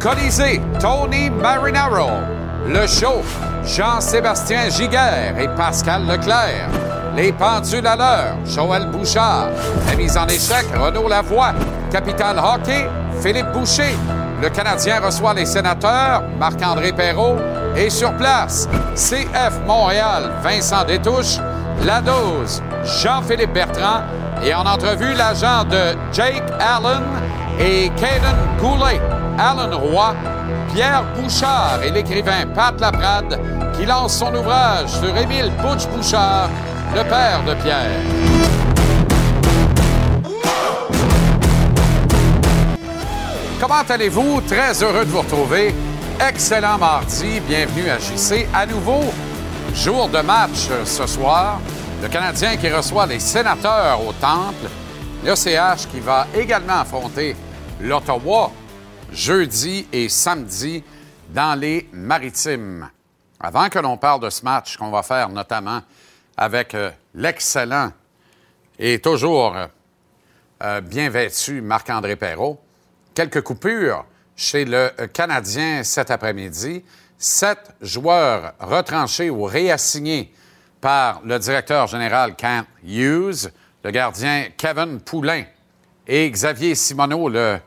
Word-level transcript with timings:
Colisée, 0.00 0.60
Tony 0.80 1.28
Marinaro. 1.28 2.10
Le 2.66 2.86
show, 2.86 3.22
Jean-Sébastien 3.64 4.68
Giguère 4.70 5.36
et 5.38 5.48
Pascal 5.56 6.06
Leclerc. 6.06 6.68
Les 7.16 7.32
pendules 7.32 7.86
à 7.86 7.96
l'heure, 7.96 8.36
Joël 8.44 8.86
Bouchard. 8.86 9.48
La 9.88 9.96
mise 9.96 10.16
en 10.16 10.26
échec, 10.28 10.66
Renaud 10.72 11.08
Lavoie. 11.08 11.52
Capital 11.90 12.38
Hockey, 12.38 12.88
Philippe 13.20 13.50
Boucher. 13.52 13.96
Le 14.40 14.48
Canadien 14.50 15.00
reçoit 15.00 15.34
les 15.34 15.46
sénateurs, 15.46 16.22
Marc-André 16.38 16.92
Perrault. 16.92 17.36
Et 17.76 17.90
sur 17.90 18.12
place, 18.14 18.68
CF 18.94 19.60
Montréal, 19.66 20.30
Vincent 20.44 20.84
Détouche. 20.84 21.38
La 21.84 22.00
dose, 22.00 22.62
Jean-Philippe 23.02 23.52
Bertrand. 23.52 24.02
Et 24.44 24.54
en 24.54 24.64
entrevue, 24.64 25.14
l'agent 25.14 25.64
de 25.64 25.96
Jake 26.12 26.44
Allen 26.60 27.02
et 27.58 27.90
Caden 27.96 28.36
Goulet, 28.60 29.00
Alan 29.38 29.78
Roy, 29.78 30.16
Pierre 30.74 31.04
Bouchard 31.14 31.80
et 31.84 31.92
l'écrivain 31.92 32.44
Pat 32.52 32.78
Laprade 32.80 33.38
qui 33.76 33.86
lance 33.86 34.18
son 34.18 34.34
ouvrage 34.34 34.88
sur 34.88 35.16
Émile 35.16 35.52
Butch-Bouchard, 35.62 36.50
le 36.92 37.04
père 37.04 37.44
de 37.46 37.54
Pierre. 37.62 38.00
Comment 43.60 43.82
allez-vous? 43.88 44.40
Très 44.40 44.82
heureux 44.82 45.04
de 45.04 45.10
vous 45.10 45.20
retrouver. 45.20 45.72
Excellent 46.28 46.78
mardi. 46.78 47.38
Bienvenue 47.46 47.90
à 47.90 47.98
JC. 47.98 48.48
À 48.52 48.66
nouveau, 48.66 49.04
jour 49.72 50.08
de 50.08 50.20
match 50.20 50.68
ce 50.84 51.06
soir. 51.06 51.60
Le 52.02 52.08
Canadien 52.08 52.56
qui 52.56 52.68
reçoit 52.68 53.06
les 53.06 53.20
sénateurs 53.20 54.00
au 54.04 54.12
Temple. 54.14 54.68
L'OCH 55.24 55.86
qui 55.92 56.00
va 56.00 56.26
également 56.36 56.80
affronter 56.80 57.36
l'Ottawa 57.80 58.50
jeudi 59.12 59.86
et 59.92 60.08
samedi 60.08 60.82
dans 61.30 61.58
les 61.58 61.88
Maritimes. 61.92 62.88
Avant 63.40 63.68
que 63.68 63.78
l'on 63.78 63.96
parle 63.96 64.20
de 64.22 64.30
ce 64.30 64.44
match 64.44 64.76
qu'on 64.76 64.90
va 64.90 65.02
faire 65.02 65.28
notamment 65.28 65.80
avec 66.36 66.74
euh, 66.74 66.90
l'excellent 67.14 67.92
et 68.78 69.00
toujours 69.00 69.56
euh, 70.62 70.80
bien 70.80 71.08
vêtu 71.10 71.60
Marc-André 71.60 72.16
Perrault, 72.16 72.60
quelques 73.14 73.42
coupures 73.42 74.04
chez 74.36 74.64
le 74.64 74.90
Canadien 75.12 75.82
cet 75.82 76.10
après-midi. 76.10 76.84
Sept 77.18 77.74
joueurs 77.80 78.54
retranchés 78.60 79.30
ou 79.30 79.44
réassignés 79.44 80.32
par 80.80 81.20
le 81.24 81.38
directeur 81.38 81.88
général 81.88 82.36
Kent 82.36 82.66
Hughes, 82.84 83.50
le 83.82 83.90
gardien 83.90 84.46
Kevin 84.56 85.00
Poulain 85.00 85.44
et 86.06 86.30
Xavier 86.30 86.76
Simoneau, 86.76 87.28
le 87.28 87.58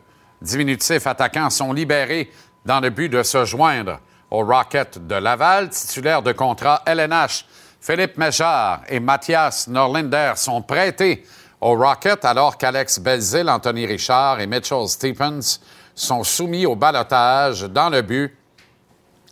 diminutif 0.41 1.07
attaquant, 1.07 1.49
sont 1.49 1.73
libérés 1.73 2.31
dans 2.65 2.79
le 2.79 2.89
but 2.89 3.09
de 3.09 3.23
se 3.23 3.45
joindre 3.45 3.99
au 4.29 4.43
Rocket 4.43 5.05
de 5.07 5.15
Laval, 5.15 5.69
titulaire 5.69 6.21
de 6.21 6.31
contrat 6.31 6.81
LNH. 6.85 7.45
Philippe 7.79 8.17
Méjard 8.17 8.81
et 8.87 8.99
Mathias 8.99 9.67
Norlinder 9.67 10.33
sont 10.35 10.61
prêtés 10.61 11.25
au 11.59 11.75
Rocket 11.75 12.23
alors 12.25 12.57
qu'Alex 12.57 12.99
Belzil, 12.99 13.49
Anthony 13.49 13.85
Richard 13.85 14.39
et 14.39 14.47
Mitchell 14.47 14.87
Stephens 14.87 15.59
sont 15.95 16.23
soumis 16.23 16.65
au 16.65 16.75
balotage 16.75 17.63
dans 17.63 17.89
le 17.89 18.01
but 18.01 18.35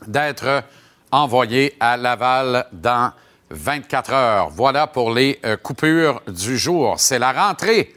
d'être 0.05 0.63
envoyés 1.11 1.75
à 1.79 1.97
Laval 1.97 2.65
dans 2.71 3.11
24 3.49 4.13
heures. 4.13 4.49
Voilà 4.49 4.87
pour 4.87 5.11
les 5.11 5.39
euh, 5.43 5.57
coupures 5.57 6.21
du 6.27 6.57
jour. 6.57 6.95
C'est 6.99 7.19
la 7.19 7.31
rentrée 7.31 7.95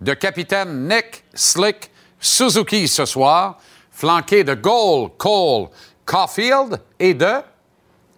de 0.00 0.14
capitaine 0.14 0.88
Nick 0.88 1.24
Slick 1.34 1.90
Suzuki 2.24 2.88
ce 2.88 3.04
soir, 3.04 3.58
flanqué 3.90 4.44
de 4.44 4.54
Goal 4.54 5.10
Cole 5.18 5.68
Caulfield 6.06 6.80
et 6.98 7.12
de 7.12 7.34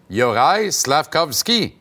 Yorai 0.08 0.70
Slavkovski. 0.70 1.74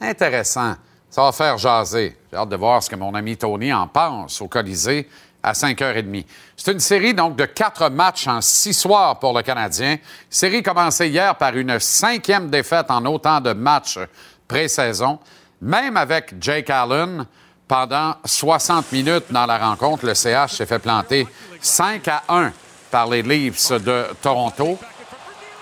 Intéressant. 0.00 0.76
Ça 1.10 1.22
va 1.22 1.32
faire 1.32 1.58
jaser. 1.58 2.16
J'ai 2.30 2.38
hâte 2.38 2.50
de 2.50 2.56
voir 2.56 2.80
ce 2.80 2.88
que 2.88 2.94
mon 2.94 3.12
ami 3.16 3.36
Tony 3.36 3.72
en 3.72 3.88
pense 3.88 4.40
au 4.40 4.46
Colisée 4.46 5.08
à 5.42 5.54
5h30. 5.54 6.24
C'est 6.56 6.70
une 6.70 6.78
série 6.78 7.14
donc 7.14 7.34
de 7.34 7.46
quatre 7.46 7.90
matchs 7.90 8.28
en 8.28 8.40
six 8.40 8.74
soirs 8.74 9.18
pour 9.18 9.36
le 9.36 9.42
Canadien. 9.42 9.96
Série 10.30 10.62
commencée 10.62 11.08
hier 11.08 11.34
par 11.34 11.56
une 11.56 11.80
cinquième 11.80 12.48
défaite 12.48 12.92
en 12.92 13.04
autant 13.06 13.40
de 13.40 13.52
matchs 13.52 13.98
pré-saison. 14.46 15.18
Même 15.60 15.96
avec 15.96 16.36
Jake 16.40 16.70
Allen, 16.70 17.26
pendant 17.68 18.14
60 18.24 18.92
minutes 18.92 19.24
dans 19.30 19.46
la 19.46 19.58
rencontre, 19.58 20.06
le 20.06 20.14
CH 20.14 20.52
s'est 20.52 20.66
fait 20.66 20.78
planter 20.78 21.26
5 21.60 22.06
à 22.08 22.22
1 22.28 22.52
par 22.90 23.08
les 23.08 23.22
Leafs 23.22 23.72
de 23.72 24.06
Toronto. 24.22 24.78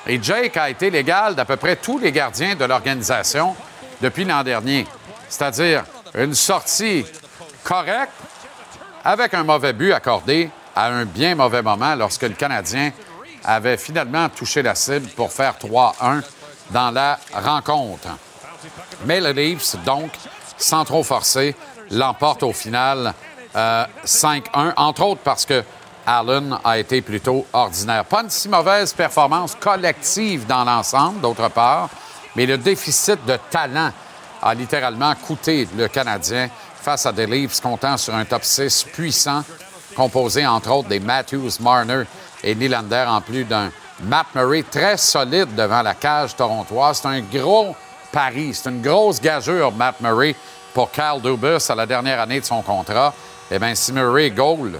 Et 0.06 0.22
Jake 0.22 0.56
a 0.56 0.69
été 0.69 0.91
l'égal 0.91 1.34
d'à 1.34 1.44
peu 1.44 1.56
près 1.56 1.76
tous 1.76 1.98
les 1.98 2.12
gardiens 2.12 2.54
de 2.54 2.64
l'organisation 2.64 3.56
depuis 4.03 4.25
l'an 4.25 4.43
dernier. 4.43 4.87
C'est-à-dire 5.28 5.84
une 6.14 6.34
sortie 6.34 7.06
correcte 7.62 8.12
avec 9.03 9.32
un 9.32 9.44
mauvais 9.44 9.72
but 9.72 9.93
accordé 9.93 10.50
à 10.76 10.87
un 10.87 11.06
bien 11.06 11.34
mauvais 11.34 11.62
moment 11.62 11.94
lorsque 11.94 12.22
le 12.22 12.31
Canadien 12.31 12.93
avait 13.44 13.78
finalement 13.78 14.28
touché 14.28 14.62
la 14.62 14.75
cible 14.75 15.09
pour 15.10 15.32
faire 15.32 15.54
3-1 15.59 16.22
dans 16.70 16.91
la 16.91 17.19
rencontre. 17.32 18.09
Mais 19.06 19.20
le 19.20 19.32
Leafs, 19.32 19.76
donc, 19.84 20.10
sans 20.56 20.84
trop 20.84 21.03
forcer, 21.03 21.54
l'emporte 21.90 22.42
au 22.42 22.52
final 22.52 23.14
5-1, 23.54 23.54
euh, 23.56 24.72
entre 24.76 25.02
autres 25.02 25.20
parce 25.22 25.46
que 25.46 25.62
Allen 26.06 26.58
a 26.64 26.78
été 26.78 27.00
plutôt 27.00 27.46
ordinaire. 27.52 28.04
Pas 28.04 28.22
une 28.22 28.30
si 28.30 28.48
mauvaise 28.48 28.92
performance 28.92 29.54
collective 29.54 30.46
dans 30.46 30.64
l'ensemble, 30.64 31.20
d'autre 31.20 31.48
part, 31.48 31.88
mais 32.36 32.46
le 32.46 32.58
déficit 32.58 33.24
de 33.24 33.38
talent 33.50 33.90
a 34.42 34.54
littéralement 34.54 35.14
coûté 35.14 35.66
le 35.76 35.88
Canadien 35.88 36.50
face 36.82 37.06
à 37.06 37.12
des 37.12 37.26
Leafs 37.26 37.60
comptant 37.60 37.96
sur 37.96 38.14
un 38.14 38.26
top 38.26 38.44
6 38.44 38.84
puissant, 38.92 39.42
composé 39.96 40.46
entre 40.46 40.70
autres 40.70 40.88
des 40.88 41.00
Matthews, 41.00 41.52
Marner 41.60 42.02
et 42.42 42.54
Nylander, 42.54 43.06
en 43.08 43.22
plus 43.22 43.44
d'un 43.44 43.70
Matt 44.02 44.26
Murray 44.34 44.64
très 44.64 44.98
solide 44.98 45.54
devant 45.54 45.80
la 45.80 45.94
cage 45.94 46.36
torontoise. 46.36 47.00
C'est 47.00 47.08
un 47.08 47.20
gros 47.20 47.74
pari, 48.12 48.52
c'est 48.52 48.68
une 48.68 48.82
grosse 48.82 49.20
gageure, 49.20 49.72
Matt 49.72 50.00
Murray, 50.00 50.36
pour 50.74 50.90
Kyle 50.90 51.22
Dubus 51.22 51.70
à 51.70 51.74
la 51.74 51.86
dernière 51.86 52.20
année 52.20 52.40
de 52.40 52.44
son 52.44 52.60
contrat. 52.60 53.14
Eh 53.50 53.58
bien, 53.58 53.74
si 53.74 53.92
Murray 53.92 54.30
goal 54.30 54.72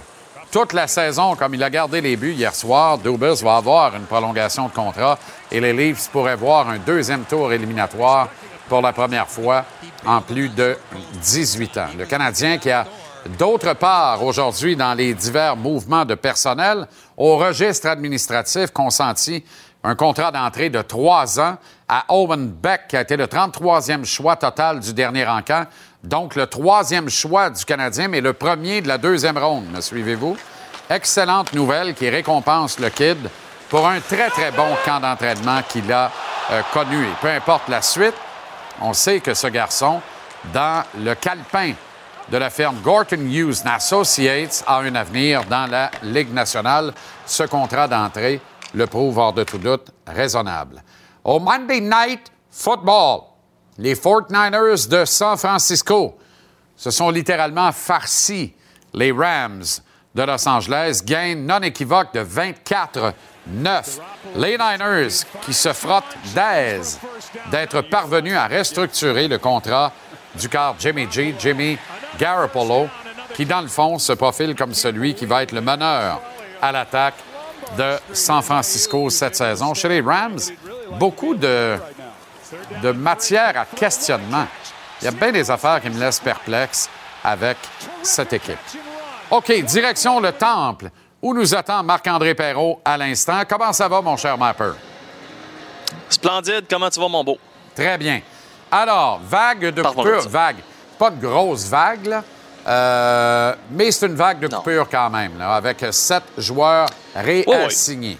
toute 0.51 0.73
la 0.73 0.87
saison, 0.87 1.35
comme 1.35 1.53
il 1.53 1.63
a 1.63 1.69
gardé 1.69 2.01
les 2.01 2.15
buts 2.15 2.33
hier 2.33 2.53
soir, 2.53 2.97
Dubus 2.97 3.41
va 3.41 3.55
avoir 3.55 3.95
une 3.95 4.05
prolongation 4.05 4.67
de 4.67 4.73
contrat 4.73 5.17
et 5.51 5.59
les 5.59 5.73
Leafs 5.73 6.09
pourraient 6.09 6.35
voir 6.35 6.69
un 6.69 6.77
deuxième 6.77 7.23
tour 7.23 7.51
éliminatoire 7.51 8.29
pour 8.67 8.81
la 8.81 8.93
première 8.93 9.27
fois 9.27 9.65
en 10.05 10.21
plus 10.21 10.49
de 10.49 10.77
18 11.21 11.77
ans. 11.77 11.87
Le 11.97 12.05
Canadien 12.05 12.57
qui 12.57 12.71
a 12.71 12.85
d'autre 13.37 13.73
part 13.73 14.23
aujourd'hui 14.23 14.75
dans 14.75 14.93
les 14.93 15.13
divers 15.13 15.55
mouvements 15.55 16.05
de 16.05 16.15
personnel 16.15 16.87
au 17.17 17.37
registre 17.37 17.87
administratif 17.87 18.71
consenti 18.71 19.43
un 19.83 19.95
contrat 19.95 20.31
d'entrée 20.31 20.69
de 20.69 20.81
trois 20.81 21.39
ans 21.39 21.57
à 21.87 22.05
Owen 22.09 22.47
Beck, 22.47 22.87
qui 22.89 22.97
a 22.97 23.01
été 23.01 23.15
le 23.15 23.27
33e 23.27 24.05
choix 24.05 24.35
total 24.35 24.79
du 24.79 24.93
dernier 24.93 25.27
encamp. 25.27 25.65
Donc, 26.03 26.35
le 26.35 26.47
troisième 26.47 27.09
choix 27.09 27.49
du 27.49 27.63
Canadien, 27.65 28.07
mais 28.07 28.21
le 28.21 28.33
premier 28.33 28.81
de 28.81 28.87
la 28.87 28.97
deuxième 28.97 29.37
ronde. 29.37 29.65
Me 29.71 29.81
suivez-vous? 29.81 30.37
Excellente 30.89 31.53
nouvelle 31.53 31.93
qui 31.93 32.09
récompense 32.09 32.79
le 32.79 32.89
kid 32.89 33.17
pour 33.69 33.87
un 33.87 33.99
très, 33.99 34.29
très 34.29 34.51
bon 34.51 34.75
camp 34.85 34.99
d'entraînement 34.99 35.61
qu'il 35.67 35.91
a 35.91 36.11
euh, 36.51 36.61
connu. 36.73 37.05
Peu 37.21 37.29
importe 37.29 37.67
la 37.69 37.81
suite, 37.81 38.13
on 38.81 38.93
sait 38.93 39.19
que 39.19 39.33
ce 39.33 39.47
garçon, 39.47 40.01
dans 40.53 40.83
le 40.99 41.15
calepin 41.15 41.73
de 42.29 42.37
la 42.37 42.49
firme 42.49 42.77
Gorton 42.83 43.19
Hughes 43.19 43.65
Associates, 43.65 44.63
a 44.67 44.79
un 44.79 44.95
avenir 44.95 45.43
dans 45.45 45.67
la 45.67 45.89
Ligue 46.03 46.33
nationale. 46.33 46.93
Ce 47.25 47.43
contrat 47.43 47.87
d'entrée 47.87 48.39
le 48.73 48.87
prouve 48.87 49.17
hors 49.17 49.33
de 49.33 49.43
tout 49.43 49.57
doute 49.57 49.91
raisonnable. 50.05 50.83
Au 51.25 51.39
Monday 51.39 51.81
Night 51.81 52.31
Football, 52.51 53.21
les 53.79 53.95
49ers 53.95 54.87
de 54.87 55.05
San 55.05 55.35
Francisco 55.35 56.15
se 56.77 56.91
sont 56.91 57.09
littéralement 57.09 57.71
farcis. 57.71 58.53
Les 58.93 59.11
Rams 59.11 59.63
de 60.13 60.21
Los 60.21 60.47
Angeles 60.47 61.01
gagnent 61.03 61.43
non 61.43 61.63
équivoque 61.63 62.13
de 62.13 62.19
24-9. 62.19 63.13
Les 64.35 64.55
Niners 64.55 65.25
qui 65.41 65.53
se 65.53 65.73
frottent 65.73 66.15
d'aise 66.35 66.99
d'être 67.49 67.81
parvenus 67.81 68.35
à 68.35 68.47
restructurer 68.47 69.27
le 69.27 69.39
contrat 69.39 69.91
du 70.35 70.47
quart 70.47 70.75
Jimmy 70.77 71.07
G, 71.09 71.33
Jimmy 71.39 71.79
Garoppolo, 72.19 72.87
qui 73.33 73.47
dans 73.47 73.61
le 73.61 73.67
fond 73.67 73.97
se 73.97 74.13
profile 74.13 74.55
comme 74.55 74.75
celui 74.75 75.15
qui 75.15 75.25
va 75.25 75.41
être 75.41 75.53
le 75.53 75.61
meneur 75.61 76.21
à 76.61 76.71
l'attaque 76.71 77.15
de 77.77 77.95
San 78.13 78.43
Francisco 78.43 79.09
cette 79.09 79.35
saison. 79.35 79.73
Chez 79.73 79.89
les 79.89 80.01
Rams, 80.01 80.39
beaucoup 80.91 81.35
de, 81.35 81.77
de 82.81 82.91
matière 82.91 83.53
à 83.57 83.65
questionnement. 83.65 84.47
Il 85.01 85.05
y 85.05 85.07
a 85.07 85.11
bien 85.11 85.31
des 85.31 85.49
affaires 85.51 85.81
qui 85.81 85.89
me 85.89 85.99
laissent 85.99 86.19
perplexe 86.19 86.89
avec 87.23 87.57
cette 88.01 88.33
équipe. 88.33 88.57
OK, 89.29 89.51
direction 89.63 90.19
le 90.19 90.31
Temple. 90.31 90.89
où 91.25 91.33
nous 91.33 91.55
attend 91.55 91.81
Marc-André 91.81 92.35
Perrault 92.35 92.79
à 92.85 92.97
l'instant. 92.97 93.41
Comment 93.49 93.73
ça 93.73 93.87
va, 93.87 93.99
mon 93.99 94.15
cher 94.15 94.37
Mapper? 94.37 94.73
Splendide. 96.07 96.65
Comment 96.69 96.89
tu 96.89 96.99
vas, 96.99 97.07
mon 97.07 97.23
beau? 97.23 97.39
Très 97.75 97.97
bien. 97.97 98.21
Alors, 98.71 99.19
vague 99.23 99.73
de 99.73 99.81
coupure. 99.81 100.29
Vague. 100.29 100.57
Pas 100.99 101.09
de 101.09 101.19
grosse 101.19 101.65
vague, 101.67 102.05
là. 102.05 102.23
Euh, 102.67 103.55
mais 103.71 103.91
c'est 103.91 104.05
une 104.05 104.15
vague 104.15 104.39
de 104.39 104.47
coupure 104.47 104.87
quand 104.89 105.09
même, 105.09 105.37
là, 105.37 105.55
avec 105.55 105.83
sept 105.91 106.23
joueurs 106.37 106.87
réassignés. 107.15 108.17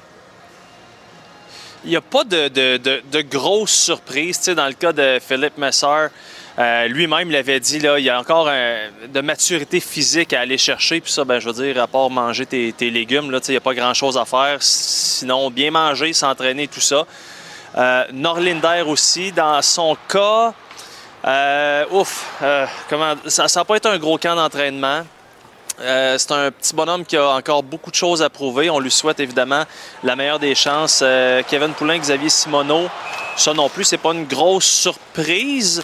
Il 1.85 1.91
n'y 1.91 1.95
a 1.95 2.01
pas 2.01 2.23
de, 2.23 2.47
de, 2.47 3.01
de, 3.11 3.21
grosses 3.21 3.71
surprises. 3.71 4.43
dans 4.49 4.67
le 4.67 4.73
cas 4.73 4.91
de 4.91 5.19
Philippe 5.25 5.57
Messer, 5.57 6.07
euh, 6.57 6.87
lui-même 6.87 7.29
l'avait 7.29 7.59
dit, 7.59 7.79
là, 7.79 7.99
il 7.99 8.05
y 8.05 8.09
a 8.09 8.19
encore 8.19 8.47
de 8.47 9.21
maturité 9.21 9.79
physique 9.79 10.33
à 10.33 10.41
aller 10.41 10.57
chercher. 10.57 10.99
Puis 10.99 11.11
ça, 11.11 11.23
ben, 11.23 11.39
je 11.39 11.49
veux 11.49 11.63
dire, 11.63 11.81
à 11.81 11.87
part 11.87 12.09
manger 12.09 12.45
tes, 12.45 12.89
légumes, 12.89 13.25
il 13.31 13.51
n'y 13.51 13.57
a 13.57 13.61
pas 13.61 13.75
grand-chose 13.75 14.17
à 14.17 14.25
faire. 14.25 14.57
Sinon, 14.61 15.51
bien 15.51 15.69
manger, 15.69 16.11
s'entraîner, 16.13 16.67
tout 16.67 16.81
ça. 16.81 17.05
Euh, 17.77 18.05
Norlinder 18.13 18.83
aussi, 18.88 19.31
dans 19.31 19.61
son 19.61 19.95
cas, 20.07 20.53
euh, 21.25 21.85
ouf, 21.91 22.39
euh, 22.41 22.65
comment, 22.89 23.15
ça 23.27 23.47
n'a 23.53 23.65
pas 23.65 23.77
été 23.77 23.89
un 23.89 23.97
gros 23.97 24.17
camp 24.17 24.35
d'entraînement. 24.35 25.01
Euh, 25.80 26.18
c'est 26.18 26.31
un 26.31 26.51
petit 26.51 26.74
bonhomme 26.74 27.06
qui 27.06 27.18
a 27.18 27.30
encore 27.30 27.63
beaucoup 27.63 27.92
de 27.92 27.95
choses 27.95 28.22
à 28.22 28.30
prouver. 28.30 28.69
On 28.69 28.80
lui 28.80 28.92
souhaite 28.92 29.19
évidemment 29.19 29.63
la 30.04 30.16
meilleure 30.16 30.39
des 30.39 30.56
chances. 30.56 31.04
Kevin 31.48 31.74
Poulin, 31.74 31.98
Xavier 31.98 32.30
Simoneau, 32.30 32.89
ça 33.36 33.54
non 33.54 33.69
plus, 33.69 33.83
c'est 33.83 33.98
pas 33.98 34.13
une 34.13 34.25
grosse 34.25 34.66
surprise. 34.66 35.83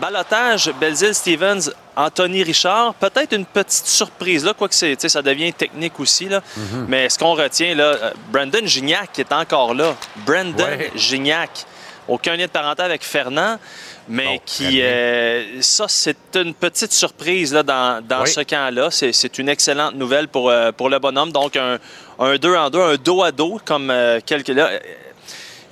balotage, 0.00 0.72
Belzil 0.80 1.14
Stevens, 1.14 1.70
Anthony 1.96 2.42
Richard, 2.42 2.94
peut-être 2.94 3.34
une 3.34 3.44
petite 3.44 3.86
surprise, 3.86 4.44
là, 4.44 4.54
quoique 4.54 4.74
c'est, 4.74 5.08
ça 5.08 5.20
devient 5.20 5.52
technique 5.52 5.98
aussi. 6.00 6.28
Là. 6.28 6.38
Mm-hmm. 6.38 6.84
Mais 6.88 7.08
ce 7.08 7.18
qu'on 7.18 7.34
retient, 7.34 7.74
là, 7.74 8.12
Brandon 8.32 8.64
Gignac 8.64 9.18
est 9.18 9.32
encore 9.32 9.74
là. 9.74 9.94
Brandon 10.24 10.78
Gignac 10.94 11.66
aucun 12.10 12.36
lien 12.36 12.46
de 12.46 12.50
parenté 12.50 12.82
avec 12.82 13.04
Fernand, 13.04 13.58
mais 14.10 14.40
qui, 14.44 14.82
euh, 14.82 15.62
ça, 15.62 15.86
c'est 15.88 16.16
une 16.34 16.52
petite 16.52 16.92
surprise 16.92 17.54
là, 17.54 17.62
dans, 17.62 18.04
dans 18.04 18.26
ce 18.26 18.40
camp-là. 18.40 18.88
C'est 18.90 19.38
une 19.38 19.48
excellente 19.48 19.94
nouvelle 19.94 20.26
pour, 20.26 20.50
euh, 20.50 20.72
pour 20.72 20.88
le 20.88 20.98
bonhomme. 20.98 21.30
Donc, 21.30 21.56
un, 21.56 21.78
un 22.18 22.36
deux 22.36 22.56
en 22.56 22.70
deux, 22.70 22.80
un 22.80 22.96
dos 22.96 23.22
à 23.22 23.30
dos, 23.30 23.60
comme 23.64 23.90
euh, 23.90 24.20
quelques 24.24 24.48
là. 24.48 24.70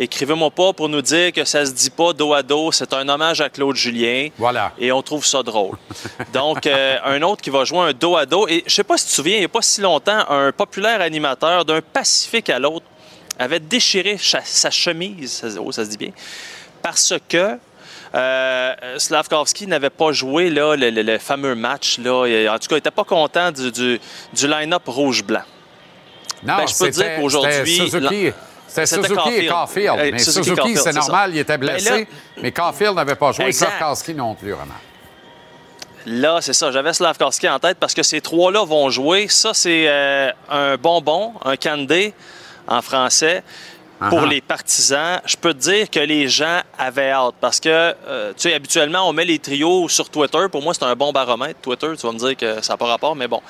Écrivez-moi 0.00 0.52
pas 0.52 0.72
pour 0.72 0.88
nous 0.88 1.02
dire 1.02 1.32
que 1.32 1.44
ça 1.44 1.66
se 1.66 1.72
dit 1.72 1.90
pas 1.90 2.12
dos 2.12 2.32
à 2.32 2.44
dos. 2.44 2.70
C'est 2.70 2.92
un 2.92 3.08
hommage 3.08 3.40
à 3.40 3.50
Claude 3.50 3.74
Julien. 3.74 4.28
Voilà. 4.38 4.72
Et 4.78 4.92
on 4.92 5.02
trouve 5.02 5.26
ça 5.26 5.42
drôle. 5.42 5.76
Donc, 6.32 6.68
un 6.68 7.20
autre 7.22 7.42
qui 7.42 7.50
va 7.50 7.64
jouer 7.64 7.80
un 7.80 7.92
dos 7.92 8.16
à 8.16 8.24
dos. 8.24 8.46
Et 8.46 8.62
je 8.64 8.72
sais 8.72 8.84
pas 8.84 8.96
si 8.96 9.06
tu 9.06 9.10
te 9.10 9.14
souviens, 9.16 9.34
il 9.34 9.40
n'y 9.40 9.46
a 9.46 9.48
pas 9.48 9.62
si 9.62 9.80
longtemps, 9.80 10.24
un 10.30 10.52
populaire 10.52 11.00
animateur 11.00 11.64
d'un 11.64 11.80
Pacifique 11.80 12.48
à 12.48 12.60
l'autre 12.60 12.86
avait 13.38 13.58
déchiré 13.58 14.18
sa 14.18 14.70
chemise, 14.70 15.32
ça, 15.32 15.48
oh, 15.60 15.72
ça 15.72 15.84
se 15.84 15.90
dit 15.90 15.96
bien, 15.96 16.10
parce 16.82 17.14
que 17.28 17.58
euh, 18.14 18.74
Slavkovski 18.98 19.66
n'avait 19.66 19.90
pas 19.90 20.12
joué 20.12 20.50
là, 20.50 20.76
le, 20.76 21.18
fameux 21.18 21.54
match. 21.54 21.98
Là. 21.98 22.24
En 22.52 22.58
tout 22.58 22.68
cas, 22.68 22.74
il 22.74 22.74
n'était 22.76 22.90
pas 22.90 23.04
content 23.04 23.50
du, 23.50 23.70
du, 23.70 24.46
line-up 24.46 24.82
rouge-blanc. 24.86 25.42
Non, 26.44 26.56
ben, 26.56 26.66
je 26.66 26.78
peux 26.78 26.90
dire 26.90 27.16
qu'aujourd'hui. 27.18 27.76
Suzuki. 27.76 28.32
C'était 28.66 28.86
Suzuki 28.86 29.34
et 29.34 29.46
Caulfield. 29.46 29.96
Mais 30.12 30.18
Suzuki, 30.18 30.76
c'est 30.76 30.92
normal, 30.92 31.30
il 31.32 31.38
était 31.38 31.58
ben, 31.58 31.70
blessé. 31.70 32.06
mais 32.40 32.52
Caulfield 32.52 32.94
n'avait 32.94 33.14
pas 33.14 33.32
joué. 33.32 33.52
Slavkovski 33.52 34.14
non 34.14 34.34
plus, 34.34 34.52
vraiment. 34.52 34.74
Là, 36.06 36.38
c'est 36.40 36.54
ça. 36.54 36.70
J'avais 36.70 36.92
Slavkovski 36.92 37.48
en 37.48 37.58
tête 37.58 37.76
parce 37.78 37.92
que 37.92 38.02
ces 38.02 38.20
trois-là 38.20 38.64
vont 38.64 38.88
jouer. 38.88 39.28
Ça, 39.28 39.52
c'est 39.52 39.84
euh, 39.88 40.30
un 40.48 40.76
bonbon, 40.76 41.34
un 41.44 41.56
candy 41.56 42.14
en 42.66 42.80
français. 42.80 43.42
Pour 43.98 44.26
les 44.26 44.40
partisans, 44.40 45.20
je 45.24 45.36
peux 45.36 45.52
te 45.52 45.58
dire 45.58 45.90
que 45.90 45.98
les 45.98 46.28
gens 46.28 46.60
avaient 46.78 47.10
hâte 47.10 47.34
parce 47.40 47.58
que, 47.58 47.68
euh, 47.68 48.32
tu 48.32 48.42
sais, 48.42 48.54
habituellement, 48.54 49.08
on 49.08 49.12
met 49.12 49.24
les 49.24 49.40
trios 49.40 49.88
sur 49.88 50.08
Twitter. 50.08 50.46
Pour 50.52 50.62
moi, 50.62 50.72
c'est 50.72 50.84
un 50.84 50.94
bon 50.94 51.10
baromètre, 51.10 51.60
Twitter. 51.60 51.88
Tu 51.98 52.06
vas 52.06 52.12
me 52.12 52.18
dire 52.18 52.36
que 52.36 52.62
ça 52.62 52.74
n'a 52.74 52.76
pas 52.76 52.86
rapport, 52.86 53.16
mais 53.16 53.26
bon. 53.26 53.42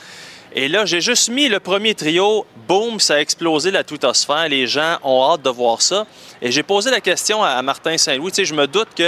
Et 0.55 0.69
là, 0.69 0.87
j'ai 0.87 1.03
juste 1.03 1.29
mis 1.29 1.49
le 1.49 1.61
premier 1.61 1.95
trio. 1.95 2.47
Boum, 2.67 2.99
ça 2.99 3.17
a 3.17 3.19
explosé 3.19 3.71
la 3.71 3.85
twittosphère. 3.85 4.49
Les 4.49 4.67
gens 4.67 4.97
ont 5.05 5.33
hâte 5.33 5.43
de 5.43 5.51
voir 5.51 5.83
ça. 5.83 6.07
Et 6.41 6.51
j'ai 6.51 6.63
posé 6.63 6.91
la 6.91 7.03
question 7.03 7.43
à, 7.43 7.61
Martin 7.61 7.99
Saint-Louis. 7.99 8.33
Tu 8.33 8.37
sais, 8.37 8.45
je 8.47 8.55
me 8.55 8.67
doute 8.67 8.89
qu'il 8.95 9.05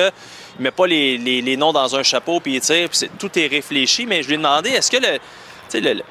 ne 0.58 0.64
met 0.64 0.70
pas 0.70 0.87
les, 0.87 1.56
noms 1.56 1.72
dans 1.72 1.96
un 1.96 2.02
chapeau 2.02 2.40
puis 2.40 2.56
il 2.56 2.60
tire, 2.60 2.90
puis 2.90 3.08
tout 3.19 3.31
est 3.38 3.46
réfléchi. 3.46 4.04
Mais 4.04 4.22
je 4.22 4.28
lui 4.28 4.34
ai 4.34 4.37
demandé, 4.37 4.70
est-ce 4.70 4.90
que 4.90 4.98
le, 4.98 5.19
le, 5.81 6.02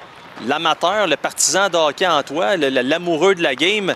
l'amateur, 0.47 1.05
le 1.05 1.15
partisan 1.17 1.69
de 1.69 1.77
hockey 1.77 2.07
en 2.07 2.23
toi, 2.23 2.57
l'amoureux 2.57 3.35
de 3.35 3.43
la 3.43 3.53
game, 3.53 3.93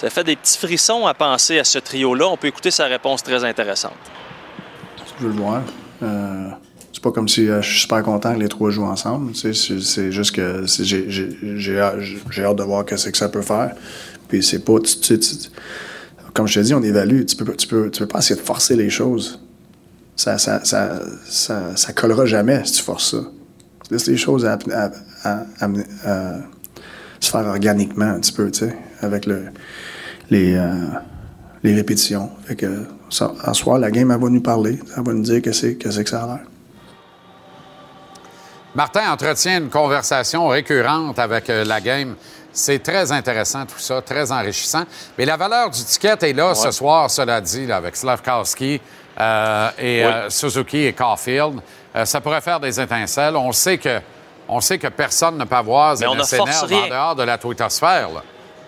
ça 0.00 0.08
fait 0.08 0.24
des 0.24 0.34
petits 0.34 0.56
frissons 0.56 1.06
à 1.06 1.12
penser 1.12 1.58
à 1.58 1.64
ce 1.64 1.78
trio-là. 1.78 2.26
On 2.26 2.38
peut 2.38 2.46
écouter 2.46 2.70
sa 2.70 2.86
réponse 2.86 3.22
très 3.22 3.44
intéressante. 3.44 3.92
Je 5.18 5.24
veux 5.24 5.30
le 5.30 5.38
voir. 5.38 5.62
Euh, 6.02 6.48
c'est 6.90 7.02
pas 7.02 7.10
comme 7.12 7.28
si 7.28 7.46
euh, 7.46 7.60
je 7.60 7.68
suis 7.68 7.80
super 7.80 8.02
content 8.02 8.32
que 8.32 8.38
les 8.38 8.48
trois 8.48 8.70
jouent 8.70 8.86
ensemble. 8.86 9.32
C'est 9.34 10.10
juste 10.10 10.34
que 10.34 10.64
j'ai 10.64 11.78
hâte 11.78 12.56
de 12.56 12.62
voir 12.62 12.84
ce 12.96 13.10
que 13.10 13.16
ça 13.18 13.28
peut 13.28 13.42
faire. 13.42 13.74
Puis 14.26 14.42
c'est 14.42 14.64
pas. 14.64 14.76
comme 16.32 16.48
je 16.48 16.60
te 16.60 16.64
dis, 16.64 16.72
on 16.72 16.82
évalue. 16.82 17.26
Tu 17.26 17.36
peux, 17.36 17.54
tu, 17.54 17.68
tu 17.90 18.06
pas 18.06 18.20
essayer 18.20 18.40
de 18.40 18.46
forcer 18.46 18.76
les 18.76 18.88
choses. 18.88 19.38
Ça 20.16 20.38
ça, 20.38 20.64
ça, 20.64 21.76
ça, 21.76 21.92
collera 21.92 22.24
jamais 22.24 22.64
si 22.64 22.72
tu 22.72 22.82
forces 22.82 23.10
ça. 23.10 23.22
Laisse 23.90 24.06
les 24.06 24.16
choses 24.16 24.46
à, 24.46 24.58
se 27.20 27.30
faire 27.30 27.46
organiquement 27.46 28.06
un 28.06 28.20
petit 28.20 28.32
peu, 28.32 28.50
tu 28.50 28.60
sais, 28.60 28.76
avec 29.02 29.26
le, 29.26 29.46
les, 30.30 30.54
euh, 30.54 30.72
les 31.62 31.74
répétitions. 31.74 32.30
Fait 32.46 32.56
que, 32.56 32.86
ça, 33.10 33.32
en 33.44 33.54
soir, 33.54 33.78
la 33.78 33.90
game, 33.90 34.10
elle 34.10 34.20
va 34.20 34.28
nous 34.28 34.40
parler. 34.40 34.78
Elle 34.96 35.04
va 35.04 35.12
nous 35.12 35.22
dire 35.22 35.42
que 35.42 35.52
c'est 35.52 35.74
que, 35.74 35.88
que 35.88 36.08
ça 36.08 36.24
a 36.24 36.26
l'air. 36.26 36.40
Martin 38.74 39.12
entretient 39.12 39.58
une 39.58 39.68
conversation 39.68 40.48
récurrente 40.48 41.18
avec 41.18 41.50
euh, 41.50 41.64
la 41.64 41.80
game. 41.80 42.14
C'est 42.52 42.82
très 42.82 43.12
intéressant 43.12 43.66
tout 43.66 43.78
ça, 43.78 44.00
très 44.02 44.32
enrichissant. 44.32 44.84
Mais 45.18 45.24
la 45.24 45.36
valeur 45.36 45.70
du 45.70 45.84
ticket 45.84 46.16
est 46.22 46.32
là 46.32 46.54
ce 46.54 46.70
soir, 46.72 47.10
cela 47.10 47.40
dit, 47.40 47.70
avec 47.70 47.94
Slavkowski 47.94 48.80
euh, 49.20 49.70
et 49.78 50.04
Suzuki 50.28 50.86
et 50.86 50.92
Caulfield. 50.92 51.60
ça 52.04 52.20
pourrait 52.20 52.40
faire 52.40 52.58
des 52.58 52.80
étincelles. 52.80 53.36
On 53.36 53.52
sait 53.52 53.78
que 53.78 54.00
on 54.50 54.60
sait 54.60 54.78
que 54.78 54.88
personne 54.88 55.38
ne 55.38 55.44
peut 55.44 55.56
avoir 55.56 55.96
Zenessner 55.96 56.40
en 56.40 56.88
dehors 56.88 57.14
de 57.14 57.22
la 57.22 57.38
twittosphère. 57.38 58.08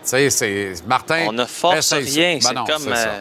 Tu 0.03 0.09
sais, 0.09 0.31
c'est 0.31 0.75
Martin. 0.87 1.27
On 1.29 1.33
ne 1.33 1.45
force 1.45 1.93
rien. 1.93 2.39
Ben 2.43 2.65
comme, 2.65 2.89
euh, 2.89 3.21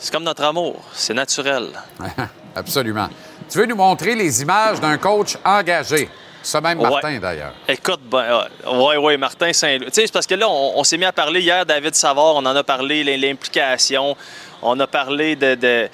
c'est 0.00 0.12
comme 0.12 0.24
notre 0.24 0.44
amour. 0.44 0.82
C'est 0.94 1.14
naturel. 1.14 1.68
Absolument. 2.56 3.08
Tu 3.48 3.58
veux 3.58 3.66
nous 3.66 3.76
montrer 3.76 4.14
les 4.14 4.42
images 4.42 4.80
d'un 4.80 4.96
coach 4.96 5.36
engagé? 5.44 6.08
Ce 6.42 6.58
même 6.58 6.80
Martin, 6.80 7.18
d'ailleurs. 7.18 7.52
Écoute, 7.68 8.00
ben, 8.04 8.46
oui, 8.66 8.96
oui, 8.96 9.16
Martin 9.16 9.52
Saint-Louis. 9.52 9.86
Tu 9.86 9.94
sais, 9.94 10.06
c'est 10.06 10.12
parce 10.12 10.26
que 10.26 10.34
là, 10.34 10.48
on, 10.48 10.82
s'est 10.84 10.98
mis 10.98 11.04
à 11.04 11.12
parler 11.12 11.40
hier, 11.40 11.64
David 11.64 11.94
Savard, 11.94 12.36
on 12.36 12.44
en 12.44 12.56
a 12.56 12.64
parlé, 12.64 13.04
l'implication. 13.16 14.16
On 14.62 14.78
a 14.78 14.86
parlé 14.86 15.36
de, 15.36 15.88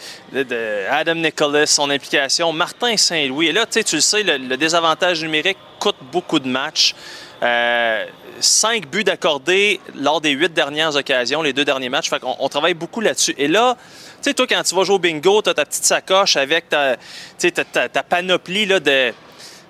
Adam 0.90 1.14
Nicholas, 1.14 1.66
son 1.66 1.90
implication. 1.90 2.52
Martin 2.52 2.96
Saint-Louis. 2.96 3.48
Et 3.48 3.52
là, 3.52 3.66
tu 3.66 3.96
le 3.96 4.00
sais, 4.00 4.22
le, 4.22 4.56
désavantage 4.56 5.22
numérique 5.22 5.58
coûte 5.78 5.96
beaucoup 6.12 6.38
de 6.38 6.48
matchs. 6.48 6.94
Euh, 7.42 8.04
cinq 8.40 8.88
buts 8.88 9.04
d'accordés 9.04 9.80
lors 9.94 10.20
des 10.20 10.30
huit 10.30 10.52
dernières 10.52 10.96
occasions, 10.96 11.42
les 11.42 11.52
deux 11.52 11.64
derniers 11.64 11.88
matchs. 11.88 12.10
Fait 12.10 12.22
on, 12.22 12.48
travaille 12.48 12.74
beaucoup 12.74 13.00
là-dessus. 13.00 13.34
Et 13.38 13.48
là, 13.48 13.76
tu 13.76 14.30
sais, 14.30 14.34
toi, 14.34 14.46
quand 14.46 14.62
tu 14.62 14.74
vas 14.74 14.84
jouer 14.84 14.96
au 14.96 14.98
bingo, 14.98 15.42
tu 15.42 15.50
as 15.50 15.54
ta 15.54 15.64
petite 15.64 15.84
sacoche 15.84 16.36
avec 16.36 16.68
ta, 16.68 16.96
ta, 17.38 18.02
panoplie 18.02 18.66
là, 18.66 18.80
de, 18.80 19.12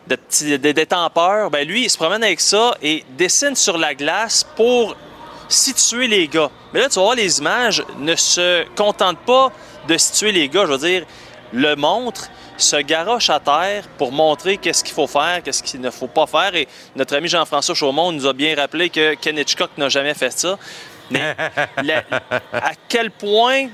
de 0.09 0.73
détempeurs. 0.73 1.51
Ben 1.51 1.67
lui, 1.67 1.85
il 1.85 1.91
se 1.91 1.97
promène 1.97 2.23
avec 2.23 2.41
ça 2.41 2.77
et 2.83 3.05
dessine 3.17 3.55
sur 3.55 3.79
la 3.79 3.95
glace 3.95 4.47
pour 4.57 4.97
situer 5.49 6.07
les 6.07 6.29
gars. 6.29 6.51
Mais 6.73 6.81
là, 6.81 6.89
tu 6.89 6.97
vas 6.97 7.03
voir, 7.03 7.15
les 7.15 7.39
images 7.39 7.83
ne 7.99 8.15
se 8.15 8.65
contentent 8.75 9.21
pas 9.21 9.53
de 9.87 9.97
situer 9.97 10.33
les 10.33 10.49
gars. 10.49 10.67
Je 10.67 10.73
veux 10.73 10.79
dire, 10.79 11.07
le 11.53 11.75
montre, 11.77 12.29
se 12.59 12.77
garoche 12.77 13.31
à 13.31 13.41
terre 13.41 13.85
pour 13.97 14.13
montrer 14.13 14.57
qu'est-ce 14.59 14.83
qu'il 14.83 14.95
faut 14.95 15.07
faire, 15.07 15.43
qu'est-ce 15.43 15.63
qu'il 15.63 15.81
ne 15.81 15.91
faut 15.91 16.09
pas 16.09 16.27
faire. 16.27 16.55
Et 16.55 16.69
notre 16.97 17.17
ami 17.17 17.29
Jean-François 17.29 17.75
Chaumont 17.75 18.13
nous 18.13 18.27
a 18.27 18.33
bien 18.33 18.57
rappelé 18.57 18.91
que 18.91 19.15
Ken 19.15 19.39
Hitchcock 19.39 19.71
n'a 19.77 19.89
jamais 19.89 20.15
fait 20.15 20.33
ça. 20.33 20.59
Mais 21.11 21.37
à 22.53 22.73
quel 22.89 23.11
point, 23.11 23.69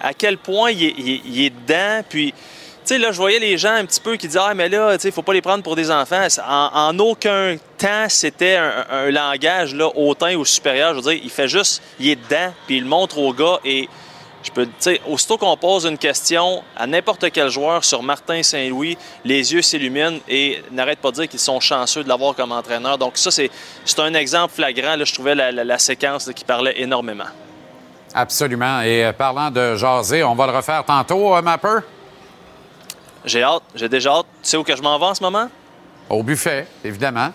à 0.00 0.14
quel 0.14 0.38
point 0.38 0.70
il 0.70 0.84
est, 0.84 0.94
il 0.96 1.44
est 1.44 1.50
dedans, 1.50 2.04
puis 2.08 2.32
là, 2.98 3.12
je 3.12 3.16
voyais 3.16 3.38
les 3.38 3.58
gens 3.58 3.74
un 3.74 3.84
petit 3.84 4.00
peu 4.00 4.16
qui 4.16 4.26
disaient 4.26 4.40
Ah, 4.42 4.54
mais 4.54 4.68
là, 4.68 4.96
tu 4.96 5.02
sais, 5.02 5.10
faut 5.10 5.22
pas 5.22 5.32
les 5.32 5.42
prendre 5.42 5.62
pour 5.62 5.76
des 5.76 5.90
enfants. 5.90 6.26
En, 6.46 6.98
aucun 6.98 7.56
temps, 7.78 8.06
c'était 8.08 8.56
un, 8.56 9.10
langage 9.10 9.74
là, 9.74 9.88
hautain 9.94 10.36
ou 10.36 10.44
supérieur. 10.44 10.90
Je 10.90 10.96
veux 10.96 11.12
dire, 11.12 11.20
il 11.22 11.30
fait 11.30 11.48
juste, 11.48 11.82
il 11.98 12.10
est 12.10 12.16
dedans, 12.16 12.52
puis 12.66 12.78
il 12.78 12.82
le 12.84 12.88
montre 12.88 13.18
aux 13.18 13.32
gars. 13.32 13.58
Et 13.64 13.88
Je 14.42 14.50
peux, 14.50 14.68
aussitôt 15.06 15.36
qu'on 15.36 15.56
pose 15.56 15.84
une 15.84 15.98
question 15.98 16.62
à 16.76 16.86
n'importe 16.86 17.30
quel 17.30 17.50
joueur 17.50 17.84
sur 17.84 18.02
Martin 18.02 18.42
Saint-Louis, 18.42 18.96
les 19.24 19.52
yeux 19.52 19.62
s'illuminent 19.62 20.18
et 20.28 20.62
n'arrête 20.70 20.98
pas 20.98 21.10
de 21.10 21.16
dire 21.16 21.28
qu'ils 21.28 21.40
sont 21.40 21.60
chanceux 21.60 22.02
de 22.02 22.08
l'avoir 22.08 22.34
comme 22.34 22.52
entraîneur. 22.52 22.96
Donc 22.96 23.18
ça, 23.18 23.30
c'est 23.30 23.50
un 23.98 24.14
exemple 24.14 24.54
flagrant. 24.54 24.96
Là, 24.96 25.04
je 25.04 25.12
trouvais 25.12 25.34
la, 25.34 25.78
séquence 25.78 26.30
qui 26.34 26.44
parlait 26.44 26.80
énormément. 26.80 27.28
Absolument. 28.14 28.80
Et 28.82 29.04
euh, 29.04 29.12
parlant 29.12 29.50
de 29.50 29.76
jaser, 29.76 30.24
on 30.24 30.34
va 30.34 30.46
le 30.46 30.52
refaire 30.52 30.84
tantôt, 30.84 31.36
euh, 31.36 31.42
Mapper? 31.42 31.78
J'ai 33.24 33.42
hâte. 33.42 33.62
J'ai 33.74 33.88
déjà 33.88 34.12
hâte. 34.12 34.26
Tu 34.42 34.50
sais 34.50 34.56
où 34.56 34.64
que 34.64 34.74
je 34.74 34.82
m'en 34.82 34.98
vais 34.98 35.06
en 35.06 35.14
ce 35.14 35.22
moment? 35.22 35.48
Au 36.08 36.22
buffet, 36.22 36.66
évidemment. 36.84 37.32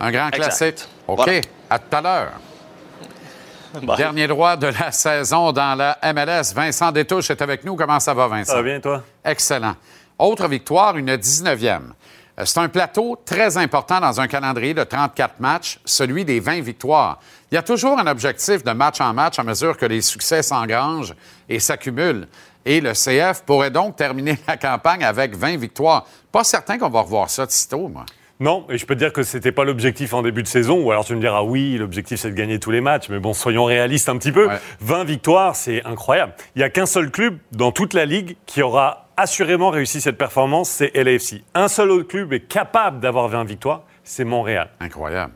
Un 0.00 0.10
grand 0.10 0.30
classique. 0.30 0.84
OK. 1.06 1.28
À 1.68 1.78
tout 1.78 1.96
à 1.96 2.00
l'heure. 2.00 2.32
Dernier 3.96 4.26
droit 4.26 4.56
de 4.56 4.68
la 4.68 4.92
saison 4.92 5.52
dans 5.52 5.74
la 5.76 5.98
MLS. 6.02 6.54
Vincent 6.54 6.90
Détouche 6.90 7.30
est 7.30 7.42
avec 7.42 7.64
nous. 7.64 7.76
Comment 7.76 8.00
ça 8.00 8.14
va, 8.14 8.26
Vincent? 8.28 8.52
Ça 8.52 8.56
va 8.56 8.62
bien, 8.62 8.80
toi? 8.80 9.02
Excellent. 9.24 9.74
Autre 10.18 10.48
victoire, 10.48 10.96
une 10.96 11.14
19e. 11.14 11.80
Euh, 12.38 12.44
c'est 12.44 12.58
un 12.58 12.68
plateau 12.68 13.20
très 13.24 13.56
important 13.56 14.00
dans 14.00 14.20
un 14.20 14.26
calendrier 14.26 14.74
de 14.74 14.84
34 14.84 15.40
matchs, 15.40 15.80
celui 15.84 16.24
des 16.24 16.40
20 16.40 16.60
victoires. 16.60 17.18
Il 17.50 17.54
y 17.54 17.58
a 17.58 17.62
toujours 17.62 17.98
un 17.98 18.06
objectif 18.06 18.62
de 18.64 18.72
match 18.72 19.00
en 19.00 19.12
match 19.12 19.38
à 19.38 19.42
mesure 19.42 19.76
que 19.76 19.86
les 19.86 20.00
succès 20.02 20.42
s'engrangent 20.42 21.14
et 21.48 21.58
s'accumulent. 21.60 22.28
Et 22.68 22.82
le 22.82 22.92
CF 22.92 23.44
pourrait 23.46 23.70
donc 23.70 23.96
terminer 23.96 24.36
la 24.46 24.58
campagne 24.58 25.02
avec 25.02 25.34
20 25.34 25.56
victoires. 25.56 26.06
Pas 26.30 26.44
certain 26.44 26.76
qu'on 26.76 26.90
va 26.90 27.00
revoir 27.00 27.30
ça 27.30 27.46
de 27.46 27.50
sitôt, 27.50 27.88
moi. 27.88 28.04
Non, 28.40 28.66
et 28.68 28.76
je 28.76 28.84
peux 28.84 28.94
te 28.94 29.00
dire 29.00 29.12
que 29.12 29.22
ce 29.22 29.38
n'était 29.38 29.52
pas 29.52 29.64
l'objectif 29.64 30.12
en 30.12 30.20
début 30.20 30.42
de 30.42 30.48
saison, 30.48 30.78
ou 30.80 30.92
alors 30.92 31.04
tu 31.04 31.16
me 31.16 31.20
diras 31.20 31.42
oui, 31.42 31.78
l'objectif 31.78 32.20
c'est 32.20 32.30
de 32.30 32.36
gagner 32.36 32.60
tous 32.60 32.70
les 32.70 32.82
matchs, 32.82 33.08
mais 33.08 33.18
bon, 33.18 33.32
soyons 33.32 33.64
réalistes 33.64 34.10
un 34.10 34.18
petit 34.18 34.30
peu. 34.30 34.48
20 34.80 35.04
victoires, 35.04 35.56
c'est 35.56 35.82
incroyable. 35.84 36.34
Il 36.54 36.58
n'y 36.58 36.64
a 36.64 36.70
qu'un 36.70 36.86
seul 36.86 37.10
club 37.10 37.38
dans 37.52 37.72
toute 37.72 37.94
la 37.94 38.04
ligue 38.04 38.36
qui 38.44 38.62
aura 38.62 39.08
assurément 39.16 39.70
réussi 39.70 40.02
cette 40.02 40.18
performance, 40.18 40.68
c'est 40.68 40.94
LAFC. 40.94 41.42
Un 41.54 41.68
seul 41.68 41.90
autre 41.90 42.06
club 42.06 42.34
est 42.34 42.46
capable 42.46 43.00
d'avoir 43.00 43.28
20 43.28 43.44
victoires, 43.44 43.82
c'est 44.04 44.24
Montréal. 44.24 44.70
Incroyable. 44.78 45.32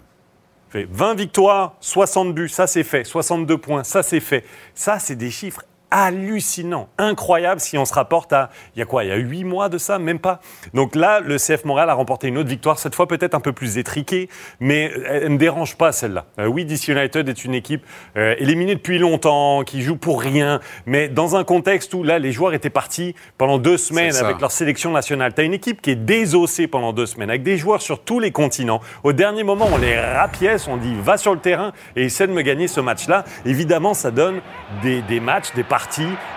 20 0.74 1.14
victoires, 1.14 1.74
60 1.80 2.34
buts, 2.34 2.48
ça 2.48 2.66
c'est 2.66 2.84
fait. 2.84 3.04
62 3.04 3.58
points, 3.58 3.84
ça 3.84 4.02
c'est 4.02 4.20
fait. 4.20 4.44
Ça, 4.74 4.98
c'est 4.98 5.16
des 5.16 5.30
chiffres 5.30 5.62
hallucinant, 5.92 6.88
incroyable 6.96 7.60
si 7.60 7.76
on 7.76 7.84
se 7.84 7.92
rapporte 7.92 8.32
à, 8.32 8.48
il 8.74 8.78
y 8.78 8.82
a 8.82 8.86
quoi, 8.86 9.04
il 9.04 9.10
y 9.10 9.12
a 9.12 9.16
huit 9.16 9.44
mois 9.44 9.68
de 9.68 9.76
ça, 9.76 9.98
même 9.98 10.18
pas. 10.18 10.40
Donc 10.72 10.96
là, 10.96 11.20
le 11.20 11.36
CF 11.36 11.66
Montréal 11.66 11.90
a 11.90 11.94
remporté 11.94 12.28
une 12.28 12.38
autre 12.38 12.48
victoire, 12.48 12.78
cette 12.78 12.94
fois 12.94 13.06
peut-être 13.06 13.34
un 13.34 13.40
peu 13.40 13.52
plus 13.52 13.76
étriquée, 13.76 14.30
mais 14.58 14.90
elle 15.06 15.24
ne 15.24 15.28
me 15.28 15.36
dérange 15.36 15.76
pas 15.76 15.92
celle-là. 15.92 16.24
Euh, 16.38 16.46
oui, 16.46 16.64
DC 16.64 16.88
United 16.88 17.28
est 17.28 17.44
une 17.44 17.54
équipe 17.54 17.84
euh, 18.16 18.34
éliminée 18.38 18.74
depuis 18.74 18.98
longtemps, 18.98 19.64
qui 19.64 19.82
joue 19.82 19.96
pour 19.96 20.22
rien, 20.22 20.60
mais 20.86 21.10
dans 21.10 21.36
un 21.36 21.44
contexte 21.44 21.92
où 21.92 22.02
là, 22.02 22.18
les 22.18 22.32
joueurs 22.32 22.54
étaient 22.54 22.70
partis 22.70 23.14
pendant 23.36 23.58
deux 23.58 23.76
semaines 23.76 24.16
avec 24.16 24.40
leur 24.40 24.50
sélection 24.50 24.92
nationale. 24.92 25.34
Tu 25.34 25.42
as 25.42 25.44
une 25.44 25.54
équipe 25.54 25.82
qui 25.82 25.90
est 25.90 25.96
désossée 25.96 26.68
pendant 26.68 26.94
deux 26.94 27.06
semaines, 27.06 27.28
avec 27.28 27.42
des 27.42 27.58
joueurs 27.58 27.82
sur 27.82 28.02
tous 28.02 28.18
les 28.18 28.30
continents. 28.30 28.80
Au 29.04 29.12
dernier 29.12 29.44
moment, 29.44 29.68
on 29.70 29.76
les 29.76 30.00
rapièce, 30.00 30.68
on 30.68 30.78
dit 30.78 30.94
va 31.02 31.18
sur 31.18 31.34
le 31.34 31.40
terrain 31.40 31.72
et 31.96 32.04
essaie 32.04 32.26
de 32.26 32.32
me 32.32 32.42
gagner 32.42 32.66
ce 32.66 32.80
match-là. 32.80 33.24
Évidemment, 33.44 33.92
ça 33.92 34.10
donne 34.10 34.40
des, 34.82 35.02
des 35.02 35.20
matchs, 35.20 35.52
des 35.54 35.64
parties 35.64 35.81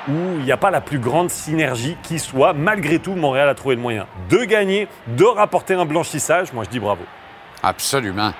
où 0.07 0.37
il 0.37 0.43
n'y 0.43 0.51
a 0.51 0.57
pas 0.57 0.71
la 0.71 0.81
plus 0.81 0.99
grande 0.99 1.29
synergie 1.29 1.97
qui 2.03 2.19
soit. 2.19 2.53
Malgré 2.53 2.99
tout, 2.99 3.15
Montréal 3.15 3.49
a 3.49 3.55
trouvé 3.55 3.75
le 3.75 3.81
moyen 3.81 4.07
de 4.29 4.43
gagner, 4.43 4.87
de 5.07 5.23
rapporter 5.23 5.73
un 5.73 5.85
blanchissage. 5.85 6.53
Moi, 6.53 6.63
je 6.65 6.69
dis 6.69 6.79
bravo. 6.79 7.03
Absolument. 7.63 8.33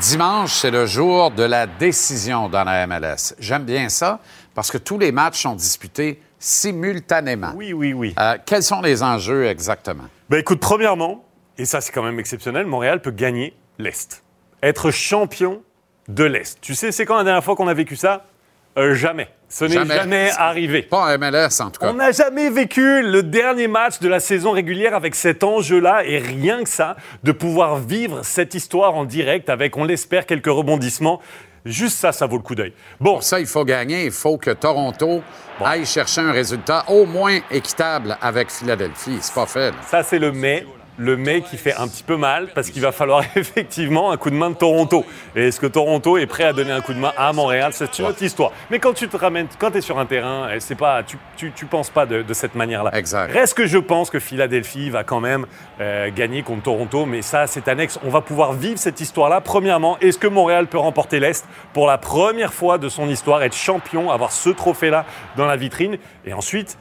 Dimanche, 0.00 0.52
c'est 0.52 0.70
le 0.70 0.86
jour 0.86 1.30
de 1.30 1.42
la 1.42 1.66
décision 1.66 2.48
dans 2.48 2.64
la 2.64 2.86
MLS. 2.86 3.34
J'aime 3.38 3.64
bien 3.64 3.88
ça 3.88 4.20
parce 4.54 4.70
que 4.70 4.78
tous 4.78 4.98
les 4.98 5.12
matchs 5.12 5.42
sont 5.42 5.54
disputés 5.54 6.20
simultanément. 6.38 7.52
Oui, 7.54 7.72
oui, 7.72 7.92
oui. 7.92 8.14
Euh, 8.18 8.36
quels 8.44 8.62
sont 8.62 8.80
les 8.80 9.02
enjeux 9.02 9.46
exactement? 9.46 10.04
Ben, 10.28 10.38
écoute, 10.38 10.60
premièrement, 10.60 11.24
et 11.56 11.64
ça 11.64 11.80
c'est 11.80 11.90
quand 11.92 12.02
même 12.02 12.20
exceptionnel, 12.20 12.66
Montréal 12.66 13.00
peut 13.00 13.10
gagner 13.10 13.56
l'Est. 13.78 14.22
Être 14.62 14.90
champion 14.90 15.62
de 16.08 16.24
l'Est. 16.24 16.60
Tu 16.60 16.74
sais, 16.74 16.92
c'est 16.92 17.06
quand 17.06 17.16
la 17.16 17.24
dernière 17.24 17.44
fois 17.44 17.56
qu'on 17.56 17.68
a 17.68 17.74
vécu 17.74 17.96
ça? 17.96 18.26
Euh, 18.76 18.94
jamais. 18.94 19.28
Ce 19.48 19.64
n'est 19.64 19.86
jamais. 19.86 20.30
arrivé. 20.36 20.82
Pas 20.82 21.14
en 21.14 21.18
MLS, 21.18 21.60
en 21.60 21.70
tout 21.70 21.80
cas. 21.80 21.90
On 21.90 21.94
n'a 21.94 22.12
jamais 22.12 22.50
vécu 22.50 23.02
le 23.02 23.22
dernier 23.22 23.66
match 23.66 23.98
de 23.98 24.08
la 24.08 24.20
saison 24.20 24.50
régulière 24.50 24.94
avec 24.94 25.14
cet 25.14 25.42
enjeu-là 25.42 26.04
et 26.04 26.18
rien 26.18 26.62
que 26.62 26.68
ça, 26.68 26.96
de 27.22 27.32
pouvoir 27.32 27.76
vivre 27.76 28.22
cette 28.24 28.54
histoire 28.54 28.94
en 28.94 29.04
direct 29.04 29.48
avec, 29.48 29.76
on 29.76 29.84
l'espère, 29.84 30.26
quelques 30.26 30.46
rebondissements. 30.46 31.20
Juste 31.64 31.98
ça, 31.98 32.12
ça 32.12 32.26
vaut 32.26 32.36
le 32.36 32.42
coup 32.42 32.54
d'œil. 32.54 32.72
Bon. 33.00 33.20
ça, 33.20 33.40
il 33.40 33.46
faut 33.46 33.64
gagner. 33.64 34.04
Il 34.04 34.10
faut 34.12 34.36
que 34.36 34.50
Toronto 34.50 35.22
aille 35.64 35.86
chercher 35.86 36.20
un 36.20 36.32
résultat 36.32 36.84
au 36.88 37.04
moins 37.04 37.38
équitable 37.50 38.16
avec 38.20 38.50
Philadelphie. 38.50 39.18
C'est 39.20 39.34
pas 39.34 39.46
fait. 39.46 39.74
Ça, 39.86 40.02
c'est 40.02 40.18
le 40.18 40.30
mais 40.30 40.64
le 40.98 41.16
mais 41.16 41.40
qui 41.42 41.56
fait 41.56 41.74
un 41.74 41.88
petit 41.88 42.02
peu 42.02 42.16
mal 42.16 42.48
parce 42.54 42.70
qu'il 42.70 42.82
va 42.82 42.92
falloir 42.92 43.24
effectivement 43.36 44.10
un 44.10 44.16
coup 44.16 44.30
de 44.30 44.34
main 44.34 44.50
de 44.50 44.56
Toronto. 44.56 45.06
Et 45.34 45.48
est-ce 45.48 45.60
que 45.60 45.66
Toronto 45.66 46.18
est 46.18 46.26
prêt 46.26 46.44
à 46.44 46.52
donner 46.52 46.72
un 46.72 46.80
coup 46.80 46.92
de 46.92 46.98
main 46.98 47.12
à 47.16 47.32
Montréal? 47.32 47.72
C'est 47.72 47.98
une 47.98 48.06
autre 48.06 48.22
histoire. 48.22 48.52
Mais 48.70 48.78
quand 48.78 48.92
tu 48.92 49.08
te 49.08 49.16
ramènes, 49.16 49.46
quand 49.58 49.70
tu 49.70 49.78
es 49.78 49.80
sur 49.80 49.98
un 49.98 50.06
terrain, 50.06 50.48
eh, 50.52 50.60
c'est 50.60 50.74
pas, 50.74 51.02
tu, 51.02 51.16
tu, 51.36 51.66
penses 51.66 51.90
pas 51.90 52.04
de, 52.04 52.24
cette 52.32 52.54
manière-là. 52.54 52.90
Exact. 52.94 53.32
Reste 53.32 53.54
que 53.54 53.66
je 53.66 53.78
pense 53.78 54.10
que 54.10 54.18
Philadelphie 54.18 54.90
va 54.90 55.04
quand 55.04 55.20
même 55.20 55.46
euh, 55.80 56.10
gagner 56.14 56.42
contre 56.42 56.64
Toronto, 56.64 57.06
mais 57.06 57.22
ça, 57.22 57.46
c'est 57.46 57.68
annexe. 57.68 57.98
On 58.04 58.10
va 58.10 58.20
pouvoir 58.20 58.52
vivre 58.52 58.78
cette 58.78 59.00
histoire-là. 59.00 59.40
Premièrement, 59.40 59.98
est-ce 60.00 60.18
que 60.18 60.26
Montréal 60.26 60.66
peut 60.66 60.78
remporter 60.78 61.20
l'Est? 61.20 61.46
Pour 61.72 61.86
la 61.86 61.98
première 61.98 62.52
fois 62.52 62.78
de 62.78 62.88
son 62.88 63.08
histoire, 63.08 63.42
être 63.42 63.56
champion, 63.56 64.10
avoir 64.10 64.32
ce 64.32 64.50
trophée-là 64.50 65.04
dans 65.36 65.46
la 65.46 65.56
vitrine 65.56 65.98
Et 66.24 66.32
ensuite, 66.32 66.78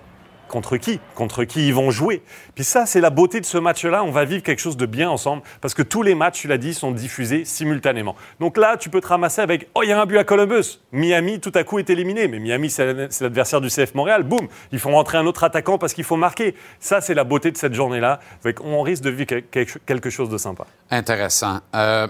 contre 0.47 0.77
qui? 0.77 0.99
Contre 1.15 1.43
qui 1.43 1.67
ils 1.67 1.73
vont 1.73 1.91
jouer? 1.91 2.23
Puis 2.55 2.63
ça, 2.63 2.85
c'est 2.85 3.01
la 3.01 3.09
beauté 3.09 3.39
de 3.39 3.45
ce 3.45 3.57
match-là. 3.57 4.03
On 4.03 4.11
va 4.11 4.25
vivre 4.25 4.43
quelque 4.43 4.59
chose 4.59 4.77
de 4.77 4.85
bien 4.85 5.09
ensemble 5.09 5.43
parce 5.61 5.73
que 5.73 5.81
tous 5.81 6.03
les 6.03 6.15
matchs, 6.15 6.41
tu 6.41 6.47
l'as 6.47 6.57
dit, 6.57 6.73
sont 6.73 6.91
diffusés 6.91 7.45
simultanément. 7.45 8.15
Donc 8.39 8.57
là, 8.57 8.77
tu 8.77 8.89
peux 8.89 9.01
te 9.01 9.07
ramasser 9.07 9.41
avec 9.41 9.69
Oh, 9.75 9.83
il 9.83 9.89
y 9.89 9.91
a 9.91 10.01
un 10.01 10.05
but 10.05 10.17
à 10.17 10.23
Columbus. 10.23 10.79
Miami, 10.91 11.39
tout 11.39 11.51
à 11.55 11.63
coup, 11.63 11.79
est 11.79 11.89
éliminé. 11.89 12.27
Mais 12.27 12.39
Miami, 12.39 12.69
c'est 12.69 13.21
l'adversaire 13.21 13.61
du 13.61 13.69
CF 13.69 13.93
Montréal. 13.95 14.23
Boum 14.23 14.47
Ils 14.71 14.79
font 14.79 14.91
rentrer 14.91 15.17
un 15.17 15.25
autre 15.25 15.43
attaquant 15.43 15.77
parce 15.77 15.93
qu'il 15.93 16.03
faut 16.03 16.17
marquer. 16.17 16.55
Ça, 16.79 17.01
c'est 17.01 17.13
la 17.13 17.23
beauté 17.23 17.51
de 17.51 17.57
cette 17.57 17.73
journée-là. 17.73 18.19
On 18.63 18.81
risque 18.81 19.03
de 19.03 19.09
vivre 19.09 19.41
quelque 19.85 20.09
chose 20.09 20.29
de 20.29 20.37
sympa. 20.37 20.65
Intéressant. 20.89 21.59
Euh, 21.75 22.07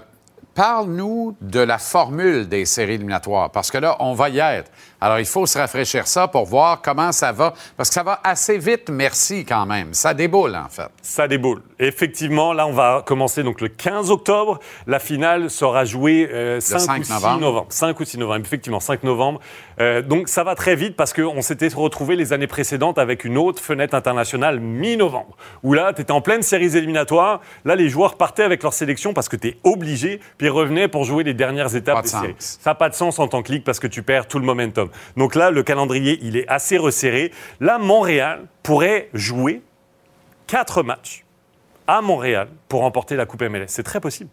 Parle-nous 0.58 1.36
de 1.40 1.60
la 1.60 1.78
formule 1.78 2.48
des 2.48 2.64
séries 2.64 2.94
éliminatoires, 2.94 3.52
parce 3.52 3.70
que 3.70 3.78
là, 3.78 3.96
on 4.00 4.14
va 4.14 4.28
y 4.28 4.40
être. 4.40 4.72
Alors, 5.00 5.20
il 5.20 5.26
faut 5.26 5.46
se 5.46 5.56
rafraîchir 5.58 6.08
ça 6.08 6.26
pour 6.26 6.44
voir 6.44 6.82
comment 6.82 7.12
ça 7.12 7.30
va, 7.30 7.54
parce 7.76 7.88
que 7.88 7.94
ça 7.94 8.02
va 8.02 8.20
assez 8.24 8.58
vite, 8.58 8.90
merci 8.90 9.44
quand 9.44 9.64
même. 9.64 9.94
Ça 9.94 10.12
déboule, 10.12 10.56
en 10.56 10.68
fait. 10.68 10.88
Ça 11.02 11.28
déboule. 11.28 11.62
Effectivement, 11.78 12.52
là, 12.52 12.66
on 12.66 12.72
va 12.72 13.04
commencer 13.06 13.44
donc 13.44 13.60
le 13.60 13.68
15 13.68 14.10
octobre. 14.10 14.58
La 14.88 14.98
finale 14.98 15.50
sera 15.50 15.84
jouée 15.84 16.28
euh, 16.32 16.58
5, 16.58 16.80
5, 16.80 17.00
ou 17.00 17.04
6 17.04 17.12
novembre. 17.12 17.66
5 17.68 18.00
ou 18.00 18.04
6 18.04 18.18
novembre, 18.18 18.40
effectivement, 18.44 18.80
5 18.80 19.04
novembre. 19.04 19.40
Euh, 19.80 20.02
donc, 20.02 20.28
ça 20.28 20.42
va 20.42 20.56
très 20.56 20.74
vite 20.74 20.96
parce 20.96 21.12
qu'on 21.12 21.42
s'était 21.42 21.68
retrouvé 21.68 22.16
les 22.16 22.32
années 22.32 22.48
précédentes 22.48 22.98
avec 22.98 23.24
une 23.24 23.38
autre 23.38 23.62
fenêtre 23.62 23.94
internationale 23.94 24.58
mi-novembre, 24.58 25.36
où 25.62 25.74
là, 25.74 25.92
tu 25.92 26.02
étais 26.02 26.10
en 26.10 26.20
pleine 26.20 26.42
séries 26.42 26.76
éliminatoires. 26.76 27.40
Là, 27.64 27.76
les 27.76 27.88
joueurs 27.88 28.16
partaient 28.16 28.42
avec 28.42 28.64
leur 28.64 28.72
sélection 28.72 29.14
parce 29.14 29.28
que 29.28 29.36
tu 29.36 29.48
es 29.48 29.58
obligé, 29.62 30.20
puis 30.38 30.48
revenaient 30.48 30.88
pour 30.88 31.04
jouer 31.04 31.22
les 31.22 31.34
dernières 31.34 31.76
étapes 31.76 32.02
des 32.02 32.08
séries. 32.08 32.34
Ça 32.38 32.70
n'a 32.70 32.74
pas 32.74 32.88
de 32.88 32.94
sens 32.94 33.20
en 33.20 33.28
tant 33.28 33.42
que 33.42 33.52
ligue 33.52 33.62
parce 33.62 33.78
que 33.78 33.86
tu 33.86 34.02
perds 34.02 34.26
tout 34.26 34.40
le 34.40 34.44
momentum. 34.44 34.87
Donc 35.16 35.34
là, 35.34 35.50
le 35.50 35.62
calendrier, 35.62 36.18
il 36.22 36.36
est 36.36 36.48
assez 36.48 36.76
resserré. 36.76 37.32
Là, 37.60 37.78
Montréal 37.78 38.46
pourrait 38.62 39.08
jouer 39.12 39.62
quatre 40.46 40.82
matchs 40.82 41.24
à 41.86 42.00
Montréal 42.02 42.48
pour 42.68 42.80
remporter 42.80 43.16
la 43.16 43.26
Coupe 43.26 43.42
MLS. 43.42 43.66
C'est 43.68 43.82
très 43.82 44.00
possible. 44.00 44.30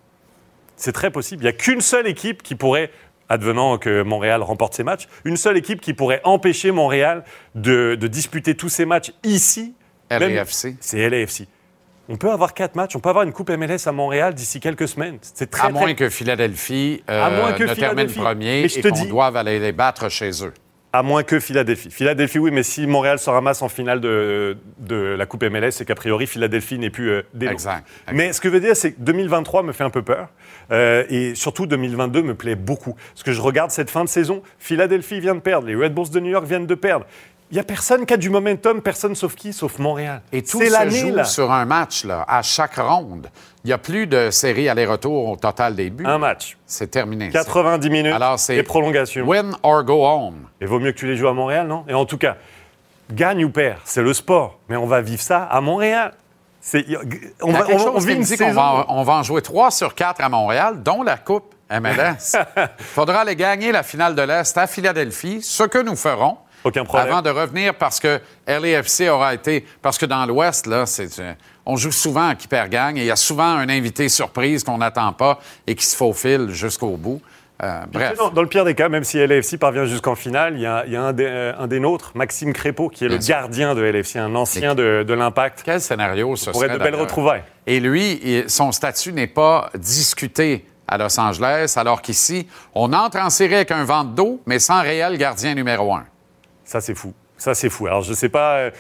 C'est 0.76 0.92
très 0.92 1.10
possible. 1.10 1.44
Il 1.44 1.46
n'y 1.46 1.50
a 1.50 1.54
qu'une 1.54 1.82
seule 1.82 2.08
équipe 2.08 2.44
qui 2.44 2.56
pourrait, 2.56 2.92
advenant 3.30 3.78
que 3.78 4.04
Montréal 4.04 4.44
remporte 4.44 4.74
ses 4.74 4.84
matchs, 4.84 5.08
une 5.24 5.38
seule 5.38 5.58
équipe 5.58 5.80
qui 5.80 5.94
pourrait 5.94 6.22
empêcher 6.24 6.72
Montréal 6.72 7.24
de, 7.56 7.96
disputer 7.96 8.56
tous 8.56 8.70
ses 8.70 8.86
matchs 8.86 9.14
ici. 9.24 9.74
LAFC. 10.10 10.76
C'est 10.82 11.10
LAFC. 11.10 11.48
On 12.08 12.18
peut 12.18 12.32
avoir 12.32 12.54
quatre 12.54 12.76
matchs, 12.76 12.96
on 12.96 13.00
peut 13.00 13.10
avoir 13.10 13.24
une 13.24 13.34
Coupe 13.34 13.50
MLS 13.50 13.88
à 13.88 13.92
Montréal 13.92 14.34
d'ici 14.34 14.60
quelques 14.60 14.88
semaines. 14.88 15.18
C'est 15.22 15.50
très, 15.50 15.68
à 15.68 15.72
moins 15.72 15.94
que 15.96 16.10
Philadelphie 16.10 17.04
euh, 17.10 17.58
ne 17.58 17.74
termine 17.74 18.08
premier 18.08 18.64
et 18.64 18.82
qu'on 18.82 19.06
doive 19.06 19.36
aller 19.36 19.60
les 19.60 19.72
battre 19.72 20.10
chez 20.10 20.32
eux. 20.44 20.54
À 20.94 21.04
moins 21.04 21.24
que 21.24 21.42
Philadelphie. 21.42 21.92
Philadelphie, 21.92 22.40
oui, 22.40 22.52
mais 22.52 22.64
si 22.64 22.88
Montréal 22.88 23.20
se 23.20 23.30
ramasse 23.30 23.62
en 23.62 23.68
finale 23.68 24.00
de, 24.00 24.56
la 24.90 25.26
Coupe 25.26 25.44
MLS, 25.44 25.72
c'est 25.72 25.84
qu'a 25.84 25.94
priori, 25.94 26.26
Philadelphie 26.26 26.80
n'est 26.80 26.90
plus 26.90 27.10
euh, 27.10 27.22
exact, 27.42 27.86
Mais 28.14 28.32
ce 28.32 28.40
que 28.40 28.48
je 28.48 28.54
veux 28.54 28.62
dire, 28.62 28.78
c'est 28.78 28.94
que 28.94 29.02
2023 29.02 29.64
me 29.64 29.74
fait 29.74 29.84
un 29.84 29.90
peu 29.90 30.04
peur. 30.04 30.30
Euh, 30.72 31.04
et 31.10 31.36
surtout, 31.36 31.66
2022 31.68 32.22
me 32.22 32.34
plaît 32.34 32.56
beaucoup. 32.56 32.96
Parce 33.14 33.24
que 33.24 33.34
je 33.34 33.42
regarde 33.42 33.72
cette 33.72 33.90
fin 33.90 34.06
de 34.06 34.10
saison, 34.10 34.42
Philadelphie 34.58 35.20
vient 35.20 35.36
de 35.36 35.42
perdre, 35.42 35.68
les 35.68 35.76
Red 35.76 35.94
Bulls 35.94 36.12
de 36.12 36.20
New 36.22 36.32
York 36.32 36.46
viennent 36.46 36.68
de 36.68 36.76
perdre. 36.76 37.06
Il 37.52 37.54
n'y 37.56 37.60
a 37.60 37.64
personne 37.64 38.06
qui 38.08 38.14
a 38.14 38.18
du 38.18 38.30
momentum, 38.32 38.82
personne 38.82 39.14
sauf 39.14 39.36
qui, 39.36 39.54
sauf 39.54 39.78
Montréal. 39.78 40.22
Et 40.32 40.42
tout 40.42 40.60
se 40.60 40.90
joue 40.90 41.16
là. 41.16 41.24
sur 41.26 41.52
un 41.52 41.66
match, 41.66 42.04
là, 42.04 42.26
à 42.28 42.42
chaque 42.42 42.76
ronde. 42.78 43.30
Il 43.64 43.68
n'y 43.68 43.74
a 43.74 43.78
plus 43.78 44.08
de 44.08 44.32
série 44.32 44.68
aller-retour 44.68 45.30
au 45.30 45.36
total 45.36 45.76
des 45.76 45.90
buts. 45.92 46.06
Un 46.08 46.18
match. 46.18 46.58
C'est 46.66 46.90
terminé. 46.90 47.30
90 47.30 47.90
minutes 47.90 48.14
Alors, 48.14 48.40
c'est 48.40 48.58
et 48.58 48.64
prolongation. 48.64 49.26
Win 49.28 49.56
or 49.62 49.84
go 49.84 50.06
home. 50.06 50.48
Il 50.60 50.68
vaut 50.68 50.80
mieux 50.80 50.92
que 50.92 50.98
tu 50.98 51.06
les 51.08 51.16
joues 51.16 51.28
à 51.28 51.34
Montréal, 51.34 51.68
non? 51.68 51.86
Et 51.88 51.94
en 51.94 52.06
tout 52.06 52.18
cas, 52.18 52.36
gagne 53.12 53.46
ou 53.46 53.50
perd, 53.52 53.78
c'est 53.86 54.02
le 54.02 54.14
sport. 54.14 54.60
Mais 54.68 54.76
on 54.76 54.88
va 54.88 55.02
vivre 55.02 55.22
ça 55.22 55.44
à 55.44 55.62
Montréal. 55.62 56.14
C'est, 56.62 56.84
on, 57.44 57.52
va, 57.52 57.68
on- 57.70 57.96
on 57.96 58.00
vit 58.00 58.14
une 58.14 58.20
qu'on 58.22 58.26
saison. 58.26 58.54
va, 58.54 58.86
on 58.90 59.04
va 59.04 59.14
en 59.14 59.24
jouer 59.24 59.44
3 59.44 59.70
sur 59.70 59.94
4 59.94 60.20
à 60.24 60.30
Montréal, 60.30 60.82
dont 60.82 61.04
la 61.04 61.18
Coupe 61.18 61.54
MLS. 61.70 62.36
Il 62.58 62.68
faudra 62.80 63.22
aller 63.22 63.36
gagner 63.36 63.72
la 63.72 63.84
finale 63.84 64.16
de 64.16 64.24
l'Est 64.24 64.58
à 64.58 64.66
Philadelphie, 64.66 65.44
ce 65.44 65.62
que 65.64 65.78
nous 65.78 65.96
ferons. 65.96 66.38
Aucun 66.66 66.84
problème. 66.84 67.08
Avant 67.08 67.22
de 67.22 67.30
revenir, 67.30 67.76
parce 67.76 68.00
que 68.00 68.20
LAFC 68.48 69.08
aura 69.10 69.34
été. 69.34 69.66
Parce 69.82 69.98
que 69.98 70.06
dans 70.06 70.26
l'Ouest, 70.26 70.66
là, 70.68 70.86
c'est, 70.86 71.20
euh, 71.20 71.34
on 71.66 71.76
joue 71.78 71.92
souvent 71.92 72.30
à 72.30 72.36
qui 72.36 72.48
perd 72.48 72.70
gagne 72.70 72.98
et 72.98 73.02
il 73.02 73.06
y 73.08 73.12
a 73.12 73.16
souvent 73.16 73.46
un 73.46 73.70
invité 73.70 74.10
surprise 74.10 74.64
qu'on 74.64 74.80
n'attend 74.80 75.14
pas 75.14 75.40
et 75.68 75.76
qui 75.76 75.86
se 75.86 75.96
faufile 75.96 76.50
jusqu'au 76.50 76.98
bout. 76.98 77.22
Euh, 77.64 77.82
bref. 77.90 78.18
Dans, 78.18 78.30
dans 78.32 78.42
le 78.42 78.50
pire 78.50 78.66
des 78.66 78.76
cas, 78.76 78.90
même 78.90 79.06
si 79.06 79.26
LAFC 79.26 79.58
parvient 79.58 79.86
jusqu'en 79.86 80.16
finale, 80.16 80.56
il 80.56 80.62
y 80.62 80.66
a, 80.66 80.84
il 80.88 80.92
y 80.92 80.96
a 80.98 81.04
un, 81.04 81.14
des, 81.14 81.26
euh, 81.26 81.54
un 81.58 81.68
des 81.68 81.80
nôtres, 81.80 82.12
Maxime 82.14 82.52
Crépeau, 82.52 82.90
qui 82.90 83.06
est 83.06 83.08
Bien 83.08 83.18
le 83.18 83.22
sûr. 83.24 83.34
gardien 83.36 83.76
de 83.76 83.82
LAFC, 83.82 84.18
un 84.18 84.36
ancien 84.36 84.76
de, 84.76 85.06
de 85.08 85.14
l'Impact. 85.14 85.62
Quel 85.64 85.80
scénario 85.80 86.36
ce 86.36 86.50
Pour 86.50 86.64
être 86.66 86.72
serait 86.74 86.80
de 86.80 86.84
belles 86.84 87.00
retrouvailles. 87.00 87.44
Et 87.66 87.80
lui, 87.80 88.44
son 88.48 88.72
statut 88.74 89.14
n'est 89.14 89.28
pas 89.28 89.70
discuté 89.76 90.66
à 90.88 90.98
Los 90.98 91.18
Angeles, 91.20 91.76
alors 91.78 92.02
qu'ici, 92.02 92.46
on 92.74 92.92
entre 92.94 93.18
en 93.20 93.30
série 93.30 93.56
avec 93.56 93.72
un 93.72 93.86
vent 93.86 94.04
d'eau, 94.04 94.42
mais 94.46 94.60
sans 94.60 94.82
réel 94.82 95.18
gardien 95.18 95.56
numéro 95.56 95.94
un. 95.96 96.06
Ça, 96.66 96.82
c'est 96.82 96.96
fou. 96.96 97.14
Ça, 97.38 97.54
c'est 97.54 97.70
fou. 97.70 97.88
Alors, 97.88 98.02
je 98.02 98.14
sais 98.14 98.30
pas. 98.30 98.58
euh, 98.58 98.72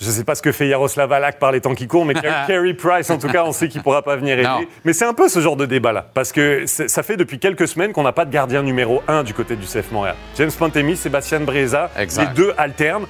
Je 0.00 0.10
sais 0.10 0.24
pas 0.24 0.34
ce 0.34 0.42
que 0.42 0.52
fait 0.52 0.66
Yaroslav 0.68 1.12
Alak 1.12 1.38
par 1.38 1.52
les 1.52 1.60
temps 1.60 1.74
qui 1.74 1.86
courent, 1.86 2.04
mais 2.04 2.14
Carey 2.46 2.74
Price, 2.74 3.08
en 3.10 3.18
tout 3.18 3.28
cas, 3.28 3.44
on 3.44 3.52
sait 3.52 3.68
qu'il 3.68 3.82
pourra 3.82 4.02
pas 4.02 4.16
venir 4.16 4.34
aider. 4.38 4.48
Non. 4.48 4.60
Mais 4.84 4.92
c'est 4.92 5.04
un 5.04 5.14
peu 5.14 5.28
ce 5.28 5.40
genre 5.40 5.56
de 5.56 5.64
débat-là. 5.66 6.06
Parce 6.14 6.32
que 6.32 6.66
ça 6.66 7.02
fait 7.02 7.16
depuis 7.16 7.38
quelques 7.38 7.68
semaines 7.68 7.92
qu'on 7.92 8.02
n'a 8.02 8.12
pas 8.12 8.24
de 8.24 8.30
gardien 8.32 8.62
numéro 8.62 9.02
1 9.08 9.22
du 9.22 9.32
côté 9.34 9.54
du 9.56 9.66
CF 9.66 9.90
Montréal. 9.92 10.16
James 10.36 10.50
Pantemi, 10.58 10.96
Sébastien 10.96 11.40
Breza, 11.40 11.90
Exact. 11.96 12.28
les 12.30 12.34
deux 12.34 12.52
alternent. 12.58 13.06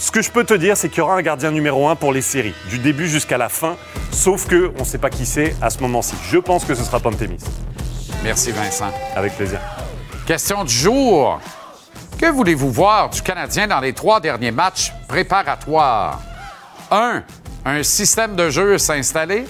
Ce 0.00 0.12
que 0.12 0.22
je 0.22 0.30
peux 0.30 0.44
te 0.44 0.54
dire, 0.54 0.76
c'est 0.76 0.88
qu'il 0.90 0.98
y 0.98 1.00
aura 1.00 1.16
un 1.16 1.22
gardien 1.22 1.50
numéro 1.50 1.88
1 1.88 1.96
pour 1.96 2.12
les 2.12 2.22
séries, 2.22 2.54
du 2.70 2.78
début 2.78 3.08
jusqu'à 3.08 3.36
la 3.36 3.48
fin, 3.48 3.76
sauf 4.12 4.46
que 4.46 4.70
on 4.76 4.80
ne 4.80 4.84
sait 4.84 4.98
pas 4.98 5.10
qui 5.10 5.26
c'est 5.26 5.56
à 5.60 5.70
ce 5.70 5.80
moment-ci. 5.80 6.14
Je 6.30 6.38
pense 6.38 6.64
que 6.64 6.74
ce 6.76 6.84
sera 6.84 7.00
Pantemis. 7.00 7.38
Merci, 8.22 8.52
Vincent. 8.52 8.92
Avec 9.16 9.32
plaisir. 9.36 9.58
Question 10.24 10.62
du 10.62 10.72
jour. 10.72 11.40
Que 12.18 12.26
voulez-vous 12.26 12.72
voir 12.72 13.10
du 13.10 13.22
Canadien 13.22 13.68
dans 13.68 13.78
les 13.78 13.92
trois 13.92 14.18
derniers 14.18 14.50
matchs 14.50 14.92
préparatoires? 15.06 16.20
1. 16.90 17.22
Un 17.64 17.82
système 17.84 18.34
de 18.34 18.50
jeu 18.50 18.76
s'installer. 18.76 19.46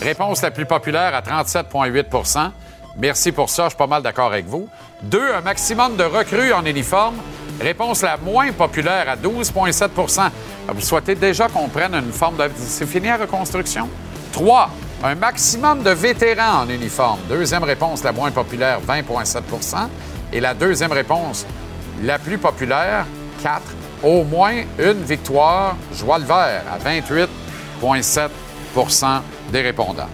Réponse 0.00 0.40
la 0.40 0.52
plus 0.52 0.64
populaire 0.64 1.16
à 1.16 1.20
37,8% 1.20 2.52
Merci 2.96 3.32
pour 3.32 3.50
ça, 3.50 3.64
je 3.64 3.68
suis 3.70 3.76
pas 3.76 3.88
mal 3.88 4.02
d'accord 4.02 4.26
avec 4.26 4.46
vous. 4.46 4.68
2. 5.02 5.34
Un 5.34 5.40
maximum 5.40 5.96
de 5.96 6.04
recrues 6.04 6.52
en 6.52 6.64
uniforme. 6.64 7.16
Réponse 7.60 8.02
la 8.02 8.16
moins 8.18 8.52
populaire 8.52 9.08
à 9.08 9.16
12,7% 9.16 10.30
Vous 10.68 10.80
souhaitez 10.80 11.16
déjà 11.16 11.48
qu'on 11.48 11.68
prenne 11.68 11.94
une 11.96 12.12
forme 12.12 12.36
de... 12.36 12.48
C'est 12.56 12.86
fini 12.86 13.08
la 13.08 13.16
reconstruction? 13.16 13.88
3. 14.30 14.70
Un 15.02 15.16
maximum 15.16 15.82
de 15.82 15.90
vétérans 15.90 16.62
en 16.62 16.68
uniforme. 16.68 17.18
Deuxième 17.28 17.64
réponse 17.64 18.04
la 18.04 18.12
moins 18.12 18.30
populaire, 18.30 18.78
20,7% 18.86 19.88
Et 20.32 20.38
la 20.38 20.54
deuxième 20.54 20.92
réponse 20.92 21.46
la 22.02 22.18
plus 22.18 22.38
populaire, 22.38 23.04
4. 23.42 23.60
Au 24.02 24.24
moins 24.24 24.62
une 24.78 25.02
victoire, 25.02 25.76
joie 25.94 26.18
le 26.18 26.24
vert, 26.24 26.62
à 26.72 26.78
28,7% 26.78 29.20
des 29.52 29.60
répondants. 29.60 30.08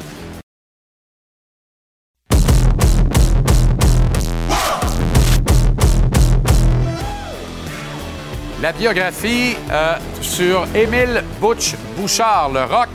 La 8.61 8.73
biographie 8.73 9.57
euh, 9.71 9.95
sur 10.21 10.67
Émile 10.75 11.23
Butch 11.41 11.77
Bouchard, 11.97 12.51
le 12.53 12.65
rock 12.65 12.89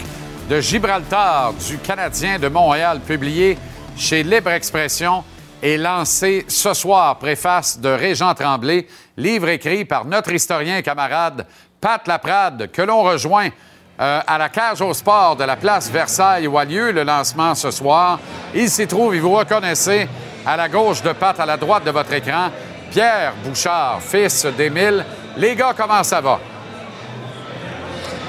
de 0.50 0.60
Gibraltar 0.60 1.54
du 1.54 1.78
Canadien 1.78 2.38
de 2.38 2.50
Montréal, 2.50 3.00
publié 3.00 3.58
chez 3.96 4.24
Libre 4.24 4.52
Expression, 4.52 5.24
est 5.64 5.78
lancée 5.78 6.46
ce 6.50 6.74
soir. 6.74 7.18
Préface 7.18 7.80
de 7.80 7.90
Régent 7.90 8.34
Tremblay, 8.34 8.86
livre 9.16 9.48
écrit 9.50 9.86
par 9.86 10.04
notre 10.06 10.34
historien 10.34 10.78
et 10.78 10.84
camarade 10.84 11.48
Pat 11.80 12.06
Laprade, 12.06 12.70
que 12.72 12.82
l'on 12.82 13.02
rejoint 13.02 13.48
euh, 14.00 14.20
à 14.28 14.38
la 14.38 14.50
cage 14.50 14.82
au 14.82 14.94
sport 14.94 15.38
de 15.38 15.46
la 15.46 15.56
place 15.56 15.90
Versailles 15.90 16.48
où 16.48 16.58
a 16.58 16.66
lieu 16.66 16.92
le 16.92 17.04
lancement 17.04 17.56
ce 17.56 17.72
soir. 17.72 18.20
Il 18.54 18.70
s'y 18.70 18.86
trouve, 18.88 19.16
et 19.16 19.20
vous 19.20 19.32
reconnaissez, 19.32 20.08
à 20.46 20.58
la 20.58 20.68
gauche 20.68 21.02
de 21.02 21.14
Pat, 21.14 21.40
à 21.40 21.46
la 21.46 21.56
droite 21.56 21.86
de 21.86 21.92
votre 21.92 22.12
écran, 22.12 22.50
Pierre 22.92 23.34
Bouchard, 23.44 24.02
fils 24.02 24.46
d'Émile. 24.58 25.06
Les 25.38 25.56
gars, 25.56 25.74
comment 25.76 26.04
ça 26.04 26.20
va? 26.20 26.40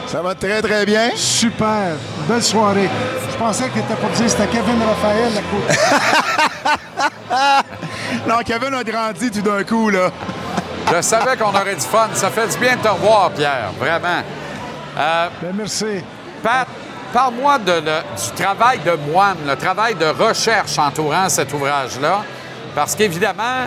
Ça 0.06 0.22
va 0.22 0.34
très, 0.36 0.62
très 0.62 0.86
bien. 0.86 1.10
Super. 1.16 1.96
Belle 2.28 2.42
soirée. 2.42 2.88
Je 3.32 3.36
pensais 3.36 3.64
que 3.68 3.72
tu 3.72 3.78
étais 3.80 3.94
pour 3.94 4.10
dire 4.10 4.24
que 4.24 4.30
c'était 4.30 4.46
Kevin 4.46 4.80
Raphaël 4.82 5.32
à 5.36 5.42
côté. 5.42 6.50
Non, 8.28 8.38
Kevin 8.44 8.74
a 8.74 8.84
grandi 8.84 9.30
tout 9.30 9.42
d'un 9.42 9.62
coup, 9.64 9.90
là. 9.90 10.10
Je 10.94 11.00
savais 11.02 11.36
qu'on 11.36 11.48
aurait 11.50 11.74
du 11.74 11.80
fun. 11.80 12.08
Ça 12.14 12.30
fait 12.30 12.46
du 12.48 12.58
bien 12.58 12.76
de 12.76 12.82
te 12.82 12.88
revoir, 12.88 13.30
Pierre, 13.30 13.70
vraiment. 13.78 14.22
Euh, 14.98 15.28
Ben, 15.42 15.52
merci. 15.54 16.02
Pat, 16.42 16.68
parle-moi 17.12 17.58
de 17.58 17.72
le- 17.72 17.80
du 18.22 18.42
travail 18.42 18.78
de 18.80 18.92
moine, 19.10 19.38
le 19.46 19.56
travail 19.56 19.94
de 19.94 20.06
recherche 20.06 20.78
entourant 20.78 21.28
cet 21.28 21.52
ouvrage-là, 21.52 22.22
parce 22.74 22.94
qu'évidemment, 22.94 23.66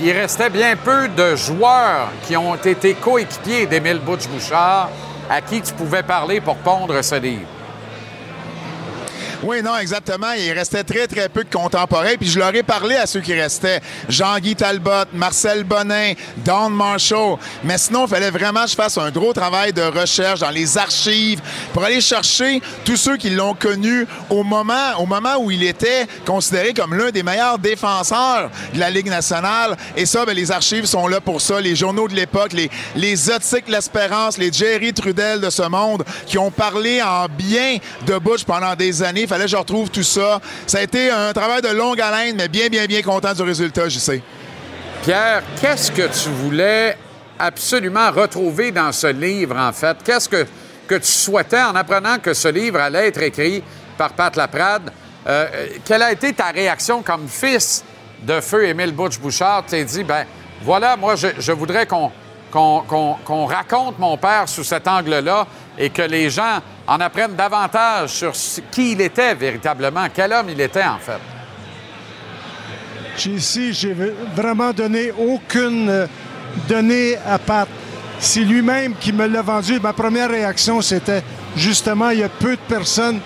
il 0.00 0.12
restait 0.12 0.50
bien 0.50 0.76
peu 0.76 1.08
de 1.08 1.34
joueurs 1.34 2.08
qui 2.26 2.36
ont 2.36 2.54
été 2.54 2.94
coéquipiers 2.94 3.66
d'Émile 3.66 3.98
Butch-Bouchard 4.00 4.90
à 5.30 5.40
qui 5.40 5.60
tu 5.60 5.72
pouvais 5.72 6.02
parler 6.02 6.40
pour 6.40 6.56
pondre 6.56 7.02
ce 7.02 7.14
livre. 7.16 7.46
Oui, 9.44 9.62
non, 9.62 9.76
exactement. 9.76 10.32
Il 10.32 10.50
restait 10.52 10.82
très, 10.82 11.06
très 11.06 11.28
peu 11.28 11.44
de 11.44 11.48
contemporains. 11.48 12.16
Puis 12.18 12.28
je 12.28 12.40
leur 12.40 12.52
ai 12.54 12.64
parlé 12.64 12.96
à 12.96 13.06
ceux 13.06 13.20
qui 13.20 13.32
restaient. 13.34 13.80
Jean-Guy 14.08 14.56
Talbot, 14.56 15.04
Marcel 15.12 15.62
Bonin, 15.62 16.14
Don 16.38 16.70
Marshall. 16.70 17.36
Mais 17.62 17.78
sinon, 17.78 18.06
il 18.06 18.08
fallait 18.08 18.32
vraiment 18.32 18.64
que 18.64 18.70
je 18.70 18.74
fasse 18.74 18.98
un 18.98 19.10
gros 19.12 19.32
travail 19.32 19.72
de 19.72 19.82
recherche 19.82 20.40
dans 20.40 20.50
les 20.50 20.76
archives 20.76 21.40
pour 21.72 21.84
aller 21.84 22.00
chercher 22.00 22.60
tous 22.84 22.96
ceux 22.96 23.16
qui 23.16 23.30
l'ont 23.30 23.54
connu 23.54 24.08
au 24.28 24.42
moment, 24.42 24.98
au 24.98 25.06
moment 25.06 25.36
où 25.38 25.52
il 25.52 25.62
était 25.62 26.08
considéré 26.26 26.74
comme 26.74 26.94
l'un 26.94 27.10
des 27.10 27.22
meilleurs 27.22 27.60
défenseurs 27.60 28.50
de 28.74 28.80
la 28.80 28.90
Ligue 28.90 29.08
nationale. 29.08 29.76
Et 29.96 30.04
ça, 30.04 30.24
ben, 30.26 30.34
les 30.34 30.50
archives 30.50 30.86
sont 30.86 31.06
là 31.06 31.20
pour 31.20 31.40
ça. 31.40 31.60
Les 31.60 31.76
journaux 31.76 32.08
de 32.08 32.14
l'époque, 32.14 32.52
les, 32.54 32.68
les 32.96 33.30
Otiques 33.30 33.68
L'Espérance, 33.68 34.36
les 34.36 34.52
Jerry 34.52 34.92
Trudel 34.92 35.40
de 35.40 35.50
ce 35.50 35.62
monde 35.62 36.02
qui 36.26 36.38
ont 36.38 36.50
parlé 36.50 37.00
en 37.02 37.26
bien 37.28 37.78
de 38.04 38.18
Butch 38.18 38.42
pendant 38.42 38.74
des 38.74 39.00
années. 39.04 39.27
Fallait 39.28 39.44
que 39.44 39.50
je 39.50 39.56
retrouve 39.56 39.90
tout 39.90 40.02
ça. 40.02 40.40
Ça 40.66 40.78
a 40.78 40.82
été 40.82 41.10
un 41.10 41.32
travail 41.32 41.60
de 41.62 41.68
longue 41.68 42.00
haleine, 42.00 42.36
mais 42.36 42.48
bien, 42.48 42.68
bien, 42.68 42.86
bien 42.86 43.02
content 43.02 43.34
du 43.34 43.42
résultat, 43.42 43.88
je 43.88 43.98
sais. 43.98 44.22
Pierre, 45.02 45.42
qu'est-ce 45.60 45.92
que 45.92 46.02
tu 46.02 46.30
voulais 46.30 46.96
absolument 47.38 48.10
retrouver 48.10 48.70
dans 48.72 48.90
ce 48.92 49.08
livre, 49.08 49.56
en 49.56 49.72
fait? 49.72 49.98
Qu'est-ce 50.04 50.28
que, 50.28 50.46
tu 50.88 51.02
souhaitais 51.02 51.60
en 51.60 51.74
apprenant 51.76 52.18
que 52.18 52.32
ce 52.32 52.48
livre 52.48 52.80
allait 52.80 53.08
être 53.08 53.22
écrit 53.22 53.62
par 53.96 54.14
Pat 54.14 54.34
Laprade? 54.34 54.90
Euh, 55.26 55.46
quelle 55.84 56.02
a 56.02 56.12
été 56.12 56.32
ta 56.32 56.46
réaction 56.46 57.02
comme 57.02 57.28
fils 57.28 57.84
de 58.22 58.40
feu 58.40 58.66
Émile 58.66 58.92
Butch-Bouchard? 58.92 59.64
Tu 59.64 59.70
t'es 59.70 59.84
dit, 59.84 60.04
ben 60.04 60.24
voilà, 60.62 60.96
moi, 60.96 61.14
je 61.16 61.52
voudrais 61.52 61.86
qu'on 61.86 62.10
qu'on 62.50 63.46
raconte 63.46 63.98
mon 63.98 64.16
père 64.16 64.48
sous 64.48 64.64
cet 64.64 64.88
angle-là 64.88 65.46
et 65.76 65.90
que 65.90 66.02
les 66.02 66.30
gens 66.30 66.60
en 66.86 67.00
apprennent 67.00 67.34
davantage 67.34 68.10
sur 68.10 68.32
qui 68.70 68.92
il 68.92 69.00
était 69.00 69.34
véritablement, 69.34 70.06
quel 70.14 70.32
homme 70.32 70.48
il 70.48 70.60
était, 70.60 70.84
en 70.84 70.98
fait. 70.98 71.20
Ici, 73.26 73.72
j'ai 73.72 73.96
vraiment 74.34 74.72
donné 74.72 75.10
aucune 75.10 75.88
euh, 75.90 76.06
donnée 76.68 77.16
à 77.26 77.38
Pat. 77.38 77.68
C'est 78.20 78.40
lui-même 78.40 78.94
qui 78.94 79.12
me 79.12 79.26
l'a 79.26 79.42
vendu. 79.42 79.80
Ma 79.80 79.92
première 79.92 80.30
réaction, 80.30 80.80
c'était 80.80 81.22
justement, 81.56 82.10
il 82.10 82.20
y 82.20 82.22
a 82.22 82.28
peu 82.28 82.52
de 82.52 82.60
personnes 82.68 83.20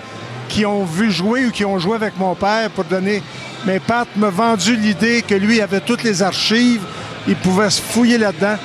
qui 0.49 0.65
ont 0.65 0.83
vu 0.83 1.11
jouer 1.11 1.45
ou 1.45 1.51
qui 1.51 1.63
ont 1.63 1.79
joué 1.79 1.95
avec 1.95 2.17
mon 2.17 2.35
père 2.35 2.69
pour 2.71 2.83
donner. 2.85 3.21
Mais 3.65 3.79
Pat 3.79 4.07
m'a 4.15 4.29
vendu 4.29 4.75
l'idée 4.75 5.21
que 5.21 5.35
lui 5.35 5.61
avait 5.61 5.79
toutes 5.79 6.03
les 6.03 6.21
archives, 6.21 6.83
il 7.27 7.35
pouvait 7.35 7.69
se 7.69 7.81
fouiller 7.81 8.17
là-dedans. 8.17 8.57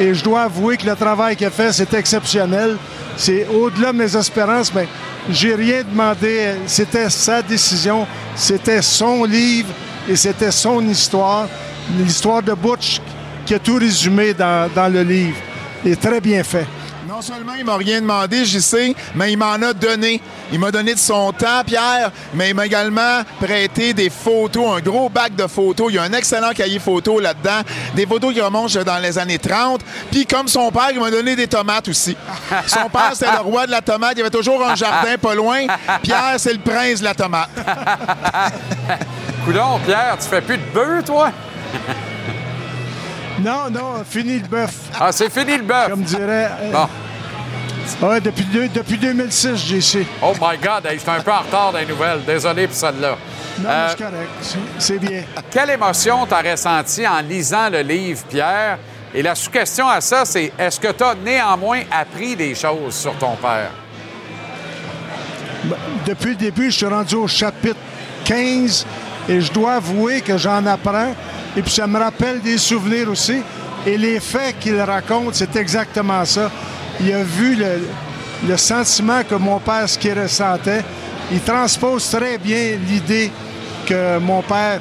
Et 0.00 0.12
je 0.12 0.24
dois 0.24 0.42
avouer 0.42 0.76
que 0.76 0.86
le 0.86 0.96
travail 0.96 1.36
qu'il 1.36 1.46
a 1.46 1.50
fait, 1.50 1.72
c'est 1.72 1.92
exceptionnel. 1.94 2.76
C'est 3.16 3.46
au-delà 3.46 3.92
de 3.92 3.98
mes 3.98 4.16
espérances, 4.16 4.72
mais 4.74 4.88
j'ai 5.30 5.54
rien 5.54 5.82
demandé. 5.82 6.54
C'était 6.66 7.08
sa 7.10 7.42
décision, 7.42 8.06
c'était 8.34 8.82
son 8.82 9.24
livre 9.24 9.68
et 10.08 10.16
c'était 10.16 10.50
son 10.50 10.86
histoire. 10.88 11.48
L'histoire 11.98 12.42
de 12.42 12.54
Butch 12.54 13.00
qui 13.46 13.54
a 13.54 13.58
tout 13.58 13.76
résumé 13.76 14.34
dans, 14.34 14.70
dans 14.74 14.92
le 14.92 15.02
livre. 15.02 15.36
est 15.84 16.00
très 16.00 16.20
bien 16.20 16.42
fait. 16.42 16.66
Non 17.14 17.22
seulement 17.22 17.54
il 17.56 17.64
m'a 17.64 17.76
rien 17.76 18.00
demandé, 18.00 18.44
j'y 18.44 18.60
sais, 18.60 18.92
mais 19.14 19.30
il 19.30 19.36
m'en 19.38 19.52
a 19.52 19.72
donné. 19.72 20.20
Il 20.50 20.58
m'a 20.58 20.72
donné 20.72 20.94
de 20.94 20.98
son 20.98 21.30
temps, 21.32 21.62
Pierre, 21.64 22.10
mais 22.34 22.50
il 22.50 22.56
m'a 22.56 22.66
également 22.66 23.22
prêté 23.40 23.94
des 23.94 24.10
photos, 24.10 24.76
un 24.78 24.80
gros 24.80 25.08
bac 25.08 25.36
de 25.36 25.46
photos. 25.46 25.86
Il 25.90 25.94
y 25.94 25.98
a 25.98 26.02
un 26.02 26.12
excellent 26.12 26.50
cahier 26.50 26.80
photo 26.80 27.20
là-dedans, 27.20 27.60
des 27.94 28.04
photos 28.04 28.34
qui 28.34 28.40
remontent 28.40 28.82
dans 28.82 28.98
les 28.98 29.16
années 29.16 29.38
30. 29.38 29.82
Puis 30.10 30.26
comme 30.26 30.48
son 30.48 30.72
père, 30.72 30.88
il 30.92 30.98
m'a 30.98 31.12
donné 31.12 31.36
des 31.36 31.46
tomates 31.46 31.86
aussi. 31.86 32.16
Son 32.66 32.88
père, 32.90 33.12
c'est 33.14 33.30
le 33.30 33.38
roi 33.42 33.66
de 33.66 33.70
la 33.70 33.80
tomate. 33.80 34.14
Il 34.14 34.18
y 34.18 34.22
avait 34.22 34.30
toujours 34.30 34.66
un 34.66 34.74
jardin 34.74 35.16
pas 35.16 35.36
loin. 35.36 35.66
Pierre, 36.02 36.34
c'est 36.38 36.52
le 36.52 36.58
prince 36.58 36.98
de 36.98 37.04
la 37.04 37.14
tomate. 37.14 37.48
Coudon, 39.44 39.78
Pierre, 39.86 40.16
tu 40.20 40.26
fais 40.28 40.40
plus 40.42 40.58
de 40.58 40.64
bœuf, 40.74 41.04
toi? 41.04 41.30
Non, 43.40 43.70
non, 43.70 44.04
fini 44.08 44.38
le 44.40 44.48
bœuf. 44.48 44.72
Ah, 44.98 45.12
c'est 45.12 45.30
fini 45.32 45.56
le 45.56 45.62
bœuf. 45.62 45.90
Comme 45.90 46.02
dirait. 46.02 46.50
euh, 46.60 46.72
Bon. 46.72 46.88
Ouais, 48.02 48.20
depuis, 48.20 48.44
deux- 48.44 48.68
depuis 48.68 48.96
2006, 48.98 49.56
j'ai 49.66 49.80
su. 49.80 50.06
Oh 50.22 50.32
my 50.40 50.56
God, 50.58 50.86
hey, 50.86 50.94
je 50.96 51.00
suis 51.00 51.10
un 51.10 51.20
peu 51.20 51.32
en 51.32 51.40
retard 51.40 51.72
les 51.72 51.86
nouvelles. 51.86 52.20
Désolé 52.26 52.66
pour 52.66 52.76
celle-là. 52.76 53.16
Non, 53.60 53.68
Euh, 53.68 53.88
c'est 53.90 54.04
correct. 54.04 54.58
C'est- 54.78 54.98
bien. 54.98 55.22
Quelle 55.50 55.70
émotion 55.70 56.26
t'as 56.26 56.42
ressenti 56.42 57.06
en 57.06 57.20
lisant 57.20 57.68
le 57.70 57.80
livre, 57.80 58.22
Pierre? 58.28 58.78
Et 59.14 59.22
la 59.22 59.34
sous-question 59.36 59.88
à 59.88 60.00
ça, 60.00 60.24
c'est 60.24 60.52
est-ce 60.58 60.80
que 60.80 60.90
tu 60.90 61.04
as 61.04 61.14
néanmoins 61.14 61.82
appris 61.92 62.34
des 62.34 62.54
choses 62.54 62.94
sur 62.94 63.14
ton 63.16 63.36
père? 63.36 63.70
Ben, 65.64 65.76
Depuis 66.06 66.30
le 66.30 66.36
début, 66.36 66.70
je 66.70 66.76
suis 66.78 66.86
rendu 66.86 67.14
au 67.14 67.28
chapitre 67.28 67.78
15 68.24 68.84
et 69.28 69.40
je 69.40 69.52
dois 69.52 69.74
avouer 69.74 70.20
que 70.20 70.36
j'en 70.36 70.66
apprends. 70.66 71.14
Et 71.56 71.62
puis 71.62 71.70
ça 71.70 71.86
me 71.86 71.98
rappelle 71.98 72.40
des 72.40 72.58
souvenirs 72.58 73.08
aussi. 73.10 73.40
Et 73.86 73.96
les 73.96 74.18
faits 74.18 74.58
qu'il 74.58 74.80
raconte, 74.80 75.34
c'est 75.36 75.54
exactement 75.56 76.24
ça. 76.24 76.50
Il 77.00 77.12
a 77.12 77.22
vu 77.22 77.56
le, 77.56 78.56
sentiment 78.56 79.22
que 79.28 79.34
mon 79.34 79.58
père, 79.58 79.88
ce 79.88 79.98
qu'il 79.98 80.18
ressentait. 80.18 80.82
Il 81.32 81.40
transpose 81.40 82.10
très 82.10 82.38
bien 82.38 82.78
l'idée 82.88 83.30
que 83.86 84.18
mon 84.18 84.42
père 84.42 84.80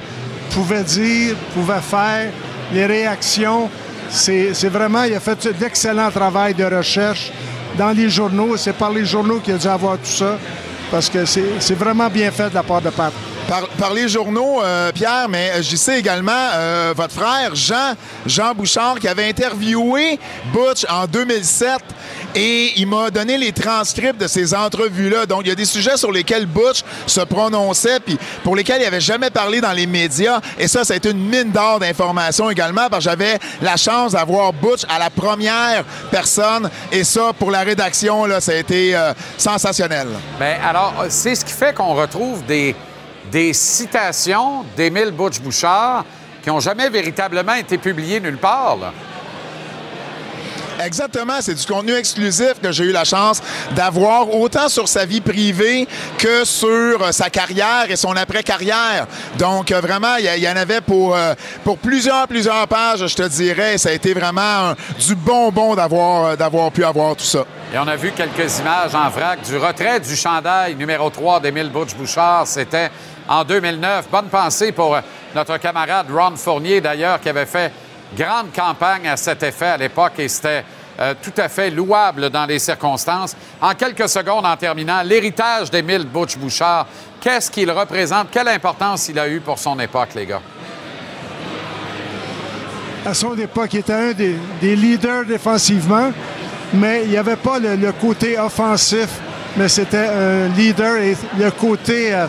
pouvait 0.51 0.83
dire, 0.83 1.35
pouvait 1.53 1.81
faire, 1.81 2.31
les 2.73 2.85
réactions. 2.85 3.69
C'est 4.09 4.69
vraiment, 4.69 5.03
il 5.03 5.15
a 5.15 5.19
fait 5.19 5.47
d'excellent 5.57 6.11
travail 6.11 6.53
de 6.53 6.65
recherche 6.65 7.31
dans 7.77 7.91
les 7.91 8.09
journaux. 8.09 8.57
C'est 8.57 8.73
par 8.73 8.91
les 8.91 9.05
journaux 9.05 9.39
qu'il 9.39 9.55
a 9.55 9.57
dû 9.57 9.67
avoir 9.67 9.97
tout 9.97 10.05
ça. 10.05 10.37
Parce 10.91 11.09
que 11.09 11.25
c'est 11.25 11.75
vraiment 11.75 12.09
bien 12.09 12.29
fait 12.29 12.49
de 12.49 12.55
la 12.55 12.63
part 12.63 12.81
de 12.81 12.89
Pat. 12.89 13.11
Par, 13.47 13.93
les 13.93 14.07
journaux, 14.07 14.61
euh, 14.63 14.91
Pierre, 14.91 15.27
mais 15.29 15.61
j'y 15.61 15.77
sais 15.77 15.99
également 15.99 16.31
euh, 16.31 16.93
votre 16.95 17.13
frère, 17.13 17.53
Jean, 17.53 17.93
Jean 18.25 18.53
Bouchard, 18.53 18.99
qui 18.99 19.07
avait 19.07 19.27
interviewé 19.27 20.19
Butch 20.51 20.85
en 20.89 21.05
2007 21.05 21.79
et 22.35 22.73
il 22.77 22.87
m'a 22.87 23.11
donné 23.11 23.37
les 23.37 23.51
transcripts 23.51 24.19
de 24.19 24.27
ces 24.27 24.53
entrevues-là. 24.53 25.25
Donc, 25.25 25.41
il 25.43 25.49
y 25.49 25.51
a 25.51 25.55
des 25.55 25.65
sujets 25.65 25.97
sur 25.97 26.11
lesquels 26.11 26.45
Butch 26.45 26.83
se 27.05 27.21
prononçait 27.21 27.99
puis 27.99 28.17
pour 28.43 28.55
lesquels 28.55 28.81
il 28.81 28.85
avait 28.85 29.01
jamais 29.01 29.29
parlé 29.29 29.61
dans 29.61 29.71
les 29.71 29.85
médias. 29.85 30.39
Et 30.57 30.67
ça, 30.67 30.83
ça 30.83 30.93
a 30.93 30.97
été 30.97 31.11
une 31.11 31.29
mine 31.29 31.51
d'or 31.51 31.79
d'informations 31.79 32.49
également 32.49 32.87
parce 32.89 33.03
que 33.03 33.11
j'avais 33.11 33.37
la 33.61 33.77
chance 33.77 34.13
d'avoir 34.13 34.53
Butch 34.53 34.81
à 34.89 34.97
la 34.99 35.09
première 35.09 35.83
personne. 36.09 36.69
Et 36.91 37.03
ça, 37.03 37.31
pour 37.37 37.51
la 37.51 37.61
rédaction, 37.61 38.25
là, 38.25 38.41
ça 38.41 38.53
a 38.53 38.55
été 38.55 38.95
euh, 38.95 39.13
sensationnel. 39.37 40.07
Bien, 40.39 40.57
alors, 40.67 41.05
c'est 41.09 41.35
ce 41.35 41.45
qui 41.45 41.53
fait 41.53 41.73
qu'on 41.73 41.93
retrouve 41.93 42.43
des, 42.45 42.75
des 43.33 43.51
citations 43.51 44.63
d'Émile 44.77 45.11
Butch-Bouchard 45.11 46.05
qui 46.43 46.49
n'ont 46.49 46.59
jamais 46.59 46.87
véritablement 46.89 47.55
été 47.55 47.77
publiées 47.79 48.19
nulle 48.19 48.37
part. 48.37 48.77
là. 48.77 48.93
Exactement, 50.83 51.35
c'est 51.39 51.53
du 51.53 51.65
contenu 51.65 51.93
exclusif 51.93 52.53
que 52.61 52.71
j'ai 52.71 52.83
eu 52.85 52.91
la 52.91 53.05
chance 53.05 53.41
d'avoir 53.71 54.33
autant 54.33 54.67
sur 54.69 54.87
sa 54.87 55.05
vie 55.05 55.21
privée 55.21 55.87
que 56.17 56.43
sur 56.45 57.01
euh, 57.01 57.11
sa 57.11 57.29
carrière 57.29 57.85
et 57.89 57.95
son 57.95 58.11
après-carrière. 58.15 59.05
Donc 59.37 59.71
euh, 59.71 59.79
vraiment, 59.81 60.15
il 60.17 60.25
y, 60.25 60.49
en 60.49 60.55
avait 60.55 60.81
pour, 60.81 61.15
euh, 61.15 61.35
pour 61.63 61.77
plusieurs, 61.77 62.27
plusieurs 62.27 62.67
pages, 62.67 63.05
je 63.07 63.15
te 63.15 63.27
dirais. 63.27 63.77
Ça 63.77 63.89
a 63.89 63.91
été 63.93 64.13
vraiment 64.13 64.41
un- 64.71 64.75
du 64.99 65.15
bonbon 65.15 65.75
d'avoir 65.75 66.35
d'avoir 66.35 66.71
pu 66.71 66.83
avoir 66.83 67.15
tout 67.15 67.23
ça. 67.23 67.45
Et 67.73 67.77
on 67.77 67.87
a 67.87 67.95
vu 67.95 68.11
quelques 68.11 68.59
images 68.59 68.93
en 68.95 69.09
vrac 69.09 69.41
du 69.43 69.55
retrait 69.57 69.99
du 69.99 70.15
chandail 70.15 70.75
numéro 70.75 71.09
3 71.09 71.39
d'Émile 71.39 71.69
Butch-Bouchard. 71.69 72.47
C'était 72.47 72.89
en 73.27 73.43
2009. 73.43 74.09
Bonne 74.09 74.27
pensée 74.27 74.71
pour 74.71 74.95
euh, 74.95 75.01
notre 75.35 75.57
camarade 75.57 76.07
Ron 76.11 76.35
Fournier, 76.35 76.81
d'ailleurs, 76.81 77.19
qui 77.19 77.29
avait 77.29 77.45
fait 77.45 77.71
grande 78.15 78.51
campagne 78.53 79.07
à 79.07 79.17
cet 79.17 79.43
effet 79.43 79.67
à 79.67 79.77
l'époque 79.77 80.13
et 80.19 80.27
c'était 80.27 80.63
euh, 80.99 81.13
tout 81.21 81.33
à 81.37 81.49
fait 81.49 81.69
louable 81.69 82.29
dans 82.29 82.45
les 82.45 82.59
circonstances. 82.59 83.35
En 83.61 83.73
quelques 83.73 84.09
secondes, 84.09 84.45
en 84.45 84.55
terminant, 84.55 85.01
l'héritage 85.01 85.71
d'Émile 85.71 86.05
Butch-Bouchard, 86.05 86.85
qu'est-ce 87.19 87.49
qu'il 87.49 87.71
représente? 87.71 88.29
Quelle 88.31 88.49
importance 88.49 89.09
il 89.09 89.17
a 89.17 89.27
eu 89.27 89.39
pour 89.39 89.57
son 89.57 89.79
époque, 89.79 90.09
les 90.15 90.25
gars? 90.25 90.41
à 93.05 93.13
son 93.13 93.37
époque, 93.37 93.73
il 93.73 93.79
était 93.79 93.93
un 93.93 94.11
des, 94.13 94.75
leaders 94.75 95.25
défensivement, 95.25 96.11
mais 96.73 97.03
il 97.03 97.09
n'y 97.09 97.17
avait 97.17 97.35
pas 97.35 97.59
le, 97.59 97.75
le 97.75 97.91
côté 97.91 98.39
offensif, 98.39 99.09
mais 99.57 99.67
c'était 99.67 100.07
un 100.07 100.47
leader 100.49 100.97
et 100.97 101.17
le 101.37 101.51
côté 101.51 102.13
euh, 102.13 102.27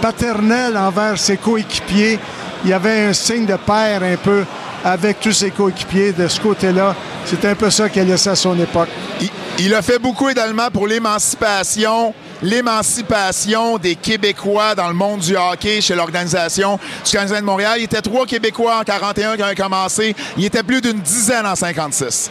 paternel 0.00 0.76
envers 0.76 1.18
ses 1.18 1.36
coéquipiers. 1.36 2.18
Il 2.64 2.70
y 2.70 2.72
avait 2.72 3.06
un 3.06 3.12
signe 3.12 3.46
de 3.46 3.56
père 3.56 4.02
un 4.02 4.16
peu 4.16 4.44
avec 4.84 5.20
tous 5.20 5.32
ses 5.32 5.50
coéquipiers 5.50 6.12
de 6.12 6.28
ce 6.28 6.40
côté-là. 6.40 6.94
C'était 7.24 7.48
un 7.48 7.54
peu 7.54 7.70
ça 7.70 7.88
qu'il 7.88 8.02
a 8.02 8.04
laissé 8.04 8.30
à 8.30 8.36
son 8.36 8.58
époque. 8.58 8.88
Il, 9.20 9.30
il 9.58 9.74
a 9.74 9.82
fait 9.82 9.98
beaucoup 9.98 10.28
également 10.28 10.70
pour 10.70 10.86
l'émancipation 10.86 12.14
l'émancipation 12.42 13.78
des 13.78 13.96
Québécois 13.96 14.74
dans 14.74 14.88
le 14.88 14.94
monde 14.94 15.20
du 15.20 15.36
hockey 15.36 15.80
chez 15.80 15.94
l'organisation 15.94 16.78
du 17.04 17.10
Canadien 17.10 17.40
de 17.40 17.46
Montréal. 17.46 17.74
Il 17.78 17.84
était 17.84 18.02
trois 18.02 18.26
Québécois 18.26 18.78
en 18.80 18.84
41 18.84 19.36
qui 19.36 19.42
avaient 19.42 19.54
commencé. 19.54 20.14
Il 20.36 20.44
était 20.44 20.62
plus 20.62 20.80
d'une 20.80 21.00
dizaine 21.00 21.46
en 21.46 21.54
56. 21.54 22.30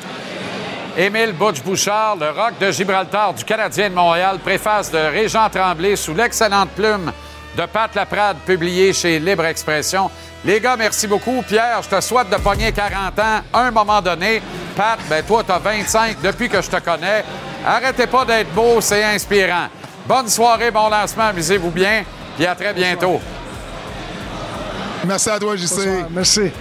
Émile 0.98 1.34
Butch-Bouchard, 1.34 2.16
le 2.18 2.30
rock 2.30 2.54
de 2.60 2.72
Gibraltar 2.72 3.34
du 3.34 3.44
Canadien 3.44 3.90
de 3.90 3.96
Montréal, 3.96 4.40
préface 4.42 4.90
de 4.92 4.98
Régent 4.98 5.50
Tremblay 5.50 5.96
sous 5.98 6.14
l'excellente 6.14 6.70
plume 6.70 7.12
de 7.56 7.66
Pat 7.66 7.94
Laprade, 7.96 8.38
publié 8.46 8.94
chez 8.94 9.20
Libre 9.20 9.46
Expression. 9.46 10.10
Les 10.44 10.60
gars, 10.60 10.76
merci 10.78 11.08
beaucoup. 11.08 11.42
Pierre, 11.42 11.82
je 11.82 11.90
te 11.90 12.02
souhaite 12.02 12.30
de 12.30 12.36
pogner 12.36 12.72
40 12.72 13.20
ans 13.20 13.42
à 13.52 13.60
un 13.62 13.72
moment 13.72 14.02
donné. 14.02 14.42
Pat, 14.76 15.00
ben 15.10 15.24
toi, 15.24 15.44
tu 15.44 15.52
as 15.52 15.60
25 15.60 16.22
depuis 16.22 16.50
que 16.50 16.62
je 16.62 16.70
te 16.70 16.80
connais. 16.80 17.24
Arrêtez 17.66 18.08
pas 18.08 18.26
d'être 18.26 18.54
beau, 18.54 18.80
c'est 18.82 19.04
inspirant. 19.04 19.68
Bonne 20.08 20.30
soirée, 20.30 20.70
bon 20.70 20.88
lancement, 20.88 21.26
amusez-vous 21.26 21.72
bien, 21.72 22.04
puis 22.36 22.46
à 22.46 22.54
très 22.54 22.74
bientôt. 22.74 23.20
Merci 25.06 25.30
à 25.30 25.40
toi, 25.40 25.56
JC. 25.56 26.06
Merci. 26.12 26.52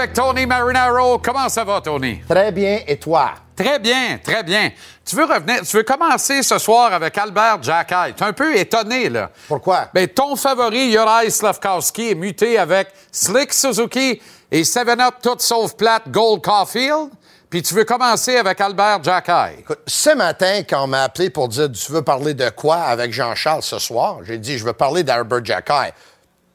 Avec 0.00 0.14
Tony 0.14 0.46
Marinaro, 0.46 1.18
comment 1.18 1.50
ça 1.50 1.62
va, 1.62 1.82
Tony? 1.82 2.22
Très 2.26 2.50
bien, 2.52 2.80
et 2.86 2.96
toi? 2.96 3.32
Très 3.54 3.78
bien, 3.78 4.18
très 4.24 4.42
bien. 4.42 4.70
Tu 5.04 5.14
veux 5.14 5.26
revenir, 5.26 5.60
tu 5.60 5.76
veux 5.76 5.82
commencer 5.82 6.42
ce 6.42 6.56
soir 6.56 6.94
avec 6.94 7.18
Albert 7.18 7.62
Jackay. 7.62 8.14
Tu 8.16 8.24
es 8.24 8.26
un 8.26 8.32
peu 8.32 8.56
étonné, 8.56 9.10
là. 9.10 9.30
Pourquoi? 9.46 9.90
Ben, 9.92 10.08
ton 10.08 10.36
favori, 10.36 10.90
Juraj 10.90 11.28
Slavkowski, 11.28 12.12
est 12.12 12.14
muté 12.14 12.56
avec 12.56 12.88
Slick 13.12 13.52
Suzuki 13.52 14.22
et 14.50 14.62
7-Up 14.62 15.16
tout 15.22 15.36
sauf 15.38 15.76
plate 15.76 16.08
Gold 16.08 16.42
Caulfield. 16.42 17.10
Puis 17.50 17.60
tu 17.60 17.74
veux 17.74 17.84
commencer 17.84 18.38
avec 18.38 18.58
Albert 18.58 19.04
Jackay. 19.04 19.56
Écoute, 19.58 19.80
ce 19.86 20.14
matin, 20.14 20.62
quand 20.66 20.84
on 20.84 20.86
m'a 20.86 21.02
appelé 21.02 21.28
pour 21.28 21.48
dire 21.48 21.70
tu 21.70 21.92
veux 21.92 22.00
parler 22.00 22.32
de 22.32 22.48
quoi 22.48 22.76
avec 22.76 23.12
Jean-Charles 23.12 23.62
ce 23.62 23.78
soir, 23.78 24.20
j'ai 24.24 24.38
dit 24.38 24.56
je 24.56 24.64
veux 24.64 24.72
parler 24.72 25.04
d'Albert 25.04 25.44
Jacquet. 25.44 25.92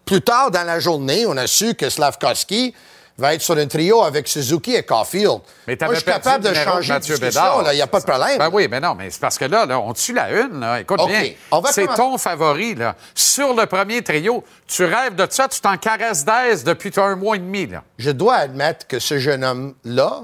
Plus 0.03 0.21
tard 0.21 0.49
dans 0.49 0.63
la 0.63 0.79
journée, 0.79 1.27
on 1.27 1.37
a 1.37 1.45
su 1.45 1.75
que 1.75 1.91
Slavkovski 1.91 2.73
va 3.17 3.33
être 3.33 3.41
sur 3.41 3.55
un 3.57 3.65
trio 3.67 4.03
avec 4.03 4.27
Suzuki 4.27 4.75
et 4.75 4.83
Caulfield. 4.83 5.39
Mais 5.67 5.77
Moi, 5.81 5.93
je 5.93 5.99
suis 5.99 6.05
capable 6.05 6.43
le 6.43 6.49
de 6.49 6.55
changer 6.55 6.93
de 6.93 6.99
discussion, 6.99 7.69
il 7.71 7.75
n'y 7.75 7.81
a 7.81 7.87
pas 7.87 7.99
de 7.99 8.05
problème. 8.05 8.37
Ben 8.37 8.49
oui, 8.51 8.67
mais 8.69 8.79
non, 8.79 8.93
mais 8.95 9.09
c'est 9.09 9.21
parce 9.21 9.37
que 9.37 9.45
là, 9.45 9.65
là 9.65 9.79
on 9.79 9.93
tue 9.93 10.13
la 10.13 10.31
une, 10.31 10.59
là. 10.59 10.81
Écoute 10.81 10.99
bien. 11.07 11.31
C'est 11.71 11.83
commencer. 11.83 11.85
ton 11.95 12.17
favori, 12.17 12.75
là. 12.75 12.95
Sur 13.13 13.53
le 13.53 13.65
premier 13.65 14.01
trio, 14.01 14.43
tu 14.67 14.83
rêves 14.83 15.15
de 15.15 15.25
ça, 15.29 15.47
tu 15.47 15.61
t'en 15.61 15.77
caresses 15.77 16.25
d'aise 16.25 16.63
depuis 16.63 16.91
un 16.97 17.15
mois 17.15 17.37
et 17.37 17.39
demi, 17.39 17.67
là. 17.67 17.83
Je 17.97 18.11
dois 18.11 18.35
admettre 18.35 18.85
que 18.87 18.99
ce 18.99 19.17
jeune 19.17 19.43
homme-là, 19.43 20.23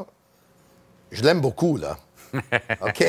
je 1.11 1.23
l'aime 1.23 1.39
beaucoup, 1.39 1.77
là. 1.77 1.97
OK? 2.81 3.03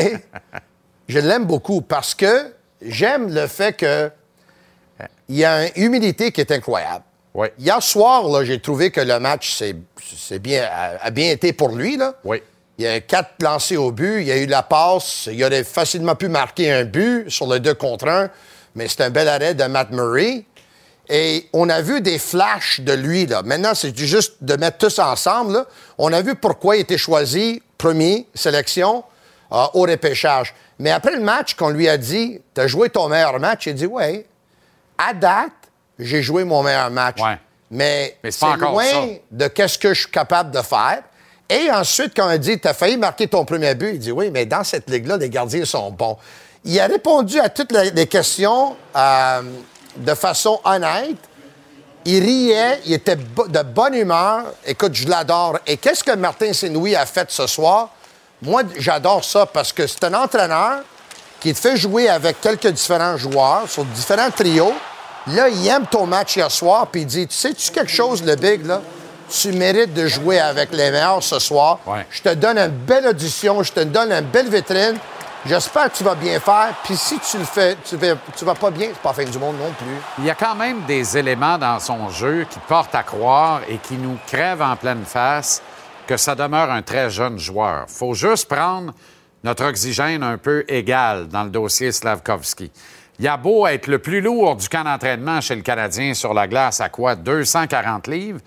Je 1.09 1.19
l'aime 1.19 1.45
beaucoup 1.45 1.81
parce 1.81 2.15
que 2.15 2.55
j'aime 2.81 3.33
le 3.33 3.47
fait 3.47 3.73
que 3.73 4.11
il 5.29 5.37
y 5.37 5.45
a 5.45 5.67
une 5.67 5.85
humilité 5.85 6.31
qui 6.31 6.41
est 6.41 6.53
incroyable. 6.53 7.05
Oui. 7.35 7.49
Hier 7.59 7.83
soir, 7.83 8.45
j'ai 8.45 8.61
trouvé 8.61 8.91
que 8.91 9.01
le 9.01 9.19
match 9.19 9.57
c'est, 9.57 10.39
bien, 10.39 10.69
a, 10.71 11.07
a 11.07 11.11
bien 11.11 11.31
été 11.31 11.53
pour 11.53 11.71
lui. 11.71 11.97
Là. 11.97 12.15
Oui. 12.25 12.43
Il 12.79 12.85
y 12.85 12.89
a 12.89 13.01
quatre 13.01 13.43
lancés 13.43 13.77
au 13.77 13.93
but. 13.93 14.21
Il 14.21 14.27
y 14.27 14.33
a 14.33 14.37
eu 14.37 14.47
la 14.47 14.63
passe. 14.63 15.29
Il 15.31 15.43
aurait 15.45 15.65
facilement 15.65 16.15
pu 16.15 16.29
marquer 16.29 16.73
un 16.73 16.85
but 16.85 17.29
sur 17.31 17.47
le 17.47 17.61
2 17.61 17.75
contre 17.75 18.09
1, 18.09 18.31
mais 18.75 18.89
c'est 18.89 19.03
un 19.03 19.11
bel 19.11 19.29
arrêt 19.29 19.55
de 19.55 19.65
Matt 19.65 19.91
Murray. 19.91 20.45
Et 21.09 21.49
on 21.53 21.69
a 21.69 21.81
vu 21.83 22.01
des 22.01 22.19
flashs 22.19 22.81
de 22.81 22.93
lui. 22.93 23.27
Là. 23.27 23.43
Maintenant, 23.43 23.75
c'est 23.75 23.97
juste 23.97 24.35
de 24.41 24.57
mettre 24.57 24.79
tous 24.79 24.99
ensemble. 24.99 25.53
là. 25.53 25.67
On 25.99 26.13
a 26.13 26.23
vu 26.23 26.35
pourquoi 26.35 26.77
il 26.77 26.81
était 26.81 26.99
choisi 26.99 27.63
premier 27.77 28.27
sélection 28.35 29.05
euh, 29.53 29.65
au 29.75 29.83
repêchage. 29.83 30.55
Mais 30.79 30.91
après 30.91 31.15
le 31.15 31.21
match, 31.21 31.55
qu'on 31.55 31.69
lui 31.71 31.89
a 31.89 31.97
dit 31.99 32.41
Tu 32.55 32.61
as 32.61 32.67
joué 32.67 32.89
ton 32.89 33.09
meilleur 33.09 33.39
match, 33.41 33.67
il 33.67 33.71
a 33.71 33.73
dit 33.75 33.87
Oui, 33.87 34.25
à 34.97 35.13
date, 35.13 35.53
j'ai 36.03 36.23
joué 36.23 36.45
mon 36.45 36.63
meilleur 36.63 36.91
match. 36.91 37.21
Ouais. 37.21 37.39
Mais, 37.71 38.17
Mais 38.23 38.31
c'est 38.31 38.57
loin 38.57 38.85
ça. 38.85 39.05
de 39.31 39.47
qu'est-ce 39.49 39.79
que 39.79 39.95
je 39.95 40.01
suis 40.01 40.11
capable 40.11 40.51
de 40.51 40.61
faire. 40.61 41.03
Et 41.49 41.71
ensuite, 41.71 42.13
quand 42.15 42.33
on 42.33 42.37
dit, 42.37 42.59
tu 42.59 42.69
as 42.69 42.75
failli 42.75 42.97
marquer 42.97 43.29
ton 43.29 43.45
premier 43.45 43.75
but, 43.75 43.93
il 43.95 43.99
dit, 43.99 44.13
oui, 44.13 44.31
mais 44.31 44.47
dans 44.47 44.65
cette 44.65 44.89
ligue-là, 44.89 45.17
les 45.17 45.29
gardiens 45.29 45.65
sont 45.65 45.91
bons. 45.91 46.17
Il 46.65 46.79
a 46.79 46.87
répondu 46.87 47.41
à 47.41 47.49
toutes 47.49 47.73
les, 47.73 48.07
questions 48.07 48.77
euh, 48.97 49.43
de 49.97 50.15
façon 50.15 50.61
honnête. 50.65 51.17
Il 52.05 52.23
riait, 52.23 52.81
il 52.87 52.95
était 52.95 53.17
de 53.17 53.63
bonne 53.63 53.95
humeur. 53.95 54.45
Écoute, 54.65 54.95
je 54.95 55.09
l'adore. 55.09 55.59
Et 55.67 55.77
qu'est-ce 55.77 56.03
que 56.03 56.15
Martin 56.15 56.53
Saint-Louis 56.53 56.95
a 56.97 57.07
fait 57.07 57.31
ce 57.31 57.47
soir? 57.47 57.91
Moi, 58.41 58.63
j'adore 58.79 59.25
ça 59.25 59.47
parce 59.47 59.73
que 59.73 59.87
c'est 59.87 60.05
un 60.05 60.15
entraîneur 60.15 60.81
qui 61.41 61.53
te 61.53 61.59
fait 61.59 61.77
jouer 61.77 62.09
avec 62.09 62.41
quelques 62.41 62.69
différents 62.69 63.17
joueurs 63.17 63.69
sur 63.69 63.85
différents 63.85 64.31
trios. 64.31 64.73
Là, 65.29 65.49
il 65.49 65.67
aime 65.69 65.87
ton 65.87 66.07
match 66.07 66.37
hier 66.37 66.51
soir, 66.51 66.87
puis 66.89 67.03
il 67.03 67.07
dit 67.07 67.27
Tu 67.27 67.35
sais-tu 67.35 67.71
quelque 67.71 67.91
chose, 67.91 68.23
le 68.25 68.35
Big, 68.37 68.67
là? 68.67 68.81
Tu 69.31 69.53
mérites 69.53 69.95
de 69.95 70.07
jouer 70.07 70.41
avec 70.41 70.73
les 70.73 70.91
meilleurs 70.91 71.23
ce 71.23 71.39
soir. 71.39 71.79
Ouais. 71.87 72.07
Je 72.11 72.21
te 72.23 72.35
donne 72.35 72.59
une 72.59 72.69
belle 72.71 73.07
audition, 73.07 73.63
je 73.63 73.73
te 73.73 73.81
donne 73.81 74.13
une 74.13 74.27
belle 74.27 74.51
vitrine. 74.51 74.99
J'espère 75.47 75.91
que 75.91 75.97
tu 75.97 76.05
vas 76.05 76.15
bien 76.15 76.39
faire. 76.39 76.75
Puis 76.85 76.97
si 76.97 77.19
tu 77.19 77.39
le 77.39 77.45
fais, 77.45 77.77
tu 77.85 77.97
vas, 77.97 78.15
tu 78.37 78.45
vas 78.45 78.55
pas 78.55 78.71
bien, 78.71 78.89
c'est 78.93 79.01
pas 79.01 79.09
la 79.09 79.25
fin 79.25 79.31
du 79.31 79.39
monde 79.39 79.57
non 79.59 79.73
plus. 79.73 79.97
Il 80.19 80.25
y 80.25 80.31
a 80.31 80.35
quand 80.35 80.55
même 80.55 80.83
des 80.87 81.17
éléments 81.17 81.59
dans 81.59 81.81
son 81.81 82.11
jeu 82.11 82.47
qui 82.49 82.59
portent 82.69 82.95
à 82.95 83.03
croire 83.03 83.63
et 83.69 83.79
qui 83.79 83.95
nous 83.95 84.19
crèvent 84.27 84.63
en 84.63 84.77
pleine 84.77 85.05
face 85.05 85.63
que 86.07 86.17
ça 86.17 86.35
demeure 86.35 86.71
un 86.71 86.83
très 86.83 87.11
jeune 87.11 87.39
joueur. 87.39 87.87
faut 87.89 88.15
juste 88.15 88.49
prendre 88.49 88.93
notre 89.43 89.65
oxygène 89.65 90.23
un 90.23 90.39
peu 90.39 90.65
égal 90.69 91.27
dans 91.29 91.45
le 91.45 91.51
dossier 91.51 91.91
Slavkovski. 91.91 92.71
Il 93.23 93.29
a 93.29 93.37
beau 93.37 93.69
être 93.69 93.87
le 93.87 94.01
plus 94.01 94.21
lourd 94.21 94.57
du 94.57 94.69
camp 94.69 94.83
d'entraînement 94.83 95.41
chez 95.41 95.55
le 95.55 95.63
Canadien 95.63 96.13
sur 96.13 96.35
la 96.35 96.49
glace 96.49 96.81
à 96.81 96.89
quoi? 96.89 97.15
240 97.15 98.09
livres. 98.09 98.41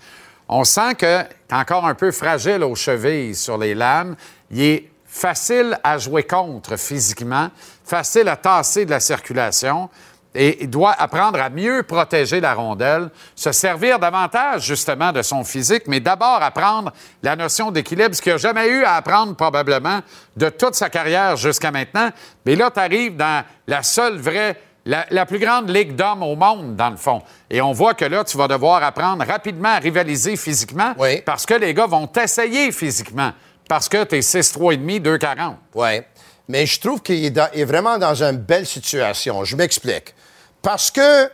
On 0.50 0.64
sent 0.64 0.96
qu'il 0.96 1.08
est 1.08 1.28
encore 1.50 1.86
un 1.86 1.94
peu 1.94 2.12
fragile 2.12 2.62
aux 2.62 2.74
chevilles 2.74 3.34
sur 3.34 3.56
les 3.56 3.74
lames. 3.74 4.16
Il 4.50 4.60
est 4.60 4.90
facile 5.06 5.78
à 5.82 5.96
jouer 5.96 6.24
contre 6.24 6.76
physiquement, 6.76 7.48
facile 7.86 8.28
à 8.28 8.36
tasser 8.36 8.84
de 8.84 8.90
la 8.90 9.00
circulation 9.00 9.88
et 10.36 10.62
il 10.62 10.70
doit 10.70 10.94
apprendre 10.98 11.40
à 11.40 11.48
mieux 11.48 11.82
protéger 11.82 12.40
la 12.40 12.54
rondelle, 12.54 13.10
se 13.34 13.52
servir 13.52 13.98
davantage 13.98 14.64
justement 14.66 15.10
de 15.10 15.22
son 15.22 15.42
physique, 15.44 15.84
mais 15.86 16.00
d'abord 16.00 16.42
apprendre 16.42 16.92
la 17.22 17.34
notion 17.34 17.70
d'équilibre, 17.70 18.14
ce 18.14 18.20
qu'il 18.20 18.32
n'a 18.32 18.38
jamais 18.38 18.68
eu 18.68 18.84
à 18.84 18.96
apprendre 18.96 19.34
probablement 19.34 20.00
de 20.36 20.50
toute 20.50 20.74
sa 20.74 20.90
carrière 20.90 21.36
jusqu'à 21.36 21.70
maintenant. 21.70 22.10
Mais 22.44 22.54
là, 22.54 22.70
tu 22.70 22.80
arrives 22.80 23.16
dans 23.16 23.44
la 23.66 23.82
seule 23.82 24.18
vraie, 24.18 24.60
la, 24.86 25.04
la 25.10 25.26
plus 25.26 25.38
grande 25.38 25.68
ligue 25.68 25.94
d'hommes 25.94 26.22
au 26.22 26.34
monde, 26.36 26.76
dans 26.76 26.90
le 26.90 26.96
fond. 26.96 27.20
Et 27.50 27.60
on 27.60 27.72
voit 27.72 27.92
que 27.94 28.04
là, 28.06 28.24
tu 28.24 28.38
vas 28.38 28.48
devoir 28.48 28.82
apprendre 28.82 29.24
rapidement 29.26 29.68
à 29.70 29.78
rivaliser 29.78 30.36
physiquement 30.36 30.94
Oui. 30.98 31.20
parce 31.26 31.44
que 31.44 31.54
les 31.54 31.74
gars 31.74 31.86
vont 31.86 32.06
t'essayer 32.06 32.72
physiquement. 32.72 33.32
Parce 33.68 33.88
que 33.88 34.04
tu 34.04 34.16
es 34.16 34.20
6-3,5, 34.20 35.02
2,40. 35.02 35.54
Oui. 35.74 36.00
Mais 36.48 36.64
je 36.64 36.80
trouve 36.80 37.02
qu'il 37.02 37.24
est 37.36 37.64
vraiment 37.64 37.98
dans 37.98 38.22
une 38.22 38.36
belle 38.38 38.64
situation. 38.66 39.42
Je 39.44 39.56
m'explique. 39.56 40.14
Parce 40.62 40.90
que, 40.92 41.26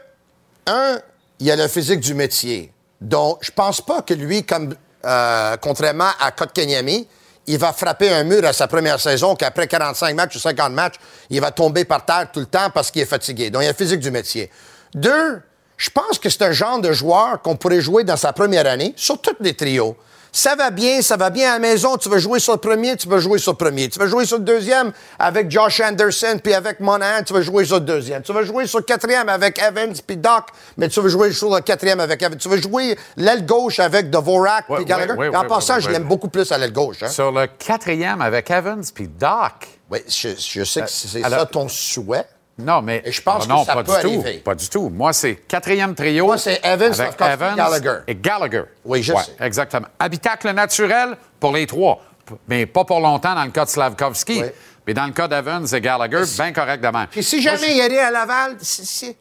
un, 0.66 0.98
il 1.38 1.46
y 1.46 1.50
a 1.50 1.56
le 1.56 1.68
physique 1.68 2.00
du 2.00 2.14
métier. 2.14 2.72
Donc, 3.00 3.38
je 3.42 3.50
pense 3.50 3.80
pas 3.82 4.00
que 4.00 4.14
lui, 4.14 4.44
comme 4.44 4.74
euh, 5.04 5.56
contrairement 5.60 6.08
à 6.20 6.30
Kotkaniemi, 6.30 7.06
il 7.46 7.59
va 7.59 7.72
frapper 7.72 8.11
un 8.11 8.24
mur 8.24 8.44
à 8.44 8.52
sa 8.52 8.68
première 8.68 9.00
saison, 9.00 9.35
qu'après 9.35 9.66
45 9.66 10.14
matchs 10.14 10.37
ou 10.37 10.38
50 10.38 10.72
matchs, 10.72 10.94
il 11.31 11.40
va 11.40 11.50
tomber 11.50 11.85
par 11.85 12.05
terre 12.05 12.28
tout 12.33 12.40
le 12.40 12.46
temps 12.46 12.70
parce 12.72 12.90
qu'il 12.90 13.02
est 13.02 13.07
fatigué. 13.07 13.50
Donc, 13.50 13.62
il 13.62 13.64
y 13.64 13.68
a 13.68 13.72
le 13.72 13.76
physique 13.76 14.00
du 14.00 14.11
métier. 14.11 14.50
Deux, 14.94 15.40
je 15.76 15.90
pense 15.90 16.18
que 16.18 16.28
c'est 16.28 16.42
un 16.42 16.52
genre 16.52 16.81
de 16.81 16.92
joueur 16.92 17.42
qu'on 17.42 17.57
pourrait 17.57 17.81
jouer 17.81 18.05
dans 18.05 18.16
sa 18.16 18.33
première 18.33 18.66
année 18.66 18.94
sur 18.96 19.20
tous 19.20 19.37
les 19.40 19.55
trios. 19.55 19.96
Ça 20.34 20.54
va 20.56 20.70
bien, 20.70 21.02
ça 21.02 21.18
va 21.18 21.28
bien 21.28 21.50
à 21.50 21.52
la 21.54 21.58
maison. 21.58 21.98
Tu 21.98 22.08
veux 22.08 22.16
jouer 22.18 22.40
sur 22.40 22.54
le 22.54 22.58
premier, 22.58 22.96
tu 22.96 23.06
veux 23.06 23.18
jouer 23.18 23.38
sur 23.38 23.52
le 23.52 23.56
premier. 23.58 23.90
Tu 23.90 23.98
veux 23.98 24.06
jouer 24.06 24.24
sur 24.24 24.38
le 24.38 24.44
deuxième 24.44 24.90
avec 25.18 25.50
Josh 25.50 25.80
Anderson 25.80 26.38
puis 26.42 26.54
avec 26.54 26.80
Monahan, 26.80 27.22
tu 27.22 27.34
veux 27.34 27.42
jouer 27.42 27.66
sur 27.66 27.74
le 27.74 27.82
deuxième. 27.82 28.22
Tu 28.22 28.32
veux 28.32 28.42
jouer 28.42 28.66
sur 28.66 28.78
le 28.78 28.84
quatrième 28.84 29.28
avec 29.28 29.58
Evans 29.60 29.92
puis 30.06 30.16
Doc, 30.16 30.44
mais 30.78 30.88
tu 30.88 31.02
veux 31.02 31.10
jouer 31.10 31.32
sur 31.32 31.54
le 31.54 31.60
quatrième 31.60 32.00
avec 32.00 32.22
Evans. 32.22 32.38
Tu 32.38 32.48
veux 32.48 32.56
jouer 32.62 32.96
l'aile 33.18 33.44
gauche 33.44 33.78
avec 33.78 34.08
Dvorak 34.08 34.70
Ouais, 34.70 34.76
puis 34.78 34.84
Gallagher. 34.86 35.12
ouais, 35.12 35.28
ouais, 35.28 35.36
en 35.36 35.44
passant, 35.44 35.78
je 35.80 35.90
l'aime 35.90 36.04
beaucoup 36.04 36.28
plus 36.28 36.50
à 36.50 36.56
l'aile 36.56 36.72
gauche. 36.72 37.02
Hein? 37.02 37.08
Sur 37.08 37.30
le 37.30 37.46
quatrième 37.46 38.22
avec 38.22 38.50
Evans 38.50 38.82
puis 38.94 39.08
Doc. 39.08 39.68
Oui, 39.90 39.98
je, 40.08 40.30
je 40.30 40.64
sais 40.64 40.80
que 40.80 40.88
c'est 40.88 41.22
alors- 41.22 41.40
ça 41.40 41.46
ton 41.46 41.68
souhait. 41.68 42.24
Non, 42.58 42.82
mais. 42.82 43.02
Et 43.04 43.12
je 43.12 43.22
pense 43.22 43.44
Ah 43.46 43.52
non, 43.52 43.60
que 43.60 43.66
ça 43.66 43.74
pas 43.74 43.82
peut 43.84 43.92
du 43.92 44.06
arriver. 44.06 44.36
tout. 44.38 44.42
Pas 44.44 44.54
du 44.54 44.68
tout. 44.68 44.88
Moi, 44.90 45.12
c'est 45.12 45.34
quatrième 45.36 45.94
trio. 45.94 46.26
Moi, 46.26 46.38
c'est 46.38 46.60
Evans, 46.64 46.92
avec 47.00 47.20
Evans 47.20 47.56
Gallagher. 47.56 47.98
Et 48.06 48.14
Gallagher. 48.14 48.64
Oui, 48.84 49.02
je 49.02 49.12
Ouais, 49.12 49.22
sais. 49.22 49.32
Exactement. 49.40 49.86
Habitacle 49.98 50.50
naturel 50.52 51.16
pour 51.40 51.52
les 51.52 51.66
trois. 51.66 52.00
Mais 52.46 52.66
pas 52.66 52.84
pour 52.84 53.00
longtemps 53.00 53.34
dans 53.34 53.44
le 53.44 53.50
cas 53.50 53.64
de 53.64 53.70
Slavkovski. 53.70 54.42
Oui. 54.42 54.48
Mais 54.86 54.94
dans 54.94 55.06
le 55.06 55.12
cas 55.12 55.28
d'Evans 55.28 55.64
et 55.64 55.80
Gallagher, 55.80 56.22
bien 56.36 56.52
correct 56.52 56.80
de 56.82 56.88
même. 56.88 57.06
Puis 57.08 57.22
si 57.22 57.40
jamais 57.40 57.72
il 57.76 57.80
allait 57.80 58.00
à 58.00 58.10
Laval, 58.10 58.56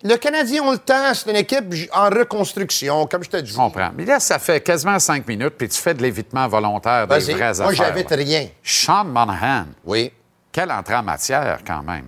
le 0.04 0.15
Canadien 0.15 0.63
ont 0.63 0.72
le 0.72 0.80
temps, 0.80 1.13
c'est 1.13 1.30
une 1.30 1.36
équipe 1.38 1.65
en 1.94 2.10
reconstruction, 2.10 3.06
comme 3.06 3.24
je 3.24 3.30
te 3.30 3.38
dis. 3.38 3.52
Je 3.52 3.56
comprends. 3.58 3.91
Mais 3.96 4.06
là, 4.06 4.20
ça 4.20 4.39
fait 4.39 4.60
quasiment 4.62 4.98
cinq 4.98 5.28
minutes, 5.28 5.54
puis 5.58 5.70
tu 5.70 5.78
fais 5.80 5.94
de 5.94 6.02
l'évitement 6.02 6.48
volontaire 6.48 7.06
des 7.08 7.20
vraies 7.20 7.36
Moi, 7.38 7.67
affaires. 7.67 7.72
j'invite 7.74 8.10
là. 8.10 8.15
rien. 8.17 8.48
Sean 8.63 9.04
Monahan. 9.06 9.65
Oui. 9.86 10.12
Quelle 10.52 10.72
entrée 10.72 10.96
en 10.96 11.04
matière, 11.04 11.60
quand 11.65 11.84
même. 11.84 12.06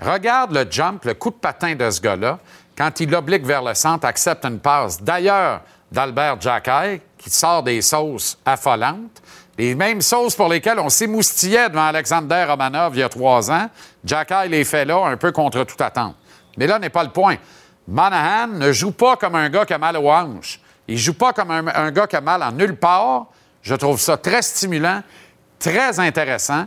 Regarde 0.00 0.52
le 0.52 0.66
jump, 0.70 1.04
le 1.04 1.14
coup 1.14 1.30
de 1.30 1.36
patin 1.36 1.74
de 1.74 1.90
ce 1.90 2.00
gars-là, 2.00 2.38
quand 2.76 3.00
il 3.00 3.12
oblique 3.14 3.44
vers 3.44 3.62
le 3.62 3.74
centre, 3.74 4.06
accepte 4.06 4.44
une 4.44 4.60
passe. 4.60 5.02
D'ailleurs, 5.02 5.62
d'Albert 5.90 6.40
Jacquet, 6.40 7.02
qui 7.16 7.30
sort 7.30 7.62
des 7.62 7.82
sauces 7.82 8.38
affolantes. 8.44 9.20
Les 9.56 9.74
mêmes 9.74 10.00
sauces 10.00 10.36
pour 10.36 10.48
lesquelles 10.48 10.78
on 10.78 10.88
s'émoustillait 10.88 11.68
devant 11.68 11.86
Alexander 11.86 12.44
Romanov 12.48 12.94
il 12.94 13.00
y 13.00 13.02
a 13.02 13.08
trois 13.08 13.50
ans. 13.50 13.68
Jacquet 14.04 14.48
les 14.48 14.64
fait 14.64 14.84
là, 14.84 15.04
un 15.04 15.16
peu 15.16 15.32
contre 15.32 15.64
toute 15.64 15.80
attente. 15.80 16.14
Mais 16.56 16.68
là 16.68 16.78
n'est 16.78 16.90
pas 16.90 17.02
le 17.02 17.10
point. 17.10 17.36
Monahan 17.88 18.48
ne 18.48 18.70
joue 18.70 18.92
pas 18.92 19.16
comme 19.16 19.34
un 19.34 19.48
gars 19.48 19.64
qui 19.64 19.72
a 19.72 19.78
mal 19.78 19.96
aux 19.96 20.10
hanches. 20.10 20.60
Il 20.86 20.96
joue 20.96 21.14
pas 21.14 21.32
comme 21.32 21.50
un, 21.50 21.66
un 21.66 21.90
gars 21.90 22.06
qui 22.06 22.14
a 22.14 22.20
mal 22.20 22.42
en 22.42 22.52
nulle 22.52 22.76
part. 22.76 23.26
Je 23.62 23.74
trouve 23.74 23.98
ça 23.98 24.16
très 24.16 24.42
stimulant, 24.42 25.02
très 25.58 25.98
intéressant. 25.98 26.66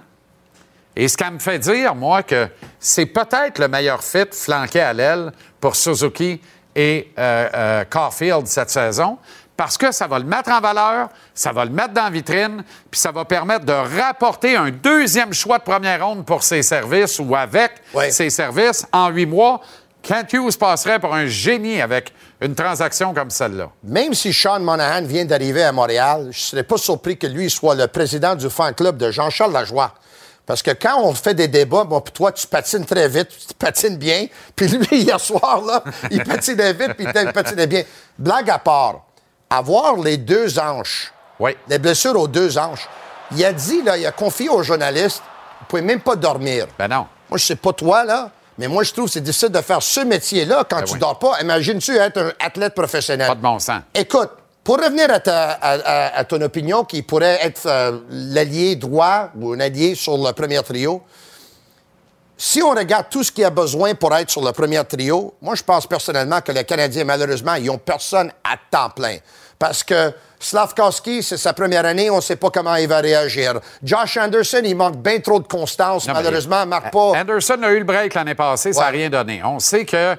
Et 0.95 1.07
ce 1.07 1.15
qui 1.17 1.23
me 1.31 1.39
fait 1.39 1.59
dire, 1.59 1.95
moi, 1.95 2.21
que 2.23 2.47
c'est 2.79 3.05
peut-être 3.05 3.59
le 3.59 3.67
meilleur 3.67 4.03
fit 4.03 4.25
flanqué 4.31 4.81
à 4.81 4.93
l'aile 4.93 5.31
pour 5.59 5.75
Suzuki 5.75 6.41
et 6.75 7.11
euh, 7.17 7.49
euh, 7.53 7.83
Caulfield 7.89 8.45
cette 8.47 8.69
saison, 8.69 9.17
parce 9.55 9.77
que 9.77 9.91
ça 9.91 10.07
va 10.07 10.19
le 10.19 10.25
mettre 10.25 10.49
en 10.51 10.59
valeur, 10.59 11.09
ça 11.33 11.51
va 11.51 11.63
le 11.65 11.71
mettre 11.71 11.93
dans 11.93 12.03
la 12.05 12.09
vitrine, 12.09 12.63
puis 12.89 12.99
ça 12.99 13.11
va 13.11 13.23
permettre 13.25 13.65
de 13.65 13.73
rapporter 14.01 14.55
un 14.55 14.69
deuxième 14.71 15.33
choix 15.33 15.59
de 15.59 15.63
première 15.63 16.05
ronde 16.05 16.25
pour 16.25 16.43
ses 16.43 16.61
services 16.63 17.19
ou 17.19 17.35
avec 17.35 17.71
Ouais. 17.93 18.11
ses 18.11 18.29
services 18.29 18.85
en 18.91 19.09
huit 19.09 19.25
mois. 19.25 19.61
Kent 20.01 20.33
Hughes 20.33 20.57
passerait 20.57 20.97
pour 20.99 21.13
un 21.13 21.27
génie 21.27 21.79
avec 21.79 22.11
une 22.41 22.55
transaction 22.55 23.13
comme 23.13 23.29
celle-là. 23.29 23.69
Même 23.83 24.15
si 24.15 24.33
Sean 24.33 24.59
Monahan 24.59 25.03
vient 25.03 25.25
d'arriver 25.25 25.63
à 25.63 25.71
Montréal, 25.71 26.21
je 26.23 26.27
ne 26.27 26.31
serais 26.33 26.63
pas 26.63 26.77
surpris 26.77 27.17
que 27.17 27.27
lui 27.27 27.49
soit 27.51 27.75
le 27.75 27.85
président 27.87 28.33
du 28.35 28.49
fan 28.49 28.73
club 28.73 28.97
de 28.97 29.11
Jean-Charles 29.11 29.53
Lajoie. 29.53 29.93
Parce 30.45 30.61
que 30.61 30.71
quand 30.71 30.99
on 31.01 31.13
fait 31.13 31.33
des 31.33 31.47
débats, 31.47 31.83
bon, 31.83 32.01
puis 32.01 32.11
toi, 32.13 32.31
tu 32.31 32.45
patines 32.47 32.85
très 32.85 33.07
vite, 33.07 33.29
tu 33.29 33.53
patines 33.53 33.95
bien. 33.97 34.27
Puis 34.55 34.67
lui, 34.67 35.01
hier 35.03 35.19
soir, 35.19 35.61
là, 35.61 35.83
il 36.09 36.23
patinait 36.23 36.73
vite, 36.73 36.93
puis 36.97 37.05
il 37.05 37.31
patinait 37.31 37.67
bien. 37.67 37.83
Blague 38.17 38.49
à 38.49 38.57
part, 38.59 39.01
avoir 39.49 39.95
les 39.97 40.17
deux 40.17 40.59
hanches, 40.59 41.13
Oui. 41.39 41.55
les 41.69 41.77
blessures 41.79 42.19
aux 42.19 42.27
deux 42.27 42.57
hanches, 42.57 42.89
il 43.33 43.45
a 43.45 43.53
dit, 43.53 43.81
là, 43.83 43.97
il 43.97 44.05
a 44.05 44.11
confié 44.11 44.49
aux 44.49 44.63
journalistes, 44.63 45.21
vous 45.61 45.65
pouvez 45.67 45.81
même 45.83 46.01
pas 46.01 46.15
dormir. 46.15 46.67
Ben 46.77 46.87
non. 46.87 47.07
Moi, 47.29 47.37
je 47.37 47.45
sais 47.45 47.55
pas 47.55 47.71
toi, 47.71 48.03
là, 48.03 48.29
mais 48.57 48.67
moi, 48.67 48.83
je 48.83 48.91
trouve 48.91 49.05
que 49.05 49.11
c'est 49.11 49.21
difficile 49.21 49.49
de 49.49 49.61
faire 49.61 49.81
ce 49.81 50.01
métier-là 50.01 50.65
quand 50.69 50.79
Ben 50.79 50.85
tu 50.85 50.93
oui. 50.93 50.99
dors 50.99 51.17
pas. 51.17 51.39
Imagine-tu 51.41 51.95
être 51.95 52.17
un 52.17 52.31
athlète 52.45 52.73
professionnel? 52.73 53.27
Pas 53.27 53.35
de 53.35 53.41
bon 53.41 53.57
sens. 53.59 53.81
Écoute, 53.93 54.31
pour 54.63 54.77
revenir 54.77 55.09
à, 55.11 55.19
ta- 55.19 55.51
à- 55.61 56.23
ton 56.25 56.39
opinion, 56.41 56.83
qui 56.83 57.01
pourrait 57.01 57.39
être 57.41 57.65
euh, 57.65 57.99
l'allié 58.09 58.75
droit 58.75 59.29
ou 59.35 59.53
un 59.53 59.59
allié 59.59 59.95
sur 59.95 60.17
le 60.17 60.31
premier 60.33 60.61
trio, 60.61 61.01
si 62.37 62.61
on 62.61 62.71
regarde 62.71 63.05
tout 63.09 63.23
ce 63.23 63.31
qu'il 63.31 63.43
y 63.43 63.45
a 63.45 63.49
besoin 63.51 63.93
pour 63.95 64.15
être 64.15 64.29
sur 64.29 64.43
le 64.43 64.51
premier 64.51 64.83
trio, 64.83 65.33
moi, 65.41 65.55
je 65.55 65.63
pense 65.63 65.85
personnellement 65.85 66.41
que 66.41 66.51
les 66.51 66.63
Canadiens, 66.63 67.03
malheureusement, 67.03 67.53
ils 67.55 67.65
n'ont 67.65 67.77
personne 67.77 68.31
à 68.43 68.55
temps 68.69 68.89
plein. 68.89 69.17
Parce 69.59 69.83
que 69.83 70.11
Slavkowski, 70.39 71.21
c'est 71.21 71.37
sa 71.37 71.53
première 71.53 71.85
année, 71.85 72.09
on 72.09 72.15
ne 72.15 72.21
sait 72.21 72.35
pas 72.35 72.49
comment 72.49 72.73
il 72.75 72.87
va 72.87 72.97
réagir. 72.99 73.59
Josh 73.83 74.17
Anderson, 74.17 74.61
il 74.63 74.75
manque 74.75 74.97
bien 74.97 75.19
trop 75.19 75.39
de 75.39 75.47
constance, 75.47 76.07
Non, 76.07 76.13
malheureusement, 76.15 76.63
il 76.63 76.69
marque 76.69 76.91
pas. 76.91 77.11
Anderson 77.19 77.59
a 77.61 77.69
eu 77.71 77.77
le 77.77 77.85
break 77.85 78.15
l'année 78.15 78.33
passée, 78.33 78.73
ça 78.73 78.81
n'a 78.81 78.87
rien 78.87 79.09
donné. 79.11 79.41
On 79.43 79.59
sait 79.59 79.85
que 79.85 80.15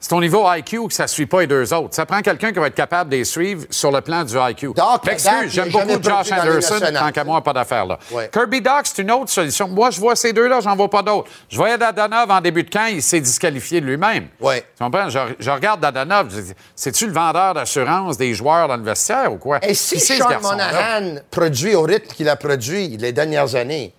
c'est 0.00 0.14
au 0.14 0.20
niveau 0.20 0.50
IQ 0.50 0.88
que 0.88 0.94
ça 0.94 1.02
ne 1.04 1.08
suit 1.08 1.26
pas 1.26 1.42
les 1.42 1.46
deux 1.46 1.72
autres. 1.74 1.94
Ça 1.94 2.06
prend 2.06 2.22
quelqu'un 2.22 2.52
qui 2.52 2.58
va 2.58 2.68
être 2.68 2.74
capable 2.74 3.10
de 3.10 3.16
les 3.16 3.24
suivre 3.24 3.66
sur 3.68 3.92
le 3.92 4.00
plan 4.00 4.24
du 4.24 4.34
IQ. 4.34 4.70
Il 4.74 5.50
j'aime 5.50 5.68
beaucoup 5.68 6.02
Josh 6.02 6.32
Anderson, 6.32 6.80
tant 6.92 7.12
qu'à 7.12 7.24
moi, 7.24 7.42
pas 7.42 7.52
d'affaire 7.52 7.84
là. 7.84 7.98
Ouais. 8.10 8.30
Kirby 8.32 8.62
Doc, 8.62 8.80
c'est 8.84 9.02
une 9.02 9.10
autre 9.10 9.30
solution. 9.30 9.68
Moi, 9.68 9.90
je 9.90 10.00
vois 10.00 10.16
ces 10.16 10.32
deux-là, 10.32 10.60
j'en 10.60 10.74
vois 10.74 10.88
pas 10.88 11.02
d'autres. 11.02 11.28
Je 11.50 11.56
voyais 11.56 11.76
Dadonov 11.76 12.30
en 12.30 12.40
début 12.40 12.64
de 12.64 12.70
camp, 12.70 12.86
il 12.86 13.02
s'est 13.02 13.20
disqualifié 13.20 13.80
de 13.80 13.86
lui-même. 13.86 14.28
Ouais. 14.40 14.64
Tu 14.76 14.82
comprends? 14.82 15.10
Je, 15.10 15.18
je 15.38 15.50
regarde 15.50 15.86
dis, 16.28 16.52
c'est-tu 16.74 17.06
le 17.06 17.12
vendeur 17.12 17.54
d'assurance 17.54 18.16
des 18.16 18.32
joueurs 18.32 18.68
dans 18.68 18.76
le 18.76 18.82
vestiaire 18.82 19.32
ou 19.32 19.36
quoi? 19.36 19.58
Et 19.62 19.74
si 19.74 20.00
Sean? 20.00 20.40
Monahan 20.40 21.16
produit 21.30 21.74
au 21.74 21.82
rythme 21.82 22.08
qu'il 22.14 22.28
a 22.28 22.36
produit 22.36 22.96
les 22.96 23.12
dernières 23.12 23.54
années, 23.54 23.94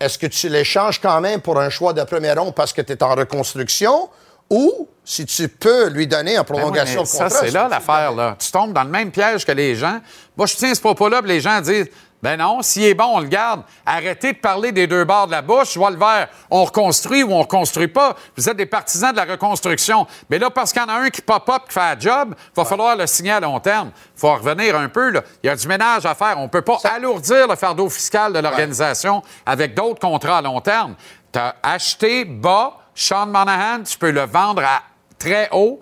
est-ce 0.00 0.18
que 0.18 0.26
tu 0.26 0.48
l'échanges 0.48 1.00
quand 1.00 1.20
même 1.20 1.40
pour 1.40 1.60
un 1.60 1.68
choix 1.68 1.92
de 1.92 2.02
premier 2.04 2.32
rond 2.32 2.52
parce 2.52 2.72
que 2.72 2.80
tu 2.80 2.92
es 2.92 3.02
en 3.02 3.14
reconstruction 3.14 4.08
ou 4.50 4.88
si 5.04 5.26
tu 5.26 5.48
peux 5.48 5.88
lui 5.88 6.06
donner 6.06 6.38
en 6.38 6.42
Ben 6.42 6.46
oui, 6.50 6.58
prolongation 6.58 7.00
mais 7.00 7.04
de 7.04 7.08
ça, 7.08 7.24
contrat? 7.24 7.40
c'est 7.40 7.48
si 7.48 7.54
là 7.54 7.68
l'affaire. 7.68 8.12
Là. 8.12 8.36
Tu 8.38 8.50
tombes 8.50 8.72
dans 8.72 8.84
le 8.84 8.90
même 8.90 9.10
piège 9.10 9.44
que 9.44 9.52
les 9.52 9.74
gens. 9.74 10.00
Moi, 10.36 10.46
je 10.46 10.56
tiens 10.56 10.74
ce 10.74 10.80
propos-là, 10.80 11.20
puis 11.22 11.30
les 11.32 11.40
gens 11.40 11.60
disent 11.60 11.88
ben 12.22 12.36
non, 12.36 12.62
s'il 12.62 12.84
est 12.84 12.94
bon, 12.94 13.16
on 13.16 13.18
le 13.18 13.26
garde. 13.26 13.62
Arrêtez 13.84 14.32
de 14.32 14.38
parler 14.38 14.70
des 14.70 14.86
deux 14.86 15.04
bords 15.04 15.26
de 15.26 15.32
la 15.32 15.42
bouche. 15.42 15.74
Je 15.74 15.78
vois 15.80 15.90
le 15.90 15.96
vert. 15.96 16.28
On 16.50 16.64
reconstruit 16.64 17.24
ou 17.24 17.32
on 17.32 17.40
reconstruit 17.40 17.88
pas. 17.88 18.14
Vous 18.36 18.48
êtes 18.48 18.56
des 18.56 18.66
partisans 18.66 19.10
de 19.10 19.16
la 19.16 19.24
reconstruction. 19.24 20.06
Mais 20.30 20.38
là, 20.38 20.48
parce 20.48 20.72
qu'il 20.72 20.80
y 20.80 20.84
en 20.84 20.88
a 20.88 20.94
un 20.94 21.10
qui 21.10 21.20
pop-up, 21.20 21.62
qui 21.66 21.74
fait 21.74 21.80
un 21.80 21.98
job, 21.98 22.36
il 22.38 22.54
va 22.54 22.64
falloir 22.64 22.94
le 22.94 23.08
signer 23.08 23.32
à 23.32 23.40
long 23.40 23.58
terme. 23.58 23.90
Il 24.16 24.20
faut 24.20 24.28
en 24.28 24.36
revenir 24.36 24.76
un 24.76 24.88
peu. 24.88 25.10
Là. 25.10 25.22
Il 25.42 25.48
y 25.48 25.50
a 25.50 25.56
du 25.56 25.66
ménage 25.66 26.06
à 26.06 26.14
faire. 26.14 26.38
On 26.38 26.44
ne 26.44 26.48
peut 26.48 26.62
pas 26.62 26.78
alourdir 26.94 27.48
le 27.48 27.56
fardeau 27.56 27.90
fiscal 27.90 28.32
de 28.32 28.38
l'organisation 28.38 29.20
avec 29.44 29.74
d'autres 29.74 29.98
contrats 29.98 30.38
à 30.38 30.42
long 30.42 30.60
terme. 30.60 30.94
Tu 31.32 31.40
as 31.40 31.56
acheté 31.60 32.24
bas 32.24 32.78
Sean 32.94 33.26
Monahan, 33.26 33.82
tu 33.82 33.98
peux 33.98 34.10
le 34.10 34.26
vendre 34.26 34.62
à 34.62 34.82
très 35.22 35.48
haut. 35.52 35.80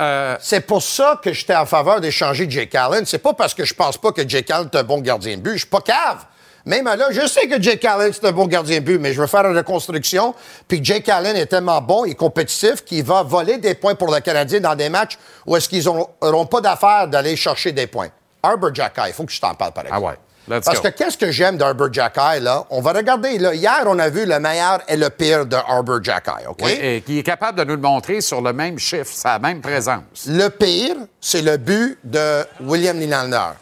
Euh, 0.00 0.36
C'est 0.40 0.60
pour 0.60 0.82
ça 0.82 1.20
que 1.22 1.32
j'étais 1.32 1.54
en 1.56 1.66
faveur 1.66 2.00
d'échanger 2.00 2.46
Jake 2.48 2.74
Allen. 2.74 3.04
C'est 3.06 3.18
pas 3.18 3.32
parce 3.32 3.54
que 3.54 3.64
je 3.64 3.74
pense 3.74 3.96
pas 3.96 4.12
que 4.12 4.28
Jake 4.28 4.50
Allen 4.50 4.68
est 4.72 4.76
un 4.76 4.82
bon 4.82 5.00
gardien 5.00 5.36
de 5.36 5.42
but. 5.42 5.52
Je 5.52 5.58
suis 5.58 5.66
pas 5.66 5.80
cave. 5.80 6.24
Même 6.66 6.86
là, 6.86 7.08
je 7.10 7.26
sais 7.26 7.46
que 7.46 7.60
Jake 7.60 7.84
Allen, 7.84 8.10
c'est 8.12 8.24
un 8.26 8.32
bon 8.32 8.46
gardien 8.46 8.78
de 8.78 8.84
but, 8.84 8.98
mais 8.98 9.12
je 9.12 9.20
veux 9.20 9.26
faire 9.26 9.44
une 9.44 9.56
reconstruction. 9.56 10.34
Puis 10.66 10.80
Jake 10.82 11.08
Allen 11.10 11.36
est 11.36 11.46
tellement 11.46 11.80
bon 11.82 12.04
et 12.06 12.14
compétitif 12.14 12.84
qu'il 12.84 13.04
va 13.04 13.22
voler 13.22 13.58
des 13.58 13.74
points 13.74 13.94
pour 13.94 14.10
le 14.12 14.20
Canadien 14.20 14.60
dans 14.60 14.74
des 14.74 14.88
matchs 14.88 15.18
où 15.46 15.56
est-ce 15.56 15.68
qu'ils 15.68 15.84
n'auront 15.84 16.46
pas 16.46 16.60
d'affaire 16.62 17.08
d'aller 17.08 17.36
chercher 17.36 17.72
des 17.72 17.86
points. 17.86 18.08
Arbor 18.42 18.74
Jacky, 18.74 19.00
il 19.08 19.12
faut 19.12 19.24
que 19.24 19.32
je 19.32 19.40
t'en 19.40 19.54
parle 19.54 19.72
par 19.72 19.84
exemple. 19.84 20.02
Ah 20.04 20.08
ouais. 20.10 20.16
Let's 20.46 20.64
Parce 20.66 20.80
go. 20.80 20.82
que 20.82 20.88
qu'est-ce 20.88 21.16
que 21.16 21.30
j'aime 21.30 21.56
d'Arbor 21.56 21.90
Jacky, 21.90 22.40
là? 22.40 22.64
On 22.68 22.82
va 22.82 22.92
regarder, 22.92 23.38
là. 23.38 23.54
Hier, 23.54 23.84
on 23.86 23.98
a 23.98 24.10
vu 24.10 24.26
le 24.26 24.38
meilleur 24.38 24.80
et 24.86 24.96
le 24.96 25.08
pire 25.08 25.46
de 25.46 25.56
Arbor 25.56 26.02
Jacky, 26.02 26.46
OK? 26.46 26.58
Oui, 26.62 26.78
et 26.80 27.00
qui 27.00 27.18
est 27.18 27.22
capable 27.22 27.58
de 27.58 27.64
nous 27.64 27.76
le 27.76 27.80
montrer 27.80 28.20
sur 28.20 28.42
le 28.42 28.52
même 28.52 28.78
chiffre, 28.78 29.10
sa 29.10 29.38
même 29.38 29.62
présence. 29.62 30.26
Le 30.26 30.48
pire, 30.48 30.96
c'est 31.18 31.40
le 31.40 31.56
but 31.56 31.98
de 32.04 32.44
William 32.60 32.96
Nylander. 32.98 33.52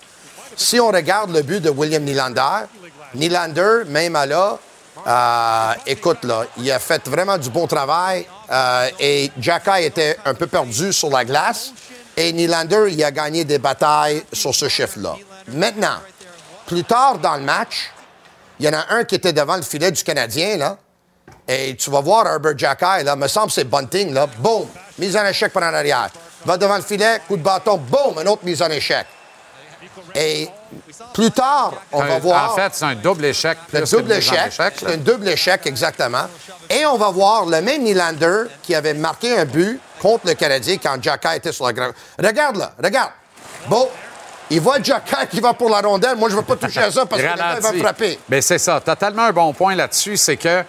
Si 0.56 0.80
on 0.80 0.88
regarde 0.88 1.32
le 1.32 1.42
but 1.42 1.60
de 1.60 1.70
William 1.70 2.02
Nylander, 2.02 2.66
Nylander, 3.14 3.84
même 3.86 4.16
à 4.16 4.26
là, 4.26 4.58
euh, 5.06 5.72
écoute, 5.86 6.24
là, 6.24 6.44
il 6.58 6.70
a 6.70 6.78
fait 6.78 7.08
vraiment 7.08 7.38
du 7.38 7.48
bon 7.50 7.66
travail 7.66 8.26
euh, 8.50 8.88
et 8.98 9.30
Jacka 9.38 9.80
était 9.80 10.16
un 10.24 10.34
peu 10.34 10.46
perdu 10.46 10.92
sur 10.92 11.10
la 11.10 11.24
glace 11.24 11.72
et 12.16 12.32
Nylander, 12.32 12.86
il 12.90 13.02
a 13.02 13.10
gagné 13.10 13.44
des 13.44 13.58
batailles 13.58 14.22
sur 14.32 14.54
ce 14.54 14.68
chiffre-là. 14.68 15.16
Maintenant, 15.48 15.96
plus 16.66 16.84
tard 16.84 17.18
dans 17.18 17.36
le 17.36 17.42
match, 17.42 17.90
il 18.58 18.66
y 18.66 18.68
en 18.68 18.78
a 18.78 18.94
un 18.94 19.04
qui 19.04 19.16
était 19.16 19.32
devant 19.32 19.56
le 19.56 19.62
filet 19.62 19.90
du 19.90 20.02
Canadien, 20.02 20.56
là, 20.56 20.76
et 21.48 21.76
tu 21.76 21.90
vas 21.90 22.00
voir 22.00 22.26
Herbert 22.26 22.56
Jacky, 22.56 23.04
là, 23.04 23.16
me 23.16 23.26
semble 23.28 23.50
c'est 23.50 23.64
Bunting, 23.64 24.12
là, 24.12 24.26
boum, 24.38 24.66
mise 24.98 25.16
en 25.16 25.26
échec 25.26 25.52
par 25.52 25.64
en 25.64 25.74
arrière. 25.74 26.10
Va 26.44 26.56
devant 26.56 26.76
le 26.76 26.82
filet, 26.82 27.20
coup 27.26 27.36
de 27.36 27.42
bâton, 27.42 27.76
boum, 27.76 28.18
une 28.20 28.28
autre 28.28 28.44
mise 28.44 28.62
en 28.62 28.70
échec. 28.70 29.06
Et 30.14 30.48
plus 31.12 31.30
tard, 31.30 31.74
on 31.90 32.02
va 32.02 32.18
voir 32.18 32.52
En 32.52 32.54
fait, 32.54 32.72
c'est 32.72 32.84
un 32.84 32.94
double 32.94 33.24
échec. 33.24 33.58
le 33.72 33.80
double 33.80 34.12
échec. 34.12 34.46
échec, 34.46 34.58
là. 34.58 34.70
C'est 34.88 34.94
un 34.94 34.96
double 34.96 35.28
échec, 35.28 35.66
exactement. 35.66 36.26
Et 36.70 36.86
on 36.86 36.96
va 36.96 37.10
voir 37.10 37.46
le 37.46 37.60
même 37.60 37.82
Nylander 37.82 38.44
qui 38.62 38.74
avait 38.74 38.94
marqué 38.94 39.36
un 39.38 39.44
but 39.44 39.80
contre 40.00 40.26
le 40.26 40.34
Canadien 40.34 40.76
quand 40.82 41.02
Jacka 41.02 41.36
était 41.36 41.52
sur 41.52 41.66
la 41.66 41.72
grande. 41.72 41.92
Regarde 42.18 42.56
là, 42.56 42.72
regarde. 42.82 43.10
Bon, 43.68 43.88
il 44.52 44.60
voit 44.60 44.82
Jacka 44.82 45.26
qui 45.26 45.40
va 45.40 45.54
pour 45.54 45.68
la 45.70 45.80
rondelle. 45.80 46.16
Moi, 46.16 46.28
je 46.28 46.34
ne 46.36 46.40
veux 46.40 46.46
pas 46.46 46.56
toucher 46.56 46.80
à 46.80 46.90
ça 46.90 47.06
parce 47.06 47.20
que 47.22 47.26
il 47.26 47.60
va 47.62 47.72
me 47.72 47.78
frapper. 47.78 48.18
Mais 48.28 48.40
c'est 48.40 48.58
ça. 48.58 48.80
Tu 48.84 48.90
as 48.90 48.96
tellement 48.96 49.22
un 49.24 49.32
bon 49.32 49.52
point 49.52 49.74
là-dessus, 49.74 50.16
c'est 50.16 50.36
que 50.36 50.62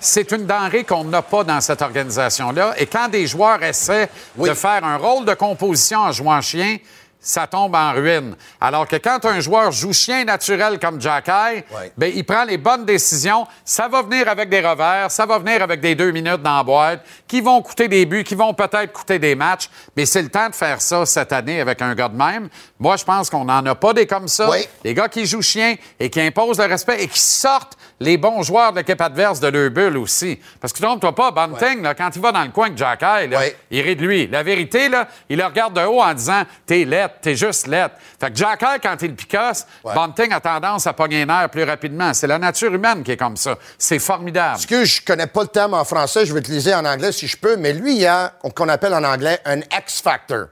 c'est 0.00 0.30
une 0.30 0.46
denrée 0.46 0.84
qu'on 0.84 1.04
n'a 1.04 1.22
pas 1.22 1.42
dans 1.42 1.60
cette 1.60 1.82
organisation-là. 1.82 2.74
Et 2.76 2.86
quand 2.86 3.08
des 3.08 3.26
joueurs 3.26 3.62
essaient 3.62 4.08
Oui. 4.36 4.48
de 4.48 4.54
faire 4.54 4.84
un 4.84 4.96
rôle 4.96 5.24
de 5.24 5.34
composition 5.34 6.00
en 6.00 6.12
jouant 6.12 6.40
chien, 6.40 6.76
ça 7.20 7.46
tombe 7.46 7.74
en 7.74 7.92
ruine. 7.92 8.36
Alors 8.60 8.86
que 8.86 8.96
quand 8.96 9.24
un 9.24 9.40
joueur 9.40 9.72
joue 9.72 9.92
chien 9.92 10.24
naturel 10.24 10.78
comme 10.78 11.00
Jacky, 11.00 11.30
Ouais. 11.74 11.92
ben, 11.96 12.12
il 12.14 12.24
prend 12.24 12.44
les 12.44 12.58
bonnes 12.58 12.84
décisions. 12.84 13.46
Ça 13.64 13.88
va 13.88 14.02
venir 14.02 14.28
avec 14.28 14.48
des 14.48 14.60
revers, 14.60 15.10
ça 15.10 15.26
va 15.26 15.38
venir 15.38 15.62
avec 15.62 15.80
des 15.80 15.94
deux 15.94 16.10
minutes 16.10 16.42
dans 16.42 16.56
la 16.58 16.62
boîte, 16.62 17.04
qui 17.26 17.40
vont 17.40 17.60
coûter 17.62 17.88
des 17.88 18.06
buts, 18.06 18.24
qui 18.24 18.34
vont 18.34 18.54
peut-être 18.54 18.92
coûter 18.92 19.18
des 19.18 19.34
matchs. 19.34 19.68
Mais 19.96 20.06
c'est 20.06 20.22
le 20.22 20.28
temps 20.28 20.48
de 20.48 20.54
faire 20.54 20.80
ça 20.80 21.04
cette 21.06 21.32
année 21.32 21.60
avec 21.60 21.80
un 21.82 21.94
gars 21.94 22.08
de 22.08 22.16
même. 22.16 22.48
Moi, 22.78 22.96
je 22.96 23.04
pense 23.04 23.30
qu'on 23.30 23.44
n'en 23.44 23.64
a 23.66 23.74
pas 23.74 23.92
des 23.92 24.06
comme 24.06 24.28
ça. 24.28 24.48
Les 24.84 24.94
gars 24.94 25.08
qui 25.08 25.26
jouent 25.26 25.42
chien 25.42 25.76
et 25.98 26.10
qui 26.10 26.20
imposent 26.20 26.58
le 26.58 26.66
respect 26.66 27.02
et 27.02 27.08
qui 27.08 27.20
sortent 27.20 27.76
les 28.00 28.16
bons 28.16 28.42
joueurs 28.42 28.72
de 28.72 28.78
l'équipe 28.78 29.00
adverse 29.00 29.40
de 29.40 29.48
leur 29.48 29.70
bulle 29.70 29.96
aussi. 29.96 30.38
Parce 30.60 30.72
que 30.72 30.80
trompe-toi 30.80 31.14
pas, 31.14 31.30
Bunting, 31.30 31.82
là, 31.82 31.94
quand 31.94 32.10
il 32.14 32.22
va 32.22 32.30
dans 32.32 32.42
le 32.44 32.50
coin 32.50 32.70
Jacky, 32.76 33.26
là, 33.28 33.38
Ouais. 33.40 33.56
il 33.70 33.80
rit 33.82 33.96
de 33.96 34.06
lui. 34.06 34.26
La 34.28 34.42
vérité, 34.42 34.88
là, 34.88 35.08
il 35.28 35.38
le 35.38 35.44
regarde 35.44 35.74
de 35.74 35.80
haut 35.84 36.00
en 36.00 36.14
disant 36.14 36.42
T'es 36.66 36.84
lettre, 36.84 37.16
t'es 37.20 37.34
juste 37.34 37.66
lettre. 37.66 37.96
Fait 38.20 38.30
que 38.30 38.36
Jacky, 38.36 38.66
quand 38.82 38.96
il 39.02 39.14
picasse, 39.14 39.66
Ouais. 39.84 39.94
Bunting 39.94 40.32
a 40.32 40.40
tendance 40.40 40.86
à 40.86 40.92
pogner 40.92 41.22
un 41.22 41.28
air 41.42 41.48
plus 41.50 41.64
rapidement. 41.64 42.14
C'est 42.14 42.26
la 42.26 42.38
nature 42.38 42.72
humaine 42.72 43.02
qui 43.02 43.12
est 43.12 43.16
comme 43.16 43.36
ça. 43.36 43.56
C'est 43.78 43.98
formidable. 43.98 44.52
Parce 44.52 44.66
que 44.66 44.84
je 44.84 45.00
connais 45.04 45.26
pas 45.26 45.42
le 45.42 45.48
terme 45.48 45.74
en 45.74 45.84
français, 45.84 46.24
je 46.26 46.32
vais 46.32 46.40
utiliser 46.40 46.74
en 46.74 46.84
anglais 46.84 47.12
si 47.12 47.26
je 47.26 47.36
peux, 47.36 47.56
mais 47.56 47.72
lui, 47.72 47.96
il 47.96 48.06
a 48.06 48.32
ce 48.44 48.50
qu'on 48.50 48.68
appelle 48.68 48.94
en 48.94 49.04
anglais 49.04 49.40
un 49.44 49.58
X-Factor. 49.60 50.46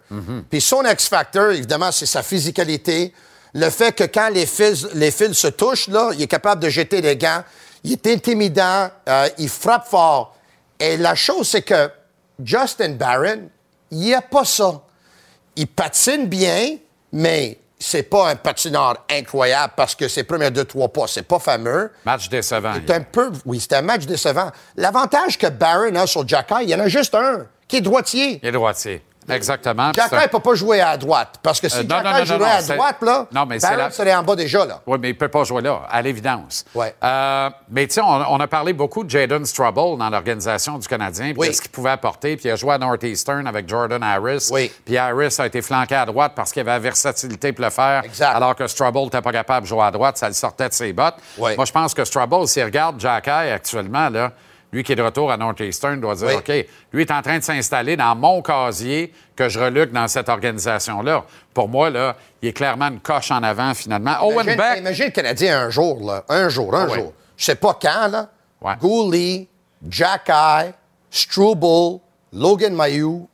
Puis 0.50 0.60
son 0.60 0.82
X-Factor, 0.84 1.50
évidemment, 1.52 1.92
c'est 1.92 2.06
sa 2.06 2.22
physicalité, 2.22 3.12
le 3.54 3.70
fait 3.70 3.92
que 3.92 4.04
quand 4.04 4.28
les 4.28 4.46
fils, 4.46 4.86
les 4.94 5.10
fils 5.10 5.34
se 5.34 5.48
touchent, 5.48 5.88
là, 5.88 6.10
il 6.14 6.22
est 6.22 6.26
capable 6.26 6.62
de 6.62 6.68
jeter 6.68 7.00
les 7.00 7.16
gants, 7.16 7.42
il 7.84 7.92
est 7.92 8.06
intimidant, 8.06 8.90
euh, 9.08 9.28
il 9.38 9.48
frappe 9.48 9.86
fort. 9.86 10.36
Et 10.78 10.96
la 10.96 11.14
chose, 11.14 11.48
c'est 11.48 11.62
que 11.62 11.90
Justin 12.42 12.90
Barron, 12.90 13.48
il 13.90 13.98
n'y 13.98 14.14
a 14.14 14.20
pas 14.20 14.44
ça. 14.44 14.82
Il 15.54 15.68
patine 15.68 16.26
bien, 16.26 16.76
mais 17.12 17.58
c'est 17.78 18.02
pas 18.02 18.30
un 18.30 18.36
patineur 18.36 19.04
incroyable 19.10 19.74
parce 19.76 19.94
que 19.94 20.08
ses 20.08 20.24
premiers 20.24 20.50
deux, 20.50 20.64
trois 20.64 20.88
pas, 20.88 21.06
c'est 21.06 21.22
pas 21.22 21.38
fameux. 21.38 21.90
Match 22.04 22.28
décevant. 22.28 22.74
C'est 22.74 22.94
un 22.94 23.02
peu, 23.02 23.30
oui, 23.44 23.60
c'est 23.60 23.74
un 23.74 23.82
match 23.82 24.06
décevant. 24.06 24.50
L'avantage 24.76 25.38
que 25.38 25.46
Barron 25.46 25.94
a 25.94 26.06
sur 26.06 26.26
Jacky, 26.26 26.54
il 26.62 26.70
y 26.70 26.74
en 26.74 26.80
a 26.80 26.88
juste 26.88 27.14
un, 27.14 27.46
qui 27.68 27.76
est 27.76 27.80
droitier. 27.80 28.40
Il 28.42 28.48
est 28.48 28.52
droitier. 28.52 29.02
Exactement. 29.28 29.84
Un- 29.84 29.90
ne 30.22 30.26
peut 30.28 30.40
pas 30.40 30.54
jouer 30.54 30.80
à 30.80 30.96
droite, 30.96 31.36
parce 31.42 31.60
que 31.60 31.68
si 31.68 31.78
Euh, 31.78 31.82
non, 31.82 32.02
non, 32.02 32.12
non, 32.18 32.24
jouait 32.24 32.44
à 32.46 32.62
droite, 32.62 32.96
là, 33.02 33.26
Non, 33.32 33.46
mais 33.46 33.58
c'est 33.58 33.66
Barron 33.68 33.82
la- 33.84 33.90
serait 33.90 34.14
en 34.14 34.22
bas 34.22 34.36
déjà, 34.36 34.64
là. 34.64 34.80
Oui, 34.86 34.98
mais 35.00 35.10
il 35.10 35.14
ne 35.14 35.18
peut 35.18 35.28
pas 35.28 35.44
jouer 35.44 35.62
là, 35.62 35.82
à 35.90 36.02
l'évidence. 36.02 36.64
Ouais. 36.74 36.94
Euh, 37.02 37.50
mais 37.70 37.86
tu 37.86 37.94
sais, 37.94 38.00
on, 38.00 38.06
on 38.34 38.40
a 38.40 38.46
parlé 38.46 38.72
beaucoup 38.72 39.04
de 39.04 39.10
Jaden 39.10 39.44
Struble 39.44 39.98
dans 39.98 40.10
l'organisation 40.10 40.78
du 40.78 40.86
Canadien, 40.88 41.26
puis 41.32 41.40
Oui. 41.40 41.48
de 41.48 41.52
ce 41.52 41.60
qu'il 41.62 41.70
pouvait 41.70 41.90
apporter. 41.90 42.36
Puis 42.36 42.48
il 42.48 42.52
a 42.52 42.56
joué 42.56 42.74
à 42.74 42.78
Northeastern 42.78 43.46
avec 43.46 43.68
Jordan 43.68 44.02
Harris. 44.02 44.48
Oui. 44.52 44.72
Puis 44.84 44.96
Harris 44.96 45.34
a 45.38 45.46
été 45.46 45.62
flanqué 45.62 45.94
à 45.94 46.06
droite 46.06 46.32
parce 46.34 46.52
qu'il 46.52 46.60
avait 46.60 46.72
la 46.72 46.78
versatilité 46.78 47.52
pour 47.52 47.64
le 47.64 47.70
faire. 47.70 48.02
Exact. 48.04 48.34
Alors 48.34 48.54
que 48.54 48.66
Struble 48.66 48.98
n'était 49.00 49.22
pas 49.22 49.32
capable 49.32 49.62
de 49.64 49.68
jouer 49.68 49.82
à 49.84 49.90
droite, 49.90 50.16
ça 50.18 50.28
le 50.28 50.34
sortait 50.34 50.68
de 50.68 50.74
ses 50.74 50.92
bottes. 50.92 51.16
Oui. 51.38 51.56
Moi, 51.56 51.64
je 51.64 51.72
pense 51.72 51.94
que 51.94 52.04
Struble, 52.04 52.46
s'il 52.48 52.64
regarde 52.64 53.00
Jacky 53.00 53.30
actuellement, 53.30 54.08
là, 54.08 54.32
lui 54.72 54.82
qui 54.82 54.92
est 54.92 54.96
de 54.96 55.02
retour 55.02 55.30
à 55.30 55.36
Northeastern, 55.36 56.00
doit 56.00 56.14
dire 56.16 56.28
Oui. 56.28 56.34
OK, 56.34 56.66
lui 56.92 57.02
est 57.02 57.10
en 57.10 57.22
train 57.22 57.38
de 57.38 57.42
s'installer 57.44 57.96
dans 57.96 58.14
mon 58.14 58.42
casier 58.42 59.12
que 59.34 59.48
je 59.48 59.58
reluque 59.60 59.92
dans 59.92 60.08
cette 60.08 60.28
organisation-là. 60.28 61.24
Pour 61.54 61.68
moi, 61.68 61.88
là, 61.90 62.16
il 62.42 62.48
est 62.48 62.52
clairement 62.52 62.88
une 62.88 63.00
coche 63.00 63.30
en 63.30 63.42
avant, 63.42 63.72
finalement. 63.74 64.16
Owen 64.22 64.44
Beck. 64.44 64.78
imagine 64.78 65.06
le 65.06 65.10
Canadien 65.12 65.60
un 65.60 65.70
jour, 65.70 66.00
là. 66.04 66.24
Un 66.28 66.48
jour, 66.48 66.74
un 66.74 66.88
Ah 66.90 66.94
jour. 66.94 67.12
Je 67.36 67.44
sais 67.44 67.54
pas 67.54 67.78
quand, 67.80 68.08
là. 68.08 68.28
Ouais. 68.60 68.74
Gouli, 68.80 69.48
Jacky, 69.88 70.72
Struble, 71.10 72.00
Logan 72.32 72.74
Mayou. 72.74 73.28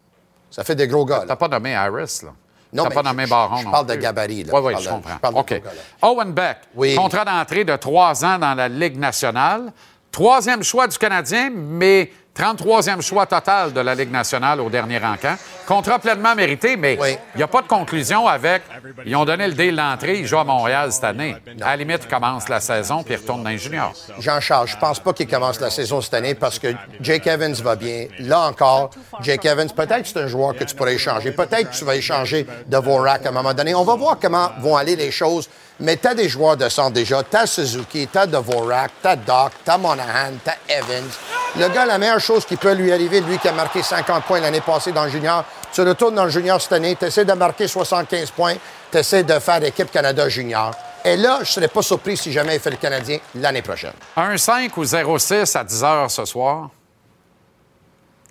Ça 0.51 0.65
fait 0.65 0.75
des 0.75 0.87
gros 0.87 1.05
gars, 1.05 1.25
T'as 1.27 1.37
pas 1.37 1.49
nommé 1.49 1.75
Harris, 1.75 2.21
là. 2.23 2.31
Non, 2.75 2.85
mais 2.89 2.95
pas 2.95 3.03
je- 3.03 3.09
nommé 3.09 3.25
je- 3.25 3.31
Baron. 3.31 3.57
je 3.57 3.65
non 3.65 3.71
parle 3.71 3.87
de 3.87 3.95
gabarit, 3.97 4.45
là. 4.45 4.53
Oui, 4.55 4.61
Je 4.63 4.67
oui, 4.67 4.73
parle 4.73 4.83
je 4.85 4.89
de- 4.89 4.95
comprends. 4.95 5.15
je 5.15 5.19
parle 5.19 5.35
de 5.35 5.39
OK. 5.41 5.49
gars, 5.51 5.59
là. 5.65 6.09
Owen 6.09 6.33
Beck, 6.33 6.57
Oui. 6.75 6.95
contrat 6.95 7.25
d'entrée 7.25 7.65
de 7.65 7.77
trois 7.77 8.25
ans 8.25 8.39
dans 8.39 8.55
la 8.55 8.69
Ligue 8.69 8.99
nationale. 8.99 9.73
Troisième 10.13 10.63
choix 10.63 10.87
du 10.89 10.99
Canadien, 10.99 11.51
mais 11.55 12.11
33e 12.39 13.01
choix 13.01 13.25
total 13.27 13.73
de 13.73 13.81
la 13.81 13.95
Ligue 13.95 14.11
nationale 14.11 14.61
au 14.61 14.69
dernier 14.69 14.99
encamp. 15.03 15.37
Contrat 15.67 15.99
pleinement 15.99 16.35
mérité, 16.35 16.77
mais 16.77 16.95
il 16.95 17.01
Oui. 17.01 17.17
n'y 17.37 17.43
a 17.43 17.47
pas 17.47 17.63
de 17.63 17.67
conclusion 17.67 18.27
avec. 18.27 18.63
Ils 19.07 19.17
ont 19.17 19.25
donné 19.25 19.47
le 19.47 19.55
deal 19.55 19.75
d'entrée, 19.77 20.19
il 20.19 20.27
joue 20.27 20.39
à 20.39 20.45
Montréal 20.45 20.93
cette 20.93 21.05
année. 21.05 21.35
À 21.63 21.71
la 21.71 21.77
limite, 21.77 22.01
il 22.05 22.09
commence 22.09 22.49
la 22.51 22.61
saison 22.61 23.03
puis 23.03 23.15
il 23.15 23.17
retourne 23.19 23.43
dans 23.43 23.49
les 23.51 23.57
juniors. 23.59 23.93
Jean-Charles, 24.19 24.69
je 24.69 24.77
pense 24.77 25.01
pas 25.01 25.13
qu'il 25.15 25.27
commence 25.29 25.61
la 25.61 25.71
saison 25.71 26.01
cette 26.03 26.15
année 26.15 26.35
parce 26.35 26.59
que 26.59 26.69
Jake 27.01 27.27
Evans 27.27 27.55
va 27.55 27.77
bien. 27.77 28.07
Là 28.19 28.41
encore, 28.49 28.91
Jake 29.21 29.45
Evans, 29.47 29.71
peut-être 29.71 30.03
que 30.03 30.09
c'est 30.09 30.21
un 30.21 30.27
joueur 30.27 30.55
que 30.55 30.65
tu 30.65 30.75
pourrais 30.75 30.95
échanger. 30.95 31.33
Peut-être 31.33 31.71
que 31.71 31.77
tu 31.77 31.85
vas 31.87 31.97
échanger 31.97 32.47
de 32.67 32.77
Vorak 32.77 33.25
à 33.25 33.31
un 33.31 33.33
moment 33.33 33.55
donné. 33.55 33.75
On 33.75 33.85
va 33.85 33.95
voir 33.95 34.19
comment 34.21 34.51
vont 34.61 34.77
aller 34.77 34.97
les 34.97 35.11
choses. 35.11 35.49
Mais 35.81 35.97
tu 35.97 36.07
as 36.07 36.15
des 36.15 36.29
joueurs 36.29 36.57
de 36.57 36.69
centre 36.69 36.93
déjà. 36.93 37.23
Tu 37.23 37.37
as 37.37 37.47
Suzuki, 37.47 38.09
tu 38.11 38.19
as 38.19 38.27
Dvorak, 38.27 38.93
tu 39.01 39.09
as 39.09 39.17
Doc, 39.17 39.53
tu 39.65 39.71
as 39.71 39.79
Monahan, 39.79 40.33
tu 40.45 40.51
as 40.51 40.79
Evans. 40.79 41.11
Le 41.59 41.69
gars, 41.69 41.85
la 41.85 41.99
meilleure 41.99 42.21
chose 42.21 42.47
qui 42.47 42.57
peut 42.57 42.73
lui 42.73 42.93
arriver, 42.93 43.21
lui 43.21 43.39
qui 43.39 43.49
a 43.49 43.53
marqué 43.53 43.83
50 43.83 44.25
points 44.25 44.41
l'année 44.41 44.61
passée 44.61 44.93
dans 44.93 45.05
le 45.05 45.11
junior, 45.11 45.45
tu 45.73 45.83
retournes 45.83 46.15
dans 46.15 46.25
le 46.25 46.31
junior 46.31 46.61
cette 46.61 46.73
année, 46.73 46.97
tu 46.97 47.05
essaies 47.05 47.25
de 47.25 47.33
marquer 47.33 47.69
75 47.69 48.31
points, 48.31 48.55
tu 48.91 48.99
essaies 48.99 49.23
de 49.23 49.39
faire 49.39 49.61
l'équipe 49.61 49.91
Canada 49.91 50.29
junior. 50.29 50.73
Et 51.05 51.17
là, 51.17 51.37
je 51.39 51.41
ne 51.41 51.47
serais 51.47 51.69
pas 51.69 51.83
surpris 51.83 52.17
si 52.17 52.33
jamais 52.33 52.55
il 52.55 52.61
fait 52.61 52.71
le 52.71 52.77
Canadien 52.77 53.19
l'année 53.35 53.63
prochaine. 53.63 53.93
1-5 54.17 54.71
ou 54.77 54.85
0-6 54.85 55.59
à 55.59 55.65
10 55.65 55.83
h 55.83 56.09
ce 56.09 56.25
soir. 56.25 56.71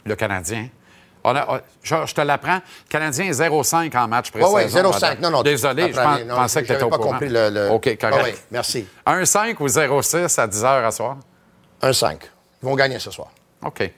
Le 0.05 0.15
Canadien. 0.15 0.69
On 1.23 1.35
a- 1.35 1.45
on- 1.47 1.61
je, 1.83 1.95
je 2.05 2.13
te 2.15 2.21
l'apprends. 2.21 2.55
Le 2.55 2.89
Canadien 2.89 3.25
est 3.25 3.31
0-5 3.33 3.95
en 3.95 4.07
match 4.07 4.31
Oui, 4.33 4.41
précédent. 4.41 4.89
oui, 4.91 4.91
0-5. 4.99 5.19
Non, 5.19 5.29
non. 5.29 5.43
Désolé, 5.43 5.91
je 5.93 6.23
non, 6.25 6.35
pensais 6.35 6.61
que 6.61 6.67
tu 6.67 6.73
étais 6.73 6.83
au 6.83 6.89
pas 6.89 6.97
courant. 6.97 7.11
compris 7.11 7.29
le. 7.29 7.49
le- 7.49 7.69
OK, 7.69 7.97
correct. 7.99 8.21
Oui, 8.23 8.31
oui, 8.33 8.39
merci. 8.51 8.87
1-5 9.05 9.55
ou 9.59 9.67
0-6 9.67 10.39
à 10.39 10.47
10 10.47 10.63
h 10.63 10.85
à 10.85 10.91
soir? 10.91 11.17
1-5. 11.81 12.17
Ils 12.63 12.65
vont 12.69 12.75
gagner 12.75 12.99
ce 12.99 13.11
soir. 13.11 13.27
OK. 13.65 13.91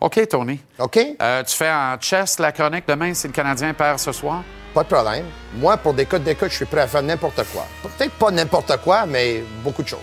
OK, 0.00 0.28
Tony. 0.28 0.60
OK? 0.78 0.98
Euh, 1.20 1.42
tu 1.44 1.56
fais 1.56 1.70
en 1.70 1.96
chess 2.00 2.38
la 2.38 2.50
chronique 2.52 2.84
demain 2.88 3.14
si 3.14 3.26
le 3.28 3.32
Canadien 3.32 3.72
perd 3.72 3.98
ce 3.98 4.10
soir? 4.12 4.42
Pas 4.74 4.82
de 4.82 4.88
problème. 4.88 5.26
Moi, 5.54 5.76
pour 5.76 5.94
des 5.94 6.06
codes 6.06 6.24
d'écoute, 6.24 6.48
je 6.50 6.56
suis 6.56 6.64
prêt 6.64 6.80
à 6.80 6.88
faire 6.88 7.02
n'importe 7.02 7.42
quoi. 7.52 7.66
Peut-être 7.82 8.12
pas 8.14 8.30
n'importe 8.30 8.76
quoi, 8.78 9.06
mais 9.06 9.42
beaucoup 9.62 9.82
de 9.82 9.88
choses. 9.88 10.00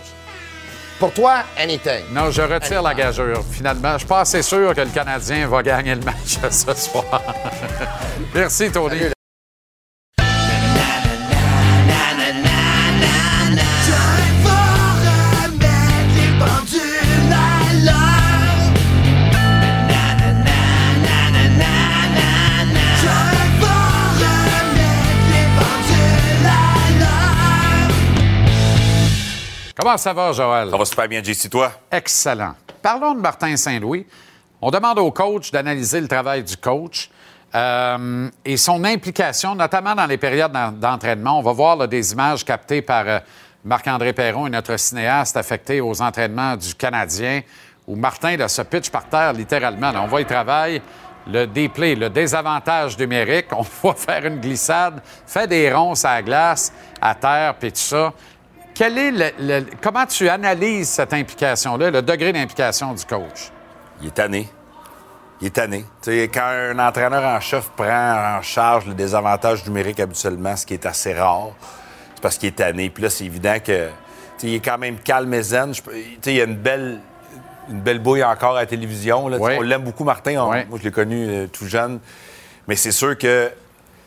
Pour 1.00 1.14
toi, 1.14 1.44
anything. 1.58 2.04
Non, 2.12 2.30
je 2.30 2.42
retire 2.42 2.82
la 2.82 2.92
gageure. 2.92 3.42
Finalement, 3.50 3.94
je 3.94 3.98
suis 4.00 4.06
pas 4.06 4.20
assez 4.20 4.42
sûr 4.42 4.74
que 4.74 4.82
le 4.82 4.90
Canadien 4.90 5.48
va 5.48 5.62
gagner 5.62 5.94
le 5.94 6.02
match 6.02 6.38
ce 6.50 6.74
soir. 6.74 7.22
Merci, 8.34 8.70
Tony. 8.70 9.00
Comment 29.80 29.96
ça 29.96 30.12
va, 30.12 30.30
Joël? 30.32 30.68
Ça 30.70 30.76
va 30.76 30.84
super 30.84 31.08
bien, 31.08 31.22
JC, 31.22 31.48
toi? 31.48 31.72
Excellent. 31.90 32.54
Parlons 32.82 33.14
de 33.14 33.20
Martin 33.20 33.56
Saint-Louis. 33.56 34.06
On 34.60 34.70
demande 34.70 34.98
au 34.98 35.10
coach 35.10 35.50
d'analyser 35.50 36.02
le 36.02 36.08
travail 36.08 36.42
du 36.42 36.54
coach 36.58 37.08
euh, 37.54 38.28
et 38.44 38.58
son 38.58 38.84
implication, 38.84 39.54
notamment 39.54 39.94
dans 39.94 40.04
les 40.04 40.18
périodes 40.18 40.52
d'en- 40.52 40.70
d'entraînement. 40.72 41.38
On 41.38 41.42
va 41.42 41.52
voir 41.52 41.76
là, 41.76 41.86
des 41.86 42.12
images 42.12 42.44
captées 42.44 42.82
par 42.82 43.04
euh, 43.08 43.20
Marc-André 43.64 44.12
Perron 44.12 44.46
et 44.46 44.50
notre 44.50 44.76
cinéaste 44.76 45.38
affecté 45.38 45.80
aux 45.80 46.02
entraînements 46.02 46.56
du 46.56 46.74
Canadien, 46.74 47.40
où 47.86 47.96
Martin 47.96 48.36
là, 48.36 48.48
se 48.48 48.60
pitch 48.60 48.90
par 48.90 49.04
terre 49.06 49.32
littéralement. 49.32 49.92
Là, 49.92 50.02
on 50.02 50.08
voit 50.08 50.20
il 50.20 50.26
travaille 50.26 50.82
le 51.26 51.46
déplay, 51.46 51.94
le 51.94 52.10
désavantage 52.10 52.98
numérique. 52.98 53.46
On 53.56 53.62
voit 53.82 53.94
faire 53.94 54.24
une 54.26 54.40
glissade, 54.40 55.02
fait 55.26 55.46
des 55.46 55.72
ronds 55.72 55.94
à 56.04 56.16
la 56.16 56.22
glace, 56.22 56.70
à 57.00 57.14
terre, 57.14 57.54
puis 57.58 57.70
tout 57.72 57.78
ça. 57.78 58.12
Quel 58.80 58.96
est 58.96 59.10
le- 59.10 59.30
le- 59.40 59.66
comment 59.82 60.06
tu 60.06 60.26
analyses 60.30 60.88
cette 60.88 61.12
implication-là, 61.12 61.90
le 61.90 62.00
degré 62.00 62.32
d'implication 62.32 62.94
du 62.94 63.04
coach? 63.04 63.50
Il 64.00 64.08
est 64.08 64.10
tanné. 64.14 64.48
Il 65.42 65.48
est 65.48 65.50
tanné. 65.50 65.84
Quand 66.06 66.40
un 66.46 66.78
entraîneur 66.78 67.22
en 67.22 67.38
chef 67.40 67.68
prend 67.76 68.38
en 68.38 68.40
charge 68.40 68.86
le 68.86 68.94
désavantage 68.94 69.66
numérique 69.66 70.00
habituellement, 70.00 70.56
ce 70.56 70.64
qui 70.64 70.72
est 70.72 70.86
assez 70.86 71.12
rare, 71.12 71.50
c'est 72.14 72.22
parce 72.22 72.38
qu'il 72.38 72.48
est 72.48 72.52
tanné. 72.56 72.88
Puis 72.88 73.02
là, 73.02 73.10
c'est 73.10 73.26
évident 73.26 73.56
que 73.62 73.90
il 74.44 74.54
est 74.54 74.60
quand 74.64 74.78
même 74.78 74.96
calme 74.98 75.34
et 75.34 75.42
zen. 75.42 75.74
Il 76.24 76.32
y 76.32 76.40
a 76.40 76.44
une 76.44 76.56
belle, 76.56 77.00
une 77.68 77.80
belle 77.82 77.98
bouille 77.98 78.24
encore 78.24 78.56
à 78.56 78.60
la 78.60 78.66
télévision. 78.66 79.28
là. 79.28 79.36
Oui. 79.38 79.52
On 79.58 79.60
l'aime 79.60 79.82
beaucoup, 79.82 80.04
Martin. 80.04 80.38
On- 80.42 80.52
Oui. 80.52 80.64
Moi, 80.70 80.78
je 80.78 80.84
l'ai 80.84 80.90
connu 80.90 81.26
euh, 81.28 81.46
tout 81.48 81.66
jeune. 81.66 82.00
Mais 82.66 82.76
c'est 82.76 82.92
sûr 82.92 83.18
que 83.18 83.50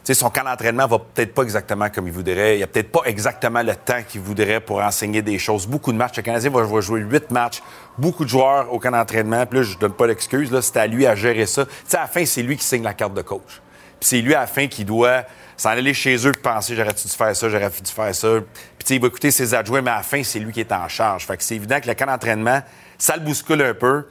tu 0.03 0.13
sais, 0.13 0.19
son 0.19 0.29
camp 0.29 0.43
d'entraînement 0.43 0.85
va 0.85 0.99
peut-être 0.99 1.33
pas 1.33 1.43
exactement 1.43 1.89
comme 1.89 2.07
il 2.07 2.13
voudrait. 2.13 2.55
Il 2.55 2.57
n'y 2.57 2.63
a 2.63 2.67
peut-être 2.67 2.91
pas 2.91 3.03
exactement 3.05 3.63
le 3.63 3.73
temps 3.73 4.03
qu'il 4.05 4.19
voudrait 4.19 4.59
pour 4.59 4.81
enseigner 4.81 5.21
des 5.21 5.39
choses. 5.39 5.65
Beaucoup 5.65 5.93
de 5.93 5.97
matchs. 5.97 6.17
Le 6.17 6.23
Canadien 6.23 6.49
va, 6.49 6.81
jouer 6.81 6.99
huit 6.99 7.31
matchs. 7.31 7.63
Beaucoup 7.97 8.25
de 8.25 8.29
joueurs 8.29 8.73
au 8.73 8.79
camp 8.79 8.91
d'entraînement. 8.91 9.45
Puis 9.45 9.59
là, 9.59 9.63
je 9.63 9.77
donne 9.77 9.93
pas 9.93 10.05
l'excuse. 10.05 10.59
C'est 10.59 10.75
à 10.75 10.87
lui 10.87 11.07
à 11.07 11.15
gérer 11.15 11.45
ça. 11.45 11.65
Tu 11.65 11.71
sais, 11.87 11.95
à 11.95 12.01
la 12.01 12.07
fin, 12.07 12.25
c'est 12.25 12.43
lui 12.43 12.57
qui 12.57 12.65
signe 12.65 12.83
la 12.83 12.93
carte 12.93 13.13
de 13.13 13.21
coach. 13.21 13.61
Puis 13.97 14.09
c'est 14.09 14.19
lui 14.19 14.33
à 14.33 14.41
la 14.41 14.47
fin 14.47 14.67
qui 14.67 14.83
doit 14.83 15.23
s'en 15.55 15.69
aller 15.69 15.93
chez 15.93 16.17
eux 16.27 16.31
et 16.35 16.41
penser 16.41 16.75
j'aurais-tu 16.75 17.07
dû 17.07 17.13
faire 17.13 17.33
ça, 17.33 17.47
j'aurais-tu 17.47 17.81
dû 17.81 17.91
faire 17.91 18.13
ça? 18.13 18.27
Puis 18.77 18.95
il 18.95 19.01
va 19.01 19.07
écouter 19.07 19.31
ses 19.31 19.53
adjoints, 19.53 19.81
mais 19.81 19.91
à 19.91 19.97
la 19.97 20.03
fin, 20.03 20.21
c'est 20.21 20.39
lui 20.39 20.51
qui 20.51 20.59
est 20.59 20.71
en 20.73 20.89
charge. 20.89 21.25
Fait 21.25 21.37
que 21.37 21.43
c'est 21.43 21.55
évident 21.55 21.79
que 21.79 21.87
le 21.87 21.93
camp 21.93 22.07
d'entraînement, 22.07 22.61
ça 22.97 23.15
le 23.15 23.21
bouscule 23.21 23.61
un 23.61 23.73
peu. 23.73 24.05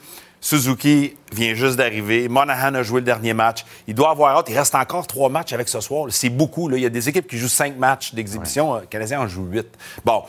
Suzuki 0.45 1.15
vient 1.33 1.55
juste 1.55 1.77
d'arriver. 1.77 2.29
Monahan 2.29 2.75
a 2.75 2.83
joué 2.83 3.01
le 3.01 3.05
dernier 3.07 3.33
match. 3.33 3.65
Il 3.87 3.95
doit 3.95 4.11
avoir 4.11 4.37
hâte. 4.37 4.47
Il 4.51 4.59
reste 4.59 4.75
encore 4.75 5.07
trois 5.07 5.29
matchs 5.29 5.53
avec 5.53 5.69
ce 5.69 5.81
soir. 5.81 6.07
C'est 6.11 6.29
beaucoup. 6.31 6.69
Là. 6.69 6.77
Il 6.77 6.83
y 6.83 6.87
a 6.87 6.91
des 6.91 7.09
équipes 7.09 7.29
qui 7.29 7.39
jouent 7.39 7.47
cinq 7.49 7.77
matchs 7.79 8.13
d'exhibition. 8.13 8.75
Le 8.81 8.87
Canadien 8.87 9.21
en 9.21 9.29
joue 9.29 9.45
huit. 9.47 9.69
Bon, 10.05 10.25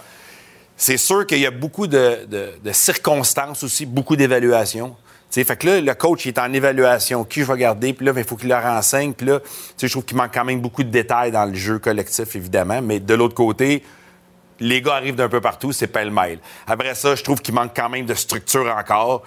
c'est 0.77 0.97
sûr 0.97 1.25
qu'il 1.25 1.39
y 1.39 1.47
a 1.47 1.51
beaucoup 1.51 1.87
de, 1.87 2.25
de- 2.29 2.51
de 2.63 2.71
circonstances 2.71 3.63
aussi, 3.63 3.87
beaucoup 3.87 4.15
d'évaluations. 4.15 4.95
Fait 5.31 5.43
que 5.57 5.65
là, 5.65 5.81
le 5.81 5.93
coach 5.95 6.25
il 6.25 6.29
est 6.29 6.37
en 6.39 6.53
évaluation. 6.53 7.23
Qui 7.23 7.41
je 7.41 7.51
vais 7.51 7.57
garder? 7.57 7.91
Puis 7.93 8.05
là, 8.05 8.13
ben, 8.13 8.21
il 8.21 8.27
faut 8.27 8.35
qu'il 8.35 8.49
leur 8.49 8.61
renseigne. 8.61 9.13
Puis 9.13 9.25
là, 9.25 9.39
je 9.81 9.87
trouve 9.87 10.05
qu'il 10.05 10.15
manque 10.15 10.31
quand 10.31 10.45
même 10.45 10.61
beaucoup 10.61 10.83
de 10.83 10.91
détails 10.91 11.31
dans 11.31 11.45
le 11.45 11.55
jeu 11.55 11.79
collectif, 11.79 12.35
évidemment. 12.35 12.83
Mais 12.83 12.99
de 12.99 13.15
l'autre 13.15 13.33
côté, 13.33 13.81
les 14.59 14.79
gars 14.83 14.93
arrivent 14.93 15.15
d'un 15.15 15.29
peu 15.29 15.41
partout, 15.41 15.71
c'est 15.71 15.87
pêle-mêle. 15.87 16.37
Après 16.67 16.93
ça, 16.93 17.15
je 17.15 17.23
trouve 17.23 17.41
qu'il 17.41 17.55
manque 17.55 17.71
quand 17.75 17.89
même 17.89 18.05
de 18.05 18.13
structure 18.13 18.71
encore. 18.77 19.23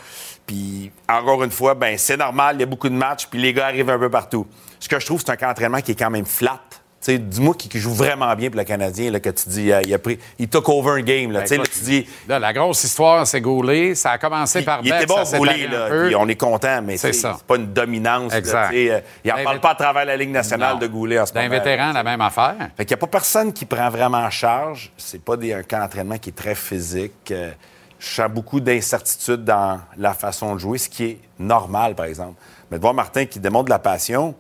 Puis, 0.46 0.90
encore 1.08 1.42
une 1.42 1.50
fois, 1.50 1.74
ben 1.74 1.98
c'est 1.98 2.16
normal, 2.16 2.56
il 2.56 2.60
y 2.60 2.62
a 2.62 2.66
beaucoup 2.66 2.88
de 2.88 2.94
matchs, 2.94 3.26
puis 3.26 3.40
les 3.40 3.52
gars 3.52 3.66
arrivent 3.66 3.90
un 3.90 3.98
peu 3.98 4.10
partout. 4.10 4.46
Ce 4.78 4.88
que 4.88 5.00
je 5.00 5.06
trouve, 5.06 5.20
c'est 5.20 5.30
un 5.32 5.36
camp 5.36 5.48
d'entraînement 5.48 5.80
qui 5.80 5.92
est 5.92 5.96
quand 5.98 6.10
même 6.10 6.26
flat. 6.26 6.60
Tu 6.98 7.12
sais, 7.12 7.18
dis-moi 7.18 7.54
qui, 7.54 7.68
qui 7.68 7.78
joue 7.78 7.92
vraiment 7.92 8.34
bien 8.34 8.48
pour 8.48 8.58
le 8.58 8.64
Canadien, 8.64 9.10
là, 9.10 9.20
que 9.20 9.28
tu 9.30 9.48
dis, 9.50 9.70
euh, 9.70 9.82
il 9.84 9.92
a 9.92 9.98
pris, 9.98 10.18
il 10.38 10.48
took 10.48 10.68
over 10.68 10.92
un 10.92 11.02
game, 11.02 11.30
là. 11.30 11.42
Tu 11.42 11.48
sais, 11.48 11.56
là, 11.58 11.64
tu 11.70 11.80
dis, 11.80 12.06
Là, 12.26 12.38
la 12.38 12.52
grosse 12.52 12.82
histoire, 12.84 13.26
c'est 13.26 13.40
Goulet. 13.40 13.94
Ça 13.94 14.12
a 14.12 14.18
commencé 14.18 14.62
par 14.62 14.80
il 14.82 14.90
Beck, 14.90 15.02
était 15.02 15.06
bon 15.14 15.24
ça 15.24 15.36
roulé, 15.36 15.52
s'est 15.52 15.68
là, 15.68 15.88
puis 16.06 16.16
on 16.16 16.26
est 16.26 16.36
content, 16.36 16.80
mais 16.82 16.96
C'est 16.96 17.12
ça. 17.12 17.34
c'est 17.38 17.46
pas 17.46 17.56
une 17.56 17.72
dominance. 17.72 18.32
Exact. 18.34 18.72
euh, 18.74 19.00
il 19.24 19.30
n'en 19.30 19.36
D'un 19.36 19.44
parle 19.44 19.60
pas 19.60 19.70
à 19.70 19.74
travers 19.74 20.04
la 20.06 20.16
Ligue 20.16 20.30
nationale 20.30 20.74
Non. 20.74 20.78
de 20.80 20.86
Goulet 20.86 21.20
en 21.20 21.26
ce 21.26 21.32
D'un 21.34 21.42
moment. 21.42 21.54
vétéran, 21.54 21.92
la 21.92 22.02
même 22.02 22.20
affaire. 22.22 22.56
Fait 22.76 22.84
qu'il 22.86 22.96
n'y 22.96 23.00
a 23.00 23.06
pas 23.06 23.06
personne 23.08 23.52
qui 23.52 23.66
prend 23.66 23.90
vraiment 23.90 24.18
en 24.18 24.30
charge. 24.30 24.90
C'est 24.96 25.22
pas 25.22 25.36
des, 25.36 25.52
un 25.52 25.62
camp 25.62 25.80
d'entraînement 25.80 26.18
qui 26.18 26.30
est 26.30 26.36
très 26.36 26.54
physique. 26.54 27.30
Euh, 27.30 27.50
je 27.98 28.08
sens 28.08 28.30
beaucoup 28.30 28.60
d'incertitude 28.60 29.44
dans 29.44 29.80
la 29.96 30.14
façon 30.14 30.54
de 30.54 30.60
jouer, 30.60 30.78
ce 30.78 30.88
qui 30.88 31.04
est 31.04 31.20
normal, 31.38 31.94
par 31.94 32.06
exemple. 32.06 32.34
Mais 32.70 32.78
de 32.78 32.82
voir 32.82 32.94
Martin 32.94 33.26
qui 33.26 33.40
démontre 33.40 33.66
de 33.66 33.70
la 33.70 33.78
passion, 33.78 34.34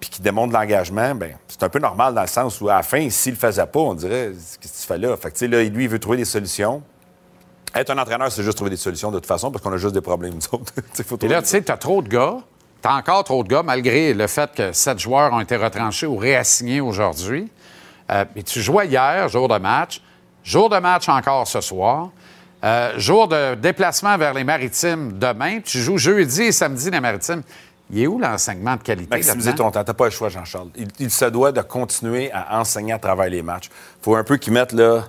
puis 0.00 0.10
qui 0.10 0.20
démontre 0.20 0.48
de 0.48 0.54
l'engagement, 0.54 1.14
ben 1.14 1.36
c'est 1.46 1.62
un 1.62 1.68
peu 1.68 1.78
normal 1.78 2.14
dans 2.14 2.22
le 2.22 2.26
sens 2.26 2.60
où, 2.60 2.68
à 2.68 2.76
la 2.76 2.82
fin, 2.82 3.08
s'il 3.08 3.34
le 3.34 3.38
faisait 3.38 3.66
pas, 3.66 3.78
on 3.78 3.94
dirait, 3.94 4.32
qu'est-ce 4.60 4.74
que 4.74 4.80
tu 4.80 4.86
fais 4.86 4.98
là? 4.98 5.16
Fait 5.16 5.28
que, 5.28 5.34
tu 5.34 5.38
sais, 5.40 5.48
là, 5.48 5.62
lui, 5.62 5.84
il 5.84 5.88
veut 5.88 6.00
trouver 6.00 6.16
des 6.16 6.24
solutions. 6.24 6.82
Être 7.74 7.90
un 7.90 7.98
entraîneur, 7.98 8.30
c'est 8.30 8.42
juste 8.42 8.56
trouver 8.56 8.70
des 8.70 8.76
solutions 8.76 9.10
de 9.10 9.18
toute 9.18 9.26
façon, 9.26 9.50
parce 9.50 9.62
qu'on 9.62 9.72
a 9.72 9.76
juste 9.76 9.94
des 9.94 10.00
problèmes, 10.00 10.34
nous 10.34 10.58
autres. 10.58 10.72
Faut 11.06 11.18
Et 11.22 11.28
là, 11.28 11.40
tu 11.40 11.48
sais, 11.48 11.62
tu 11.62 11.70
as 11.72 11.76
trop 11.76 12.02
de 12.02 12.08
gars. 12.08 12.38
Tu 12.82 12.88
as 12.88 12.94
encore 12.96 13.22
trop 13.22 13.44
de 13.44 13.48
gars, 13.48 13.62
malgré 13.62 14.12
le 14.12 14.26
fait 14.26 14.52
que 14.52 14.72
sept 14.72 14.98
joueurs 14.98 15.32
ont 15.32 15.40
été 15.40 15.56
retranchés 15.56 16.06
ou 16.06 16.16
réassignés 16.16 16.80
aujourd'hui. 16.80 17.48
Euh, 18.10 18.24
et 18.34 18.42
tu 18.42 18.60
jouais 18.60 18.88
hier, 18.88 19.28
jour 19.28 19.46
de 19.46 19.56
match. 19.56 20.02
Jour 20.42 20.68
de 20.68 20.78
match 20.78 21.08
encore 21.08 21.46
ce 21.46 21.60
soir. 21.60 22.10
Euh, 22.64 22.98
jour 22.98 23.26
de 23.28 23.54
déplacement 23.56 24.16
vers 24.16 24.34
les 24.34 24.44
Maritimes 24.44 25.18
demain. 25.18 25.60
Tu 25.60 25.78
joues 25.78 25.98
jeudi 25.98 26.42
et 26.42 26.52
samedi 26.52 26.90
les 26.90 27.00
Maritimes. 27.00 27.42
Il 27.90 28.02
est 28.02 28.06
où 28.06 28.18
l'enseignement 28.18 28.76
de 28.76 28.82
qualité? 28.82 29.08
Maximiser 29.10 29.54
ton 29.54 29.70
temps. 29.70 29.84
T'as 29.84 29.92
pas 29.94 30.04
le 30.04 30.10
choix, 30.10 30.28
Jean-Charles. 30.28 30.68
Il, 30.76 30.88
il 30.98 31.10
se 31.10 31.24
doit 31.26 31.52
de 31.52 31.60
continuer 31.60 32.30
à 32.32 32.60
enseigner 32.60 32.92
à 32.92 32.98
travers 32.98 33.28
les 33.28 33.42
matchs. 33.42 33.68
faut 34.00 34.14
un 34.14 34.24
peu 34.24 34.36
qu'il 34.36 34.52
mette 34.52 34.72
là, 34.72 35.04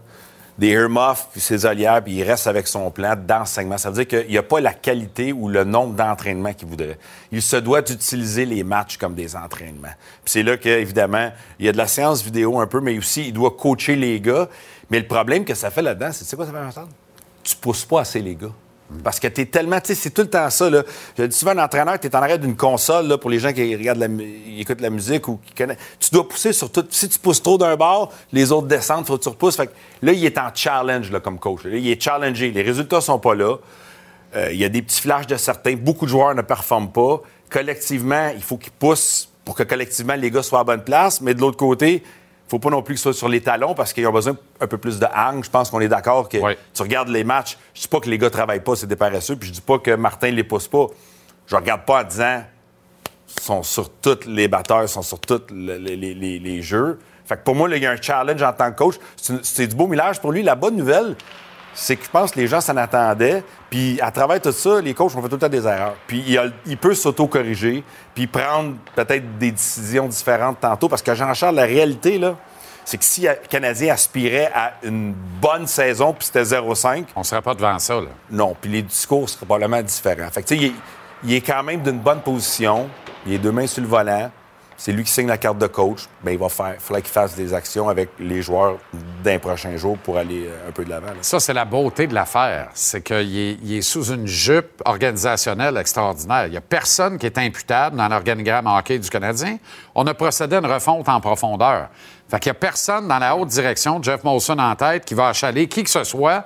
des 0.57 0.69
earmuffs 0.69 1.27
puis 1.31 1.41
ses 1.41 1.65
olières, 1.65 2.03
puis 2.03 2.13
il 2.13 2.23
reste 2.23 2.47
avec 2.47 2.67
son 2.67 2.91
plan 2.91 3.15
d'enseignement. 3.15 3.77
Ça 3.77 3.89
veut 3.89 4.03
dire 4.03 4.07
qu'il 4.07 4.29
n'y 4.29 4.37
a 4.37 4.43
pas 4.43 4.59
la 4.59 4.73
qualité 4.73 5.33
ou 5.33 5.47
le 5.47 5.63
nombre 5.63 5.95
d'entraînements 5.95 6.53
qu'il 6.53 6.67
voudrait. 6.67 6.97
Il 7.31 7.41
se 7.41 7.55
doit 7.55 7.81
d'utiliser 7.81 8.45
les 8.45 8.63
matchs 8.63 8.97
comme 8.97 9.15
des 9.15 9.35
entraînements. 9.35 9.93
Puis 10.23 10.33
c'est 10.33 10.43
là 10.43 10.57
qu'évidemment, 10.57 11.31
il 11.59 11.65
y 11.65 11.69
a 11.69 11.71
de 11.71 11.77
la 11.77 11.87
séance 11.87 12.23
vidéo 12.23 12.59
un 12.59 12.67
peu, 12.67 12.81
mais 12.81 12.97
aussi, 12.97 13.27
il 13.27 13.33
doit 13.33 13.51
coacher 13.51 13.95
les 13.95 14.19
gars. 14.19 14.47
Mais 14.89 14.99
le 14.99 15.07
problème 15.07 15.45
que 15.45 15.53
ça 15.55 15.71
fait 15.71 15.81
là-dedans, 15.81 16.09
c'est 16.11 16.23
tu 16.23 16.29
sais 16.29 16.35
quoi 16.35 16.45
ça 16.45 16.51
fait, 16.51 16.63
Jean-Charles? 16.63 16.89
Tu 17.43 17.55
pousses 17.55 17.85
pas 17.85 18.01
assez 18.01 18.21
les 18.21 18.35
gars. 18.35 18.51
Parce 19.03 19.19
que 19.19 19.27
tu 19.27 19.41
es 19.41 19.45
tellement, 19.45 19.79
tu 19.79 19.87
sais, 19.87 19.95
c'est 19.95 20.11
tout 20.11 20.21
le 20.21 20.29
temps 20.29 20.49
ça. 20.49 20.69
Là. 20.69 20.83
Je 21.17 21.29
souvent, 21.31 21.51
un 21.51 21.63
entraîneur, 21.63 21.99
tu 21.99 22.07
es 22.07 22.15
en 22.15 22.19
arrière 22.19 22.37
d'une 22.37 22.55
console 22.55 23.07
là, 23.07 23.17
pour 23.17 23.29
les 23.29 23.39
gens 23.39 23.51
qui 23.51 23.75
regardent 23.75 23.99
la, 23.99 24.07
écoutent 24.59 24.81
la 24.81 24.89
musique 24.89 25.27
ou 25.27 25.39
qui 25.43 25.53
connaissent. 25.53 25.77
Tu 25.99 26.09
dois 26.11 26.27
pousser 26.27 26.53
sur 26.53 26.71
tout. 26.71 26.85
Si 26.89 27.09
tu 27.09 27.17
pousses 27.17 27.41
trop 27.41 27.57
d'un 27.57 27.75
bord, 27.75 28.11
les 28.31 28.51
autres 28.51 28.67
descendent, 28.67 29.05
faut 29.05 29.17
que 29.17 29.23
tu 29.23 29.29
repousses. 29.29 29.55
Fait 29.55 29.67
que 29.67 29.73
là, 30.01 30.11
il 30.11 30.23
est 30.23 30.37
en 30.37 30.49
challenge 30.53 31.11
comme 31.23 31.39
coach. 31.39 31.61
Il 31.65 31.87
est 31.87 32.01
challengé. 32.01 32.51
Les 32.51 32.61
résultats 32.61 33.01
sont 33.01 33.19
pas 33.19 33.35
là. 33.35 33.57
Euh, 34.35 34.51
il 34.51 34.59
y 34.59 34.65
a 34.65 34.69
des 34.69 34.81
petits 34.81 35.01
flashs 35.01 35.27
de 35.27 35.37
certains. 35.37 35.75
Beaucoup 35.75 36.05
de 36.05 36.11
joueurs 36.11 36.35
ne 36.35 36.41
performent 36.41 36.91
pas. 36.91 37.21
Collectivement, 37.49 38.31
il 38.35 38.41
faut 38.41 38.57
qu'ils 38.57 38.73
poussent 38.73 39.29
pour 39.45 39.55
que 39.55 39.63
collectivement 39.63 40.15
les 40.15 40.31
gars 40.31 40.43
soient 40.43 40.59
à 40.59 40.63
bonne 40.63 40.83
place. 40.83 41.21
Mais 41.21 41.33
de 41.33 41.41
l'autre 41.41 41.57
côté, 41.57 42.03
faut 42.47 42.59
pas 42.59 42.69
non 42.69 42.81
plus 42.83 42.95
qu'ils 42.95 43.01
soient 43.01 43.13
sur 43.13 43.29
les 43.29 43.41
talons 43.41 43.73
parce 43.73 43.93
qu'ils 43.93 44.05
ont 44.07 44.11
besoin 44.11 44.35
un 44.59 44.67
peu 44.67 44.77
plus 44.77 44.99
de 44.99 45.07
hang. 45.13 45.43
Je 45.43 45.49
pense 45.49 45.69
qu'on 45.71 45.79
est 45.79 45.87
d'accord 45.87 46.29
que 46.29 46.37
Ouais. 46.37 46.57
tu 46.73 46.81
regardes 46.81 47.09
les 47.09 47.23
matchs. 47.23 47.57
Je 47.73 47.81
dis 47.81 47.87
pas 47.87 47.99
que 47.99 48.09
les 48.09 48.17
gars 48.17 48.29
travaillent 48.29 48.59
pas, 48.63 48.75
c'est 48.75 48.87
des 48.87 48.95
paresseux. 48.95 49.35
Puis 49.35 49.47
je 49.49 49.53
dis 49.53 49.61
pas 49.61 49.79
que 49.79 49.91
Martin 49.95 50.29
les 50.31 50.43
pousse 50.43 50.67
pas. 50.67 50.87
Je 51.47 51.55
regarde 51.55 51.83
pas 51.85 52.01
en 52.01 52.03
disant 52.03 52.43
sont 53.41 53.63
sur 53.63 53.89
tous 53.89 54.25
les 54.27 54.47
batteurs, 54.47 54.87
sont 54.87 55.01
sur 55.01 55.19
tous 55.19 55.41
le- 55.51 55.77
les, 55.77 55.95
les- 55.95 56.13
les- 56.13 56.39
les 56.39 56.61
jeux. 56.61 56.99
Fait 57.25 57.37
que 57.37 57.43
pour 57.43 57.55
moi, 57.55 57.67
là, 57.67 57.77
il 57.77 57.83
y 57.83 57.85
a 57.85 57.91
un 57.91 58.01
challenge 58.01 58.43
en 58.43 58.53
tant 58.53 58.71
que 58.71 58.77
coach. 58.77 58.95
C'est 59.41 59.67
du 59.67 59.75
beau 59.75 59.87
millage 59.87 60.19
pour 60.19 60.31
lui. 60.31 60.43
La 60.43 60.55
bonne 60.55 60.75
nouvelle, 60.75 61.15
c'est 61.73 61.95
que 61.95 62.05
je 62.05 62.09
pense 62.09 62.31
que 62.31 62.39
les 62.39 62.47
gens 62.47 62.61
s'en 62.61 62.77
attendaient. 62.77 63.43
Puis 63.69 63.99
à 64.01 64.11
travers 64.11 64.39
tout 64.41 64.51
ça, 64.51 64.79
les 64.81 64.93
coachs 64.93 65.15
ont 65.15 65.21
fait 65.21 65.27
tout 65.29 65.35
le 65.35 65.39
temps 65.39 65.49
des 65.49 65.65
erreurs. 65.65 65.95
Puis 66.07 66.23
il, 66.27 66.37
a- 66.37 66.45
il 66.65 66.77
peut 66.77 66.93
s'auto-corriger, 66.93 67.83
puis 68.13 68.27
prendre 68.27 68.75
peut-être 68.95 69.37
des 69.37 69.51
décisions 69.51 70.07
différentes 70.07 70.59
tantôt. 70.59 70.87
Parce 70.89 71.01
que 71.01 71.13
Jean-Charles, 71.15 71.55
la 71.55 71.63
réalité, 71.65 72.17
là, 72.17 72.35
c'est 72.85 72.97
que 72.97 73.05
si 73.05 73.21
le 73.21 73.35
Canadien 73.49 73.93
aspirait 73.93 74.51
à 74.53 74.73
une 74.83 75.13
bonne 75.41 75.67
saison, 75.67 76.13
puis 76.13 76.25
c'était 76.27 76.43
0-5, 76.43 77.05
On 77.15 77.23
serait 77.23 77.41
pas 77.41 77.55
devant 77.55 77.79
ça, 77.79 77.95
là. 77.95 78.07
non, 78.29 78.55
puis 78.59 78.69
les 78.69 78.81
discours 78.81 79.29
seraient 79.29 79.45
probablement 79.45 79.81
différents. 79.81 80.29
Fait 80.29 80.43
que, 80.43 80.47
tu 80.49 80.59
sais, 80.59 80.71
il 81.23 81.33
est 81.33 81.41
quand 81.41 81.63
même 81.63 81.81
d'une 81.81 81.99
bonne 81.99 82.19
position. 82.21 82.89
Il 83.25 83.33
est 83.33 83.37
deux 83.37 83.53
mains 83.53 83.67
sur 83.67 83.81
le 83.81 83.87
volant. 83.87 84.29
C'est 84.77 84.91
lui 84.91 85.03
qui 85.03 85.11
signe 85.11 85.27
la 85.27 85.37
carte 85.37 85.57
de 85.57 85.67
coach. 85.67 86.07
Bien, 86.23 86.33
il 86.33 86.39
va 86.39 86.49
faire, 86.49 86.75
faudrait 86.79 87.01
qu'il 87.01 87.11
fasse 87.11 87.35
des 87.35 87.53
actions 87.53 87.89
avec 87.89 88.09
les 88.19 88.41
joueurs 88.41 88.77
d'un 89.23 89.39
prochain 89.39 89.75
jour 89.77 89.97
pour 89.97 90.17
aller 90.17 90.47
euh, 90.47 90.69
un 90.69 90.71
peu 90.71 90.83
de 90.83 90.89
l'avant. 90.89 91.07
Ça, 91.21 91.39
c'est 91.39 91.53
la 91.53 91.65
beauté 91.65 92.07
de 92.07 92.13
l'affaire. 92.13 92.69
C'est 92.73 93.01
qu'il 93.03 93.37
est, 93.37 93.57
il 93.63 93.77
est 93.77 93.81
sous 93.81 94.11
une 94.11 94.27
jupe 94.27 94.81
organisationnelle 94.85 95.77
extraordinaire. 95.77 96.47
Il 96.47 96.51
n'y 96.51 96.57
a 96.57 96.61
personne 96.61 97.17
qui 97.17 97.25
est 97.25 97.37
imputable 97.37 97.97
dans 97.97 98.07
l'organigramme 98.07 98.67
hockey 98.67 98.99
du 98.99 99.09
Canadien. 99.09 99.57
On 99.95 100.05
a 100.07 100.13
procédé 100.13 100.55
à 100.55 100.59
une 100.59 100.65
refonte 100.65 101.07
en 101.07 101.19
profondeur. 101.21 101.89
Fait 102.29 102.39
qu'il 102.39 102.51
n'y 102.51 102.57
a 102.57 102.59
personne 102.59 103.07
dans 103.07 103.19
la 103.19 103.35
haute 103.35 103.49
direction, 103.49 104.01
Jeff 104.01 104.23
Molson 104.23 104.57
en 104.57 104.75
tête, 104.75 105.05
qui 105.05 105.13
va 105.13 105.27
achaler 105.27 105.67
qui 105.67 105.83
que 105.83 105.89
ce 105.89 106.03
soit 106.03 106.45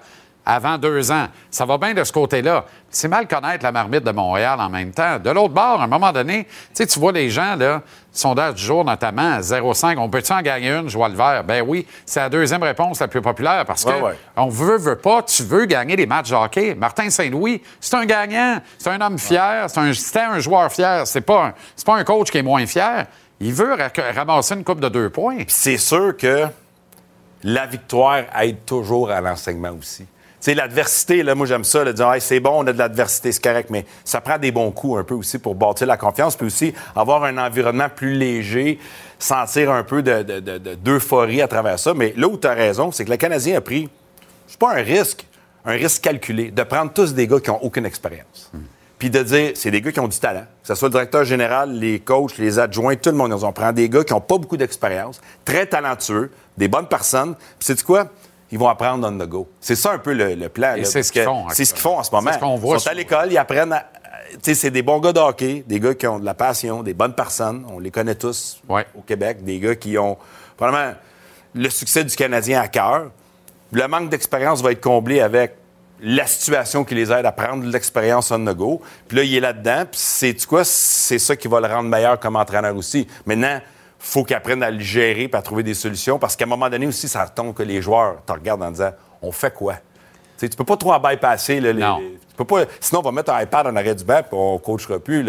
avant 0.49 0.77
deux 0.77 1.11
ans. 1.11 1.27
Ça 1.51 1.65
va 1.65 1.77
bien 1.77 1.93
de 1.93 2.03
ce 2.05 2.11
côté-là. 2.13 2.63
C'est 2.89 3.09
mal 3.09 3.27
connaître 3.27 3.63
la 3.65 3.73
marmite 3.73 4.03
de 4.05 4.11
Montréal 4.11 4.57
en 4.61 4.69
même 4.69 4.91
temps. 4.91 5.19
De 5.19 5.29
l'autre 5.29 5.53
bord, 5.53 5.81
à 5.81 5.83
un 5.83 5.87
moment 5.87 6.13
donné, 6.13 6.47
tu 6.73 6.85
vois 6.99 7.11
les 7.11 7.29
gens, 7.29 7.57
là, 7.57 7.81
sondage 8.13 8.55
du 8.55 8.63
jour 8.63 8.85
notamment, 8.85 9.39
0,5, 9.39 9.97
on 9.97 10.09
peut-tu 10.09 10.31
en 10.31 10.41
gagner 10.41 10.69
une, 10.71 10.87
je 10.89 10.97
vois 10.97 11.09
le 11.09 11.15
vert? 11.15 11.43
Ben 11.43 11.61
oui, 11.67 11.85
c'est 12.05 12.21
la 12.21 12.29
deuxième 12.29 12.63
réponse 12.63 12.99
la 13.01 13.09
plus 13.09 13.21
populaire 13.21 13.65
parce 13.65 13.83
que 13.83 13.89
Ouais, 13.89 14.01
ouais. 14.01 14.17
on 14.37 14.47
veut, 14.47 14.77
veut 14.77 14.95
pas, 14.97 15.21
tu 15.23 15.43
veux 15.43 15.65
gagner 15.65 15.97
les 15.97 16.05
matchs 16.05 16.29
de 16.29 16.35
hockey. 16.35 16.73
Martin 16.75 17.09
Saint-Louis, 17.09 17.61
c'est 17.81 17.95
un 17.97 18.05
gagnant, 18.05 18.61
c'est 18.77 18.89
un 18.89 19.01
homme 19.01 19.19
fier, 19.19 19.65
c'est 19.69 19.79
un, 19.81 19.93
c'était 19.93 20.21
un 20.21 20.39
joueur 20.39 20.71
fier, 20.71 21.05
c'est 21.05 21.21
pas, 21.21 21.47
un, 21.47 21.53
c'est 21.75 21.85
pas 21.85 21.95
un 21.97 22.03
coach 22.05 22.31
qui 22.31 22.37
est 22.37 22.43
moins 22.43 22.65
fier. 22.65 23.05
Il 23.41 23.53
veut 23.53 23.73
ra- 23.73 23.89
ramasser 24.15 24.55
une 24.55 24.63
coupe 24.63 24.79
de 24.79 24.89
deux 24.89 25.09
points. 25.09 25.39
C'est 25.47 25.77
sûr 25.77 26.15
que 26.17 26.45
la 27.43 27.65
victoire 27.67 28.23
aide 28.41 28.65
toujours 28.65 29.11
à 29.11 29.21
l'enseignement 29.21 29.71
aussi. 29.77 30.05
Sais, 30.39 30.53
l'adversité, 30.53 31.23
là, 31.23 31.33
moi, 31.33 31.47
j'aime 31.47 31.63
ça, 31.63 31.83
là, 31.83 31.91
dire, 31.93 32.11
Hey, 32.13 32.21
c'est 32.21 32.39
bon, 32.39 32.51
on 32.63 32.67
a 32.67 32.73
de 32.73 32.77
l'adversité, 32.77 33.31
c'est 33.31 33.43
correct, 33.43 33.69
mais 33.71 33.85
ça 34.05 34.21
prend 34.21 34.37
des 34.37 34.51
bons 34.51 34.69
coups 34.71 34.99
un 34.99 35.03
peu 35.03 35.15
aussi 35.15 35.39
pour 35.39 35.55
bâtir 35.55 35.87
la 35.87 35.97
confiance, 35.97 36.35
puis 36.35 36.45
aussi 36.45 36.73
avoir 36.95 37.23
un 37.23 37.37
environnement 37.39 37.87
plus 37.93 38.13
léger, 38.13 38.79
sentir 39.17 39.71
un 39.71 39.83
peu 39.83 40.03
de- 40.03 40.21
de- 40.21 40.39
de- 40.39 40.57
de- 40.59 40.75
d'euphorie 40.75 41.41
à 41.41 41.47
travers 41.47 41.79
ça. 41.79 41.93
Mais 41.95 42.13
là 42.15 42.27
où 42.27 42.37
tu 42.37 42.45
as 42.47 42.53
raison, 42.53 42.91
c'est 42.91 43.03
que 43.03 43.09
le 43.09 43.17
Canadien 43.17 43.57
a 43.57 43.61
pris, 43.61 43.89
c'est 44.47 44.59
pas 44.59 44.73
un 44.73 44.83
risque, 44.83 45.25
un 45.65 45.71
risque 45.73 46.03
calculé, 46.03 46.51
de 46.51 46.63
prendre 46.63 46.93
tous 46.93 47.13
des 47.15 47.25
gars 47.27 47.39
qui 47.39 47.49
n'ont 47.49 47.59
aucune 47.63 47.85
expérience. 47.85 48.51
Puis 48.99 49.09
de 49.11 49.21
dire, 49.21 49.51
c'est 49.55 49.69
des 49.69 49.79
gars 49.81 49.91
qui 49.91 49.99
ont 49.99 50.07
du 50.07 50.17
talent, 50.17 50.41
que 50.61 50.67
ce 50.67 50.73
soit 50.75 50.87
le 50.87 50.93
directeur 50.93 51.23
général, 51.23 51.71
les 51.77 51.99
coachs, 51.99 52.37
les 52.39 52.57
adjoints, 52.57 52.95
tout 52.95 53.11
le 53.11 53.15
monde. 53.15 53.31
On 53.33 53.51
prend 53.51 53.71
des 53.71 53.89
gars 53.89 54.03
qui 54.03 54.11
n'ont 54.13 54.21
pas 54.21 54.37
beaucoup 54.39 54.57
d'expérience, 54.57 55.21
très 55.45 55.67
talentueux, 55.67 56.31
des 56.57 56.67
bonnes 56.67 56.87
personnes. 56.87 57.35
Puis 57.35 57.67
c'est 57.67 57.83
quoi? 57.83 58.07
Ils 58.51 58.57
vont 58.57 58.69
apprendre 58.69 59.07
on 59.07 59.11
the 59.17 59.27
go. 59.27 59.47
C'est 59.59 59.75
ça 59.75 59.91
un 59.91 59.97
peu 59.97 60.13
le, 60.13 60.35
le 60.35 60.49
plan. 60.49 60.75
Et 60.75 60.81
là, 60.81 60.85
c'est 60.85 61.03
ce 61.03 61.11
qu'ils 61.11 61.23
font, 61.23 61.45
C'est 61.49 61.65
ce 61.65 61.73
qu'ils 61.73 61.81
font 61.83 61.97
en 61.99 62.03
ce 62.03 62.11
moment. 62.11 62.29
C'est 62.31 62.35
ce 62.37 62.39
qu'on 62.41 62.55
voit 62.55 62.77
Ils 62.77 62.79
sont 62.79 62.89
à 62.89 62.93
l'école, 62.93 63.31
ils 63.31 63.37
apprennent 63.37 63.73
à. 63.73 63.85
Tu 64.31 64.37
sais, 64.41 64.55
c'est 64.55 64.71
des 64.71 64.81
bons 64.81 64.99
gars 64.99 65.13
de 65.13 65.19
hockey, 65.19 65.63
des 65.65 65.79
gars 65.79 65.93
qui 65.93 66.05
ont 66.07 66.19
de 66.19 66.25
la 66.25 66.33
passion, 66.33 66.83
des 66.83 66.93
bonnes 66.93 67.13
personnes. 67.13 67.65
On 67.71 67.79
les 67.79 67.91
connaît 67.91 68.15
tous 68.15 68.61
Ouais. 68.67 68.85
au 68.97 69.01
Québec. 69.01 69.43
Des 69.43 69.59
gars 69.59 69.75
qui 69.75 69.97
ont 69.97 70.17
probablement 70.57 70.93
le 71.55 71.69
succès 71.69 72.03
du 72.03 72.15
Canadien 72.15 72.61
à 72.61 72.67
cœur. 72.67 73.11
Le 73.71 73.87
manque 73.87 74.09
d'expérience 74.09 74.61
va 74.61 74.71
être 74.71 74.81
comblé 74.81 75.19
avec 75.21 75.55
la 75.99 76.27
situation 76.27 76.83
qui 76.83 76.93
les 76.95 77.11
aide 77.11 77.25
à 77.25 77.31
prendre 77.31 77.63
de 77.63 77.71
l'expérience 77.71 78.29
on 78.31 78.39
the 78.45 78.55
go. 78.55 78.81
Puis 79.07 79.17
là, 79.17 79.23
il 79.23 79.35
est 79.35 79.39
là-dedans. 79.39 79.83
Puis 79.89 79.99
c'est 80.01 80.45
quoi? 80.45 80.63
C'est 80.63 81.19
ça 81.19 81.35
qui 81.35 81.47
va 81.47 81.59
le 81.59 81.67
rendre 81.67 81.89
meilleur 81.89 82.19
comme 82.19 82.35
entraîneur 82.35 82.75
aussi. 82.75 83.07
Maintenant, 83.25 83.59
faut 83.99 84.23
qu'il 84.23 84.35
apprenne 84.35 84.61
à 84.63 84.71
le 84.71 84.79
gérer 84.79 85.23
et 85.31 85.35
à 85.35 85.41
trouver 85.41 85.63
des 85.63 85.73
solutions 85.73 86.19
parce 86.19 86.35
qu'à 86.35 86.45
un 86.45 86.47
moment 86.47 86.69
donné 86.69 86.85
aussi, 86.87 87.07
ça 87.07 87.27
tombe 87.27 87.53
que 87.53 87.63
les 87.63 87.81
joueurs 87.81 88.17
te 88.25 88.31
regardent 88.31 88.63
en 88.63 88.71
disant 88.71 88.91
on 89.21 89.31
fait 89.31 89.53
quoi? 89.53 89.75
Tu 90.39 90.47
tu 90.47 90.55
peux 90.55 90.63
pas 90.63 90.77
trop 90.77 90.93
en 90.93 90.99
bypasser. 90.99 91.59
Là, 91.59 91.73
les- 91.73 91.81
Non. 91.81 91.97
les- 91.97 92.11
tu 92.29 92.35
peux 92.37 92.45
pas, 92.45 92.65
sinon, 92.79 92.99
on 92.99 93.03
va 93.05 93.11
mettre 93.11 93.33
un 93.33 93.41
iPad 93.41 93.65
en 93.65 93.75
arrêt 93.75 93.95
du 93.95 94.03
banc 94.03 94.19
et 94.19 94.23
on 94.31 94.53
ne 94.53 94.57
coachera 94.59 94.99
plus. 94.99 95.23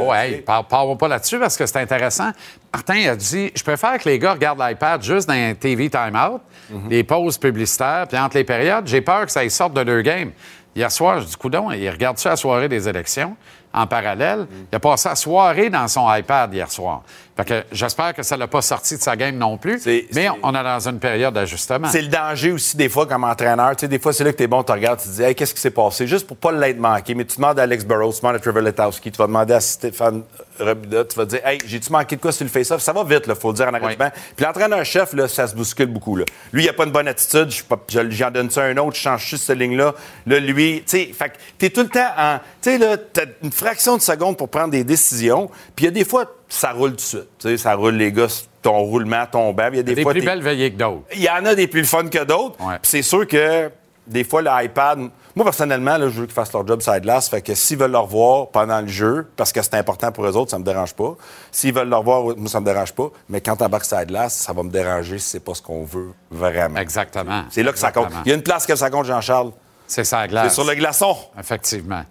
Parle, 0.44 0.64
parle 0.66 0.96
pas 0.98 1.08
là-dessus 1.08 1.38
parce 1.38 1.56
que 1.56 1.64
c'est 1.64 1.78
intéressant. 1.78 2.30
Martin 2.74 3.08
a 3.12 3.16
dit 3.16 3.50
Je 3.54 3.62
préfère 3.64 3.98
que 3.98 4.06
les 4.06 4.18
gars 4.18 4.32
regardent 4.34 4.60
l'iPad 4.60 5.02
juste 5.02 5.26
dans 5.26 5.34
un 5.34 5.54
TV 5.54 5.88
time-out, 5.88 6.42
Mhm. 6.68 6.90
les 6.90 7.04
pauses 7.04 7.38
publicitaires, 7.38 8.04
puis 8.06 8.18
entre 8.18 8.36
les 8.36 8.44
périodes. 8.44 8.86
J'ai 8.86 9.00
peur 9.00 9.24
que 9.24 9.32
ça 9.32 9.42
y 9.42 9.50
sorte 9.50 9.72
de 9.72 9.80
leur 9.80 10.02
game. 10.02 10.32
Hier 10.76 10.92
soir, 10.92 11.20
je 11.20 11.24
dis 11.26 11.36
Coudon, 11.36 11.70
il 11.72 11.88
regarde 11.88 12.18
ça 12.18 12.28
la 12.30 12.36
soirée 12.36 12.68
des 12.68 12.86
élections 12.86 13.34
en 13.72 13.86
parallèle? 13.86 14.40
Mhm. 14.40 14.66
Il 14.70 14.76
a 14.76 14.78
passé 14.78 15.08
la 15.08 15.14
soirée 15.16 15.70
dans 15.70 15.88
son 15.88 16.14
iPad 16.14 16.52
hier 16.52 16.70
soir. 16.70 17.02
Fait 17.38 17.44
que 17.44 17.64
j'espère 17.70 18.14
que 18.14 18.24
ça 18.24 18.36
l'a 18.36 18.48
pas 18.48 18.62
sorti 18.62 18.96
de 18.96 19.00
sa 19.00 19.14
game 19.14 19.36
non 19.36 19.56
plus. 19.58 19.80
Mais 20.12 20.28
on 20.42 20.50
est 20.52 20.62
dans 20.64 20.88
une 20.88 20.98
période 20.98 21.32
d'ajustement. 21.34 21.86
C'est 21.88 22.02
le 22.02 22.08
danger 22.08 22.50
aussi, 22.50 22.76
des 22.76 22.88
fois, 22.88 23.06
comme 23.06 23.22
entraîneur. 23.22 23.76
Tu 23.76 23.82
sais, 23.82 23.88
des 23.88 24.00
fois, 24.00 24.12
c'est 24.12 24.24
là 24.24 24.32
que 24.32 24.38
t'es 24.38 24.48
bon, 24.48 24.64
tu 24.64 24.72
regardes, 24.72 24.98
tu 25.00 25.08
te 25.08 25.14
dis, 25.14 25.22
hey, 25.22 25.36
qu'est-ce 25.36 25.54
qui 25.54 25.60
s'est 25.60 25.70
passé? 25.70 26.08
Juste 26.08 26.26
pour 26.26 26.36
pas 26.36 26.50
l'être 26.50 26.78
manqué. 26.80 27.14
Mais 27.14 27.24
tu 27.24 27.36
demandes 27.36 27.60
à 27.60 27.62
Alex 27.62 27.84
Burrows, 27.84 28.12
tu 28.12 28.20
demandes 28.22 28.34
à 28.34 28.40
Trevor 28.40 28.62
Letowski, 28.62 29.12
tu 29.12 29.18
vas 29.18 29.28
demander 29.28 29.54
à 29.54 29.60
Stéphane 29.60 30.24
Robida, 30.58 31.04
tu 31.04 31.16
vas 31.16 31.24
dire, 31.26 31.38
hey, 31.46 31.58
j'ai-tu 31.64 31.92
manqué 31.92 32.16
de 32.16 32.20
quoi 32.20 32.32
sur 32.32 32.42
le 32.44 32.50
face-off? 32.50 32.82
Ça 32.82 32.92
va 32.92 33.04
vite, 33.04 33.28
là, 33.28 33.36
faut 33.36 33.50
le 33.52 33.54
dire 33.54 33.68
en 33.68 33.86
Oui. 33.86 33.94
banc. 33.94 34.10
Puis 34.34 34.44
l'entraîneur-chef, 34.44 35.12
là, 35.12 35.28
ça 35.28 35.46
se 35.46 35.54
bouscule 35.54 35.86
beaucoup, 35.86 36.16
là. 36.16 36.24
Lui, 36.52 36.64
il 36.64 36.68
a 36.68 36.72
pas 36.72 36.86
une 36.86 36.90
bonne 36.90 37.06
attitude, 37.06 37.50
je- 37.52 37.62
je- 37.88 38.10
j'en 38.10 38.32
donne 38.32 38.50
ça 38.50 38.62
à 38.62 38.66
un 38.66 38.76
autre, 38.78 38.96
je 38.96 39.02
change 39.02 39.24
juste 39.28 39.44
cette 39.44 39.58
ligne-là. 39.58 39.94
Là, 40.26 40.40
lui, 40.40 40.82
tu 40.84 40.98
sais, 40.98 41.10
fait 41.16 41.32
t'es 41.56 41.70
tout 41.70 41.82
le 41.82 41.88
temps 41.88 42.10
en. 42.18 42.38
Tu 42.60 42.70
sais, 42.72 42.78
là, 42.78 42.96
t'as 42.96 43.26
une 43.44 43.52
fraction 43.52 43.96
de 43.96 44.02
seconde 44.02 44.36
pour 44.36 44.48
prendre 44.48 44.70
des 44.72 44.82
décisions. 44.82 45.48
Puis 45.76 45.84
il 45.84 45.86
y 45.86 45.88
a 45.88 45.92
des 45.92 46.04
fois, 46.04 46.24
ça 46.48 46.72
roule 46.72 46.90
tout 46.90 46.96
de 46.96 47.00
suite. 47.00 47.28
Tu 47.38 47.48
sais, 47.48 47.56
ça 47.58 47.74
roule, 47.74 47.94
les 47.94 48.12
gars, 48.12 48.26
ton 48.62 48.78
roulement. 48.78 49.24
Puis 49.30 49.40
Il 49.72 49.76
y 49.76 49.78
a 49.78 49.82
des, 49.82 49.94
des 49.94 50.02
fois, 50.02 50.12
plus 50.12 50.22
belles 50.24 50.42
veillées 50.42 50.72
que 50.72 50.78
d'autres. 50.78 51.02
il 51.14 51.20
y 51.22 51.28
en 51.28 51.44
a 51.44 51.54
des 51.54 51.66
plus 51.66 51.84
fun 51.84 52.08
que 52.08 52.24
d'autres. 52.24 52.56
Ouais. 52.64 52.76
C'est 52.82 53.02
sûr 53.02 53.26
que 53.26 53.70
des 54.06 54.24
fois, 54.24 54.40
l'iPad. 54.40 55.10
Moi, 55.36 55.44
personnellement, 55.44 55.98
là, 55.98 56.08
je 56.08 56.20
veux 56.20 56.24
qu'ils 56.26 56.34
fassent 56.34 56.52
leur 56.52 56.66
job 56.66 56.80
side 56.80 57.02
glace. 57.02 57.28
Fait 57.28 57.42
que 57.42 57.54
s'ils 57.54 57.76
veulent 57.76 57.92
le 57.92 57.98
revoir 57.98 58.48
pendant 58.48 58.80
le 58.80 58.88
jeu, 58.88 59.28
parce 59.36 59.52
que 59.52 59.60
c'est 59.62 59.74
important 59.74 60.10
pour 60.10 60.24
eux 60.26 60.34
autres, 60.36 60.50
ça 60.50 60.58
me 60.58 60.64
dérange 60.64 60.94
pas. 60.94 61.14
S'ils 61.52 61.72
veulent 61.74 61.90
le 61.90 61.96
revoir, 61.96 62.22
moi, 62.36 62.48
ça 62.48 62.58
me 62.60 62.64
dérange 62.64 62.92
pas. 62.92 63.08
Mais 63.28 63.40
quand 63.42 63.56
t'embarques 63.56 63.84
side 63.84 64.06
glace, 64.08 64.34
ça 64.34 64.52
va 64.54 64.62
me 64.62 64.70
déranger 64.70 65.18
si 65.18 65.28
c'est 65.28 65.44
pas 65.44 65.54
ce 65.54 65.60
qu'on 65.62 65.84
veut 65.84 66.12
vraiment. 66.30 66.80
Exactement. 66.80 67.44
C'est 67.50 67.62
là 67.62 67.70
que 67.72 67.78
ça 67.78 67.92
compte. 67.92 68.08
Il 68.24 68.30
y 68.30 68.32
a 68.32 68.34
une 68.36 68.42
place 68.42 68.66
que 68.66 68.74
ça 68.74 68.88
compte, 68.90 69.04
Jean-Charles. 69.04 69.52
C'est 69.86 70.04
ça, 70.04 70.22
C'est 70.22 70.28
glace. 70.28 70.54
sur 70.54 70.64
le 70.64 70.74
glaçon. 70.74 71.16
Effectivement. 71.38 72.02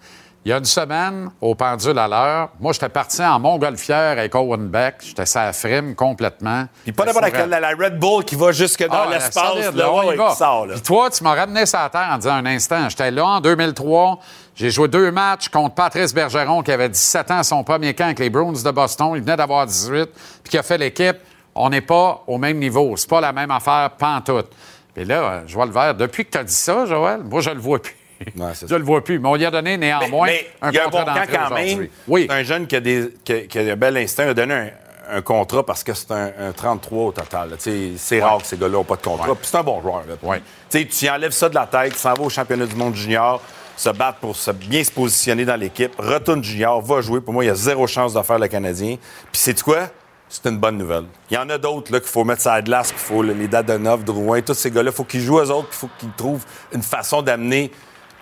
Il 0.48 0.52
y 0.52 0.54
a 0.54 0.60
une 0.60 0.64
semaine, 0.64 1.30
au 1.42 1.56
pendule 1.56 2.00
à 2.00 2.08
l'heure, 2.08 2.50
moi, 2.62 2.72
j'étais 2.72 2.88
parti 2.88 3.22
en 3.22 3.38
montgolfière 3.38 4.12
avec 4.18 4.34
Owen 4.34 4.70
Beck. 4.70 4.96
J'étais 5.02 5.26
sa 5.26 5.52
frime 5.52 5.94
complètement. 5.94 6.68
Puis 6.84 6.94
pas 6.94 7.04
d'abord 7.04 7.22
avec 7.22 7.36
la, 7.50 7.60
la 7.60 7.72
Red 7.72 8.00
Bull 8.00 8.24
qui 8.24 8.36
va 8.38 8.54
jusque 8.54 8.88
dans 8.88 8.94
Ah, 8.94 9.08
l'espace. 9.12 9.74
là, 9.76 9.94
ouais, 9.94 10.16
va. 10.16 10.30
qui 10.30 10.36
sort, 10.38 10.66
là. 10.66 10.76
Puis 10.76 10.84
toi, 10.84 11.10
tu 11.10 11.22
m'as 11.26 11.36
ramené 11.36 11.66
ça 11.66 11.84
à 11.84 11.90
terre 11.90 12.08
en 12.14 12.18
disant 12.18 12.36
un 12.36 12.46
instant. 12.46 12.88
J'étais 12.88 13.12
là 13.12 13.26
en 13.26 13.42
2003. 13.42 14.20
J'ai 14.56 14.72
joué 14.72 14.88
deux 14.88 15.12
matchs 15.12 15.50
contre 15.50 15.76
Patrice 15.76 16.14
Bergeron, 16.14 16.64
qui 16.64 16.72
avait 16.72 16.88
17 16.88 17.30
ans 17.32 17.40
à 17.40 17.44
son 17.44 17.66
premier 17.66 17.94
camp 17.94 18.06
avec 18.06 18.20
les 18.20 18.30
Bruins 18.30 18.54
de 18.54 18.72
Boston. 18.72 19.12
Il 19.16 19.24
venait 19.24 19.36
d'avoir 19.36 19.66
18, 19.66 20.06
puis 20.46 20.52
qui 20.52 20.58
a 20.58 20.64
fait 20.64 20.78
l'équipe. 20.78 21.18
On 21.56 21.70
n'est 21.70 21.82
pas 21.82 22.24
au 22.26 22.38
même 22.38 22.58
niveau. 22.58 22.96
C'est 22.96 23.10
pas 23.10 23.20
la 23.20 23.34
même 23.34 23.52
affaire, 23.52 23.90
pantoute. 23.98 24.48
Puis 24.96 25.04
là, 25.04 25.16
euh, 25.24 25.42
je 25.46 25.54
vois 25.56 25.66
le 25.66 25.74
vert. 25.74 25.94
Depuis 25.94 26.24
que 26.24 26.32
tu 26.32 26.38
as 26.38 26.46
dit 26.46 26.54
ça, 26.54 26.86
Joël, 26.86 27.20
moi, 27.26 27.42
je 27.42 27.50
le 27.50 27.60
vois 27.60 27.82
plus. 27.82 27.94
Ouais, 28.36 28.52
je 28.68 28.76
le 28.76 28.84
vois 28.84 29.04
plus. 29.04 29.20
Mais 29.20 29.28
on 29.30 29.36
lui 29.36 29.46
a 29.46 29.52
donné 29.52 29.78
néanmoins 29.78 30.28
Mais 30.28 30.48
un 30.62 30.70
il 30.72 30.76
y 30.76 30.80
a 30.80 30.84
un 30.84 30.86
contrat 30.86 31.00
bon 31.06 31.06
camp 31.12 31.16
d'entrée 31.20 31.38
quand 31.38 31.56
même. 31.56 31.66
aujourd'hui. 31.68 31.90
Oui. 32.08 32.26
C'est 32.30 32.36
un 32.36 32.44
jeune 32.44 32.68
qui 32.68 32.76
a, 32.76 32.80
des, 32.80 33.14
qui 33.24 33.34
a- 33.34 33.42
qui 33.42 33.60
a 33.60 33.62
un 33.74 33.76
bel 33.76 33.98
instinct. 33.98 34.24
Il 34.26 34.30
a 34.30 34.34
donné 34.34 34.54
un, 34.54 34.70
un 35.18 35.22
contrat 35.22 35.66
parce 35.66 35.84
que 35.84 35.94
c'est 35.94 36.12
un, 36.12 36.32
un 36.40 36.52
33 36.52 37.04
au 37.06 37.12
total. 37.12 37.50
là. 37.52 37.56
Tu 37.58 37.64
sais, 37.64 37.92
C'est 37.98 38.22
rare 38.22 38.40
que 38.40 38.48
ces 38.48 38.58
gars-là 38.58 38.74
n'ont 38.74 38.84
pas 38.84 38.96
de 38.96 39.02
contrat. 39.02 39.30
Ouais. 39.30 39.36
Puis 39.36 39.48
c'est 39.50 39.58
un 39.58 39.64
bon 39.64 39.82
joueur. 39.82 40.04
là. 40.08 40.16
Ouais. 40.24 40.42
Tu 40.70 40.80
sais, 40.80 40.86
Tu 40.86 41.06
y 41.06 41.10
enlèves 41.10 41.32
ça 41.32 41.50
de 41.50 41.56
la 41.56 41.66
tête, 41.68 41.94
tu 41.94 42.00
s'en 42.00 42.14
vas 42.14 42.24
au 42.24 42.30
championnat 42.30 42.66
du 42.66 42.76
monde 42.76 42.96
junior. 42.96 43.42
se 43.76 43.90
battre 43.90 44.18
pour 44.20 44.36
se 44.36 44.50
bien 44.52 44.84
se 44.84 44.90
positionner 44.92 45.46
dans 45.46 45.56
l'équipe. 45.56 45.94
Retourne 46.00 46.44
junior, 46.44 46.82
va 46.82 47.02
jouer. 47.02 47.22
Pour 47.22 47.34
moi, 47.34 47.44
il 47.44 47.48
y 47.48 47.52
a 47.52 47.56
zéro 47.56 47.86
chance 47.88 48.14
de 48.14 48.22
faire 48.24 48.40
le 48.40 48.48
Canadien. 48.48 48.96
Puis 49.32 49.40
c'est 49.42 49.62
quoi? 49.62 49.90
C'est 50.30 50.46
une 50.50 50.58
bonne 50.58 50.78
nouvelle. 50.78 51.06
Il 51.32 51.36
y 51.36 51.38
en 51.38 51.48
a 51.50 51.58
d'autres 51.58 52.00
qu'il 52.00 52.08
faut 52.10 52.26
mettre 52.26 52.42
sur 52.42 52.52
la 52.52 52.62
glace, 52.62 52.90
qu'il 52.90 52.98
faut 53.00 53.24
les 53.24 53.48
Dadonov, 53.48 54.04
Drouin, 54.04 54.42
tous 54.42 54.56
ces 54.56 54.70
gars-là, 54.72 54.90
il 54.92 54.94
faut 54.96 55.06
qu'ils 55.06 55.22
jouent 55.22 55.38
aux 55.40 55.50
autres, 55.52 55.70
il 55.72 55.76
faut 55.76 55.90
qu'ils 55.98 56.12
trouvent 56.18 56.44
une 56.74 56.82
façon 56.84 57.22
d'amener 57.22 57.72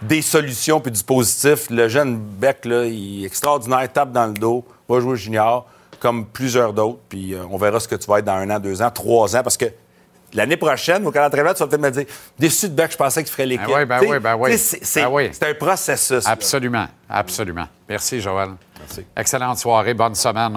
des 0.02 0.22
solutions 0.22 0.80
puis 0.80 0.92
du 0.92 1.04
positif. 1.04 1.70
Le 1.70 1.88
jeune 1.88 2.18
Beck, 2.18 2.66
là, 2.66 2.86
il 2.86 3.24
est 3.24 3.28
extraordinaire, 3.28 3.92
tape 3.92 4.12
dans 4.12 4.28
le 4.28 4.34
dos, 4.34 4.66
va 4.90 5.00
jouer 5.00 5.16
junior, 5.18 5.68
comme 6.00 6.26
plusieurs 6.26 6.74
d'autres. 6.74 7.00
Puis 7.10 7.34
euh, 7.34 7.44
on 7.50 7.58
verra 7.58 7.80
ce 7.80 7.88
que 7.88 7.96
tu 7.96 8.08
vas 8.08 8.20
être 8.20 8.26
dans 8.26 8.34
un 8.34 8.50
an, 8.50 8.60
deux 8.60 8.82
ans, 8.82 8.92
trois 8.92 9.36
ans, 9.36 9.44
parce 9.44 9.58
que 9.58 9.66
l'année 10.34 10.58
prochaine, 10.58 11.06
au 11.08 11.12
d'entraînement, 11.12 11.54
tu 11.54 11.60
vas 11.60 11.68
peut-être 11.68 11.82
me 11.82 11.92
dire 11.92 12.06
déçu 12.38 12.70
de 12.70 12.74
Beck, 12.76 12.92
je 12.92 12.98
pensais 12.98 13.24
qu'il 13.24 13.32
ferait 13.32 13.46
l'équipe. 13.46 13.68
Ben 13.68 13.78
oui, 13.80 13.86
ben 13.86 13.98
T'sais, 14.00 14.10
oui, 14.12 14.20
ben 14.20 14.36
oui. 14.38 14.58
C'est 14.58 15.02
Ben 15.04 15.10
oui. 15.10 15.30
c'est 15.32 15.50
un 15.50 15.54
processus. 15.54 16.24
là. 16.26 16.32
Absolument, 16.32 16.88
absolument. 17.10 17.68
Merci, 17.88 18.20
Joël. 18.20 18.50
Merci. 18.80 19.06
Excellente 19.16 19.58
soirée, 19.58 19.94
bonne 19.94 20.16
semaine. 20.16 20.56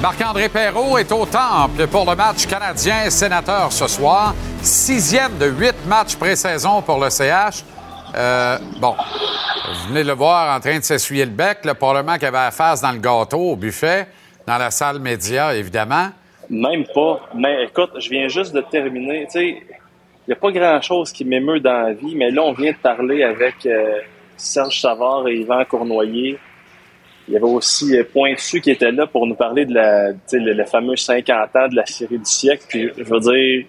Marc-André 0.00 0.48
Perrault 0.48 0.96
est 0.96 1.10
au 1.10 1.26
temple 1.26 1.88
pour 1.88 2.08
le 2.08 2.14
match 2.14 2.46
canadien-sénateur 2.46 3.72
ce 3.72 3.88
soir. 3.88 4.32
Sixième 4.62 5.36
de 5.38 5.46
huit 5.46 5.74
matchs 5.88 6.14
pré-saison 6.14 6.82
pour 6.82 7.00
le 7.00 7.10
CH. 7.10 7.64
Euh, 8.14 8.58
bon, 8.80 8.94
vous 8.94 9.88
venez 9.88 10.04
de 10.04 10.08
le 10.08 10.14
voir 10.14 10.56
en 10.56 10.60
train 10.60 10.78
de 10.78 10.84
s'essuyer 10.84 11.24
le 11.24 11.32
bec, 11.32 11.64
là, 11.64 11.74
probablement 11.74 12.14
qu'il 12.14 12.28
avait 12.28 12.38
la 12.38 12.52
face 12.52 12.80
dans 12.80 12.92
le 12.92 12.98
gâteau 12.98 13.38
au 13.38 13.56
buffet, 13.56 14.06
dans 14.46 14.56
la 14.56 14.70
salle 14.70 15.00
média, 15.00 15.52
évidemment. 15.52 16.10
Même 16.48 16.84
pas. 16.94 17.20
Mais 17.34 17.64
écoute, 17.64 17.90
je 17.98 18.08
viens 18.08 18.28
juste 18.28 18.54
de 18.54 18.60
terminer. 18.60 19.24
Tu 19.24 19.32
sais, 19.32 19.48
il 19.48 20.28
n'y 20.28 20.32
a 20.32 20.36
pas 20.36 20.52
grand-chose 20.52 21.10
qui 21.10 21.24
m'émeut 21.24 21.58
dans 21.58 21.86
la 21.88 21.92
vie, 21.92 22.14
mais 22.14 22.30
là, 22.30 22.42
on 22.44 22.52
vient 22.52 22.70
de 22.70 22.76
parler 22.76 23.24
avec 23.24 23.66
euh, 23.66 23.98
Serge 24.36 24.80
Savard 24.80 25.26
et 25.26 25.38
Yvan 25.38 25.64
Cournoyer. 25.64 26.38
Il 27.28 27.34
y 27.34 27.36
avait 27.36 27.44
aussi 27.44 27.96
euh, 27.96 28.04
Pointu 28.10 28.60
qui 28.60 28.70
était 28.70 28.90
là 28.90 29.06
pour 29.06 29.26
nous 29.26 29.34
parler 29.34 29.66
de 29.66 29.74
la, 29.74 30.10
le, 30.10 30.52
le 30.52 30.64
fameux 30.64 30.96
50 30.96 31.56
ans 31.56 31.68
de 31.68 31.76
la 31.76 31.84
série 31.86 32.18
du 32.18 32.24
siècle. 32.24 32.64
Puis, 32.68 32.88
je 32.96 33.04
veux 33.04 33.20
dire, 33.20 33.66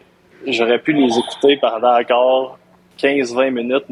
j'aurais 0.48 0.80
pu 0.80 0.94
les 0.94 1.18
écouter 1.18 1.58
pendant 1.58 2.00
encore 2.00 2.58
15-20 3.02 3.50
minutes. 3.52 3.86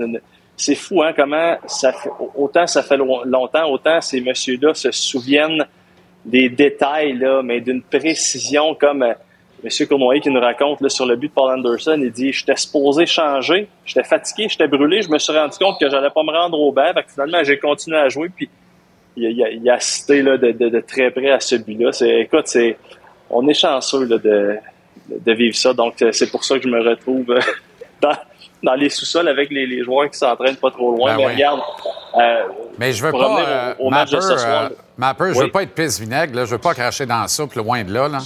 C'est 0.55 0.75
fou, 0.75 1.03
hein, 1.03 1.11
comment 1.15 1.57
ça 1.67 1.91
fait, 1.93 2.09
autant 2.35 2.65
ça 2.65 2.81
fait 2.81 2.97
lo- 2.97 3.23
longtemps, 3.25 3.69
autant 3.69 4.01
ces 4.01 4.21
messieurs-là 4.21 4.73
se 4.73 4.91
souviennent 4.91 5.65
des 6.25 6.49
détails, 6.49 7.13
là, 7.13 7.41
mais 7.43 7.61
d'une 7.61 7.81
précision 7.83 8.73
comme 8.73 9.03
euh, 9.03 9.13
M. 9.63 9.87
Cournoyer 9.87 10.19
qui 10.21 10.29
nous 10.29 10.39
raconte 10.39 10.81
là, 10.81 10.89
sur 10.89 11.05
le 11.05 11.15
but 11.15 11.27
de 11.27 11.33
Paul 11.33 11.53
Anderson. 11.57 11.99
Il 12.01 12.11
dit 12.11 12.31
J'étais 12.33 12.55
supposé 12.55 13.05
changer, 13.05 13.67
j'étais 13.85 14.03
fatigué, 14.03 14.47
j'étais 14.49 14.67
brûlé, 14.67 15.01
je 15.01 15.09
me 15.09 15.17
suis 15.19 15.33
rendu 15.33 15.57
compte 15.59 15.79
que 15.79 15.89
j'allais 15.89 16.09
pas 16.09 16.23
me 16.23 16.31
rendre 16.31 16.59
au. 16.59 16.73
Fait 16.73 17.03
que 17.03 17.11
finalement, 17.11 17.43
j'ai 17.43 17.57
continué 17.59 17.97
à 17.97 18.09
jouer. 18.09 18.29
Puis 18.35 18.49
il, 19.17 19.43
a- 19.43 19.49
il 19.49 19.69
a- 19.69 19.73
assisté 19.75 20.21
là, 20.21 20.37
de, 20.37 20.51
de- 20.51 20.69
de 20.69 20.79
très 20.79 21.11
près 21.11 21.31
à 21.31 21.39
ce 21.39 21.55
but-là. 21.55 21.91
Écoute, 22.19 22.47
c'est, 22.47 22.77
on 23.29 23.47
est 23.47 23.53
chanceux 23.53 24.05
là, 24.05 24.17
de, 24.17 24.57
de 25.09 25.33
vivre 25.33 25.55
ça. 25.55 25.73
Donc, 25.73 26.01
euh, 26.01 26.11
c'est 26.11 26.29
pour 26.31 26.43
ça 26.43 26.57
que 26.57 26.63
je 26.63 26.69
me 26.69 26.81
retrouve 26.87 27.25
euh, 27.31 27.39
dans, 28.01 28.15
dans 28.63 28.73
les 28.75 28.89
sous-sols 28.89 29.27
avec 29.27 29.49
les, 29.49 29.65
les 29.67 29.83
joueurs 29.83 30.09
qui 30.09 30.17
s'entraînent 30.17 30.55
pas 30.57 30.71
trop 30.71 30.95
loin. 30.95 31.11
Ben 31.11 31.17
Mais 31.17 31.25
oui. 31.27 31.33
regarde, 31.33 31.59
euh, 32.19 32.43
Mais 32.77 32.91
je 32.93 33.03
veux 33.03 33.11
pas, 33.11 33.39
euh, 33.47 33.73
au, 33.79 33.87
au 33.87 33.89
match 33.89 34.11
de 34.11 34.19
ce 34.19 34.27
Mapper, 34.29 34.39
soir. 34.41 34.63
euh, 34.63 34.69
Mapper, 34.97 35.25
je 35.33 35.39
Oui. 35.39 35.45
veux 35.45 35.51
pas 35.51 35.63
être 35.63 35.73
pisse-vinaigre, 35.73 36.35
là, 36.35 36.45
je 36.45 36.51
veux 36.51 36.57
pas 36.57 36.73
cracher 36.73 37.05
dans 37.05 37.21
la 37.21 37.27
soupe, 37.27 37.53
loin 37.55 37.83
de 37.83 37.93
là. 37.93 38.07
là. 38.07 38.19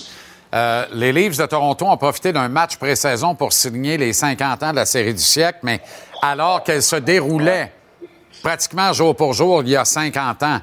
Les 0.93 1.13
Leafs 1.13 1.37
de 1.37 1.45
Toronto 1.45 1.85
ont 1.85 1.95
profité 1.97 2.33
d'un 2.33 2.49
match 2.49 2.75
pré-saison 2.77 3.35
pour 3.35 3.53
signer 3.53 3.97
les 3.97 4.11
50 4.11 4.61
ans 4.63 4.71
de 4.71 4.75
la 4.75 4.85
série 4.85 5.13
du 5.13 5.21
siècle, 5.21 5.59
mais 5.63 5.79
alors 6.21 6.61
qu'elle 6.63 6.81
se 6.83 6.97
déroulait 6.97 7.71
pratiquement 8.43 8.91
jour 8.91 9.15
pour 9.15 9.31
jour 9.33 9.61
il 9.63 9.69
y 9.69 9.75
a 9.77 9.85
50 9.85 10.43
ans. 10.43 10.59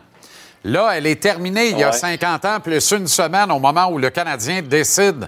Là, 0.69 0.91
elle 0.95 1.07
est 1.07 1.21
terminée 1.21 1.71
il 1.71 1.79
y 1.79 1.83
a 1.83 1.89
Ouais. 1.89 1.93
50 1.97 2.45
ans, 2.45 2.61
plus 2.61 2.91
une 2.93 3.07
semaine 3.09 3.51
au 3.51 3.59
moment 3.59 3.87
où 3.89 3.97
le 3.97 4.11
Canadien 4.11 4.61
décide 4.61 5.27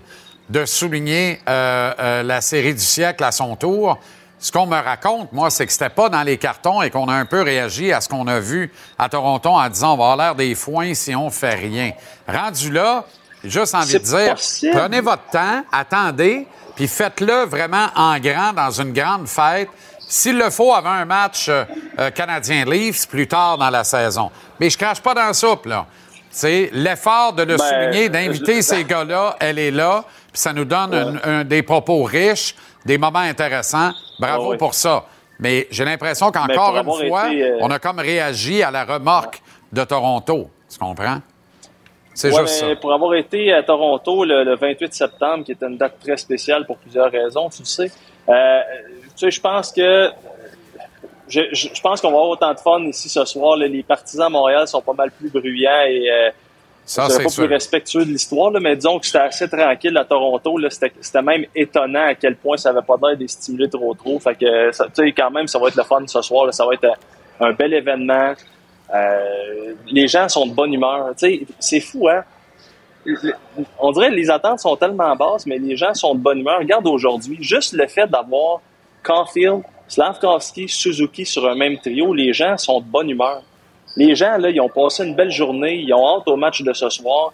de 0.51 0.66
souligner 0.66 1.41
euh, 1.49 1.95
euh, 1.99 2.22
la 2.22 2.43
série 2.43 2.74
du 2.74 2.80
siècle 2.82 3.24
à 3.24 3.32
son 3.32 3.57
tour. 3.57 3.99
Ce 4.38 4.53
qu'on 4.53 4.66
me 4.66 4.76
raconte, 4.76 5.32
moi, 5.32 5.49
c'est 5.49 5.64
que 5.66 5.72
c'était 5.72 5.88
pas 5.88 6.11
dans 6.11 6.22
les 6.22 6.36
cartons 6.36 6.82
et 6.82 6.91
qu'on 6.91 7.09
a 7.09 7.14
un 7.14 7.24
peu 7.24 7.41
réagi 7.41 7.91
à 7.91 8.03
ce 8.03 8.09
qu'on 8.11 8.26
a 8.26 8.38
vu 8.38 8.70
à 8.99 9.09
Toronto 9.09 9.49
en 9.49 9.66
disant 9.70 9.95
on 9.95 9.97
va 9.97 10.05
avoir 10.12 10.16
l'air 10.18 10.34
des 10.34 10.55
foins 10.55 10.93
si 10.93 11.14
on 11.14 11.30
fait 11.30 11.55
rien. 11.55 11.93
Rendu 12.28 12.70
là, 12.70 13.05
j'ai 13.43 13.49
juste 13.51 13.74
envie 13.74 13.95
de 13.95 13.99
dire, 13.99 14.34
possible. 14.34 14.76
prenez 14.76 15.01
votre 15.01 15.24
temps, 15.32 15.62
attendez, 15.72 16.47
puis 16.76 16.86
faites-le 16.86 17.45
vraiment 17.47 17.86
en 17.97 18.18
grand 18.18 18.53
dans 18.53 18.70
une 18.70 18.93
grande 18.93 19.26
fête. 19.26 19.68
S'il 20.13 20.37
le 20.39 20.51
faut, 20.51 20.75
avant 20.75 20.91
un 20.91 21.05
match 21.05 21.49
euh, 21.49 21.65
euh, 22.01 22.11
Canadien-Leafs 22.11 23.07
plus 23.09 23.29
tard 23.29 23.57
dans 23.59 23.71
la 23.71 23.85
saison. 23.85 24.31
Mais 24.59 24.69
je 24.69 24.77
crache 24.77 25.01
pas 25.01 25.15
dans 25.15 25.27
la 25.27 25.33
soupe, 25.33 25.67
là. 25.67 25.87
C'est 26.31 26.71
l'effort 26.73 27.33
de 27.33 27.45
le 27.45 27.57
Ben, 27.57 27.65
souligner, 27.65 28.09
d'inviter 28.09 28.57
je- 28.57 28.61
ces 28.63 28.85
gars-là, 28.85 29.37
elle 29.39 29.59
est 29.61 29.71
là, 29.71 30.05
puis 30.33 30.41
ça 30.41 30.53
nous 30.53 30.65
donne 30.65 30.95
un- 30.95 31.31
un- 31.41 31.45
des 31.45 31.63
propos 31.63 32.03
riches, 32.03 32.57
des 32.85 32.99
moments 32.99 33.21
intéressants. 33.21 33.93
Bravo 34.19 34.51
oui. 34.51 34.57
pour 34.57 34.75
ça. 34.75 35.05
Mais 35.39 35.69
j'ai 35.71 35.85
l'impression 35.85 36.33
qu'encore 36.33 36.77
une 36.77 37.09
fois, 37.09 37.29
été, 37.33 37.43
euh, 37.45 37.59
on 37.61 37.71
a 37.71 37.79
comme 37.79 38.01
réagi 38.01 38.63
à 38.65 38.71
la 38.73 38.85
remorque 38.85 39.41
de 39.73 39.85
Toronto. 39.85 40.51
Tu 40.69 40.77
comprends? 40.79 41.19
C'est 42.15 42.33
Ouais, 42.35 42.41
juste 42.43 42.55
ça. 42.61 42.67
pour 42.81 42.93
avoir 42.93 43.15
été 43.15 43.53
à 43.53 43.63
Toronto 43.63 44.25
le, 44.25 44.43
le 44.45 44.57
28 44.57 44.93
septembre, 44.93 45.45
qui 45.45 45.53
est 45.53 45.63
une 45.63 45.77
date 45.79 45.95
très 46.05 46.17
spéciale 46.17 46.67
pour 46.67 46.79
plusieurs 46.79 47.11
raisons, 47.11 47.49
tu 47.49 47.61
le 47.63 47.67
sais, 47.67 47.91
euh, 48.29 48.61
sais, 49.21 49.31
je 49.31 49.41
pense 49.41 49.73
que 49.73 50.11
je, 51.29 51.41
je- 51.53 51.68
je 51.73 51.81
pense 51.81 52.01
qu'on 52.01 52.09
va 52.11 52.16
avoir 52.16 52.31
autant 52.31 52.53
de 52.53 52.59
fun 52.61 52.81
ici 52.85 53.09
ce 53.09 53.25
soir. 53.25 53.57
là. 53.57 53.66
Les 53.66 53.83
partisans 53.83 54.27
à 54.27 54.31
Montréal 54.31 54.66
sont 54.66 54.83
pas 54.83 54.93
mal 54.95 55.11
plus 55.12 55.31
bruyants 55.31 55.85
et 55.87 56.11
euh, 56.11 56.31
Ça, 56.85 57.09
c'est 57.09 57.23
pas 57.23 57.29
sûr. 57.29 57.45
plus 57.45 57.53
respectueux 57.55 58.05
de 58.05 58.11
l'histoire, 58.11 58.51
là, 58.51 58.59
mais 58.59 58.75
disons 58.75 58.99
que 58.99 59.07
c'était 59.07 59.18
assez 59.18 59.49
tranquille 59.49 59.97
à 59.97 60.05
Toronto. 60.05 60.59
là. 60.59 60.68
C'était 60.71 60.93
c'était 61.01 61.23
même 61.23 61.45
étonnant 61.55 62.07
à 62.07 62.14
quel 62.16 62.35
point 62.37 62.57
ça 62.57 62.71
avait 62.71 62.83
pas 62.83 62.97
l'air 63.03 63.16
de 63.16 63.27
stimuler 63.29 63.68
trop 63.71 63.95
trop. 63.95 64.18
Fait 64.18 64.35
que 64.35 64.73
ça- 64.73 64.87
tu 64.87 65.05
sais, 65.05 65.12
quand 65.12 65.31
même, 65.31 65.47
ça 65.47 65.59
va 65.61 65.68
être 65.68 65.77
le 65.77 65.85
fun 65.85 66.03
ce 66.07 66.21
soir. 66.23 66.47
là. 66.47 66.53
Ça 66.53 66.66
va 66.66 66.75
être 66.75 66.87
un, 67.41 67.47
un 67.47 67.53
bel 67.53 67.73
événement. 67.75 68.33
Euh, 68.93 69.75
les 69.87 70.09
gens 70.09 70.29
sont 70.29 70.47
de 70.47 70.53
bonne 70.53 70.75
humeur. 70.75 71.11
Tu 71.11 71.14
sais, 71.18 71.41
c'est 71.61 71.81
fou, 71.81 72.09
hein? 72.09 72.25
On 73.79 73.93
dirait 73.93 74.11
que 74.11 74.14
les 74.14 74.29
attentes 74.31 74.59
sont 74.61 74.77
tellement 74.77 75.14
basses, 75.16 75.47
mais 75.47 75.59
les 75.59 75.77
gens 75.77 75.95
sont 75.95 76.14
de 76.14 76.21
bonne 76.21 76.41
humeur. 76.41 76.59
Regarde 76.59 76.87
aujourd'hui, 76.87 77.39
juste 77.41 77.73
le 77.73 77.87
fait 77.87 78.07
d'avoir 78.07 78.61
Caulfield, 79.03 79.63
Slavkovski, 79.89 80.69
Suzuki 80.69 81.27
sur 81.27 81.49
un 81.49 81.55
même 81.55 81.79
trio, 81.79 82.15
les 82.15 82.33
gens 82.33 82.57
sont 82.57 82.81
de 82.81 82.87
bonne 82.87 83.11
humeur. 83.11 83.43
Les 83.97 84.15
gens, 84.15 84.37
là, 84.39 84.51
ils 84.51 84.61
ont 84.61 84.69
passé 84.69 85.05
une 85.05 85.15
belle 85.15 85.31
journée, 85.33 85.77
ils 85.77 85.93
ont 85.93 86.07
hâte 86.19 86.29
au 86.29 86.37
match 86.37 86.63
de 86.63 86.73
ce 86.73 86.89
soir. 86.89 87.33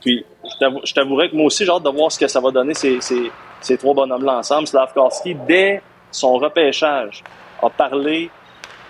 Puis, 0.00 0.24
je 0.44 0.56
t'avou- 0.60 0.80
je 0.84 0.92
t'avouerais 0.94 1.30
que 1.30 1.36
moi 1.36 1.46
aussi, 1.46 1.64
j'ai 1.64 1.70
hâte 1.72 1.82
de 1.82 1.90
voir 1.90 2.12
ce 2.12 2.18
que 2.18 2.28
ça 2.28 2.38
va 2.40 2.50
donner 2.52 2.74
ces, 2.74 3.00
ces, 3.00 3.30
ces 3.60 3.76
trois 3.76 3.94
bonhommes-là 3.94 4.38
ensemble. 4.38 4.68
Slavkovski, 4.68 5.34
dès 5.34 5.82
son 6.12 6.34
repêchage, 6.34 7.24
a 7.60 7.70
parlé, 7.70 8.30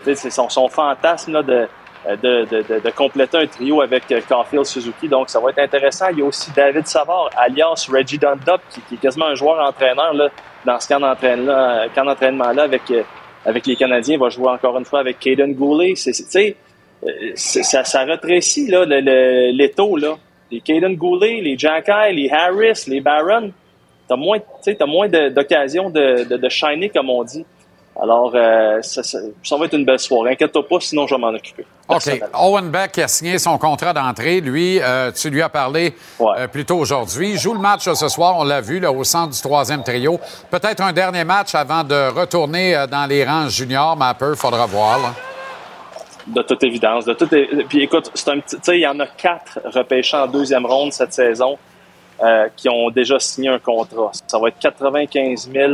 c'est 0.05 0.31
son, 0.31 0.49
son 0.51 0.68
fantasme 0.68 1.33
là, 1.33 1.43
de, 1.43 1.68
de, 2.14 2.44
de, 2.44 2.62
de, 2.62 2.80
de 2.80 2.90
compléter 2.90 3.38
un 3.38 3.46
trio 3.46 3.80
avec 3.80 4.04
euh, 4.12 4.20
Caulfield 4.28 4.64
Suzuki. 4.64 5.09
Donc, 5.09 5.28
ça 5.28 5.40
va 5.40 5.50
être 5.50 5.59
intéressant. 5.59 6.07
Il 6.12 6.18
y 6.20 6.22
a 6.22 6.26
aussi 6.26 6.50
David 6.54 6.86
Savard, 6.86 7.30
alias 7.36 7.88
Reggie 7.90 8.18
Dunlop, 8.18 8.61
qui, 8.70 8.80
qui 8.82 8.94
est 8.94 8.98
quasiment 8.98 9.26
un 9.26 9.34
joueur-entraîneur 9.34 10.14
là, 10.14 10.28
dans 10.64 10.78
ce 10.78 10.86
camp 10.88 11.00
camp 11.00 12.04
d'entraînement-là 12.04 12.62
avec, 12.62 12.82
euh, 12.92 13.02
avec 13.44 13.66
les 13.66 13.74
Canadiens. 13.74 14.14
Il 14.14 14.20
va 14.20 14.28
jouer 14.28 14.48
encore 14.50 14.78
une 14.78 14.84
fois 14.84 15.00
avec 15.00 15.18
Caden 15.18 15.52
Goulet. 15.54 15.94
C'est, 15.96 16.12
c'est- 16.12 16.57
euh, 17.04 17.32
ça, 17.34 17.82
ça 17.84 18.04
rétrécit 18.04 18.68
là, 18.68 18.84
le, 18.84 19.00
le- 19.00 19.50
l'étau. 19.52 19.96
Là. 19.96 20.14
Les 20.50 20.61
Caden 20.61 20.94
Goulet, 20.94 21.40
les 21.42 21.59
Jacky, 21.59 22.12
les 22.12 22.30
Harris, 22.30 22.84
les 22.86 23.00
Barron. 23.00 23.50
T'as 24.09 24.14
moins, 24.16 24.38
t'as 24.64 24.86
moins 24.86 25.09
d'occasions 25.09 25.90
de, 25.90 26.22
de, 26.24 26.36
de 26.36 26.48
shiner, 26.48 26.88
comme 26.90 27.11
on 27.11 27.24
dit. 27.24 27.44
Alors, 28.03 28.30
euh, 28.34 28.82
ça, 28.82 29.03
ça- 29.03 29.18
ça 29.42 29.57
va 29.57 29.64
être 29.64 29.72
une 29.74 29.84
belle 29.86 29.99
soirée. 29.99 30.32
Inquiète-toi 30.32 30.68
pas, 30.68 30.76
sinon 30.80 31.07
je 31.07 31.14
vais 31.14 31.20
m'en 31.20 31.28
occuper. 31.28 31.64
OK. 31.88 32.20
Owen 32.38 32.68
Beck 32.68 32.99
a 32.99 33.09
signé 33.09 33.38
son 33.38 33.57
contrat 33.57 33.92
d'entrée. 33.94 34.40
Lui, 34.42 34.78
euh, 34.82 35.11
tu 35.12 35.30
lui 35.30 35.40
as 35.40 35.49
parlé 35.49 35.94
Ouais. 36.18 36.34
euh, 36.40 36.47
plus 36.49 36.64
tôt 36.66 36.76
aujourd'hui. 36.76 37.30
Il 37.30 37.38
joue 37.38 37.55
le 37.55 37.59
match 37.61 37.84
ce 37.90 38.09
soir, 38.09 38.34
on 38.36 38.44
l'a 38.44 38.61
vu, 38.61 38.80
là, 38.80 38.92
au 38.92 39.03
centre 39.03 39.34
du 39.34 39.40
troisième 39.40 39.82
trio. 39.82 40.20
Peut-être 40.51 40.82
un 40.82 40.92
dernier 40.92 41.24
match 41.24 41.55
avant 41.55 41.84
de 41.84 42.11
retourner 42.14 42.84
dans 42.90 43.07
les 43.09 43.24
rangs 43.24 43.49
juniors, 43.49 43.97
mais 43.97 44.07
un 44.07 44.14
peu, 44.14 44.34
faudra 44.34 44.66
voir. 44.66 44.99
là. 44.99 45.09
De 46.26 46.42
toute 46.42 46.62
évidence. 46.64 47.05
De 47.05 47.14
toute 47.14 47.32
é- 47.32 47.49
Puis 47.68 47.82
écoute, 47.84 48.11
c'est 48.14 48.28
un 48.30 48.40
petit. 48.40 48.57
Tu 48.57 48.62
sais, 48.64 48.76
il 48.78 48.82
y 48.82 48.86
en 48.86 48.99
a 49.01 49.07
quatre 49.07 49.61
repêchés 49.64 50.16
en 50.16 50.26
deuxième 50.26 50.66
ronde 50.66 50.92
cette 50.92 51.12
saison 51.14 51.57
qui 52.57 52.68
ont 52.68 52.90
déjà 52.90 53.18
signé 53.20 53.49
un 53.51 53.59
contrat. 53.59 54.11
Ça 54.26 54.38
va 54.38 54.49
être 54.49 54.59
95 54.59 55.49
000 55.53 55.72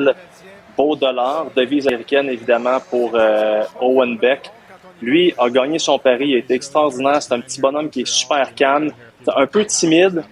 beaux 0.77 0.97
dollars, 0.97 1.47
devise 1.55 1.87
américaine 1.87 2.29
évidemment 2.29 2.79
pour 2.91 3.13
euh, 3.15 3.63
Owen 3.81 4.17
Beck. 4.17 4.51
Lui 5.01 5.35
a 5.37 5.51
gagné 5.51 5.79
son 5.79 5.99
pari, 5.99 6.29
il 6.29 6.35
a 6.37 6.39
été 6.39 6.55
extraordinaire. 6.55 7.23
C'est 7.23 7.35
un 7.35 7.41
petit 7.41 7.61
bonhomme 7.61 7.91
qui 7.91 8.03
est 8.03 8.09
super 8.09 8.55
calme, 8.55 8.93
un 9.27 9.47
peu 9.47 9.65
timide, 9.65 10.23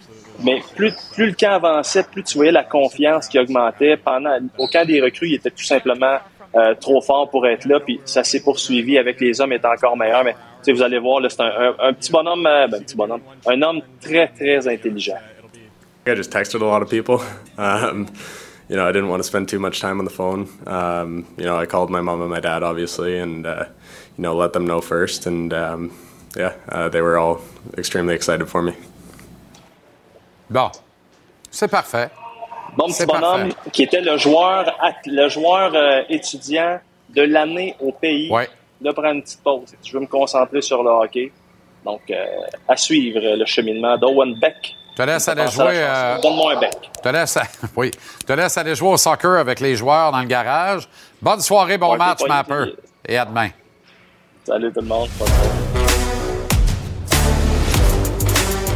Mais 0.42 0.62
plus, 0.76 0.94
le 1.18 1.32
camp 1.32 1.52
avançait, 1.52 2.04
plus 2.04 2.22
tu 2.22 2.36
voyais 2.36 2.52
la 2.52 2.64
confiance 2.64 3.28
qui 3.28 3.38
augmentait. 3.38 3.96
Pendant, 3.96 4.38
au 4.58 4.68
camp 4.68 4.86
des 4.86 5.00
recrues, 5.00 5.28
il 5.28 5.34
était 5.34 5.50
tout 5.50 5.64
simplement 5.64 6.18
euh, 6.54 6.74
trop 6.74 7.00
fort 7.00 7.28
pour 7.28 7.46
être 7.46 7.66
là. 7.66 7.80
Puis 7.80 8.00
ça 8.04 8.24
s'est 8.24 8.42
poursuivi 8.42 8.96
avec 8.96 9.20
les 9.20 9.40
hommes 9.40 9.52
étant 9.52 9.72
encore 9.72 9.96
meilleurs. 9.96 10.24
Mais 10.24 10.34
vous 10.72 10.82
allez 10.82 10.98
voir, 10.98 11.20
c'est 11.28 11.40
un, 11.40 11.74
un, 11.78 11.92
petit 11.92 12.12
bonhomme, 12.12 12.46
euh, 12.46 12.68
ben, 12.68 12.82
petit 12.82 12.96
bonhomme, 12.96 13.22
un 13.46 13.62
homme 13.62 13.80
très, 14.00 14.28
très 14.28 14.66
intelligent. 14.68 15.18
I 16.06 16.14
just 16.14 16.32
texted 16.32 16.62
a 16.62 16.64
lot 16.64 16.82
of 16.82 16.88
people. 16.88 17.20
Um, 17.58 18.06
you 18.70 18.76
know, 18.76 18.86
I 18.88 18.92
didn't 18.92 19.08
want 19.08 19.20
to 19.20 19.26
spend 19.26 19.48
too 19.48 19.58
much 19.58 19.80
time 19.80 19.98
on 19.98 20.04
the 20.04 20.12
phone. 20.12 20.48
Um, 20.66 21.26
you 21.36 21.44
know, 21.44 21.58
I 21.58 21.66
called 21.66 21.90
my 21.90 22.00
mom 22.00 22.20
and 22.20 22.30
my 22.30 22.38
dad, 22.38 22.62
obviously, 22.62 23.18
and, 23.18 23.44
uh, 23.44 23.64
you 24.16 24.22
know, 24.22 24.36
let 24.36 24.52
them 24.52 24.64
know 24.64 24.80
first. 24.80 25.26
And, 25.26 25.52
um, 25.52 25.90
yeah, 26.36 26.54
uh, 26.68 26.88
they 26.88 27.02
were 27.02 27.18
all 27.18 27.40
extremely 27.76 28.14
excited 28.14 28.46
for 28.48 28.62
me. 28.62 28.74
Bon, 30.48 30.70
c'est 31.50 31.68
parfait. 31.68 32.10
Bon 32.76 32.86
petit 32.86 33.04
bonhomme 33.04 33.52
qui 33.72 33.82
était 33.82 34.00
le 34.00 34.16
joueur, 34.16 34.72
le 35.04 35.28
joueur 35.28 35.74
euh, 35.74 36.02
étudiant 36.08 36.78
de 37.08 37.22
l'année 37.22 37.74
au 37.80 37.90
pays. 37.90 38.30
Ouais. 38.30 38.48
Là, 38.80 38.92
prendre 38.92 39.08
une 39.08 39.22
petite 39.22 39.42
pause. 39.42 39.74
Je 39.84 39.92
veux 39.92 40.00
me 40.00 40.06
concentrer 40.06 40.62
sur 40.62 40.80
le 40.84 40.90
hockey. 40.90 41.32
Donc, 41.84 42.02
euh, 42.10 42.24
à 42.68 42.76
suivre 42.76 43.20
le 43.20 43.44
cheminement 43.46 43.98
d'Owen 43.98 44.38
Beck. 44.38 44.76
Je 45.00 45.04
te 45.06 45.10
laisse 45.10 45.28
aller 45.28 45.48
jouer. 45.48 45.76
Euh... 45.76 46.18
Donne-moi 46.20 46.52
un 46.52 46.60
bec. 46.60 46.90
Te 47.02 47.08
laisse, 47.08 47.38
oui. 47.76 47.90
te 48.26 48.34
laisse 48.34 48.58
aller 48.58 48.74
jouer 48.74 48.90
au 48.90 48.96
soccer 48.98 49.38
avec 49.38 49.58
les 49.60 49.74
joueurs 49.74 50.12
dans 50.12 50.20
le 50.20 50.26
garage. 50.26 50.86
Bonne 51.22 51.40
soirée, 51.40 51.78
bon 51.78 51.96
match, 51.96 52.18
Mapper. 52.28 52.74
Et 53.08 53.16
à 53.16 53.24
demain. 53.24 53.48
Salut 54.46 54.70
tout 54.70 54.82
le 54.82 54.86
monde. 54.86 55.08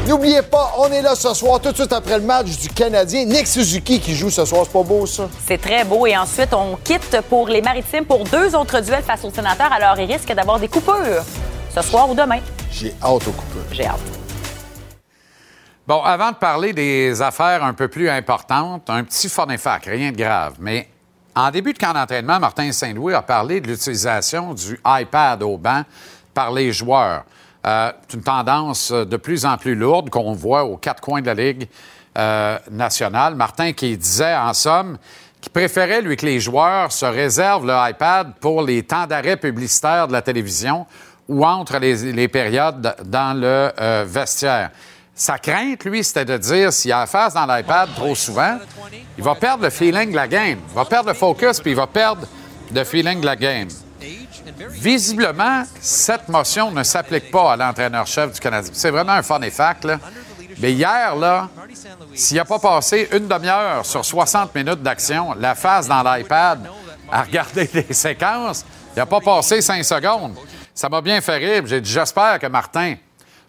N'oubliez 0.08 0.40
pas, 0.40 0.72
on 0.78 0.90
est 0.90 1.02
là 1.02 1.14
ce 1.14 1.34
soir, 1.34 1.60
tout 1.60 1.72
de 1.72 1.76
suite 1.76 1.92
après 1.92 2.18
le 2.18 2.24
match 2.24 2.56
du 2.56 2.70
Canadien. 2.70 3.26
Nick 3.26 3.46
Suzuki 3.46 4.00
qui 4.00 4.14
joue 4.14 4.30
ce 4.30 4.46
soir, 4.46 4.62
c'est 4.64 4.72
pas 4.72 4.82
beau 4.82 5.04
ça? 5.04 5.28
C'est 5.46 5.60
très 5.60 5.84
beau. 5.84 6.06
Et 6.06 6.16
ensuite, 6.16 6.54
on 6.54 6.76
quitte 6.76 7.20
pour 7.28 7.48
les 7.48 7.60
Maritimes 7.60 8.06
pour 8.06 8.24
deux 8.24 8.56
autres 8.56 8.80
duels 8.80 9.02
face 9.02 9.24
aux 9.24 9.30
sénateurs. 9.30 9.72
Alors, 9.74 9.98
il 10.00 10.10
risque 10.10 10.32
d'avoir 10.32 10.58
des 10.58 10.68
coupures 10.68 11.22
ce 11.74 11.82
soir 11.82 12.08
ou 12.08 12.14
demain. 12.14 12.38
J'ai 12.70 12.94
hâte 13.02 13.28
aux 13.28 13.32
coupures. 13.32 13.62
J'ai 13.72 13.84
hâte. 13.86 14.23
Bon, 15.86 16.00
avant 16.02 16.30
de 16.30 16.36
parler 16.36 16.72
des 16.72 17.20
affaires 17.20 17.62
un 17.62 17.74
peu 17.74 17.88
plus 17.88 18.08
importantes, 18.08 18.88
un 18.88 19.04
petit 19.04 19.28
fac, 19.28 19.84
rien 19.84 20.12
de 20.12 20.16
grave. 20.16 20.54
Mais 20.58 20.88
en 21.34 21.50
début 21.50 21.74
de 21.74 21.78
camp 21.78 21.92
d'entraînement, 21.92 22.40
Martin 22.40 22.72
Saint-Louis 22.72 23.12
a 23.12 23.20
parlé 23.20 23.60
de 23.60 23.68
l'utilisation 23.68 24.54
du 24.54 24.80
iPad 24.86 25.42
au 25.42 25.58
banc 25.58 25.82
par 26.32 26.52
les 26.52 26.72
joueurs. 26.72 27.24
Euh, 27.66 27.92
c'est 28.08 28.16
une 28.16 28.22
tendance 28.22 28.92
de 28.92 29.16
plus 29.18 29.44
en 29.44 29.58
plus 29.58 29.74
lourde 29.74 30.08
qu'on 30.08 30.32
voit 30.32 30.64
aux 30.64 30.78
quatre 30.78 31.02
coins 31.02 31.20
de 31.20 31.26
la 31.26 31.34
Ligue 31.34 31.68
euh, 32.16 32.58
nationale. 32.70 33.34
Martin 33.34 33.72
qui 33.72 33.94
disait, 33.98 34.36
en 34.36 34.54
somme, 34.54 34.96
qu'il 35.38 35.52
préférait, 35.52 36.00
lui, 36.00 36.16
que 36.16 36.24
les 36.24 36.40
joueurs 36.40 36.92
se 36.92 37.04
réservent 37.04 37.66
le 37.66 37.90
iPad 37.90 38.32
pour 38.40 38.62
les 38.62 38.84
temps 38.84 39.06
d'arrêt 39.06 39.36
publicitaires 39.36 40.08
de 40.08 40.14
la 40.14 40.22
télévision 40.22 40.86
ou 41.28 41.44
entre 41.44 41.78
les, 41.78 42.28
périodes 42.28 42.96
dans 43.04 43.38
le 43.38 43.70
euh, 43.78 44.04
vestiaire. 44.06 44.70
Sa 45.14 45.38
crainte, 45.38 45.84
lui, 45.84 46.02
c'était 46.02 46.24
de 46.24 46.36
dire 46.36 46.72
s'il 46.72 46.92
a 46.92 47.06
face 47.06 47.34
dans 47.34 47.46
l'iPad 47.46 47.88
trop 47.94 48.14
souvent, 48.16 48.58
il 49.16 49.22
va 49.22 49.36
perdre 49.36 49.62
le 49.62 49.70
feeling 49.70 50.10
de 50.10 50.16
la 50.16 50.26
game. 50.26 50.58
Il 50.68 50.74
va 50.74 50.84
perdre 50.84 51.08
le 51.08 51.14
focus, 51.14 51.60
puis 51.60 51.70
il 51.70 51.76
va 51.76 51.86
perdre 51.86 52.26
le 52.72 52.84
feeling 52.84 53.20
de 53.20 53.26
la 53.26 53.36
game. 53.36 53.68
Visiblement, 54.70 55.62
cette 55.80 56.28
motion 56.28 56.72
ne 56.72 56.82
s'applique 56.82 57.30
pas 57.30 57.52
à 57.52 57.56
l'entraîneur-chef 57.56 58.32
du 58.32 58.40
Canadien. 58.40 58.72
C'est 58.74 58.90
vraiment 58.90 59.12
un 59.12 59.22
fun 59.22 59.40
fact, 59.50 59.84
là. 59.84 60.00
Mais 60.58 60.72
hier, 60.72 61.14
là, 61.16 61.48
s'il 62.14 62.36
n'a 62.36 62.44
pas 62.44 62.58
passé 62.58 63.08
une 63.12 63.26
demi-heure 63.28 63.86
sur 63.86 64.04
60 64.04 64.54
minutes 64.54 64.82
d'action, 64.82 65.34
la 65.38 65.54
face 65.54 65.88
dans 65.88 66.02
l'iPad 66.02 66.68
à 67.10 67.22
regarder 67.22 67.66
des 67.72 67.92
séquences, 67.94 68.64
il 68.94 68.98
n'a 68.98 69.06
pas 69.06 69.20
passé 69.20 69.60
cinq 69.60 69.84
secondes. 69.84 70.34
Ça 70.74 70.88
m'a 70.88 71.00
bien 71.00 71.20
fait 71.20 71.36
rire. 71.36 71.62
J'ai 71.66 71.80
dit, 71.80 71.90
j'espère 71.90 72.38
que 72.38 72.46
Martin 72.46 72.96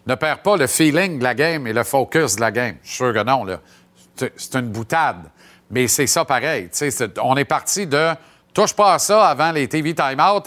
ne 0.06 0.14
perd 0.14 0.40
pas 0.40 0.56
le 0.56 0.66
feeling 0.66 1.18
de 1.18 1.24
la 1.24 1.34
game 1.34 1.66
et 1.66 1.72
le 1.72 1.84
focus 1.84 2.36
de 2.36 2.40
la 2.40 2.50
game. 2.50 2.76
Je 2.82 2.88
suis 2.88 2.96
sûr 2.96 3.12
que 3.12 3.22
non, 3.22 3.44
là. 3.44 3.60
C'est 4.14 4.54
une 4.54 4.68
boutade. 4.68 5.30
Mais 5.70 5.88
c'est 5.88 6.06
ça 6.06 6.24
pareil. 6.24 6.70
on 7.22 7.36
est 7.36 7.44
parti 7.44 7.86
de 7.86 8.14
Touche 8.56 8.72
pas 8.72 8.94
à 8.94 8.98
ça 8.98 9.28
avant 9.28 9.52
les 9.52 9.68
TV 9.68 9.94
timeout. 9.94 10.42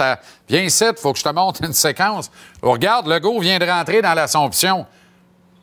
Viens 0.47 0.63
ici, 0.63 0.83
il 0.83 0.99
faut 0.99 1.13
que 1.13 1.19
je 1.19 1.23
te 1.23 1.29
montre 1.29 1.63
une 1.63 1.73
séquence. 1.73 2.31
regarde, 2.59 3.05
le 3.05 3.19
go 3.19 3.39
vient 3.39 3.59
de 3.59 3.67
rentrer 3.67 4.01
dans 4.01 4.15
l'Assomption. 4.15 4.87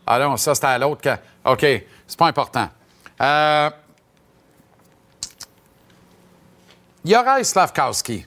Ah 0.06 0.20
non, 0.20 0.36
ça, 0.36 0.54
c'était 0.54 0.68
à 0.68 0.78
l'autre. 0.78 1.10
OK, 1.44 1.66
c'est 2.06 2.16
pas 2.16 2.28
important. 2.28 2.68
Euh... 3.20 3.68
Yoraï 7.04 7.44
Slavkowski 7.44 8.24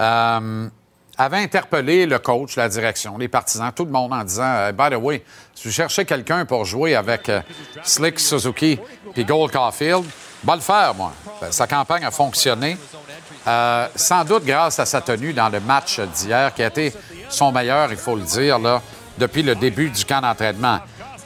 euh, 0.00 0.68
avait 1.18 1.38
interpellé 1.38 2.06
le 2.06 2.20
coach, 2.20 2.54
la 2.56 2.68
direction, 2.68 3.18
les 3.18 3.26
partisans, 3.26 3.72
tout 3.74 3.84
le 3.84 3.90
monde 3.90 4.12
en 4.12 4.22
disant 4.22 4.44
euh, 4.44 4.72
By 4.72 4.90
the 4.90 4.98
way, 4.98 5.24
si 5.52 5.66
vous 5.66 5.74
cherchez 5.74 6.04
quelqu'un 6.04 6.46
pour 6.46 6.64
jouer 6.64 6.94
avec 6.94 7.28
euh, 7.28 7.40
Slick 7.82 8.20
Suzuki 8.20 8.78
et 9.16 9.24
Gold 9.24 9.50
Caulfield, 9.50 10.04
va 10.44 10.54
le 10.54 10.62
faire, 10.62 10.94
moi. 10.94 11.12
Sa 11.50 11.66
campagne 11.66 12.04
a 12.04 12.12
fonctionné. 12.12 12.76
Euh, 13.46 13.88
sans 13.96 14.24
doute 14.24 14.44
grâce 14.44 14.78
à 14.78 14.86
sa 14.86 15.00
tenue 15.00 15.32
dans 15.32 15.48
le 15.48 15.58
match 15.58 15.98
d'hier, 16.00 16.54
qui 16.54 16.62
a 16.62 16.68
été 16.68 16.92
son 17.28 17.50
meilleur, 17.50 17.90
il 17.90 17.98
faut 17.98 18.14
le 18.14 18.22
dire, 18.22 18.58
là, 18.58 18.80
depuis 19.18 19.42
le 19.42 19.56
début 19.56 19.90
du 19.90 20.04
camp 20.04 20.20
d'entraînement. 20.20 20.78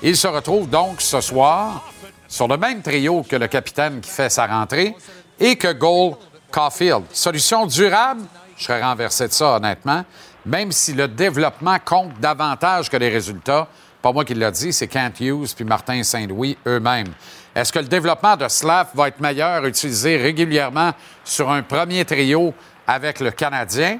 Il 0.03 0.17
se 0.17 0.27
retrouve 0.27 0.69
donc 0.69 1.01
ce 1.01 1.21
soir 1.21 1.85
sur 2.27 2.49
le 2.49 2.57
même 2.57 2.81
trio 2.81 3.23
que 3.23 3.37
le 3.37 3.47
capitaine 3.47 4.01
qui 4.01 4.11
fait 4.11 4.31
sa 4.31 4.47
rentrée 4.47 4.97
et 5.39 5.57
que 5.57 5.73
Gold 5.73 6.17
Caulfield. 6.51 7.05
Solution 7.13 7.67
durable, 7.67 8.23
je 8.63 8.69
serais 8.69 8.83
renversé 8.83 9.27
de 9.27 9.33
ça, 9.33 9.57
honnêtement, 9.57 10.05
même 10.47 10.71
si 10.71 10.93
le 10.93 11.09
développement 11.09 11.79
compte 11.85 12.19
davantage 12.21 12.89
que 12.89 12.97
les 12.97 13.09
résultats. 13.09 13.67
Pas 14.01 14.13
moi 14.13 14.25
qui 14.25 14.35
l'a 14.35 14.53
dit, 14.53 14.73
c'est 14.73 14.87
Kent 14.87 15.21
Hughes 15.21 15.53
puis 15.55 15.65
Martin 15.65 16.03
Saint-Louis 16.03 16.57
eux-mêmes. 16.67 17.13
Est-ce 17.55 17.73
que 17.73 17.81
le 17.81 17.87
développement 17.87 18.37
de 18.37 18.47
Slav 18.49 18.89
va 18.95 19.09
être 19.09 19.21
meilleur, 19.21 19.67
utilisé 19.67 20.17
régulièrement 20.17 20.93
sur 21.25 21.51
un 21.51 21.63
premier 21.63 22.05
trio 22.05 22.55
avec 22.87 23.19
le 23.21 23.33
Canadien? 23.33 23.99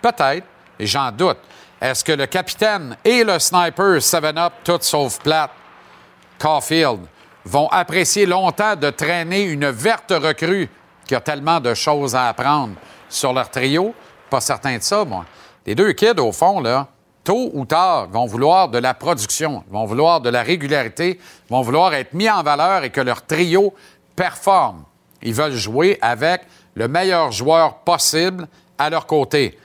Peut-être, 0.00 0.46
et 0.78 0.86
j'en 0.86 1.10
doute. 1.10 1.38
Est-ce 1.80 2.04
que 2.04 2.12
le 2.12 2.26
capitaine 2.26 2.96
et 3.04 3.24
le 3.24 3.38
sniper 3.38 3.98
7-up, 3.98 4.52
tout 4.62 4.78
sauf 4.80 5.18
plate, 5.18 5.50
Caulfield, 6.38 7.00
vont 7.44 7.68
apprécier 7.68 8.24
longtemps 8.24 8.76
de 8.76 8.90
traîner 8.90 9.42
une 9.42 9.68
verte 9.68 10.12
recrue 10.16 10.68
qui 11.06 11.14
a 11.14 11.20
tellement 11.20 11.60
de 11.60 11.74
choses 11.74 12.14
à 12.14 12.28
apprendre 12.28 12.74
sur 13.08 13.32
leur 13.32 13.50
trio? 13.50 13.94
Pas 14.30 14.40
certain 14.40 14.76
de 14.78 14.82
ça, 14.82 15.04
moi. 15.04 15.24
Les 15.66 15.74
deux 15.74 15.92
kids, 15.92 16.18
au 16.18 16.32
fond, 16.32 16.60
là, 16.60 16.88
tôt 17.24 17.50
ou 17.54 17.64
tard, 17.64 18.08
vont 18.08 18.26
vouloir 18.26 18.68
de 18.68 18.78
la 18.78 18.94
production, 18.94 19.64
vont 19.70 19.84
vouloir 19.84 20.20
de 20.20 20.30
la 20.30 20.42
régularité, 20.42 21.18
vont 21.50 21.62
vouloir 21.62 21.92
être 21.94 22.12
mis 22.12 22.30
en 22.30 22.42
valeur 22.42 22.84
et 22.84 22.90
que 22.90 23.00
leur 23.00 23.26
trio 23.26 23.74
performe. 24.14 24.84
Ils 25.22 25.34
veulent 25.34 25.52
jouer 25.52 25.98
avec 26.00 26.42
le 26.74 26.88
meilleur 26.88 27.32
joueur 27.32 27.78
possible 27.78 28.46
à 28.78 28.90
leur 28.90 29.06
côté. 29.06 29.58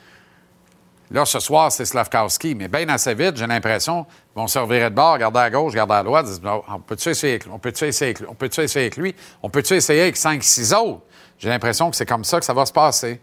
Là, 1.12 1.26
ce 1.26 1.40
soir, 1.40 1.72
c'est 1.72 1.84
Slavkowski, 1.84 2.56
mais 2.56 2.70
bien 2.70 2.88
assez 2.88 3.14
vite, 3.14 3.36
j'ai 3.36 3.46
l'impression 3.46 4.06
qu'ils 4.06 4.42
vont 4.42 4.48
se 4.48 4.58
revirer 4.58 4.90
de 4.90 4.96
bord, 4.96 5.14
regarder 5.14 5.40
à 5.40 5.50
gauche, 5.50 5.74
regarder 5.74 5.96
à 5.96 6.04
droite, 6.04 6.26
on 6.70 6.80
peut-tu 6.80 7.10
essayer 7.10 7.34
avec 7.34 7.46
lui? 7.46 7.52
On 7.54 7.60
peut-tu 7.60 7.84
essayer 7.86 8.12
avec 8.12 8.20
lui? 8.20 8.28
On 8.30 8.34
peut-tu 8.34 8.62
essayer 8.62 8.86
avec 8.86 8.98
lui? 8.98 9.16
On 9.44 9.50
peut-tu 9.50 9.74
essayer 9.74 10.02
avec 10.04 10.16
5-6 10.16 10.74
autres? 10.74 11.02
J'ai 11.38 11.50
l'impression 11.50 11.90
que 11.90 11.98
c'est 11.98 12.06
comme 12.06 12.24
ça 12.24 12.40
que 12.40 12.46
ça 12.46 12.54
va 12.54 12.66
se 12.66 12.72
passer. 12.72 13.20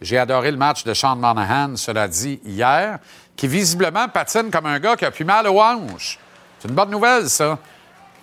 J'ai 0.00 0.18
adoré 0.18 0.50
le 0.50 0.56
match 0.58 0.84
de 0.84 0.92
Sean 0.92 1.16
Monahan, 1.16 1.76
cela 1.76 2.06
dit, 2.06 2.40
hier 2.44 2.98
qui 3.36 3.46
visiblement 3.46 4.08
patine 4.08 4.50
comme 4.50 4.66
un 4.66 4.78
gars 4.78 4.96
qui 4.96 5.04
a 5.04 5.10
plus 5.10 5.24
mal 5.24 5.46
aux 5.46 5.60
hanches. 5.60 6.18
C'est 6.58 6.68
une 6.68 6.74
bonne 6.74 6.90
nouvelle, 6.90 7.28
ça. 7.28 7.58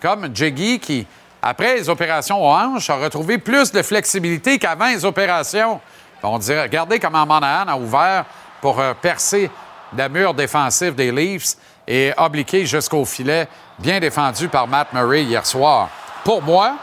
Comme 0.01 0.35
Jiggy 0.35 0.79
qui, 0.79 1.05
après 1.41 1.75
les 1.75 1.87
opérations 1.87 2.43
aux 2.43 2.51
hanches, 2.51 2.89
a 2.89 2.95
retrouvé 2.95 3.37
plus 3.37 3.71
de 3.71 3.81
flexibilité 3.81 4.57
qu'avant 4.57 4.87
les 4.87 5.05
opérations. 5.05 5.79
On 6.23 6.39
dirait, 6.39 6.63
regardez 6.63 6.99
comment 6.99 7.25
Monahan 7.25 7.67
a 7.67 7.75
ouvert 7.75 8.25
pour 8.61 8.79
euh, 8.79 8.93
percer 8.93 9.51
le 9.95 10.09
mur 10.09 10.33
défensif 10.33 10.95
des 10.95 11.11
Leafs 11.11 11.55
et 11.87 12.13
obliquer 12.17 12.65
jusqu'au 12.65 13.05
filet, 13.05 13.47
bien 13.77 13.99
défendu 13.99 14.47
par 14.47 14.67
Matt 14.67 14.93
Murray 14.93 15.23
hier 15.23 15.45
soir. 15.45 15.89
Pour 16.23 16.41
moi, 16.41 16.77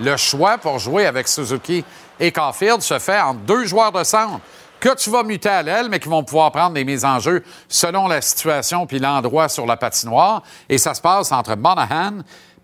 le 0.00 0.16
choix 0.16 0.58
pour 0.58 0.78
jouer 0.78 1.06
avec 1.06 1.28
Suzuki 1.28 1.84
et 2.22 2.30
Caulfield 2.30 2.80
se 2.82 3.00
fait 3.00 3.20
entre 3.20 3.40
deux 3.40 3.66
joueurs 3.66 3.90
de 3.90 4.04
centre 4.04 4.40
que 4.78 4.94
tu 4.94 5.10
vas 5.10 5.24
muter 5.24 5.48
à 5.48 5.62
l'aile, 5.62 5.88
mais 5.90 5.98
qui 5.98 6.08
vont 6.08 6.22
pouvoir 6.22 6.52
prendre 6.52 6.74
des 6.74 6.84
mises 6.84 7.04
en 7.04 7.18
jeu 7.18 7.42
selon 7.68 8.06
la 8.06 8.20
situation 8.20 8.86
puis 8.86 9.00
l'endroit 9.00 9.48
sur 9.48 9.66
la 9.66 9.76
patinoire. 9.76 10.44
Et 10.68 10.78
ça 10.78 10.94
se 10.94 11.00
passe 11.00 11.32
entre 11.32 11.56
Monahan 11.56 12.20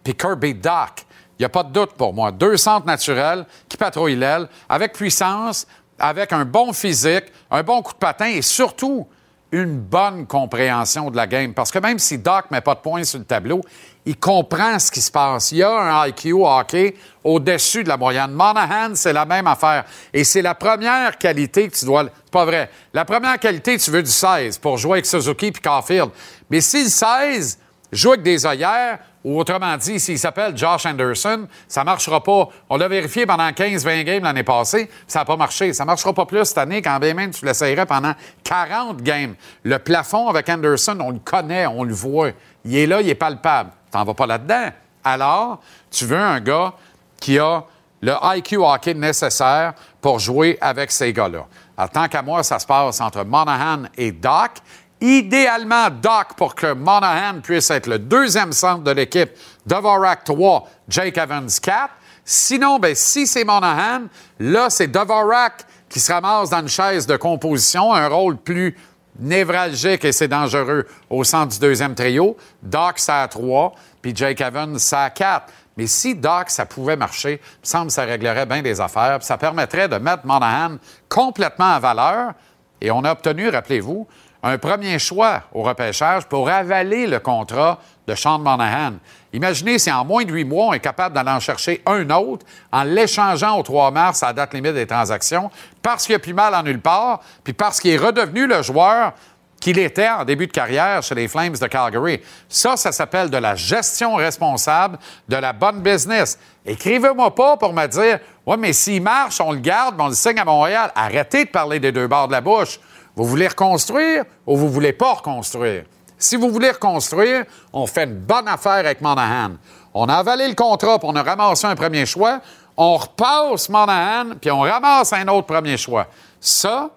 et 0.07 0.15
Kirby 0.15 0.55
Dock. 0.55 1.05
Il 1.39 1.43
n'y 1.43 1.45
a 1.45 1.49
pas 1.49 1.65
de 1.65 1.73
doute 1.73 1.93
pour 1.95 2.15
moi. 2.15 2.31
Deux 2.31 2.57
centres 2.57 2.87
naturels 2.87 3.47
qui 3.69 3.77
patrouillent 3.77 4.17
l'aile 4.17 4.49
avec 4.69 4.93
puissance, 4.93 5.67
avec 5.99 6.33
un 6.33 6.45
bon 6.45 6.73
physique, 6.73 7.25
un 7.51 7.65
bon 7.65 7.83
coup 7.83 7.93
de 7.93 7.99
patin 7.99 8.27
et 8.27 8.43
surtout 8.43 9.09
une 9.51 9.79
bonne 9.79 10.27
compréhension 10.27 11.11
de 11.11 11.17
la 11.17 11.27
game. 11.27 11.55
Parce 11.55 11.71
que 11.71 11.79
même 11.79 11.99
si 11.99 12.19
Doc 12.19 12.51
met 12.51 12.61
pas 12.61 12.75
de 12.75 12.81
points 12.81 13.05
sur 13.05 13.19
le 13.19 13.25
tableau, 13.25 13.63
il 14.05 14.17
comprend 14.19 14.79
ce 14.79 14.91
qui 14.91 15.01
se 15.01 15.11
passe. 15.11 15.53
Il 15.53 15.59
y 15.59 15.63
a 15.63 15.71
un 15.71 16.07
IQ 16.07 16.33
hockey 16.33 16.95
au-dessus 17.25 17.83
de 17.83 17.89
la 17.89 17.97
moyenne. 17.97 18.33
Monahan, 18.33 18.95
c'est 18.95 19.13
la 19.13 19.25
même 19.25 19.47
affaire. 19.47 19.85
Et 20.13 20.25
c'est 20.25 20.43
la 20.43 20.55
première 20.55 21.17
qualité 21.17 21.69
que 21.69 21.77
tu 21.77 21.85
dois... 21.85 22.05
C'est 22.05 22.31
pas 22.31 22.45
vrai. 22.45 22.71
La 22.93 23.05
première 23.05 23.39
qualité, 23.39 23.79
tu 23.79 23.91
veux 23.91 24.03
du 24.03 24.11
16 24.11 24.59
pour 24.59 24.77
jouer 24.77 24.95
avec 24.95 25.07
Suzuki 25.07 25.47
et 25.47 25.53
Caulfield. 25.53 26.11
Mais 26.51 26.61
si 26.61 26.85
le 26.85 26.91
16 26.91 27.59
joue 27.91 28.13
avec 28.13 28.23
des 28.23 28.45
œillères, 28.47 28.99
ou 29.25 29.39
autrement 29.39 29.77
dit, 29.77 29.99
s'il 29.99 30.19
s'appelle 30.19 30.57
Josh 30.57 30.87
Anderson, 30.87 31.47
ça 31.67 31.81
ne 31.81 31.87
marchera 31.87 32.23
pas. 32.23 32.49
On 32.71 32.77
l'a 32.77 32.89
vérifié 32.89 33.27
pendant 33.27 33.49
15-20 33.49 34.05
games 34.05 34.23
l'année 34.23 34.45
passée, 34.45 34.89
ça 35.07 35.21
n'a 35.21 35.25
pas 35.25 35.37
marché. 35.37 35.73
Ça 35.73 35.85
ne 35.85 35.89
marchera 35.89 36.13
pas 36.13 36.25
plus 36.25 36.45
cette 36.45 36.59
année 36.59 36.83
quand 36.83 36.99
bien 36.99 37.15
même 37.15 37.31
tu 37.31 37.45
l'essayerais 37.45 37.87
pendant 37.87 38.15
40 38.45 39.03
games. 39.03 39.35
Le 39.65 39.79
plafond 39.79 40.29
avec 40.29 40.49
Anderson, 40.49 40.99
on 41.01 41.11
le 41.11 41.19
connaît, 41.19 41.67
on 41.67 41.85
le 41.85 41.95
voit. 41.95 42.31
Il 42.65 42.77
est 42.77 42.87
là, 42.87 43.01
il 43.01 43.09
est 43.09 43.15
palpable. 43.15 43.71
T'en 43.91 44.05
vas 44.05 44.15
pas 44.15 44.27
là-dedans. 44.27 44.69
Alors, 45.03 45.61
tu 45.91 46.05
veux 46.05 46.19
un 46.19 46.41
gars 46.41 46.75
qui 47.21 47.39
a 47.39 47.65
le 48.01 48.15
IQ 48.23 48.59
hockey 48.59 48.95
nécessaire 48.95 49.75
pour 50.01 50.19
jouer 50.19 50.59
avec 50.61 50.91
ces 50.91 51.13
gars-là. 51.13 51.47
Alors, 51.77 51.91
tant 51.91 52.09
qu'à 52.09 52.23
moi, 52.23 52.43
ça 52.43 52.59
se 52.59 52.67
passe 52.67 53.01
entre 53.01 53.25
Monahan 53.25 53.85
et 53.97 54.13
Doc. 54.13 54.53
Idéalement, 55.01 55.91
Doc 55.91 56.35
pour 56.37 56.55
que 56.55 56.73
Monahan 56.73 57.41
puisse 57.41 57.71
être 57.71 57.87
le 57.87 57.99
deuxième 57.99 58.53
centre 58.53 58.83
de 58.83 58.91
l'équipe. 58.91 59.31
Dvorak 59.67 60.25
3, 60.25 60.69
Jake 60.89 61.17
Evans 61.17 61.49
4. 61.63 61.91
Sinon, 62.25 62.79
ben, 62.79 62.95
si 62.95 63.27
c'est 63.27 63.45
Monahan, 63.45 64.03
là, 64.41 64.71
c'est 64.71 64.89
Dvorak 64.89 65.65
qui 65.89 66.01
se 66.01 66.13
ramasse 66.13 66.51
dans 66.51 66.61
une 66.61 66.69
chaise 66.69 67.07
de 67.07 67.17
composition, 67.17 67.95
un 67.95 68.09
rôle 68.09 68.37
plus 68.37 68.77
névralgique 69.19 70.05
et 70.05 70.13
c'est 70.13 70.29
dangereux 70.29 70.87
au 71.11 71.25
centre 71.25 71.53
du 71.53 71.59
deuxième 71.59 71.95
trio. 71.95 72.37
Doc, 72.63 72.99
ça 72.99 73.23
à 73.23 73.29
3, 73.29 73.75
puis 74.03 74.13
Jake 74.15 74.41
Evans, 74.41 74.79
ça 74.79 75.05
à 75.05 75.11
4. 75.11 75.53
Mais 75.77 75.87
si 75.87 76.15
Doc, 76.15 76.51
ça 76.51 76.67
pouvait 76.67 76.97
marcher, 76.97 77.41
il 77.43 77.61
me 77.63 77.67
semble 77.67 77.87
que 77.87 77.93
ça 77.93 78.05
réglerait 78.05 78.47
bien 78.47 78.63
des 78.63 78.81
affaires, 78.81 79.23
ça 79.23 79.39
permettrait 79.39 79.89
de 79.89 79.97
mettre 79.97 80.27
Monahan 80.27 80.77
complètement 81.09 81.77
en 81.77 81.79
valeur. 81.79 82.33
Et 82.81 82.91
on 82.91 83.05
a 83.05 83.13
obtenu, 83.13 83.49
rappelez-vous, 83.49 84.07
un 84.43 84.59
premier 84.59 84.99
choix 84.99 85.43
au 85.53 85.63
repêchage 85.63 86.27
pour 86.27 86.49
avaler 86.49 87.07
le 87.07 87.19
contrat 87.19 87.79
de 88.07 88.15
Sean 88.15 88.39
Monahan. 88.39 88.95
Imaginez 89.33 89.79
si 89.79 89.91
en 89.91 90.05
moins 90.05 90.25
de 90.25 90.33
huit 90.33 90.45
mois, 90.45 90.67
on 90.67 90.73
est 90.73 90.81
capable 90.81 91.15
d'aller 91.15 91.31
en 91.31 91.41
chercher 91.41 91.83
un 91.87 92.09
autre 92.11 92.47
en 92.73 92.83
l'échangeant 92.85 93.59
au 93.59 93.63
3 93.63 93.91
mars 93.91 94.23
à 94.23 94.29
la 94.29 94.33
date 94.33 94.55
limite 94.55 94.75
des 94.75 94.87
transactions 94.87 95.51
parce 95.83 96.07
qu'il 96.07 96.15
a 96.15 96.19
plus 96.19 96.35
mal 96.35 96.55
en 96.55 96.63
nulle 96.63 96.81
part, 96.81 97.21
puis 97.45 97.53
parce 97.53 97.81
qu'il 97.81 97.91
est 97.91 97.99
redevenu 97.99 98.47
le 98.47 98.63
joueur 98.63 99.13
qu'il 99.61 99.79
était 99.79 100.09
en 100.09 100.25
début 100.25 100.47
de 100.47 100.53
carrière 100.53 101.03
chez 101.03 101.15
les 101.15 101.29
Flames 101.29 101.57
de 101.57 101.67
Calgary. 101.67 102.21
Ça, 102.49 102.77
ça 102.77 102.93
s'appelle 102.93 103.29
de 103.29 103.37
la 103.37 103.55
gestion 103.55 104.15
responsable, 104.15 104.99
de 105.29 105.37
la 105.37 105.53
bonne 105.53 105.81
business. 105.81 106.39
Écrivez-moi 106.65 107.35
pas 107.35 107.57
pour 107.57 107.73
me 107.73 107.87
dire, 107.87 108.21
ouais, 108.47 108.57
mais 108.57 108.73
s'il 108.73 109.03
marche, 109.03 109.41
on 109.41 109.53
le 109.53 109.59
garde, 109.59 109.97
on 109.99 110.09
le 110.09 110.15
signe 110.15 110.39
à 110.39 110.45
Montréal. 110.45 110.93
Arrêtez 110.95 111.45
de 111.45 111.51
parler 111.51 111.81
des 111.81 111.93
deux 111.93 112.07
bords 112.07 112.29
de 112.29 112.33
la 112.33 112.41
bouche. 112.41 112.79
Vous 113.17 113.25
voulez 113.25 113.49
reconstruire 113.49 114.25
ou 114.47 114.57
vous 114.57 114.69
voulez 114.69 114.93
pas 114.93 115.15
reconstruire? 115.15 115.85
Si 116.17 116.37
vous 116.37 116.51
voulez 116.51 116.71
reconstruire, 116.71 117.45
on 117.73 117.87
fait 117.87 118.05
une 118.05 118.19
bonne 118.19 118.49
affaire 118.49 118.73
avec 118.73 119.01
Monahan. 119.01 119.53
On 119.95 120.09
a 120.09 120.17
avalé 120.17 120.49
le 120.49 120.55
contrat, 120.55 120.99
puis 120.99 121.09
on 121.11 121.17
a 121.17 121.23
ramassé 121.23 121.67
un 121.67 121.75
premier 121.75 122.07
choix. 122.07 122.41
On 122.77 122.97
repasse 122.97 123.69
Monahan, 123.69 124.37
puis 124.41 124.51
on 124.51 124.61
ramasse 124.61 125.13
un 125.13 125.27
autre 125.29 125.47
premier 125.47 125.77
choix. 125.77 126.07
Ça, 126.41 126.91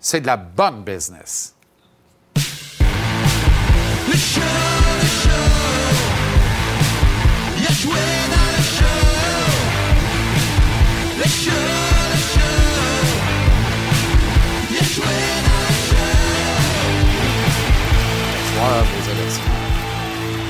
c'est 0.00 0.20
de 0.20 0.26
la 0.26 0.36
bonne 0.36 0.82
business. 0.82 1.55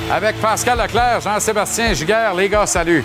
Avec 0.09 0.39
Pascal 0.41 0.79
Leclerc, 0.79 1.21
Jean-Sébastien 1.21 1.93
Giguère, 1.93 2.33
les 2.33 2.47
gars, 2.49 2.65
salut. 2.65 3.03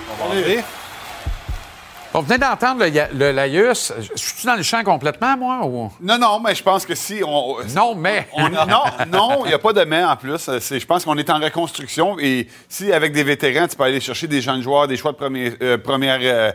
On 2.15 2.21
venait 2.21 2.39
d'entendre 2.39 2.85
le, 2.85 3.19
le 3.19 3.33
laïus. 3.33 3.93
Je 3.99 4.21
suis 4.23 4.45
dans 4.47 4.55
le 4.55 4.63
champ 4.63 4.85
complètement, 4.85 5.37
moi? 5.37 5.61
Ou... 5.65 5.91
Non, 6.01 6.19
non, 6.19 6.41
mais 6.41 6.55
je 6.55 6.63
pense 6.63 6.85
que 6.85 6.95
si 6.95 7.23
on. 7.27 7.57
Non, 7.75 7.95
mais. 7.95 8.29
on- 8.35 8.49
non, 8.51 8.85
non, 9.11 9.45
il 9.45 9.49
n'y 9.49 9.55
a 9.55 9.59
pas 9.59 9.73
de 9.73 9.83
mais 9.85 10.05
en 10.05 10.17
plus. 10.17 10.51
C'est- 10.61 10.79
Je 10.79 10.87
pense 10.87 11.05
qu'on 11.05 11.17
est 11.17 11.31
en 11.31 11.39
reconstruction 11.41 12.19
et 12.19 12.49
si 12.69 12.93
avec 12.93 13.13
des 13.13 13.23
vétérans, 13.25 13.67
tu 13.67 13.77
peux 13.77 13.85
aller 13.85 14.01
chercher 14.01 14.27
des 14.27 14.43
jeunes 14.43 14.61
joueurs, 14.63 14.87
des 14.89 14.97
choix 14.99 15.13
de 15.13 15.17
premier- 15.17 15.55
euh, 15.63 15.79
première, 15.79 16.19
euh, 16.23 16.53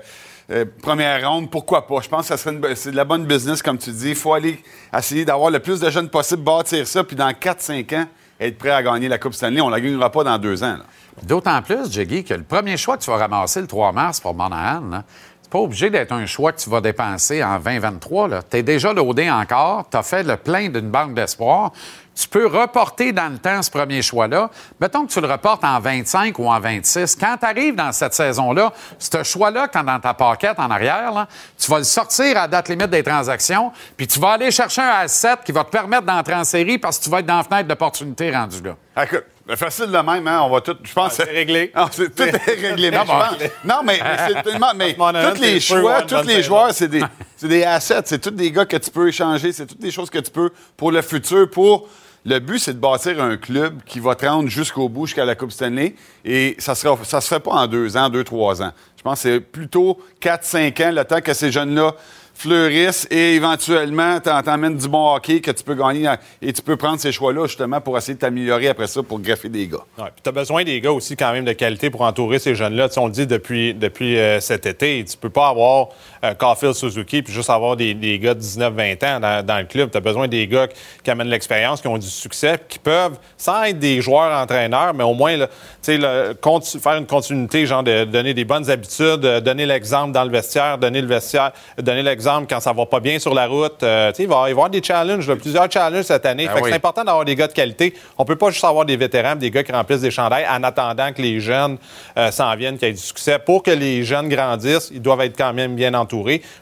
euh, 0.51 0.65
première 0.81 1.27
ronde, 1.29 1.49
pourquoi 1.49 1.87
pas? 1.87 2.01
Je 2.01 2.07
pense 2.09 2.29
que 2.29 2.35
c'est 2.75 2.91
de 2.91 2.95
la 2.95 3.03
bonne 3.05 3.25
business, 3.25 3.63
comme 3.63 3.79
tu 3.79 3.89
dis. 3.91 4.09
Il 4.09 4.15
faut 4.15 4.33
aller 4.33 4.61
essayer 4.95 5.25
d'avoir 5.25 5.49
le 5.49 5.59
plus 5.59 5.79
de 5.79 5.89
jeunes 5.89 6.09
possible, 6.09 6.43
bâtir 6.43 6.85
ça, 6.87 7.03
puis 7.03 7.15
dans 7.15 7.31
4-5 7.33 7.93
ans, 7.95 8.05
être 8.39 8.57
prêt 8.59 8.69
à 8.69 8.83
gagner 8.83 9.07
la 9.07 9.17
Coupe 9.17 9.33
Stanley. 9.33 9.59
On 9.61 9.67
ne 9.69 9.71
la 9.75 9.81
gagnera 9.81 10.11
pas 10.11 10.23
dans 10.23 10.37
deux 10.37 10.63
ans. 10.63 10.77
D'autant 11.23 11.59
plus, 11.63 11.91
Jiggy, 11.91 12.23
que 12.23 12.35
le 12.35 12.43
premier 12.43 12.77
choix 12.77 12.95
que 12.95 13.01
tu 13.03 13.09
vas 13.09 13.17
ramasser 13.17 13.59
le 13.59 13.65
3 13.65 13.91
mars 13.91 14.19
pour 14.19 14.35
Monahan, 14.35 14.81
là, 14.91 15.03
pas 15.49 15.59
obligé 15.59 15.89
d'être 15.89 16.11
un 16.11 16.25
choix 16.25 16.51
que 16.51 16.59
tu 16.59 16.69
vas 16.69 16.81
dépenser 16.81 17.43
en 17.43 17.57
2023. 17.57 18.43
Tu 18.49 18.57
es 18.57 18.63
déjà 18.63 18.93
loadé 18.93 19.29
encore, 19.29 19.87
tu 19.89 19.97
as 19.97 20.03
fait 20.03 20.23
le 20.23 20.37
plein 20.37 20.69
d'une 20.69 20.89
banque 20.89 21.13
d'espoir. 21.13 21.71
Tu 22.19 22.27
peux 22.27 22.47
reporter 22.47 23.11
dans 23.11 23.31
le 23.31 23.37
temps 23.37 23.61
ce 23.61 23.69
premier 23.69 24.01
choix-là. 24.01 24.49
Mettons 24.81 25.05
que 25.05 25.11
tu 25.13 25.21
le 25.21 25.27
reportes 25.27 25.63
en 25.63 25.79
25 25.79 26.39
ou 26.39 26.47
en 26.49 26.59
26. 26.59 27.15
Quand 27.15 27.37
tu 27.39 27.45
arrives 27.45 27.75
dans 27.75 27.91
cette 27.91 28.15
saison-là, 28.15 28.73
ce 28.97 29.23
choix-là, 29.23 29.67
quand 29.67 29.83
dans 29.83 29.99
ta 29.99 30.15
paquette 30.15 30.57
en 30.57 30.71
arrière, 30.71 31.11
là, 31.11 31.27
tu 31.59 31.69
vas 31.69 31.77
le 31.77 31.83
sortir 31.83 32.37
à 32.37 32.47
date 32.47 32.69
limite 32.69 32.89
des 32.89 33.03
transactions, 33.03 33.71
puis 33.95 34.07
tu 34.07 34.19
vas 34.19 34.31
aller 34.31 34.49
chercher 34.49 34.81
un 34.81 35.05
A7 35.05 35.43
qui 35.45 35.51
va 35.51 35.63
te 35.63 35.69
permettre 35.69 36.03
d'entrer 36.07 36.33
en 36.33 36.43
série 36.43 36.79
parce 36.79 36.97
que 36.97 37.03
tu 37.03 37.09
vas 37.11 37.19
être 37.19 37.27
dans 37.27 37.37
la 37.37 37.43
fenêtre 37.43 37.67
d'opportunité 37.67 38.31
rendu 38.31 38.61
là. 38.63 38.75
Ah, 38.95 39.03
Écoute, 39.03 39.25
facile 39.55 39.85
de 39.85 39.97
même, 39.99 40.27
hein? 40.27 40.41
On 40.41 40.49
va 40.49 40.61
tout. 40.61 40.75
Je 40.83 40.91
pense. 40.93 41.13
c'est 41.13 41.23
réglé. 41.25 41.71
Ah, 41.75 41.87
c'est- 41.91 42.09
tout 42.15 42.23
est 42.23 42.61
réglé. 42.61 42.89
Ah, 42.95 43.03
bon. 43.05 43.13
pense- 43.13 43.49
non, 43.63 43.81
mais, 43.85 43.99
mais 44.03 44.17
c'est 44.33 44.41
tellement. 44.41 44.71
Mais 44.75 44.95
tous 44.95 45.39
les 45.39 45.59
choix, 45.59 46.01
tous 46.01 46.23
les 46.25 46.41
joueurs, 46.41 46.71
c'est 46.73 46.87
des, 46.87 47.03
c'est 47.35 47.47
des 47.47 47.63
assets. 47.63 48.01
C'est 48.05 48.19
tous 48.19 48.31
des 48.31 48.51
gars 48.51 48.65
que 48.65 48.77
tu 48.77 48.89
peux 48.89 49.07
échanger. 49.07 49.51
C'est 49.53 49.67
toutes 49.67 49.79
des 49.81 49.91
choses 49.91 50.09
que 50.09 50.17
tu 50.17 50.31
peux 50.31 50.49
pour 50.75 50.91
le 50.91 51.03
futur. 51.03 51.47
Pour 51.51 51.87
le 52.25 52.39
but, 52.39 52.59
c'est 52.59 52.73
de 52.73 52.79
bâtir 52.79 53.21
un 53.23 53.37
club 53.37 53.79
qui 53.85 53.99
va 53.99 54.15
te 54.15 54.25
rendre 54.25 54.49
jusqu'au 54.49 54.89
bout, 54.89 55.05
jusqu'à 55.05 55.23
la 55.25 55.35
Coupe 55.35 55.51
Stanley. 55.51 55.95
Et 56.25 56.55
ça 56.59 56.73
ne 56.73 57.03
ça 57.05 57.21
se 57.21 57.27
fait 57.27 57.39
pas 57.39 57.51
en 57.51 57.67
deux 57.67 57.95
ans, 57.95 58.09
deux, 58.09 58.23
trois 58.23 58.61
ans. 58.61 58.71
Je 58.97 59.03
pense 59.03 59.23
que 59.23 59.29
c'est 59.29 59.39
plutôt 59.39 59.97
4-5 60.21 60.83
ans, 60.87 60.91
le 60.91 61.05
temps 61.05 61.21
que 61.21 61.33
ces 61.33 61.51
jeunes-là 61.51 61.93
fleurissent 62.33 63.07
et 63.09 63.33
éventuellement 63.33 64.19
t'en- 64.19 64.43
t'emmènes 64.43 64.77
du 64.77 64.87
bon 64.87 65.15
hockey 65.15 65.41
que 65.41 65.49
tu 65.49 65.63
peux 65.63 65.73
gagner 65.73 66.07
et 66.39 66.53
tu 66.53 66.61
peux 66.61 66.77
prendre 66.77 66.99
ces 66.99 67.11
choix-là 67.11 67.47
justement 67.47 67.81
pour 67.81 67.97
essayer 67.97 68.13
de 68.13 68.19
t'améliorer 68.19 68.67
après 68.67 68.85
ça 68.85 69.01
pour 69.01 69.19
greffer 69.19 69.49
des 69.49 69.67
gars. 69.67 69.77
Ouais, 69.97 70.05
puis 70.13 70.21
tu 70.21 70.29
as 70.29 70.31
besoin 70.31 70.63
des 70.63 70.79
gars 70.79 70.91
aussi 70.91 71.15
quand 71.15 71.31
même 71.33 71.45
de 71.45 71.53
qualité 71.53 71.89
pour 71.89 72.01
entourer 72.01 72.37
ces 72.37 72.53
jeunes-là. 72.53 72.89
Tu 72.89 72.99
on 72.99 73.07
le 73.07 73.11
dit 73.11 73.25
depuis, 73.25 73.73
depuis 73.73 74.19
euh, 74.19 74.39
cet 74.39 74.67
été. 74.67 75.03
Tu 75.09 75.17
peux 75.17 75.31
pas 75.31 75.47
avoir 75.49 75.87
euh, 76.23 76.33
Caulfield 76.33 76.73
Suzuki 76.73 77.21
puis 77.21 77.33
juste 77.33 77.49
avoir 77.49 77.75
des, 77.75 77.93
des 77.93 78.19
gars 78.19 78.33
de 78.33 78.41
19-20 78.41 79.05
ans 79.05 79.19
dans, 79.19 79.45
dans 79.45 79.57
le 79.59 79.65
club. 79.65 79.91
Tu 79.91 79.97
as 79.97 80.01
besoin 80.01 80.27
des 80.27 80.47
gars 80.47 80.67
qui, 81.03 81.11
amènent 81.11 81.29
l'expérience, 81.29 81.81
qui 81.81 81.87
ont 81.87 81.97
du 81.97 82.07
succès, 82.09 82.59
qui 82.67 82.79
peuvent, 82.79 83.17
sans 83.37 83.63
être 83.63 83.79
des 83.79 84.01
joueurs 84.01 84.37
entraîneurs, 84.41 84.93
mais 84.93 85.03
au 85.03 85.13
moins 85.13 85.37
là, 85.37 85.47
le- 85.87 86.33
faire 86.81 86.97
une 86.97 87.05
continuité, 87.05 87.65
genre 87.65 87.83
de 87.83 88.03
donner 88.05 88.33
des 88.33 88.45
bonnes 88.45 88.69
habitudes, 88.69 89.23
euh, 89.25 89.39
donner 89.39 89.65
l'exemple 89.65 90.11
dans 90.11 90.23
le 90.23 90.31
vestiaire, 90.31 90.77
donner 90.77 91.01
le 91.01 91.07
vestiaire, 91.07 91.51
donner 91.77 92.03
l'exemple 92.03 92.47
quand 92.49 92.59
ça 92.59 92.73
va 92.73 92.85
pas 92.85 92.99
bien 92.99 93.19
sur 93.19 93.33
la 93.33 93.47
route. 93.47 93.83
Euh, 93.83 94.11
il 94.17 94.27
va 94.27 94.47
y 94.47 94.51
avoir 94.51 94.69
des 94.69 94.81
challenges, 94.83 95.27
là, 95.27 95.35
plusieurs 95.35 95.71
challenges 95.71 96.05
cette 96.05 96.25
année. 96.25 96.47
Ben 96.47 96.53
oui. 96.55 96.69
c'est 96.69 96.75
important 96.75 97.03
d'avoir 97.03 97.25
des 97.25 97.35
gars 97.35 97.47
de 97.47 97.53
qualité. 97.53 97.93
On 98.17 98.25
peut 98.25 98.35
pas 98.35 98.49
juste 98.49 98.63
avoir 98.65 98.85
des 98.85 98.97
vétérans, 98.97 99.35
des 99.35 99.51
gars 99.51 99.63
qui 99.63 99.71
remplissent 99.71 100.01
des 100.01 100.11
chandails 100.11 100.45
en 100.49 100.63
attendant 100.63 101.11
que 101.13 101.21
les 101.21 101.39
jeunes 101.39 101.77
euh, 102.17 102.31
s'en 102.31 102.55
viennent, 102.55 102.77
qu'il 102.77 102.87
y 102.87 102.91
ait 102.91 102.93
du 102.93 102.99
succès. 103.01 103.39
Pour 103.39 103.63
que 103.63 103.71
les 103.71 104.03
jeunes 104.03 104.29
grandissent, 104.29 104.89
ils 104.93 105.01
doivent 105.01 105.21
être 105.21 105.37
quand 105.37 105.53
même 105.53 105.75
bien 105.75 105.93
entourés. 105.93 106.06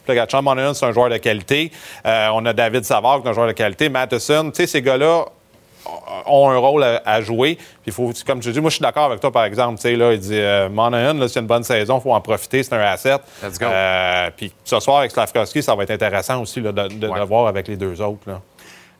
Gars, 0.07 0.25
Sean 0.29 0.41
Monahan, 0.41 0.73
c'est 0.73 0.85
un 0.85 0.91
joueur 0.91 1.09
de 1.09 1.17
qualité. 1.17 1.71
Euh, 2.05 2.29
on 2.33 2.45
a 2.45 2.53
David 2.53 2.83
Savard, 2.85 3.21
qui 3.21 3.27
est 3.27 3.31
un 3.31 3.33
joueur 3.33 3.47
de 3.47 3.53
qualité. 3.53 3.89
Matheson, 3.89 4.51
tu 4.51 4.57
sais, 4.61 4.67
ces 4.67 4.81
gars-là 4.81 5.25
ont 6.25 6.49
un 6.49 6.57
rôle 6.57 6.83
à, 6.83 7.01
à 7.05 7.21
jouer. 7.21 7.57
Puis 7.83 7.91
faut, 7.91 8.11
comme 8.25 8.39
tu 8.39 8.51
dis, 8.51 8.59
moi 8.59 8.69
je 8.71 8.75
suis 8.77 8.81
d'accord 8.81 9.05
avec 9.05 9.19
toi 9.19 9.31
par 9.31 9.45
exemple. 9.45 9.75
Tu 9.75 9.83
sais 9.83 9.95
là, 9.95 10.13
il 10.13 10.19
dit 10.19 10.31
euh, 10.39 10.67
Monahan, 10.69 11.27
c'est 11.27 11.39
une 11.39 11.45
bonne 11.45 11.63
saison, 11.63 11.99
il 11.99 12.01
faut 12.01 12.13
en 12.13 12.21
profiter, 12.21 12.63
c'est 12.63 12.73
un 12.73 12.79
asset. 12.79 13.17
Let's 13.43 13.59
go. 13.59 13.65
Euh, 13.67 14.29
puis 14.35 14.51
ce 14.63 14.79
soir 14.79 14.97
avec 14.99 15.11
Slavkovski, 15.11 15.61
ça 15.61 15.75
va 15.75 15.83
être 15.83 15.91
intéressant 15.91 16.41
aussi 16.41 16.59
là, 16.59 16.71
de, 16.71 16.87
de- 16.87 17.07
Ouais. 17.07 17.19
de 17.19 17.25
voir 17.25 17.47
avec 17.47 17.67
les 17.67 17.75
deux 17.77 18.01
autres. 18.01 18.23
Là. 18.27 18.41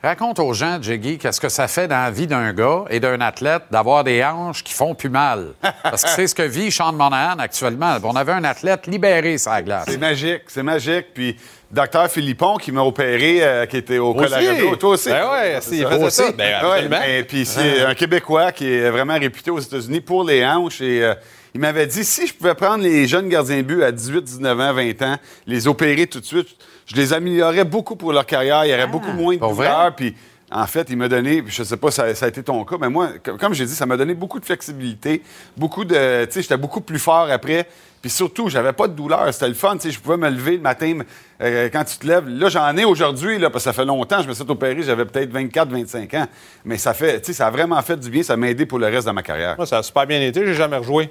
Raconte 0.06 0.38
aux 0.38 0.54
gens, 0.54 0.80
Jiggy, 0.80 1.18
qu'est-ce 1.18 1.42
que 1.42 1.50
ça 1.50 1.68
fait 1.68 1.88
dans 1.88 1.96
la 1.98 2.12
vie 2.12 2.28
d'un 2.28 2.54
gars 2.54 2.86
et 2.92 3.00
d'un 3.00 3.20
athlète 3.22 3.64
d'avoir 3.72 4.04
des 4.04 4.24
hanches 4.24 4.64
qui 4.64 4.72
font 4.72 4.94
plus 4.94 5.10
mal. 5.10 5.54
Parce 5.82 6.04
que 6.04 6.10
c'est 6.10 6.28
ce 6.28 6.36
que 6.36 6.44
vit 6.44 6.72
Sean 6.72 6.94
Monahan 6.94 7.40
actuellement. 7.40 7.98
On 8.04 8.16
avait 8.16 8.34
un 8.34 8.44
athlète 8.44 8.86
libéré 8.86 9.40
sur 9.40 9.50
la 9.50 9.64
glace. 9.64 9.86
C'est 9.88 9.98
magique, 9.98 10.44
c'est 10.46 10.62
magique. 10.62 11.08
Puis, 11.12 11.36
docteur 11.72 12.08
Philippon 12.08 12.58
qui 12.58 12.72
m'a 12.72 12.84
opéré, 12.84 13.40
euh, 13.42 13.66
qui 13.66 13.78
était 13.78 13.98
au 13.98 14.14
Aussi? 14.14 14.30
Colorado. 14.30 14.76
Toi 14.76 14.90
aussi. 14.92 15.10
Ben 15.10 15.28
ouais, 15.28 15.58
C'est 15.62 15.78
il 15.78 15.82
ça. 15.84 15.90
faisait 15.90 16.10
ça. 16.12 16.26
Ouais, 16.70 16.88
Ben. 16.88 17.02
Et 17.10 17.24
puis, 17.24 17.44
c'est 17.44 17.82
un 17.82 17.96
Québécois 17.96 18.52
qui 18.52 18.72
est 18.72 18.92
vraiment 18.92 19.18
réputé 19.18 19.50
aux 19.50 19.60
États-Unis 19.60 20.02
pour 20.02 20.24
les 20.24 20.46
hanches. 20.46 20.82
Et 20.82 21.04
euh, 21.04 21.16
il 21.56 21.62
m'avait 21.62 21.88
dit 21.88 22.06
si 22.06 22.28
je 22.28 22.34
pouvais 22.36 22.54
prendre 22.54 22.84
les 22.84 23.08
jeunes 23.08 23.28
gardiens 23.28 23.58
de 23.58 23.62
but 23.64 23.82
à 23.82 23.92
18, 23.92 24.22
19 24.22 24.60
ans, 24.60 24.74
20 24.74 25.02
ans, 25.02 25.16
les 25.48 25.68
opérer 25.68 26.06
tout 26.06 26.20
de 26.20 26.26
suite, 26.26 26.50
je 26.86 26.96
les 26.96 27.14
améliorerais 27.14 27.66
beaucoup 27.66 27.96
pour 27.96 28.14
leur 28.14 28.26
carrière. 28.26 28.66
Il 28.66 28.72
y 28.72 28.74
aurait 28.74 28.88
beaucoup 28.88 29.12
moins 29.12 29.36
de 29.36 29.40
pour 29.40 29.54
vrai? 29.54 29.68
douleur. 29.68 29.96
Puis, 29.96 30.16
en 30.52 30.68
fait, 30.68 30.88
il 30.90 30.98
m'a 30.98 31.08
donné, 31.08 31.44
je 31.48 31.64
sais 31.64 31.78
pas, 31.78 31.90
ça, 31.90 32.14
ça 32.14 32.26
a 32.28 32.30
été 32.30 32.44
ton 32.44 32.64
cas, 32.64 32.76
mais 32.80 32.88
moi, 32.90 33.10
co- 33.24 33.36
comme 33.38 33.54
j'ai 33.54 33.66
dit, 33.66 33.74
ça 33.74 33.86
m'a 33.88 33.98
donné 33.98 34.14
beaucoup 34.14 34.40
de 34.40 34.46
flexibilité, 34.46 35.24
beaucoup 35.58 35.84
de, 35.84 36.26
tu 36.26 36.32
sais, 36.34 36.42
j'étais 36.44 36.56
beaucoup 36.58 36.82
plus 36.82 37.00
fort 37.00 37.28
après, 37.32 37.68
puis 38.00 38.12
surtout, 38.12 38.48
j'avais 38.48 38.72
pas 38.72 38.88
de 38.88 38.94
douleur, 38.94 39.34
c'était 39.34 39.48
le 39.48 39.56
fun, 39.56 39.74
tu 39.78 39.82
sais, 39.88 39.92
je 39.92 40.00
pouvais 40.00 40.18
me 40.18 40.30
lever 40.30 40.52
le 40.58 40.62
matin 40.62 41.00
euh, 41.42 41.70
quand 41.72 41.84
tu 41.84 41.98
te 41.98 42.08
lèves. 42.08 42.28
Là, 42.28 42.50
j'en 42.50 42.76
ai 42.78 42.86
aujourd'hui, 42.86 43.40
parce 43.40 43.54
que 43.54 43.60
ça 43.60 43.74
fait 43.74 43.86
longtemps, 43.86 44.22
je 44.22 44.28
me 44.28 44.34
suis 44.34 44.44
opéré, 44.48 44.82
j'avais 44.84 45.06
peut-être 45.06 45.32
24, 45.32 45.70
25 45.70 46.14
ans, 46.14 46.28
mais 46.64 46.78
ça 46.78 46.94
fait, 46.94 47.20
tu 47.20 47.28
sais, 47.28 47.34
ça 47.34 47.48
a 47.48 47.52
vraiment 47.52 47.82
fait 47.82 47.98
du 47.98 48.10
bien, 48.10 48.24
ça 48.24 48.38
m'a 48.38 48.48
aidé 48.50 48.66
pour 48.66 48.80
le 48.80 48.88
reste 48.88 49.08
de 49.08 49.12
ma 49.12 49.24
carrière. 49.24 49.56
Moi, 49.58 49.66
ça 49.66 49.80
a 49.80 49.84
super 49.84 50.06
bien 50.08 50.22
été. 50.22 50.46
J'ai 50.46 50.54
jamais 50.54 50.78
rejoué. 50.78 51.10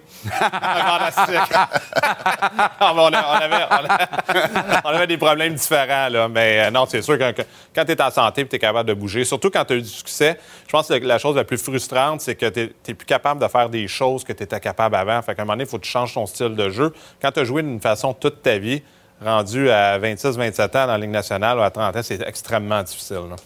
Ah, 2.80 2.92
on, 4.84 4.88
avait, 4.88 5.06
des 5.06 5.16
problèmes 5.18 5.54
différents, 5.54 6.08
là. 6.08 6.28
Mais 6.28 6.66
euh, 6.66 6.70
non, 6.70 6.86
c'est 6.86 7.02
sûr 7.02 7.18
que, 7.18 7.32
que- 7.32 7.42
quand 7.74 7.84
tu 7.84 7.92
es 7.92 8.02
en 8.02 8.10
santé 8.10 8.42
et 8.42 8.46
tu 8.46 8.56
es 8.56 8.58
capable 8.58 8.88
de 8.88 8.94
bouger, 8.94 9.24
surtout 9.24 9.50
quand 9.50 9.64
tu 9.64 9.74
as 9.74 9.76
eu 9.76 9.82
du 9.82 9.88
succès, 9.88 10.38
je 10.66 10.72
pense 10.72 10.88
que 10.88 10.94
la 10.94 11.18
chose 11.18 11.36
la 11.36 11.44
plus 11.44 11.58
frustrante, 11.62 12.20
c'est 12.20 12.34
que 12.34 12.46
tu 12.46 12.60
n'es 12.88 12.94
plus 12.94 13.06
capable 13.06 13.40
de 13.40 13.48
faire 13.48 13.68
des 13.68 13.88
choses 13.88 14.24
que 14.24 14.32
tu 14.32 14.42
étais 14.42 14.60
capable 14.60 14.96
avant. 14.96 15.20
Fait 15.22 15.34
qu'à 15.34 15.42
un 15.42 15.44
moment 15.44 15.54
donné, 15.54 15.64
il 15.64 15.70
faut 15.70 15.78
que 15.78 15.84
tu 15.84 15.90
changes 15.90 16.14
ton 16.14 16.26
style 16.26 16.54
de 16.54 16.70
jeu. 16.70 16.92
Quand 17.20 17.30
tu 17.32 17.40
as 17.40 17.44
joué 17.44 17.62
d'une 17.62 17.80
façon 17.80 18.14
toute 18.14 18.42
ta 18.42 18.58
vie, 18.58 18.82
rendu 19.24 19.70
à 19.70 19.98
26-27 19.98 20.62
ans 20.62 20.68
dans 20.72 20.86
la 20.86 20.98
Ligue 20.98 21.10
nationale 21.10 21.58
ou 21.58 21.62
à 21.62 21.70
30 21.70 21.96
ans, 21.96 22.02
c'est 22.02 22.20
extrêmement 22.26 22.82
difficile. 22.82 23.22
là. 23.30 23.36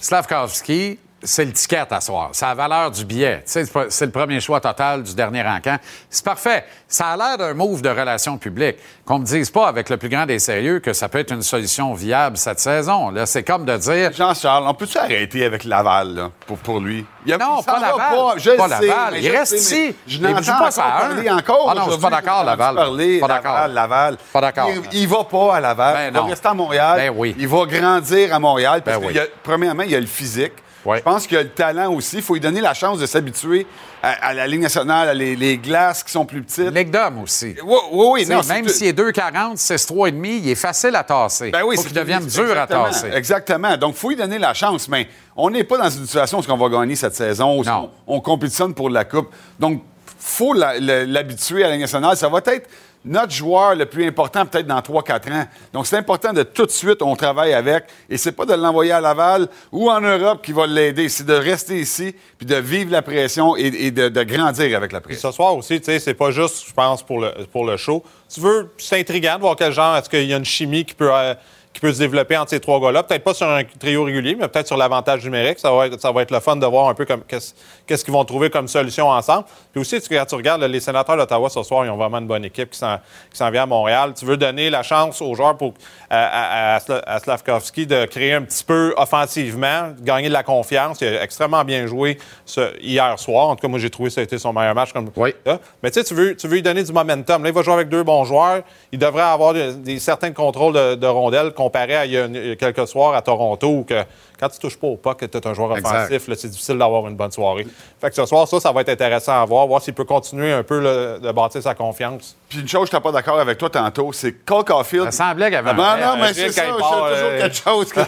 Slavkovski, 0.00 0.98
c'est 1.22 1.44
le 1.44 1.52
ticket 1.52 1.84
à 1.90 2.00
soir. 2.00 2.30
C'est 2.32 2.46
la 2.46 2.54
valeur 2.54 2.90
du 2.90 3.04
billet. 3.04 3.42
C'est 3.44 3.66
le 3.74 4.10
premier 4.10 4.40
choix 4.40 4.60
total 4.60 5.02
du 5.02 5.14
dernier 5.14 5.42
encamp. 5.46 5.78
C'est 6.08 6.24
parfait. 6.24 6.64
Ça 6.86 7.08
a 7.08 7.16
l'air 7.16 7.38
d'un 7.38 7.54
move 7.54 7.82
de 7.82 7.88
relations 7.88 8.38
publiques. 8.38 8.76
Qu'on 9.04 9.18
me 9.18 9.24
dise 9.24 9.50
pas, 9.50 9.66
avec 9.68 9.88
le 9.90 9.96
plus 9.96 10.08
grand 10.08 10.26
des 10.26 10.38
sérieux, 10.38 10.78
que 10.80 10.92
ça 10.92 11.08
peut 11.08 11.18
être 11.18 11.32
une 11.32 11.42
solution 11.42 11.92
viable 11.94 12.36
cette 12.36 12.60
saison. 12.60 13.10
Là, 13.10 13.26
c'est 13.26 13.42
comme 13.42 13.64
de 13.64 13.76
dire. 13.76 14.12
Jean-Charles, 14.12 14.64
on 14.66 14.74
peut-tu 14.74 14.96
arrêter 14.98 15.44
avec 15.44 15.64
Laval, 15.64 16.14
là, 16.14 16.30
pour, 16.46 16.56
pour 16.58 16.80
lui? 16.80 17.04
Il 17.26 17.30
y 17.30 17.34
a- 17.34 17.38
Non, 17.38 17.58
il 17.60 17.64
pas 17.64 17.80
va 17.80 17.86
Laval. 17.88 17.98
Pas, 18.16 18.34
je 18.38 18.50
Pas 18.50 18.68
le 18.68 18.74
sais, 18.74 18.86
Laval. 18.86 19.18
Il 19.18 19.28
reste 19.36 19.52
ici. 19.52 19.96
Je 20.06 20.18
n'entends 20.20 20.58
pas 20.58 20.70
ça 20.70 20.82
parler 20.82 21.30
encore. 21.30 21.68
Ah 21.70 21.74
non, 21.74 21.86
je 21.86 21.92
suis 21.92 22.00
pas 22.00 22.10
d'accord, 22.10 22.44
Laval. 22.44 22.74
Parler, 22.76 23.18
Pas 23.20 23.28
d'accord. 23.28 23.52
Laval, 23.54 23.72
Laval? 23.74 24.16
Pas 24.32 24.40
d'accord. 24.40 24.70
Il, 24.92 25.00
il 25.00 25.08
va 25.08 25.24
pas 25.24 25.56
à 25.56 25.60
Laval. 25.60 25.94
Ben 25.94 26.06
il 26.08 26.12
va 26.14 26.20
non. 26.20 26.26
rester 26.26 26.48
à 26.48 26.54
Montréal. 26.54 26.96
Ben 26.96 27.12
oui. 27.14 27.34
Il 27.38 27.48
va 27.48 27.64
grandir 27.66 28.34
à 28.34 28.38
Montréal. 28.38 28.82
Parce 28.84 28.96
Ben 28.98 29.02
que 29.02 29.06
oui. 29.08 29.12
il 29.16 29.20
a- 29.20 29.26
premièrement, 29.42 29.82
il 29.82 29.90
y 29.90 29.96
a 29.96 30.00
le 30.00 30.06
physique. 30.06 30.52
Ouais. 30.84 30.98
Je 30.98 31.02
pense 31.02 31.26
qu'il 31.26 31.36
y 31.36 31.40
a 31.40 31.42
le 31.42 31.48
talent 31.50 31.92
aussi. 31.92 32.16
Il 32.16 32.22
faut 32.22 32.34
lui 32.34 32.40
donner 32.40 32.60
la 32.60 32.72
chance 32.72 32.98
de 32.98 33.06
s'habituer 33.06 33.66
à, 34.02 34.28
à 34.28 34.34
la 34.34 34.46
Ligue 34.46 34.60
nationale, 34.62 35.08
à 35.08 35.14
les, 35.14 35.34
les 35.36 35.58
glaces 35.58 36.02
qui 36.04 36.12
sont 36.12 36.24
plus 36.24 36.42
petites. 36.42 36.74
Ligue 36.74 36.90
d'hommes 36.90 37.22
aussi. 37.22 37.54
Oui, 37.64 37.76
oui, 37.92 38.26
non, 38.26 38.40
même 38.48 38.68
s'il 38.68 38.86
est 38.86 38.98
2,40, 38.98 39.56
6,3,5, 39.56 40.24
il 40.42 40.48
est 40.50 40.54
facile 40.54 40.94
à 40.96 41.02
tasser. 41.04 41.50
Ben 41.50 41.62
oui, 41.66 41.76
faut 41.76 41.82
c'est 41.82 41.88
qu'il 41.88 41.96
devienne 41.96 42.24
dur 42.26 42.58
à 42.58 42.66
tasser. 42.66 43.10
Exactement. 43.12 43.76
Donc, 43.76 43.94
il 43.96 43.98
faut 43.98 44.08
lui 44.10 44.16
donner 44.16 44.38
la 44.38 44.54
chance. 44.54 44.88
Mais 44.88 45.08
on 45.36 45.50
n'est 45.50 45.64
pas 45.64 45.78
dans 45.78 45.90
une 45.90 46.06
situation 46.06 46.38
où 46.40 46.42
on 46.48 46.56
va 46.56 46.68
gagner 46.68 46.94
cette 46.96 47.14
saison, 47.16 47.62
Non. 47.64 47.90
on, 48.06 48.16
on 48.16 48.20
compétitionne 48.20 48.72
pour 48.72 48.88
la 48.90 49.04
Coupe. 49.04 49.28
Donc, 49.58 49.82
faut 50.20 50.52
la- 50.54 50.78
la- 50.80 51.04
l'habituer 51.04 51.64
à 51.64 51.66
la 51.68 51.72
Ligue 51.74 51.82
nationale. 51.82 52.16
Ça 52.16 52.28
va 52.28 52.38
être 52.46 52.68
notre 53.04 53.32
joueur 53.32 53.74
le 53.74 53.86
plus 53.86 54.06
important 54.06 54.44
peut-être 54.46 54.66
dans 54.66 54.80
3-4 54.80 55.32
ans. 55.32 55.46
Donc, 55.72 55.86
c'est 55.86 55.96
important 55.96 56.32
de 56.32 56.42
tout 56.42 56.66
de 56.66 56.70
suite, 56.70 57.02
on 57.02 57.14
travaille 57.16 57.54
avec. 57.54 57.84
Et 58.08 58.16
c'est 58.16 58.32
pas 58.32 58.44
de 58.44 58.54
l'envoyer 58.54 58.92
à 58.92 59.00
Laval 59.00 59.48
ou 59.72 59.90
en 59.90 60.00
Europe 60.00 60.44
qui 60.44 60.52
va 60.52 60.66
l'aider. 60.66 61.08
C'est 61.08 61.26
de 61.26 61.34
rester 61.34 61.80
ici, 61.80 62.14
puis 62.36 62.46
de 62.46 62.56
vivre 62.56 62.90
la 62.92 63.02
pression 63.02 63.56
et, 63.56 63.66
et 63.66 63.90
de, 63.90 64.08
de 64.08 64.22
grandir 64.22 64.76
avec 64.76 64.92
la 64.92 65.00
pression. 65.00 65.30
ce 65.30 65.36
soir 65.36 65.56
aussi, 65.56 65.78
tu 65.80 65.86
sais, 65.86 65.98
c'est 65.98 66.14
pas 66.14 66.30
juste, 66.30 66.66
je 66.68 66.72
pense, 66.72 67.02
pour 67.02 67.20
le, 67.20 67.32
pour 67.52 67.64
le 67.64 67.76
show. 67.76 68.02
Tu 68.32 68.40
veux, 68.40 68.70
c'est 68.78 69.00
intriguant 69.00 69.36
de 69.36 69.40
voir 69.40 69.56
quel 69.56 69.72
genre, 69.72 69.96
est-ce 69.96 70.08
qu'il 70.10 70.24
y 70.24 70.34
a 70.34 70.36
une 70.36 70.44
chimie 70.44 70.84
qui 70.84 70.94
peut, 70.94 71.10
euh, 71.12 71.34
qui 71.78 71.86
peut 71.86 71.92
se 71.92 71.98
développer 72.00 72.36
entre 72.36 72.50
ces 72.50 72.58
trois 72.58 72.80
gars-là. 72.80 73.04
Peut-être 73.04 73.22
pas 73.22 73.34
sur 73.34 73.48
un 73.48 73.62
trio 73.62 74.02
régulier, 74.02 74.34
mais 74.34 74.48
peut-être 74.48 74.66
sur 74.66 74.76
l'avantage 74.76 75.24
numérique. 75.24 75.60
Ça 75.60 75.70
va, 75.70 75.86
être, 75.86 76.00
ça 76.00 76.10
va 76.10 76.22
être 76.22 76.32
le 76.32 76.40
fun 76.40 76.56
de 76.56 76.66
voir 76.66 76.88
un 76.88 76.94
peu 76.94 77.04
comme, 77.04 77.22
qu'est-ce, 77.22 77.54
qu'est-ce 77.86 78.04
qu'ils 78.04 78.12
vont 78.12 78.24
trouver 78.24 78.50
comme 78.50 78.66
solution 78.66 79.08
ensemble. 79.08 79.44
Puis 79.70 79.80
aussi, 79.80 80.00
tu- 80.00 80.08
quand 80.08 80.24
tu 80.26 80.34
regardes 80.34 80.62
les 80.64 80.80
sénateurs 80.80 81.16
d'Ottawa 81.16 81.48
ce 81.48 81.62
soir, 81.62 81.84
ils 81.86 81.90
ont 81.90 81.96
vraiment 81.96 82.18
une 82.18 82.26
bonne 82.26 82.44
équipe 82.44 82.70
qui 82.70 82.78
s'en, 82.78 82.96
qui 83.30 83.36
s'en 83.38 83.48
vient 83.52 83.62
à 83.62 83.66
Montréal. 83.66 84.12
Tu 84.18 84.24
veux 84.24 84.36
donner 84.36 84.70
la 84.70 84.82
chance 84.82 85.22
aux 85.22 85.34
joueurs 85.36 85.56
pour, 85.56 85.72
à, 86.10 86.72
à- 86.72 86.74
à 86.74 86.78
Sla- 86.78 87.02
à 87.06 87.18
Slavkovski 87.20 87.86
de 87.86 88.06
créer 88.06 88.32
un 88.34 88.42
petit 88.42 88.64
peu 88.64 88.92
offensivement, 88.96 89.92
de 89.96 90.04
gagner 90.04 90.28
de 90.28 90.32
la 90.32 90.42
confiance. 90.42 91.00
Il 91.00 91.06
a 91.08 91.22
extrêmement 91.22 91.64
bien 91.64 91.86
joué 91.86 92.18
ce- 92.44 92.76
hier 92.80 93.16
soir. 93.18 93.48
En 93.48 93.56
tout 93.56 93.62
cas, 93.62 93.68
moi, 93.68 93.78
j'ai 93.78 93.90
trouvé 93.90 94.08
que 94.08 94.14
ça 94.14 94.20
a 94.20 94.24
été 94.24 94.38
son 94.38 94.52
meilleur 94.52 94.74
match. 94.74 94.92
Comme 94.92 95.10
Oui. 95.16 95.32
ça. 95.46 95.58
Mais 95.82 95.90
tu 95.90 96.00
sais, 96.00 96.04
tu 96.04 96.14
veux, 96.14 96.36
tu 96.36 96.48
veux 96.48 96.54
lui 96.54 96.62
donner 96.62 96.82
du 96.82 96.92
momentum. 96.92 97.42
Là, 97.42 97.50
il 97.50 97.54
va 97.54 97.62
jouer 97.62 97.74
avec 97.74 97.88
deux 97.88 98.02
bons 98.02 98.24
joueurs. 98.24 98.62
Il 98.90 98.98
devrait 98.98 99.22
avoir 99.22 99.52
des, 99.54 99.74
des 99.74 99.98
certains 99.98 100.32
contrôles 100.32 100.72
de, 100.74 100.94
de 100.94 101.06
rondelles 101.06 101.52
comparé 101.68 101.96
à 101.96 102.04
il 102.06 102.12
y, 102.12 102.18
a, 102.18 102.24
une- 102.26 102.34
il 102.34 102.46
y 102.48 102.50
a 102.52 102.56
quelques 102.56 102.86
soirs 102.88 103.14
à 103.14 103.22
Toronto 103.22 103.66
où 103.68 103.84
que, 103.84 104.02
quand 104.40 104.48
tu 104.48 104.58
touches 104.58 104.76
pas 104.76 104.86
au 104.86 104.96
puck, 104.96 105.18
que 105.18 105.26
tu 105.26 105.36
es 105.38 105.46
un 105.46 105.54
joueur 105.54 105.76
Exact. 105.76 105.90
offensif, 105.94 106.28
là, 106.28 106.34
c'est 106.36 106.48
difficile 106.48 106.78
d'avoir 106.78 107.06
une 107.08 107.16
bonne 107.16 107.30
soirée. 107.32 107.66
Fait 108.00 108.08
que 108.10 108.14
ce 108.16 108.24
soir, 108.26 108.46
ça, 108.48 108.60
ça 108.60 108.72
va 108.72 108.80
être 108.82 108.88
intéressant 108.88 109.40
à 109.40 109.44
voir, 109.44 109.66
voir 109.66 109.82
s'il 109.82 109.94
peut 109.94 110.04
continuer 110.04 110.52
un 110.52 110.62
peu 110.62 110.78
là, 110.80 111.18
de 111.18 111.32
bâtir 111.32 111.62
sa 111.62 111.74
confiance. 111.74 112.36
Puis 112.48 112.60
une 112.60 112.68
chose, 112.68 112.88
je 112.90 112.96
n'étais 112.96 113.02
pas 113.02 113.12
d'accord 113.12 113.38
avec 113.40 113.58
toi 113.58 113.68
tantôt, 113.70 114.12
c'est 114.12 114.32
Cole 114.44 114.64
Caulfield. 114.64 115.06
Ça 115.12 115.28
semblait 115.28 115.46
qu'il 115.46 115.54
y 115.54 115.56
avait 115.56 115.70
un 115.70 115.74
Non, 115.74 115.96
non, 116.00 116.16
mais 116.20 116.32
c'est 116.34 116.50
ça, 116.52 116.62
toujours 116.62 117.04
euh, 117.06 117.40
quelque 117.40 117.56
chose. 117.64 117.92
que 117.92 118.00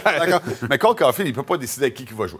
mais 0.69 0.77
Cole 0.77 0.95
Caulfield, 0.95 1.27
il 1.27 1.31
ne 1.31 1.35
peut 1.35 1.43
pas 1.43 1.57
décider 1.57 1.85
avec 1.87 1.95
qui 1.95 2.05
il 2.09 2.15
va 2.15 2.27
jouer. 2.27 2.39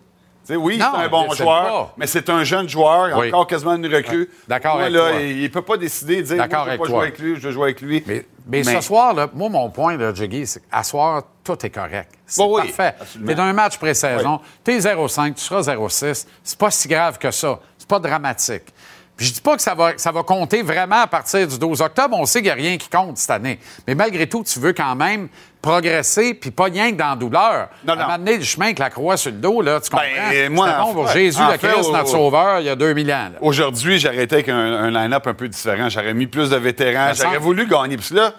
Tu 0.55 0.57
oui, 0.57 0.77
c'est 0.79 0.83
un 1.05 1.07
bon 1.09 1.31
joueur, 1.31 1.63
pas. 1.87 1.93
mais 1.97 2.07
c'est 2.07 2.29
un 2.29 2.43
jeune 2.43 2.67
joueur, 2.69 3.17
Oui. 3.17 3.27
encore 3.27 3.47
quasiment 3.47 3.75
une 3.75 3.93
recrue. 3.93 4.29
D'accord 4.47 4.75
Moi, 4.75 4.83
avec 4.83 4.95
là, 4.95 5.09
toi. 5.11 5.21
Il 5.21 5.41
ne 5.43 5.47
peut 5.47 5.61
pas 5.61 5.77
décider, 5.77 6.21
dire, 6.21 6.35
moi, 6.35 6.47
D'accord 6.47 6.65
je 6.65 6.69
ne 6.69 6.73
veux 6.73 6.77
pas 6.79 6.85
toi. 6.85 6.95
jouer 6.95 7.07
avec 7.07 7.19
lui, 7.19 7.35
je 7.35 7.41
veux 7.41 7.51
jouer 7.51 7.63
avec 7.63 7.81
lui. 7.81 8.03
Mais, 8.07 8.25
mais 8.47 8.63
ce 8.63 8.81
soir, 8.81 9.13
là, 9.13 9.27
moi, 9.33 9.49
mon 9.49 9.69
point, 9.69 9.95
là, 9.97 10.13
Jiggy, 10.13 10.45
c'est 10.47 10.61
qu'à 10.69 10.83
soir, 10.83 11.23
tout 11.43 11.65
est 11.65 11.69
correct. 11.69 12.09
C'est 12.25 12.41
Oui, 12.43 12.47
oui, 12.51 12.61
parfait. 12.67 12.95
absolument. 12.99 13.27
T'es 13.29 13.35
dans 13.35 13.43
un 13.43 13.53
match 13.53 13.77
pré-saison, 13.77 14.39
t'es 14.63 14.77
0-5, 14.79 15.33
tu 15.35 15.41
seras 15.41 15.61
0-6. 15.61 16.25
C'est 16.43 16.57
pas 16.59 16.71
si 16.71 16.87
grave 16.87 17.17
que 17.17 17.31
ça. 17.31 17.59
C'est 17.77 17.87
pas 17.87 17.99
dramatique. 17.99 18.63
Puis 19.21 19.27
je 19.29 19.33
dis 19.35 19.41
pas 19.41 19.55
que 19.55 19.61
ça 19.61 19.75
va, 19.75 19.93
que 19.93 20.01
ça 20.01 20.11
va 20.11 20.23
compter 20.23 20.63
vraiment 20.63 21.01
à 21.03 21.05
partir 21.05 21.47
du 21.47 21.59
12 21.59 21.79
octobre. 21.81 22.17
On 22.19 22.25
sait 22.25 22.39
qu'il 22.41 22.45
n'y 22.47 22.59
a 22.59 22.69
rien 22.69 22.75
qui 22.77 22.89
compte 22.89 23.19
cette 23.19 23.29
année. 23.29 23.59
Mais 23.87 23.93
malgré 23.93 24.27
tout, 24.27 24.43
tu 24.43 24.59
veux 24.59 24.73
quand 24.73 24.95
même 24.95 25.29
progresser, 25.61 26.33
puis 26.33 26.49
pas 26.49 26.63
rien 26.63 26.91
que 26.91 26.97
dans 26.97 27.09
la 27.11 27.15
douleur. 27.15 27.69
Non, 27.85 27.95
non. 27.95 28.07
donné, 28.17 28.37
le 28.37 28.43
chemin 28.43 28.65
avec 28.65 28.79
la 28.79 28.89
croix 28.89 29.15
sur 29.15 29.29
le 29.29 29.37
dos, 29.37 29.61
là, 29.61 29.79
tu 29.79 29.91
comprends? 29.91 30.05
Ben, 30.31 30.51
moi, 30.51 30.69
bon 30.81 30.93
pour 30.93 31.07
Jésus, 31.09 31.39
le 31.39 31.55
Christ, 31.57 31.87
au- 31.87 31.91
notre 31.91 32.07
sauveur, 32.09 32.61
il 32.61 32.65
y 32.65 32.69
a 32.69 32.75
2000 32.75 33.13
ans. 33.13 33.29
Aujourd'hui, 33.41 33.99
j'aurais 33.99 34.23
été 34.23 34.35
avec 34.37 34.49
un, 34.49 34.55
un 34.57 34.89
line-up 34.89 35.27
un 35.27 35.35
peu 35.35 35.47
différent. 35.47 35.87
J'aurais 35.87 36.15
mis 36.15 36.25
plus 36.25 36.49
de 36.49 36.55
vétérans. 36.55 37.11
J'aurais 37.13 37.37
voulu 37.37 37.67
gagner. 37.67 37.97
Puis 37.97 38.15
là, 38.15 38.33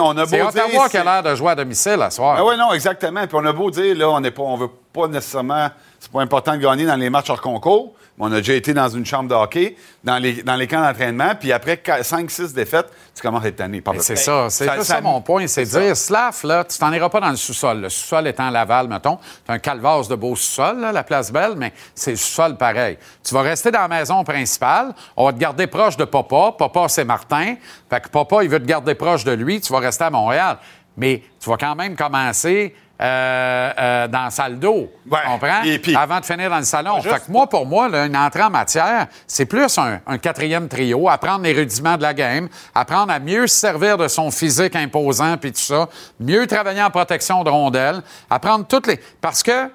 on 0.00 0.10
a 0.18 0.24
beau 0.24 0.26
C'est 0.26 0.36
dire... 0.38 0.46
Ottawa 0.48 0.88
qui 0.88 0.96
a 0.96 1.00
c'est- 1.00 1.04
l'air 1.04 1.22
de 1.22 1.34
jouer 1.36 1.52
à 1.52 1.54
domicile 1.54 2.02
à 2.02 2.10
soir. 2.10 2.34
Ah 2.36 2.44
oui, 2.44 2.56
non, 2.58 2.72
exactement. 2.72 3.24
Puis 3.28 3.36
on 3.40 3.46
a 3.46 3.52
beau 3.52 3.70
dire, 3.70 3.96
là, 3.96 4.10
on 4.10 4.18
n'est 4.18 4.32
pas, 4.32 4.42
on 4.42 4.56
veut 4.56 4.70
pas 4.92 5.06
nécessairement, 5.06 5.68
c'est 6.00 6.10
pas 6.10 6.20
important 6.20 6.52
de 6.56 6.58
gagner 6.62 6.84
dans 6.84 6.96
les 6.96 7.10
matchs 7.10 7.30
hors 7.30 7.40
concours, 7.40 7.94
on 8.18 8.32
a 8.32 8.36
déjà 8.36 8.54
été 8.54 8.72
dans 8.72 8.88
une 8.88 9.04
chambre 9.04 9.28
de 9.28 9.34
hockey, 9.34 9.76
dans 10.02 10.16
les, 10.18 10.42
dans 10.42 10.56
les 10.56 10.66
camps 10.66 10.80
d'entraînement, 10.80 11.34
puis 11.38 11.52
après 11.52 11.76
5-6 11.76 12.54
défaites, 12.54 12.86
tu 13.14 13.20
commences 13.22 13.44
à 13.44 13.48
être 13.48 13.56
tanné. 13.56 13.82
C'est 13.98 14.16
ça, 14.16 14.48
c'est 14.48 14.64
Ça- 14.66 14.76
ça- 14.76 14.84
ça, 14.84 15.00
mon 15.00 15.20
point, 15.20 15.46
c'est 15.46 15.64
dire, 15.64 15.96
Slav, 15.96 16.38
là, 16.44 16.64
tu 16.64 16.78
t'en 16.78 16.92
iras 16.92 17.08
pas 17.08 17.20
dans 17.20 17.30
le 17.30 17.36
sous-sol. 17.36 17.80
Le 17.82 17.88
sous-sol 17.88 18.26
étant 18.28 18.48
Laval, 18.50 18.88
mettons. 18.88 19.16
Tu 19.44 19.52
un 19.52 19.58
calvasse 19.58 20.08
de 20.08 20.14
beau 20.14 20.34
sous-sol, 20.36 20.80
la 20.92 21.02
place 21.04 21.30
belle, 21.30 21.54
mais 21.56 21.72
c'est 21.94 22.12
le 22.12 22.16
sous-sol 22.16 22.56
pareil. 22.56 22.96
Tu 23.22 23.34
vas 23.34 23.42
rester 23.42 23.70
dans 23.70 23.80
la 23.82 23.88
maison 23.88 24.24
principale, 24.24 24.94
on 25.16 25.26
va 25.26 25.32
te 25.32 25.38
garder 25.38 25.66
proche 25.66 25.96
de 25.96 26.04
Papa. 26.04 26.52
Papa, 26.58 26.86
c'est 26.88 27.04
Martin. 27.04 27.56
Fait 27.90 28.00
que 28.00 28.08
Papa, 28.08 28.42
il 28.42 28.48
veut 28.48 28.60
te 28.60 28.64
garder 28.66 28.94
proche 28.94 29.24
de 29.24 29.32
lui, 29.32 29.60
tu 29.60 29.72
vas 29.72 29.80
rester 29.80 30.04
à 30.04 30.10
Montréal. 30.10 30.58
Mais 30.96 31.22
tu 31.38 31.50
vas 31.50 31.58
quand 31.58 31.74
même 31.74 31.94
commencer 31.96 32.74
euh, 33.00 33.72
euh, 33.78 34.08
dans 34.08 34.24
la 34.24 34.30
salle 34.30 34.58
d'eau. 34.58 34.90
Ouais. 35.10 35.18
Tu 35.24 35.28
comprends? 35.30 35.62
Et 35.64 35.78
puis- 35.78 35.94
Avant 35.94 36.18
de 36.20 36.24
finir 36.24 36.48
dans 36.48 36.58
le 36.58 36.64
salon. 36.64 37.00
Juste- 37.00 37.14
Fait 37.14 37.26
que 37.26 37.30
moi, 37.30 37.46
pour 37.48 37.66
moi, 37.66 37.88
là, 37.88 38.06
une 38.06 38.16
entrée 38.16 38.42
en 38.42 38.50
matière, 38.50 39.06
c'est 39.26 39.44
plus 39.46 39.76
un, 39.78 40.00
un 40.06 40.18
quatrième 40.18 40.66
trio, 40.68 41.08
apprendre 41.08 41.42
les 41.44 41.52
rudiments 41.52 41.96
de 41.96 42.02
la 42.02 42.14
game, 42.14 42.48
apprendre 42.74 43.12
à 43.12 43.18
mieux 43.18 43.46
se 43.46 43.56
servir 43.56 43.98
de 43.98 44.08
son 44.08 44.30
physique 44.30 44.74
imposant 44.76 45.36
puis 45.36 45.52
tout 45.52 45.60
ça, 45.60 45.88
mieux 46.20 46.46
travailler 46.46 46.82
en 46.82 46.90
protection 46.90 47.44
de 47.44 47.50
rondelles, 47.50 48.02
apprendre 48.30 48.66
toutes 48.66 48.86
les... 48.86 48.98
Parce 49.20 49.42
que 49.42 49.70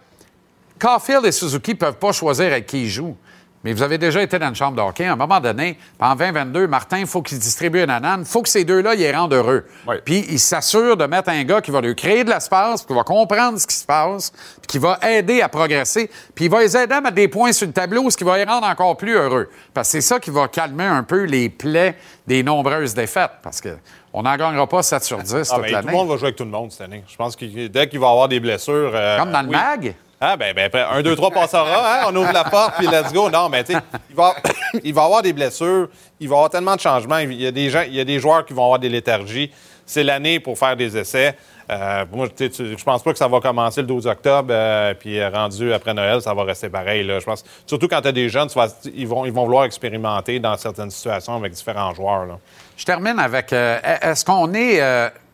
Caulfield 0.80 1.26
et 1.26 1.32
Suzuki 1.32 1.76
peuvent 1.76 1.97
pas 1.97 2.11
choisir 2.11 2.47
avec 2.47 2.65
qui 2.65 2.84
ils 2.84 2.89
jouent. 2.89 3.15
Mais 3.64 3.74
vous 3.74 3.84
avez 3.84 3.99
déjà 3.99 4.24
été 4.24 4.39
dans 4.39 4.47
une 4.49 4.55
chambre 4.55 4.76
de 4.76 4.82
hockey. 4.82 5.05
À 5.05 5.14
un 5.14 5.16
moment 5.16 5.39
donné, 5.39 5.78
en 5.99 6.16
2022, 6.16 6.66
Martin, 6.68 6.97
il 6.99 7.05
faut 7.05 7.22
qu'il 7.22 7.38
distribue 7.38 7.84
une 7.84 7.91
anane. 7.91 8.22
Il 8.22 8.26
faut 8.26 8.41
que 8.41 8.49
ces 8.49 8.64
deux-là, 8.66 8.95
ils 8.95 9.01
les 9.01 9.12
rendent 9.16 9.34
heureux. 9.34 9.66
Puis 10.03 10.26
il 10.30 10.39
s'assure 10.39 10.97
de 10.97 11.05
mettre 11.05 11.30
un 11.30 11.43
gars 11.43 11.62
qui 11.62 11.70
va 11.70 11.80
lui 11.80 11.95
créer 11.95 12.24
de 12.24 12.30
l'espace, 12.32 12.84
qui 12.86 12.93
va 12.93 13.03
comprendre 13.03 13.59
ce 13.59 13.68
qui 13.68 13.76
se 13.76 13.86
passe, 13.86 14.32
puis 14.32 14.68
qui 14.68 14.78
va 14.80 14.97
aider 15.07 15.41
à 15.41 15.49
progresser. 15.49 16.09
Puis 16.34 16.45
il 16.45 16.51
va 16.51 16.62
les 16.62 16.76
aider 16.76 16.93
à 16.95 17.01
mettre 17.01 17.14
des 17.16 17.28
points 17.28 17.51
sur 17.51 17.68
le 17.68 17.74
tableau, 17.74 18.09
ce 18.09 18.18
qui 18.18 18.24
va 18.24 18.38
les 18.38 18.45
rendre 18.45 18.66
encore 18.66 18.97
plus 18.97 19.14
heureux. 19.14 19.47
Parce 19.74 19.89
que 19.89 19.91
c'est 19.91 20.01
ça 20.01 20.20
qui 20.20 20.32
va 20.32 20.47
calmer 20.47 20.86
un 20.86 21.03
peu 21.03 21.24
les 21.26 21.49
plaies 21.49 21.95
des 22.26 22.41
nombreuses 22.41 22.95
défaites. 22.95 23.32
Parce 23.43 23.62
que 23.62 23.78
on 24.14 24.24
n'en 24.24 24.36
gagnera 24.38 24.68
pas 24.68 24.82
7 24.84 25.03
sur 25.03 25.18
10 25.20 25.34
Ah, 25.51 25.55
toute 25.57 25.68
tout 25.68 25.88
le 25.88 25.91
monde 25.91 26.09
va 26.09 26.18
jouer 26.18 26.26
avec 26.26 26.36
tout 26.36 26.43
le 26.43 26.49
monde 26.49 26.72
cette 26.72 26.82
année. 26.82 27.03
Je 27.07 27.16
pense 27.16 27.36
que 27.36 27.68
dès 27.68 27.88
qu'il 27.88 27.99
va 27.99 28.09
avoir 28.09 28.28
des 28.28 28.39
blessures. 28.39 28.91
euh, 28.95 29.20
Comme 29.20 29.32
dans 29.32 29.41
le 29.43 29.47
oui. 29.49 29.55
mag? 29.55 29.95
Ah, 30.24 30.38
ben, 30.38 30.53
ben, 30.53 30.69
ben, 30.72 30.86
un, 30.91 31.01
deux, 31.01 31.15
trois 31.15 31.32
passera, 31.32 31.65
hein? 31.65 32.05
on 32.07 32.15
ouvre 32.15 32.32
la 32.32 32.43
porte, 32.43 32.76
puis 32.78 32.86
let's 32.86 33.11
go. 33.11 33.28
Non, 33.32 33.49
mais 33.49 33.63
tu 33.63 33.74
sais, 33.74 33.80
il 34.07 34.15
va, 34.15 34.36
il 34.84 34.93
va 34.93 35.05
avoir 35.05 35.24
des 35.24 35.34
blessures, 35.34 35.89
il 36.19 36.30
va 36.30 36.36
avoir 36.36 36.49
tellement 36.51 36.76
de 36.76 36.80
changements. 36.80 37.17
Il 37.17 37.41
y 37.41 37.47
a 37.47 37.51
des, 37.51 37.72
gens, 37.72 37.82
il 37.88 37.95
y 37.95 37.99
a 37.99 38.03
des 38.05 38.19
joueurs 38.19 38.45
qui 38.45 38.53
vont 38.53 38.65
avoir 38.65 38.78
des 38.78 38.89
léthargies. 38.89 39.51
C'est 39.84 40.03
l'année 40.03 40.39
pour 40.39 40.59
faire 40.59 40.76
des 40.76 40.95
essais. 40.95 41.36
Euh, 41.72 42.05
moi, 42.11 42.28
je 42.39 42.84
pense 42.84 43.01
pas 43.01 43.11
que 43.13 43.17
ça 43.17 43.28
va 43.28 43.39
commencer 43.39 43.82
le 43.82 43.88
12 43.88 44.05
octobre, 44.05 44.49
euh, 44.51 44.93
puis 44.93 45.19
euh, 45.19 45.30
rendu 45.30 45.74
après 45.74 45.95
Noël, 45.95 46.22
ça 46.22 46.36
va 46.36 46.43
rester 46.43 46.69
pareil. 46.69 47.03
Là. 47.03 47.19
Je 47.19 47.26
pense, 47.26 47.43
surtout 47.65 47.88
quand 47.88 48.01
tu 48.01 48.09
as 48.09 48.11
des 48.11 48.30
jeunes, 48.30 48.47
vas- 48.49 48.67
ils, 48.93 49.07
vont, 49.07 49.26
ils 49.26 49.34
vont 49.34 49.45
vouloir 49.45 49.63
expérimenter 49.63 50.39
dans 50.39 50.55
certaines 50.55 50.91
situations 50.91 51.36
avec 51.36 51.53
différents 51.53 51.95
joueurs. 51.95 52.28
Là. 52.28 52.38
Je 52.78 52.86
termine 52.86 53.17
avec 53.17 53.53
est-ce 53.53 54.24
qu'on 54.24 54.53
est 54.53 54.82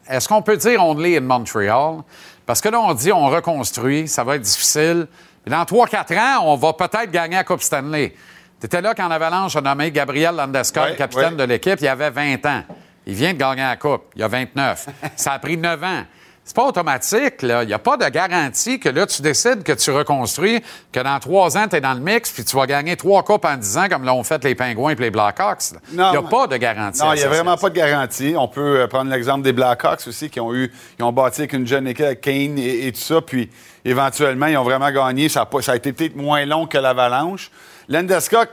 est-ce 0.09 0.27
qu'on 0.29 0.41
peut 0.41 0.57
dire 0.57 0.83
only 0.83 1.17
in 1.17 1.21
Montreal? 1.21 2.03
Parce 2.47 2.61
que 2.61 2.69
là 2.69 2.79
on 2.79 2.95
dit 2.95 3.11
on 3.11 3.27
reconstruit, 3.27 4.07
ça 4.07 4.23
va 4.23 4.37
être 4.37 4.41
difficile. 4.41 5.07
Mais 5.45 5.51
dans 5.51 5.63
3-4 5.63 6.17
ans, 6.19 6.43
on 6.45 6.55
va 6.55 6.73
peut-être 6.73 7.11
gagner 7.11 7.35
la 7.35 7.43
Coupe 7.43 7.61
Stanley. 7.61 8.15
Tu 8.59 8.65
étais 8.65 8.81
là 8.81 8.95
quand 8.95 9.09
Avalanche 9.11 9.55
a 9.55 9.61
nommé 9.61 9.91
Gabriel 9.91 10.35
Landeskog 10.35 10.83
Ouais, 10.83 10.95
capitaine 10.95 11.33
ouais. 11.35 11.35
de 11.35 11.43
l'équipe, 11.43 11.79
il 11.79 11.87
avait 11.87 12.09
20 12.09 12.45
ans. 12.47 12.63
Il 13.05 13.13
vient 13.13 13.33
de 13.33 13.37
gagner 13.37 13.61
la 13.61 13.75
Coupe, 13.75 14.05
il 14.15 14.23
a 14.23 14.27
29. 14.27 14.87
ça 15.15 15.33
a 15.33 15.39
pris 15.39 15.55
9 15.57 15.83
ans. 15.83 16.03
C'est 16.47 16.55
pas 16.55 16.63
automatique, 16.63 17.41
là. 17.41 17.63
Il 17.63 17.67
n'y 17.67 17.73
a 17.73 17.79
pas 17.79 17.97
de 17.97 18.07
garantie 18.07 18.79
que 18.79 18.87
là, 18.87 19.05
tu 19.05 19.21
décides 19.21 19.63
que 19.63 19.73
tu 19.73 19.91
reconstruis, 19.91 20.63
que 20.93 21.01
dans 21.01 21.19
trois 21.19 21.57
ans, 21.57 21.67
tu 21.67 21.75
es 21.75 21.81
dans 21.81 21.93
le 21.93 21.99
mix, 21.99 22.31
puis 22.31 22.45
tu 22.45 22.55
vas 22.55 22.65
gagner 22.65 22.95
trois 22.95 23.21
coupes 23.23 23.43
en 23.43 23.57
10 23.57 23.77
ans, 23.77 23.87
comme 23.89 24.05
l'ont 24.05 24.23
fait 24.23 24.41
les 24.45 24.55
Pingouins 24.55 24.91
et 24.91 24.95
les 24.95 25.11
Blackhawks. 25.11 25.73
Il 25.91 25.97
n'y 25.97 26.01
a 26.01 26.21
pas 26.21 26.47
de 26.47 26.55
garantie. 26.55 27.01
Non, 27.01 27.11
il 27.11 27.17
n'y 27.17 27.23
a 27.23 27.27
vraiment 27.27 27.57
pas 27.57 27.69
de 27.69 27.75
garantie. 27.75 28.33
On 28.37 28.47
peut 28.47 28.79
euh, 28.79 28.87
prendre 28.87 29.11
l'exemple 29.11 29.41
des 29.41 29.51
Blackhawks 29.51 30.07
aussi, 30.07 30.29
qui 30.29 30.39
ont 30.39 30.55
eu, 30.55 30.71
ils 30.97 31.03
ont 31.03 31.11
bâti 31.11 31.41
avec 31.41 31.51
une 31.51 31.67
jeune 31.67 31.85
équipe, 31.85 32.21
Kane 32.21 32.57
et, 32.57 32.87
et 32.87 32.91
tout 32.93 33.01
ça, 33.01 33.19
puis 33.19 33.49
éventuellement, 33.83 34.45
ils 34.45 34.55
ont 34.55 34.63
vraiment 34.63 34.89
gagné. 34.89 35.27
Ça 35.27 35.41
a, 35.41 35.61
ça 35.61 35.73
a 35.73 35.75
été 35.75 35.91
peut-être 35.91 36.15
moins 36.15 36.45
long 36.45 36.65
que 36.65 36.77
l'Avalanche. 36.77 37.51
Landeskog, 37.89 38.47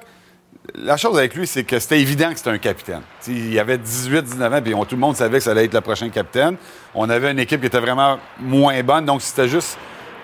la 0.75 0.97
chose 0.97 1.19
avec 1.19 1.35
lui, 1.35 1.47
c'est 1.47 1.65
que 1.65 1.79
c'était 1.79 2.01
évident 2.01 2.31
que 2.31 2.39
c'était 2.39 2.51
un 2.51 2.59
capitaine. 2.59 3.03
T'sais, 3.21 3.33
il 3.33 3.59
avait 3.59 3.77
18-19 3.77 4.59
ans, 4.59 4.62
puis 4.62 4.73
tout 4.73 4.95
le 4.95 4.97
monde 4.97 5.17
savait 5.17 5.39
que 5.39 5.45
ça 5.45 5.51
allait 5.51 5.67
être 5.67 5.75
le 5.75 5.81
prochain 5.81 6.09
capitaine. 6.09 6.57
On 6.95 7.09
avait 7.11 7.31
une 7.31 7.39
équipe 7.39 7.61
qui 7.61 7.67
était 7.67 7.81
vraiment 7.81 8.19
moins 8.41 8.83
bonne, 8.83 9.05
donc 9.05 9.21
c'était 9.21 9.49
juste. 9.49 9.77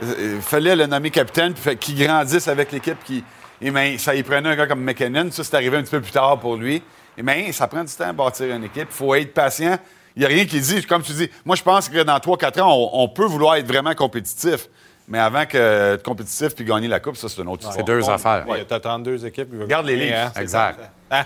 Il 0.03 0.41
fallait 0.41 0.75
le 0.75 0.87
nommer 0.87 1.11
capitaine, 1.11 1.53
puis 1.53 1.77
qu'il 1.77 2.07
grandisse 2.07 2.49
avec 2.49 2.73
l'équipe. 2.73 2.97
Qui, 3.05 3.23
et 3.61 3.71
ben, 3.71 3.99
ça 3.99 4.15
y 4.15 4.23
prenait 4.23 4.49
un 4.49 4.57
gars 4.57 4.67
comme 4.67 4.83
McKinnon. 4.83 5.31
Ça, 5.31 5.45
c'est 5.45 5.55
arrivé 5.55 5.77
un 5.77 5.83
petit 5.83 5.91
peu 5.91 6.01
plus 6.01 6.13
tard 6.13 6.41
pour 6.41 6.57
lui. 6.57 6.83
Et 7.19 7.23
bien, 7.23 7.53
ça 7.53 7.67
prend 7.67 7.85
du 7.85 7.93
temps 7.93 8.09
à 8.09 8.13
bâtir 8.13 8.55
une 8.55 8.65
équipe. 8.65 8.89
Il 8.91 8.97
faut 8.97 9.15
être 9.15 9.35
patient. 9.35 9.79
Il 10.17 10.21
n'y 10.21 10.25
a 10.25 10.29
rien 10.29 10.47
qui 10.47 10.59
dit, 10.59 10.83
comme 10.87 11.03
tu 11.03 11.13
dis, 11.13 11.29
moi, 11.45 11.55
je 11.55 11.63
pense 11.63 11.89
que 11.89 12.03
dans 12.03 12.17
3-4 12.17 12.63
ans, 12.63 12.91
on 12.95 13.09
peut 13.09 13.27
vouloir 13.27 13.57
être 13.57 13.67
vraiment 13.67 13.95
compétitif. 13.95 14.69
Mais 15.11 15.19
avant 15.19 15.45
que 15.45 15.95
être 15.95 16.03
compétitif 16.05 16.55
puis 16.55 16.65
gagner 16.65 16.87
la 16.89 17.01
Coupe, 17.01 17.17
ça, 17.17 17.29
c'est 17.29 17.43
une 17.43 17.49
autre 17.49 17.63
histoire. 17.63 17.75
C'est 17.77 17.83
deux 17.83 18.09
affaires. 18.09 18.45
Il 18.49 18.57
y 18.59 18.75
a 18.75 18.81
32 18.81 19.27
équipes. 19.27 19.49
Regarde 19.61 19.87
les 19.87 19.97
Leafs. 19.97 20.15
hein, 20.37 20.41
Exact. 20.41 20.79
Hein? 21.11 21.25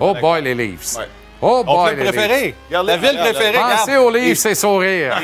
Oh 0.00 0.14
boy, 0.20 0.42
les 0.42 0.54
Leafs. 0.54 0.96
Ouais. 0.96 1.08
Oh 1.42 1.62
boy, 1.64 1.96
les 1.96 2.04
préféré. 2.04 2.44
Leafs. 2.46 2.54
La 2.70 2.82
les- 2.82 2.96
ville 2.98 3.18
préférée. 3.18 3.58
Pensez 3.58 3.96
aux 3.96 4.10
Leafs, 4.10 4.38
c'est 4.38 4.54
sourire. 4.54 5.16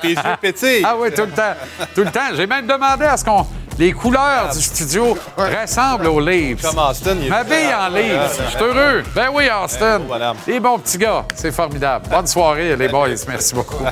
Tes 0.00 0.08
yeux 0.08 0.16
pétillent. 0.40 0.82
Ah 0.86 0.96
oui, 0.98 1.10
tout 1.14 1.22
le 1.22 1.30
temps. 1.32 1.54
Tout 1.94 2.02
le 2.04 2.10
temps. 2.10 2.34
J'ai 2.34 2.46
même 2.46 2.66
demandé 2.66 3.04
à 3.04 3.16
ce 3.16 3.24
qu'on. 3.24 3.46
Les 3.78 3.92
couleurs 3.92 4.50
du 4.52 4.60
studio 4.62 5.16
ressemblent 5.36 6.06
aux 6.06 6.20
Leafs. 6.20 6.62
Comme 6.62 6.78
Austin, 6.78 7.16
il 7.20 7.26
est 7.26 7.28
M'habille 7.28 7.74
en 7.74 7.88
Leafs. 7.88 8.40
Je 8.44 8.50
suis 8.50 8.64
heureux. 8.64 9.02
Ben 9.14 9.28
oui, 9.34 9.48
Austin. 9.64 10.00
Les 10.46 10.60
bons 10.60 10.78
petits 10.78 10.98
gars. 10.98 11.24
C'est 11.34 11.52
formidable. 11.52 12.06
Bonne 12.08 12.26
soirée, 12.26 12.74
les 12.76 12.88
boys. 12.88 13.08
Merci 13.28 13.54
beaucoup. 13.54 13.84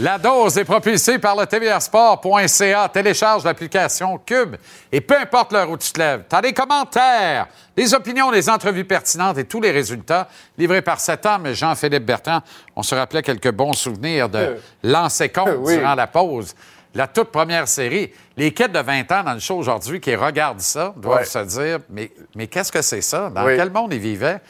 La 0.00 0.18
dose 0.18 0.56
est 0.58 0.64
propulsée 0.64 1.18
par 1.18 1.36
le 1.36 1.46
tvrsport.ca. 1.46 2.88
Télécharge 2.88 3.44
l'application 3.44 4.18
Cube 4.18 4.56
et 4.90 5.00
peu 5.00 5.16
importe 5.16 5.52
l'heure 5.52 5.70
où 5.70 5.76
tu 5.76 5.92
te 5.92 5.98
lèves, 6.00 6.24
tu 6.28 6.34
as 6.34 6.40
des 6.40 6.52
commentaires, 6.52 7.46
des 7.76 7.92
opinions, 7.94 8.30
des 8.32 8.48
entrevues 8.48 8.84
pertinentes 8.84 9.38
et 9.38 9.44
tous 9.44 9.60
les 9.60 9.70
résultats 9.70 10.28
livrés 10.58 10.82
par 10.82 10.98
cet 10.98 11.24
homme, 11.26 11.52
Jean-Philippe 11.52 12.04
Bertrand. 12.04 12.40
On 12.74 12.82
se 12.82 12.94
rappelait 12.94 13.22
quelques 13.22 13.52
bons 13.52 13.74
souvenirs 13.74 14.28
de 14.28 14.56
lancer 14.82 15.28
compte 15.30 15.50
Oui. 15.58 15.76
durant 15.76 15.94
la 15.94 16.06
pause. 16.06 16.54
La 16.94 17.06
toute 17.06 17.30
première 17.30 17.68
série. 17.68 18.12
Les 18.36 18.52
kids 18.52 18.68
de 18.68 18.78
20 18.78 19.10
ans 19.12 19.22
dans 19.22 19.34
le 19.34 19.40
show 19.40 19.56
aujourd'hui 19.56 20.00
qui 20.00 20.14
regardent 20.16 20.60
ça 20.60 20.92
doivent 20.96 21.18
Ouais. 21.20 21.24
se 21.24 21.38
dire 21.38 21.78
Mais, 21.90 22.10
mais 22.34 22.46
qu'est-ce 22.48 22.72
que 22.72 22.82
c'est 22.82 23.00
ça? 23.02 23.30
Dans 23.30 23.44
Oui. 23.46 23.56
quel 23.56 23.70
monde 23.70 23.92
ils 23.94 23.98
vivaient? 24.00 24.40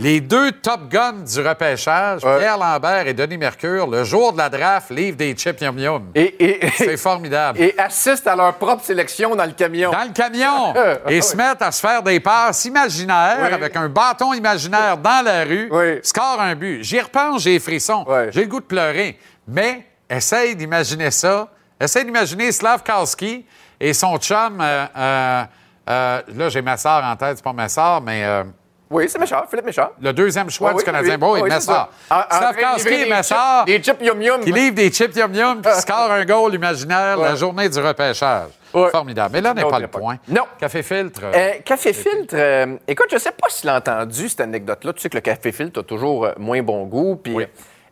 Les 0.00 0.20
deux 0.20 0.52
top 0.52 0.88
guns 0.88 1.24
du 1.24 1.40
repêchage, 1.40 2.22
Ouais. 2.24 2.38
Pierre 2.38 2.56
Lambert 2.56 3.08
et 3.08 3.14
Denis 3.14 3.36
Mercure, 3.36 3.88
le 3.88 4.04
jour 4.04 4.32
de 4.32 4.38
la 4.38 4.48
draft, 4.48 4.90
livrent 4.90 5.16
des 5.16 5.34
chips 5.34 5.60
yum 5.60 5.76
yum. 5.76 6.10
Et, 6.14 6.66
et, 6.66 6.70
C'est 6.76 6.96
formidable. 6.96 7.60
et 7.60 7.74
assistent 7.76 8.28
à 8.28 8.36
leur 8.36 8.54
propre 8.54 8.84
sélection 8.84 9.34
dans 9.34 9.44
le 9.44 9.50
camion. 9.52 9.90
Dans 9.90 10.04
le 10.04 10.12
camion, 10.12 10.72
et 11.08 11.20
se 11.20 11.34
mettent 11.36 11.62
à 11.62 11.72
se 11.72 11.80
faire 11.80 12.00
des 12.04 12.20
passes 12.20 12.64
imaginaires 12.66 13.38
Oui. 13.42 13.52
avec 13.52 13.74
un 13.74 13.88
bâton 13.88 14.32
imaginaire 14.34 14.96
dans 14.98 15.24
la 15.24 15.42
rue, 15.42 15.68
Oui. 15.72 15.98
score 16.04 16.40
un 16.40 16.54
but. 16.54 16.84
J'y 16.84 17.00
repense, 17.00 17.42
j'ai. 17.42 17.58
Ouais. 17.58 18.28
J'ai 18.30 18.42
le 18.42 18.46
goût 18.48 18.60
de 18.60 18.66
pleurer. 18.66 19.18
Mais 19.48 19.84
essaye 20.08 20.54
d'imaginer 20.54 21.10
ça. 21.10 21.48
Essaye 21.80 22.04
d'imaginer 22.04 22.52
Slavkowski 22.52 23.44
et 23.80 23.92
son 23.92 24.16
chum. 24.18 24.60
euh, 24.60 24.86
euh, 24.96 25.44
euh, 25.90 26.22
là, 26.36 26.48
j'ai 26.50 26.62
Massard 26.62 27.02
en 27.04 27.16
tête, 27.16 27.38
c'est 27.38 27.44
pas 27.44 27.52
Massard, 27.52 28.00
mais 28.00 28.22
euh, 28.24 28.44
Oui, 28.90 29.04
c'est 29.08 29.18
méchant, 29.18 29.42
Philippe 29.50 29.66
Méchant. 29.66 29.90
le 30.00 30.12
deuxième 30.12 30.48
choix 30.48 30.70
Ah 30.72 30.78
du 30.78 30.82
Canadien. 30.82 31.12
oui, 31.12 31.18
Bon, 31.18 31.34
oui, 31.34 31.42
de 31.42 31.60
Slavkowski 31.60 32.76
livrer 32.88 33.00
et 33.00 33.04
des 33.04 33.10
Massard. 33.10 33.64
chips- 33.66 33.76
Des 33.76 33.82
chips 33.84 34.02
yum 34.02 34.22
yum. 34.22 34.40
qui 34.40 34.52
livre 34.52 34.74
des 34.74 34.90
chips 34.90 35.16
yum 35.16 35.34
yum 35.34 35.60
puis 35.62 35.72
qui 35.72 35.80
score 35.80 36.10
un 36.10 36.24
goal 36.24 36.54
imaginaire 36.54 37.16
la 37.18 37.34
journée 37.34 37.68
du 37.68 37.78
repêchage. 37.78 38.48
Ouais. 38.72 38.90
Formidable. 38.90 39.30
Mais 39.32 39.40
là 39.40 39.54
n'est 39.54 39.64
pas 39.64 39.78
le 39.78 39.88
point. 39.88 40.16
Non. 40.28 40.42
Café 40.58 40.82
filtre. 40.82 41.20
Euh, 41.24 41.52
café 41.64 41.92
filtre, 41.92 42.34
euh, 42.34 42.76
écoute, 42.86 43.06
je 43.10 43.16
sais 43.18 43.30
pas 43.32 43.48
si 43.48 43.62
tu 43.62 43.66
l'as 43.66 43.76
entendu, 43.78 44.28
cette 44.28 44.40
anecdote-là. 44.42 44.92
Tu 44.92 45.00
sais 45.00 45.08
que 45.08 45.16
le 45.16 45.22
café 45.22 45.52
filtre 45.52 45.80
a 45.80 45.82
toujours 45.82 46.26
euh, 46.26 46.32
moins 46.38 46.62
bon 46.62 46.84
goût. 46.84 47.16
Puis, 47.16 47.34
Oui. 47.34 47.46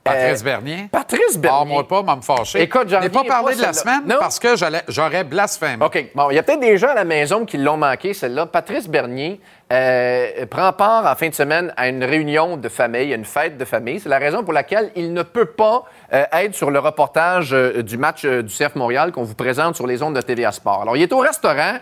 Patrice 0.07 0.45
Bernier? 0.45 0.89
Patrice 0.91 1.39
Bernier. 1.39 1.59
Parle-moi 1.59 1.89
pas, 1.89 2.03
m'a 2.03 2.17
me 2.17 2.23
fâcher. 2.23 2.63
Écoute, 2.63 2.89
j'en 2.89 3.01
Je 3.01 3.05
n'ai 3.05 3.11
pas 3.11 3.25
parlé 3.25 3.55
pas, 3.55 3.57
de 3.57 3.63
la 3.63 3.73
semaine? 3.73 4.03
Non. 4.07 4.17
parce 4.19 4.39
que 4.39 4.49
j'aurais 4.89 5.25
blasphémé. 5.25 5.85
OK. 5.85 6.07
Bon, 6.15 6.31
il 6.31 6.35
y 6.35 6.39
a 6.39 6.43
peut-être 6.43 6.61
des 6.61 6.79
gens 6.79 6.89
à 6.89 6.95
la 6.95 7.05
maison 7.05 7.45
qui 7.45 7.59
l'ont 7.59 7.77
manqué, 7.77 8.15
celle-là. 8.15 8.47
Patrice 8.47 8.89
Bernier 8.89 9.41
euh, 9.73 10.47
prend 10.47 10.73
part 10.73 11.07
en 11.07 11.15
fin 11.17 11.29
de 11.29 11.35
semaine 11.35 11.73
à 11.77 11.89
une 11.89 12.05
réunion 12.05 12.57
de 12.57 12.69
famille, 12.69 13.13
une 13.13 13.25
fête 13.25 13.59
de 13.59 13.65
famille. 13.65 13.99
C'est 14.01 14.09
la 14.09 14.19
raison 14.19 14.45
pour 14.45 14.53
laquelle 14.53 14.91
il 14.95 15.13
ne 15.13 15.23
peut 15.23 15.47
pas 15.47 15.85
euh, 16.13 16.25
être 16.33 16.55
sur 16.55 16.71
le 16.71 16.79
reportage 16.79 17.53
euh, 17.53 17.83
du 17.83 17.99
match 17.99 18.25
euh, 18.25 18.43
du 18.43 18.55
CF 18.55 18.77
Montréal 18.77 19.11
qu'on 19.11 19.25
vous 19.25 19.35
présente 19.35 19.75
sur 19.77 19.87
les 19.87 20.03
ondes 20.03 20.15
de 20.15 20.21
TVA 20.21 20.53
Sport. 20.53 20.83
Alors, 20.83 20.97
il 20.97 21.03
est 21.03 21.13
au 21.13 21.19
restaurant, 21.19 21.75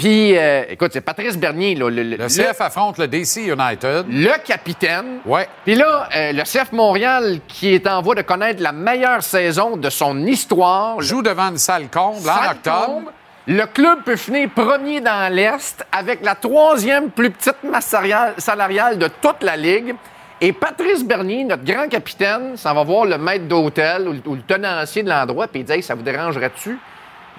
puis, 0.00 0.36
euh, 0.36 0.62
écoute, 0.70 0.90
c'est 0.92 1.00
Patrice 1.02 1.36
Bernier, 1.36 1.74
là, 1.74 1.90
le, 1.90 2.02
le- 2.02 2.16
Le 2.16 2.26
CF 2.28 2.60
affronte 2.60 2.98
le 2.98 3.06
DC 3.06 3.36
United. 3.46 4.06
le 4.08 4.42
capitaine. 4.44 5.18
Ouais. 5.26 5.46
Puis 5.64 5.74
là, 5.74 6.08
euh, 6.16 6.32
le 6.32 6.42
CF 6.42 6.72
Montréal, 6.72 7.38
qui 7.46 7.74
est 7.74 7.86
en 7.86 8.00
voie 8.00 8.14
de 8.14 8.22
connaître 8.22 8.62
la 8.62 8.72
meilleure 8.72 9.22
saison 9.22 9.76
de 9.76 9.90
son 9.90 10.26
histoire, 10.26 11.00
Joue 11.00 11.22
devant 11.22 11.48
une 11.50 11.58
salle 11.58 11.88
comble 11.88 12.28
en 12.28 12.50
octobre. 12.50 13.12
Le 13.46 13.64
club 13.66 14.02
peut 14.04 14.16
finir 14.16 14.48
premier 14.54 15.00
dans 15.00 15.32
l'Est 15.32 15.84
avec 15.92 16.22
la 16.24 16.34
troisième 16.34 17.10
plus 17.10 17.30
petite 17.30 17.62
masse 17.64 17.94
salariale- 18.38 18.98
de 18.98 19.08
toute 19.20 19.42
la 19.42 19.56
Ligue. 19.56 19.94
Et 20.42 20.52
Patrice 20.54 21.04
Bernier, 21.04 21.44
notre 21.44 21.64
grand 21.64 21.88
capitaine, 21.88 22.56
s'en 22.56 22.74
va 22.74 22.82
voir 22.84 23.04
le 23.04 23.18
maître 23.18 23.44
d'hôtel 23.46 24.08
ou, 24.08 24.12
le- 24.12 24.22
ou 24.26 24.34
le 24.36 24.40
tenancier 24.42 25.02
de 25.02 25.08
l'endroit, 25.10 25.46
puis 25.48 25.60
il 25.60 25.64
dit 25.64 25.72
Hey, 25.72 25.82
Ça 25.82 25.94
vous 25.94 26.02
dérangerait-tu 26.02 26.78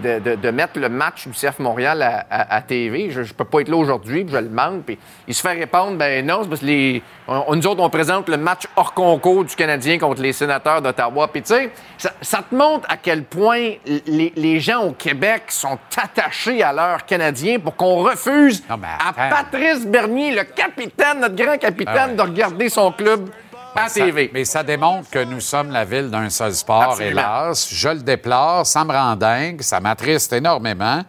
de, 0.02 0.19
de- 0.19 0.36
de 0.36 0.49
mettre 0.52 0.80
le 0.80 0.90
match 0.90 1.28
du 1.28 1.34
CF 1.34 1.60
Montréal 1.60 2.02
à, 2.02 2.26
à- 2.30 2.56
à 2.57 2.61
TV? 2.61 3.10
Je 3.11 3.22
ne 3.22 3.26
peux 3.26 3.45
pas 3.45 3.61
être 3.61 3.69
là 3.69 3.78
aujourd'hui, 3.78 4.23
puis 4.23 4.34
je 4.34 4.38
le 4.40 4.48
demande. 4.48 4.84
Puis 4.84 4.98
il 5.28 5.34
se 5.34 5.41
fait 5.41 5.53
répondre 5.53 5.98
Ben 5.98 6.26
non, 6.26 6.40
c'est 6.44 6.49
parce 6.49 6.61
que 6.61 6.65
les, 6.65 7.02
on- 7.28 7.56
nous 7.56 7.68
autres, 7.68 7.82
on 7.82 7.90
présente 7.90 8.28
le 8.30 8.38
match 8.38 8.64
hors 8.76 8.94
concours 8.94 9.45
du 9.45 9.56
Canadien 9.56 9.98
contre 9.99 10.22
les 10.22 10.34
sénateurs 10.34 10.82
d'Ottawa. 10.82 11.28
Puis 11.28 11.41
tu 11.44 11.53
sais, 11.53 11.72
ça, 11.98 12.11
ça 12.22 12.40
te 12.48 12.53
montre 12.56 12.86
à 12.90 12.98
quel 12.98 13.23
point 13.23 13.73
les, 14.07 14.34
les 14.36 14.60
gens 14.60 14.82
au 14.84 14.91
Québec 14.91 15.44
sont 15.49 15.78
attachés 16.02 16.64
à 16.64 16.73
leur 16.73 17.06
Canadien 17.06 17.60
pour 17.60 17.76
qu'on 17.76 17.98
refuse 18.03 18.64
Non, 18.69 18.80
à. 18.84 19.14
Patrice 19.30 19.86
Bernier, 19.86 20.32
le 20.36 20.44
capitaine, 20.44 21.19
notre 21.22 21.36
grand 21.36 21.57
capitaine, 21.57 21.94
Ah 21.98 22.07
ouais. 22.07 22.15
de 22.15 22.22
regarder 22.22 22.69
son 22.69 22.91
club 22.91 23.30
à 23.76 23.89
Ça- 23.89 23.99
TV. 24.06 24.30
mais 24.34 24.45
ça 24.45 24.64
démontre 24.64 25.10
que 25.10 25.23
nous 25.23 25.39
sommes 25.39 25.72
la 25.72 25.85
ville 25.85 26.10
d'un 26.10 26.30
seul 26.30 26.53
sport, 26.53 26.84
Absolument. 26.91 27.11
hélas. 27.22 27.68
Je 27.72 27.89
le 27.89 27.99
déplore, 28.02 28.65
ça 28.65 28.84
me 28.84 28.91
rend 28.91 29.15
dingue, 29.15 29.61
ça 29.61 29.80
m'attriste 29.80 30.34
énormément. 30.34 31.02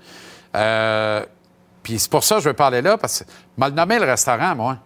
Euh, 0.57 1.25
Puis 1.83 1.99
c'est 1.99 2.11
pour 2.11 2.23
ça 2.23 2.37
que 2.37 2.43
je 2.43 2.49
veux 2.49 2.55
parler 2.55 2.81
là, 2.81 2.97
parce 2.97 3.21
que 3.21 3.25
m'a 3.57 3.69
le 3.69 3.75
nommé 3.75 3.99
le 3.99 4.05
restaurant, 4.05 4.55
moi. 4.55 4.77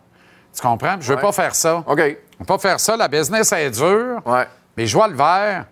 Tu 0.55 0.63
comprends? 0.63 0.97
Je 0.99 1.09
veux 1.11 1.17
Ouais. 1.17 1.21
pas 1.21 1.33
faire 1.33 1.55
ça. 1.55 1.85
OK. 1.87 1.99
Je 1.99 2.15
veux 2.41 2.47
pas 2.47 2.57
faire 2.59 2.81
ça. 2.81 2.97
La 2.97 3.07
business 3.09 3.53
est 3.53 3.71
dure. 3.71 4.23
Ouais. 4.25 4.47
Mais 4.77 4.87
je 4.87 4.97
vois 4.97 5.09
le 5.09 5.15
vert. 5.15 5.67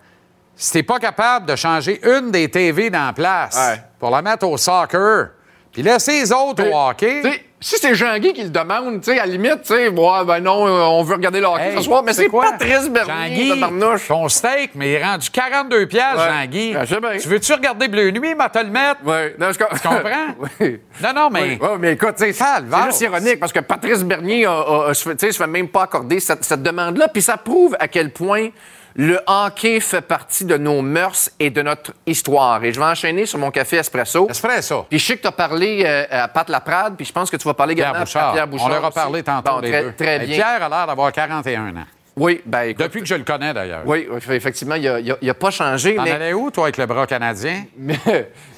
Si 0.55 0.73
t'es 0.73 0.83
pas 0.83 0.99
capable 0.99 1.47
de 1.47 1.57
changer 1.57 1.99
une 2.07 2.31
des 2.31 2.51
TV 2.51 2.91
dans 2.91 3.07
la 3.07 3.13
place 3.15 3.57
Ouais. 3.57 3.83
pour 3.99 4.11
la 4.11 4.21
mettre 4.21 4.47
au 4.47 4.59
soccer, 4.59 5.31
puis 5.73 5.83
laisser 5.83 6.21
les 6.21 6.31
autres 6.33 6.63
au 6.69 6.89
hockey. 6.91 7.23
Si 7.65 7.79
c'est 7.79 7.95
Jean-Guy 7.95 8.35
qui 8.35 8.43
le 8.43 8.51
demande, 8.51 9.01
tu 9.01 9.11
sais, 9.11 9.19
à 9.19 9.25
la 9.25 9.33
limite, 9.33 9.63
tu 9.63 9.73
sais, 9.73 9.89
ouais, 9.89 10.25
ben 10.27 10.39
non, 10.41 10.67
euh, 10.67 10.83
on 10.83 11.03
veut 11.03 11.15
regarder 11.15 11.41
le 11.41 11.47
hockey 11.47 11.71
Hey, 11.71 11.77
ce 11.79 11.85
soir, 11.85 12.03
mais 12.03 12.13
c'est 12.13 12.27
quoi? 12.27 12.51
Patrice 12.51 12.91
Bernier, 12.91 13.57
Jean-Guy, 13.59 14.07
ton 14.07 14.29
steak, 14.29 14.73
mais 14.75 14.91
il 14.91 14.95
est 14.97 15.03
rendu 15.03 15.31
42 15.31 15.87
piastres, 15.87 16.19
Ouais. 16.19 16.43
Jean-Guy. 16.43 16.75
Ben, 16.75 17.01
bien. 17.01 17.19
Tu 17.19 17.27
veux-tu 17.27 17.55
regarder 17.55 17.89
Bleu 17.89 18.11
Nuit, 18.11 18.35
ma 18.35 18.51
te 18.51 18.59
le 18.59 18.69
mettre? 18.69 19.03
Ouais. 19.07 19.35
Non, 19.41 19.47
je 19.51 19.57
Tu 19.57 19.65
comprends? 19.65 20.35
oui. 20.61 20.79
Non, 21.03 21.13
non, 21.15 21.31
mais... 21.31 21.59
Oui, 21.59 21.69
mais 21.81 21.93
écoute, 21.95 22.17
c'est 22.19 22.35
juste 22.35 23.01
ironique 23.01 23.41
parce 23.41 23.53
que 23.55 23.61
Patrice 23.61 24.05
Bernier 24.05 24.47
tu 24.89 24.95
sais, 25.17 25.33
se 25.33 25.39
fait 25.39 25.47
même 25.47 25.69
pas 25.69 25.85
accorder 25.85 26.21
cette, 26.21 26.45
cette 26.45 26.63
demande-là. 26.63 27.09
Puis 27.09 27.23
ça 27.23 27.39
prouve 27.39 27.75
à 27.81 27.89
quel 27.89 28.11
point 28.11 28.51
le 28.97 29.19
hockey 29.27 29.81
fait 29.81 30.01
partie 30.03 30.45
de 30.45 30.57
nos 30.57 30.81
mœurs 30.83 31.31
et 31.41 31.51
de 31.51 31.63
notre 31.63 31.93
histoire. 32.07 32.63
Et 32.65 32.73
je 32.73 32.79
vais 32.79 32.87
enchaîner 32.87 33.27
sur 33.27 33.39
mon 33.39 33.51
café 33.51 33.77
espresso. 33.79 34.29
Espresso. 34.31 34.87
Puis 34.89 34.99
je 34.99 35.05
sais 35.07 35.17
que 35.17 35.23
tu 35.23 35.29
as 35.29 35.33
parlé 35.33 35.83
euh, 35.85 36.05
à 36.11 36.29
Pat 36.29 36.49
Laprade, 36.49 36.95
puis 36.97 37.05
je 37.05 37.13
pense 37.13 37.31
que 37.31 37.37
tu 37.37 37.45
vas 37.45 37.55
parler 37.55 37.75
Pierre 37.75 37.89
également 37.89 38.03
à 38.03 38.05
Bouchard. 38.05 38.33
Pierre 38.33 38.47
Bouchard. 38.47 38.67
On 38.67 38.71
leur 38.71 38.85
a 38.85 38.89
aussi. 38.89 38.95
parlé 38.95 39.23
tantôt, 39.23 39.51
Bon, 39.53 39.59
les 39.61 39.71
très, 39.71 39.83
deux. 39.83 39.93
très 39.95 40.17
Et 40.17 40.27
bien. 40.27 40.35
Pierre 40.37 40.63
a 40.63 40.69
l'air 40.69 40.87
d'avoir 40.87 41.11
41 41.13 41.77
ans. 41.77 41.85
Oui, 42.17 42.41
ben 42.47 42.63
écoute, 42.63 42.85
Depuis 42.85 43.01
que 43.01 43.07
je 43.09 43.17
le 43.17 43.25
connais, 43.25 43.53
d'ailleurs. 43.53 43.83
Oui, 43.85 44.07
effectivement, 44.31 44.77
il 44.77 45.17
n'a 45.21 45.35
pas 45.35 45.51
changé. 45.51 45.97
T'en 45.97 46.05
mais- 46.05 46.13
allais 46.13 46.33
où, 46.33 46.49
toi, 46.53 46.67
avec 46.67 46.77
le 46.77 46.87
bras 46.87 47.09
canadien? 47.09 47.65
Mais, 47.77 47.99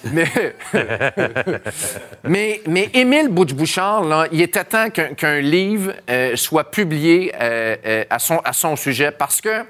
mais, 0.04 0.26
mais, 2.24 2.60
mais 2.66 2.90
Émile 2.92 3.28
Bouch-Bouchard, 3.30 4.04
là, 4.04 4.26
il 4.30 4.42
était 4.42 4.64
temps 4.64 4.90
qu'un 4.90 5.40
livre 5.40 5.92
euh, 6.10 6.36
soit 6.36 6.70
publié 6.70 7.32
euh, 7.40 8.04
à, 8.10 8.18
son, 8.18 8.38
à 8.44 8.52
son 8.52 8.76
sujet 8.76 9.10
parce 9.10 9.40
que 9.40 9.62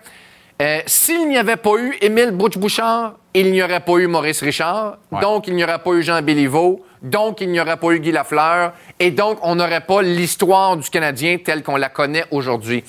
euh, 0.62 0.80
s'il 0.86 1.28
n'y 1.28 1.36
avait 1.38 1.56
pas 1.56 1.76
eu 1.78 1.96
Émile 2.00 2.30
Bouch-Bouchard, 2.30 3.14
il 3.34 3.52
n'y 3.52 3.62
aurait 3.62 3.80
pas 3.80 3.92
eu 3.98 4.06
Maurice 4.06 4.42
Richard, 4.42 4.96
Ouais. 5.12 5.20
donc 5.20 5.46
il 5.48 5.54
n'y 5.54 5.62
aurait 5.62 5.78
pas 5.80 5.90
eu 5.92 6.02
Jean 6.02 6.22
Béliveau, 6.22 6.82
donc 7.02 7.42
il 7.42 7.50
n'y 7.50 7.60
aurait 7.60 7.76
pas 7.76 7.88
eu 7.90 8.00
Guy 8.00 8.10
Lafleur, 8.10 8.72
et 8.98 9.10
donc 9.10 9.38
on 9.42 9.56
n'aurait 9.56 9.82
pas 9.82 10.00
l'histoire 10.00 10.78
du 10.78 10.88
Canadien 10.88 11.36
telle 11.44 11.62
qu'on 11.62 11.76
la 11.76 11.90
connaît 11.90 12.24
aujourd'hui. 12.30 12.82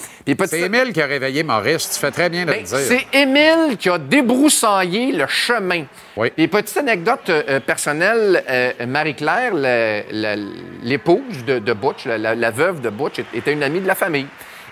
C'est 0.45 0.61
Émile 0.61 0.93
qui 0.93 1.01
a 1.01 1.05
réveillé 1.05 1.43
Maurice. 1.43 1.89
Tu 1.91 1.99
fais 1.99 2.11
très 2.11 2.29
bien 2.29 2.45
de 2.45 2.51
ben, 2.51 2.61
le 2.61 2.63
dire. 2.63 2.77
c'est 2.77 3.05
Émile 3.13 3.75
qui 3.77 3.89
a 3.89 3.97
débroussaillé 3.97 5.11
le 5.11 5.27
chemin. 5.27 5.83
Oui. 6.15 6.31
Et 6.37 6.47
petite 6.47 6.77
anecdote 6.77 7.29
euh, 7.29 7.59
personnelle, 7.59 8.43
euh, 8.49 8.71
Marie-Claire, 8.87 9.53
la- 9.53 10.03
la- 10.11 10.35
l'épouse 10.83 11.43
de, 11.45 11.59
de 11.59 11.73
Butch, 11.73 12.05
la, 12.05 12.17
la- 12.17 12.35
la 12.35 12.51
veuve 12.51 12.79
de 12.79 12.89
Butch, 12.89 13.19
était 13.33 13.51
une 13.51 13.63
amie 13.63 13.81
de 13.81 13.87
la 13.87 13.95
famille. 13.95 14.27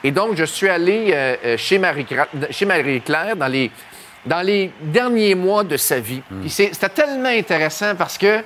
Et 0.06 0.12
donc, 0.12 0.36
je 0.36 0.44
suis 0.46 0.70
allé 0.70 1.10
euh, 1.12 1.36
euh, 1.44 1.58
chez 1.58 1.80
Marie-Claire 1.80 3.36
dans 3.36 3.48
les, 3.48 3.72
dans 4.24 4.42
les 4.46 4.72
derniers 4.82 5.34
mois 5.34 5.64
de 5.64 5.78
sa 5.78 6.00
vie. 6.00 6.22
C'est- 6.48 6.70
C'était 6.74 6.90
tellement 6.90 7.30
intéressant 7.30 7.96
parce 7.96 8.16
que 8.18 8.42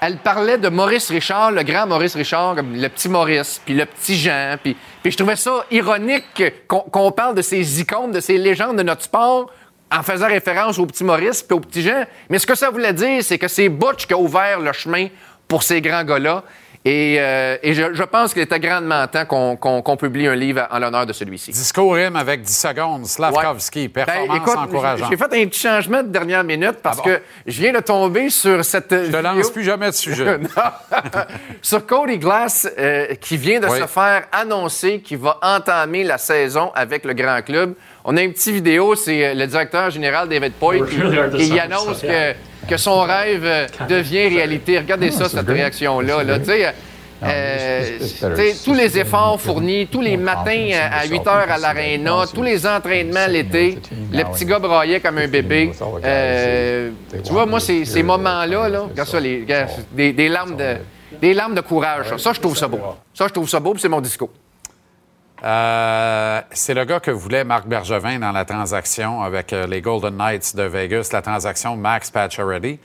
elle 0.00 0.18
parlait 0.18 0.56
de 0.56 0.68
Maurice 0.68 1.10
Richard, 1.10 1.50
le 1.50 1.64
grand 1.64 1.86
Maurice 1.88 2.14
Richard, 2.14 2.54
comme 2.54 2.74
le 2.76 2.88
petit 2.88 3.08
Maurice, 3.08 3.60
puis 3.64 3.74
le 3.74 3.84
petit 3.86 4.16
Jean. 4.16 4.56
Puis, 4.62 4.76
puis 5.02 5.10
je 5.12 5.16
trouvais 5.16 5.34
ça 5.36 5.64
ironique 5.72 6.42
qu'on 6.68 6.80
qu'on 6.80 7.10
parle 7.10 7.34
de 7.34 7.42
ces 7.42 7.80
icônes, 7.80 8.12
de 8.12 8.20
ces 8.20 8.38
légendes 8.38 8.76
de 8.78 8.82
notre 8.84 9.02
sport 9.02 9.50
en 9.92 10.02
faisant 10.04 10.28
référence 10.28 10.78
au 10.78 10.86
petit 10.86 11.02
Maurice 11.02 11.42
puis 11.42 11.56
au 11.56 11.60
petit 11.60 11.82
Jean. 11.82 12.04
Mais 12.28 12.38
ce 12.38 12.46
que 12.46 12.54
ça 12.54 12.70
voulait 12.70 12.92
dire, 12.94 13.22
c'est 13.24 13.36
que 13.36 13.48
c'est 13.48 13.68
Butch 13.68 14.06
qui 14.06 14.12
a 14.14 14.16
ouvert 14.16 14.60
le 14.60 14.72
chemin 14.72 15.08
pour 15.48 15.64
ces 15.64 15.80
grands 15.80 16.04
gars-là. 16.04 16.44
Et, 16.82 17.16
euh, 17.20 17.58
et 17.62 17.74
je, 17.74 17.92
je 17.92 18.02
pense 18.04 18.32
qu'il 18.32 18.40
était 18.40 18.58
grandement 18.58 19.06
temps 19.06 19.26
qu'on 19.26 19.96
publie 19.98 20.26
un 20.28 20.34
livre 20.34 20.66
en 20.70 20.78
l'honneur 20.78 21.04
de 21.04 21.12
celui-ci. 21.12 21.50
Discours 21.50 21.92
rime 21.94 22.16
avec 22.16 22.40
10 22.40 22.56
secondes. 22.56 23.04
Slavkovski, 23.06 23.88
Ben, 23.88 24.06
performance 24.06 24.36
écoute, 24.38 24.56
encourageante. 24.56 25.10
J'ai 25.10 25.16
fait 25.18 25.24
un 25.24 25.46
petit 25.46 25.60
changement 25.60 26.02
de 26.02 26.08
dernière 26.08 26.42
minute 26.42 26.76
parce 26.82 27.00
Ah 27.00 27.02
bon? 27.04 27.10
que 27.10 27.20
je 27.46 27.60
viens 27.60 27.72
de 27.74 27.80
tomber 27.80 28.30
sur 28.30 28.64
cette. 28.64 28.90
Je 28.90 29.10
te 29.12 29.16
lance 29.18 29.50
plus 29.50 29.62
jamais 29.64 29.88
de 29.88 29.94
sujet. 29.94 30.38
sur 31.60 31.84
Cody 31.84 32.16
Glass, 32.16 32.66
euh, 32.78 33.14
qui 33.20 33.36
vient 33.36 33.60
de 33.60 33.66
Oui. 33.66 33.78
se 33.78 33.86
faire 33.86 34.24
annoncer 34.32 35.00
qu'il 35.00 35.18
va 35.18 35.38
entamer 35.42 36.02
la 36.04 36.16
saison 36.16 36.72
avec 36.74 37.04
le 37.04 37.12
grand 37.12 37.42
club. 37.42 37.74
On 38.06 38.16
a 38.16 38.22
une 38.22 38.32
petite 38.32 38.54
vidéo, 38.54 38.94
c'est 38.94 39.26
euh, 39.26 39.34
le 39.34 39.46
directeur 39.46 39.90
général 39.90 40.30
David 40.30 40.54
Poy 40.54 40.80
qui, 40.88 40.96
qui 41.36 41.54
y 41.54 41.60
annonce 41.60 42.00
que, 42.00 42.32
que 42.70 42.76
son 42.76 43.00
rêve 43.00 43.44
euh, 43.44 43.66
devient 43.88 44.28
réalité. 44.28 44.78
Regardez 44.78 45.10
ça, 45.10 45.28
cette 45.28 45.48
réaction-là. 45.48 46.22
Là, 46.22 46.38
euh, 47.22 47.98
euh, 48.22 48.52
tous 48.64 48.72
les 48.72 48.98
efforts 48.98 49.38
fournis, 49.40 49.86
tous 49.88 50.00
les 50.00 50.16
matins 50.16 50.68
euh, 50.72 50.88
à 50.90 51.04
8 51.06 51.26
heures 51.26 51.50
à 51.50 51.58
l'aréna, 51.58 52.24
tous 52.32 52.42
les 52.42 52.66
entraînements 52.66 53.26
l'été, 53.28 53.78
le 54.10 54.22
petit 54.24 54.46
gars 54.46 54.58
braillait 54.58 55.00
comme 55.00 55.18
un 55.18 55.28
bébé. 55.28 55.72
Euh, 56.04 56.90
tu 57.22 57.32
vois, 57.32 57.44
moi, 57.44 57.60
ces, 57.60 57.84
ces 57.84 58.02
moments-là, 58.02 58.68
là, 58.70 58.80
regarde 58.90 59.08
ça, 59.08 59.20
les, 59.20 59.44
des, 59.92 60.12
des 60.14 60.28
larmes 60.28 60.56
de, 60.56 60.76
des 61.20 61.34
larmes 61.34 61.54
de 61.54 61.60
courage. 61.60 62.08
Ça, 62.08 62.18
Ça, 62.18 62.32
je 62.32 62.40
trouve 62.40 62.56
ça 62.56 62.68
beau. 62.68 62.80
Ça, 63.12 63.26
je 63.28 63.32
trouve 63.34 63.48
ça 63.50 63.60
beau, 63.60 63.72
puis 63.72 63.82
c'est 63.82 63.88
mon 63.88 64.00
discours. 64.00 64.30
Euh, 65.42 66.42
c'est 66.52 66.74
le 66.74 66.84
gars 66.84 67.00
que 67.00 67.10
voulait 67.10 67.44
Marc 67.44 67.66
Bergevin 67.66 68.18
dans 68.18 68.32
la 68.32 68.44
transaction 68.44 69.22
avec 69.22 69.52
euh, 69.52 69.66
les 69.66 69.80
Golden 69.80 70.16
Knights 70.16 70.54
de 70.54 70.62
Vegas, 70.64 71.10
la 71.12 71.22
transaction 71.22 71.76
Max 71.76 72.10
Pacioretty. 72.10 72.78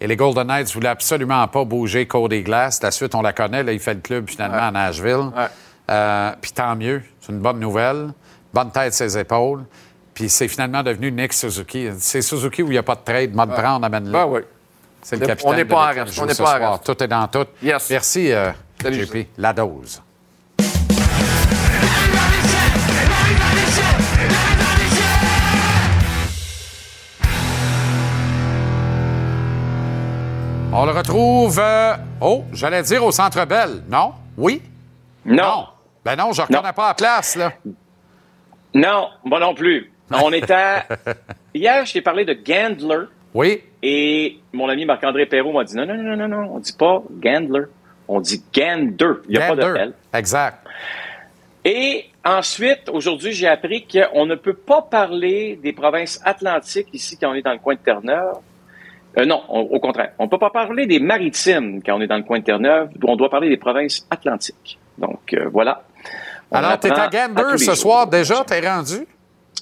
Et 0.00 0.06
les 0.06 0.16
Golden 0.16 0.46
Knights 0.46 0.72
voulaient 0.74 0.88
absolument 0.88 1.46
pas 1.48 1.64
bouger 1.64 2.06
Cody 2.06 2.42
Glass. 2.42 2.82
La 2.82 2.90
suite, 2.90 3.14
on 3.14 3.22
la 3.22 3.32
connaît. 3.32 3.62
Là, 3.62 3.72
il 3.72 3.80
fait 3.80 3.94
le 3.94 4.00
club 4.00 4.28
finalement 4.28 4.66
à 4.66 4.70
Nashville. 4.70 5.30
Ouais. 5.34 5.46
Euh, 5.90 6.32
Puis 6.40 6.52
tant 6.52 6.74
mieux. 6.76 7.02
C'est 7.20 7.32
une 7.32 7.38
bonne 7.38 7.60
nouvelle. 7.60 8.10
Bonne 8.52 8.70
tête 8.70 8.92
ses 8.92 9.16
épaules. 9.16 9.64
Puis 10.12 10.28
c'est 10.28 10.48
finalement 10.48 10.82
devenu 10.82 11.10
Nick 11.10 11.32
Suzuki. 11.32 11.88
C'est 11.98 12.22
Suzuki 12.22 12.62
où 12.62 12.66
il 12.66 12.72
n'y 12.72 12.78
a 12.78 12.82
pas 12.82 12.94
de 12.96 13.00
trade. 13.04 13.34
Mode 13.34 13.54
prendre, 13.54 13.84
amène-le. 13.84 14.12
Ben 14.12 14.26
oui. 14.26 14.40
C'est 15.02 15.16
On 15.16 15.20
le 15.20 15.26
capitaine 15.26 15.52
on 15.52 15.56
n'est 15.56 15.64
pas 15.64 15.92
en 15.92 16.22
on 16.22 16.26
n'est 16.26 16.34
pas 16.34 16.34
soir. 16.34 16.80
Tout 16.80 17.02
est 17.02 17.08
dans 17.08 17.26
tout. 17.28 17.46
Yes. 17.62 17.90
Merci, 17.90 18.32
euh, 18.32 18.50
JP. 18.82 19.28
La 19.38 19.52
dose. 19.52 20.02
On 30.76 30.86
le 30.86 30.90
retrouve, 30.90 31.60
euh, 31.62 31.94
oh, 32.20 32.42
j'allais 32.52 32.82
dire 32.82 33.04
au 33.04 33.12
Centre 33.12 33.44
Bell. 33.46 33.82
Non? 33.88 34.12
Oui? 34.36 34.60
Non. 35.24 35.66
Ben 36.04 36.16
non, 36.16 36.32
je 36.32 36.42
ne 36.42 36.46
reconnais 36.48 36.72
pas 36.72 36.88
la 36.88 36.94
place, 36.94 37.36
là. 37.36 37.52
Non, 38.74 39.08
moi 39.24 39.38
non 39.38 39.54
plus. 39.54 39.92
On 40.10 40.32
était. 40.32 40.82
Hier, 41.54 41.86
je 41.86 41.92
t'ai 41.92 42.00
parlé 42.02 42.24
de 42.24 42.32
Gandler 42.32 43.04
Oui? 43.34 43.62
et 43.82 44.40
mon 44.52 44.68
ami 44.68 44.84
Marc-André 44.84 45.26
Perrault 45.26 45.52
m'a 45.52 45.62
dit 45.62 45.76
non, 45.76 45.86
non, 45.86 45.94
non, 45.94 46.16
non, 46.16 46.26
non, 46.28 46.54
on 46.56 46.58
dit 46.58 46.72
pas 46.72 47.02
Gandler. 47.20 47.66
On 48.08 48.20
dit 48.20 48.42
Gander. 48.52 49.12
Il 49.28 49.38
n'y 49.38 49.42
a 49.42 49.54
pas 49.54 49.56
de. 49.56 49.76
L. 49.76 49.92
Exact. 50.12 50.66
Et 51.64 52.06
ensuite, 52.24 52.88
aujourd'hui, 52.92 53.32
j'ai 53.32 53.46
appris 53.46 53.86
qu'on 53.86 54.26
ne 54.26 54.34
peut 54.34 54.54
pas 54.54 54.82
parler 54.82 55.56
des 55.62 55.72
provinces 55.72 56.20
atlantiques 56.24 56.88
ici 56.92 57.16
quand 57.16 57.30
on 57.30 57.34
est 57.34 57.42
dans 57.42 57.52
le 57.52 57.58
coin 57.60 57.74
de 57.74 57.78
Terre-Neuve. 57.78 58.38
Euh, 59.18 59.24
non, 59.26 59.42
on- 59.48 59.60
au 59.60 59.78
contraire. 59.80 60.12
On 60.18 60.24
ne 60.24 60.28
peut 60.28 60.38
pas 60.38 60.50
parler 60.50 60.86
des 60.86 60.98
maritimes 60.98 61.82
quand 61.84 61.96
on 61.96 62.00
est 62.00 62.06
dans 62.06 62.16
le 62.16 62.22
coin 62.24 62.40
de 62.40 62.44
Terre-Neuve. 62.44 62.88
On 63.04 63.16
doit 63.16 63.30
parler 63.30 63.48
des 63.48 63.56
provinces 63.56 64.06
atlantiques. 64.10 64.78
Donc, 64.98 65.32
euh, 65.34 65.48
voilà. 65.52 65.84
On 66.50 66.56
Alors, 66.56 66.78
t'es 66.78 66.90
apprend 66.90 67.04
à 67.04 67.08
Gander 67.08 67.58
ce 67.58 67.64
jours. 67.66 67.76
soir 67.76 68.06
déjà? 68.06 68.44
T'es 68.44 68.60
rendu? 68.68 69.06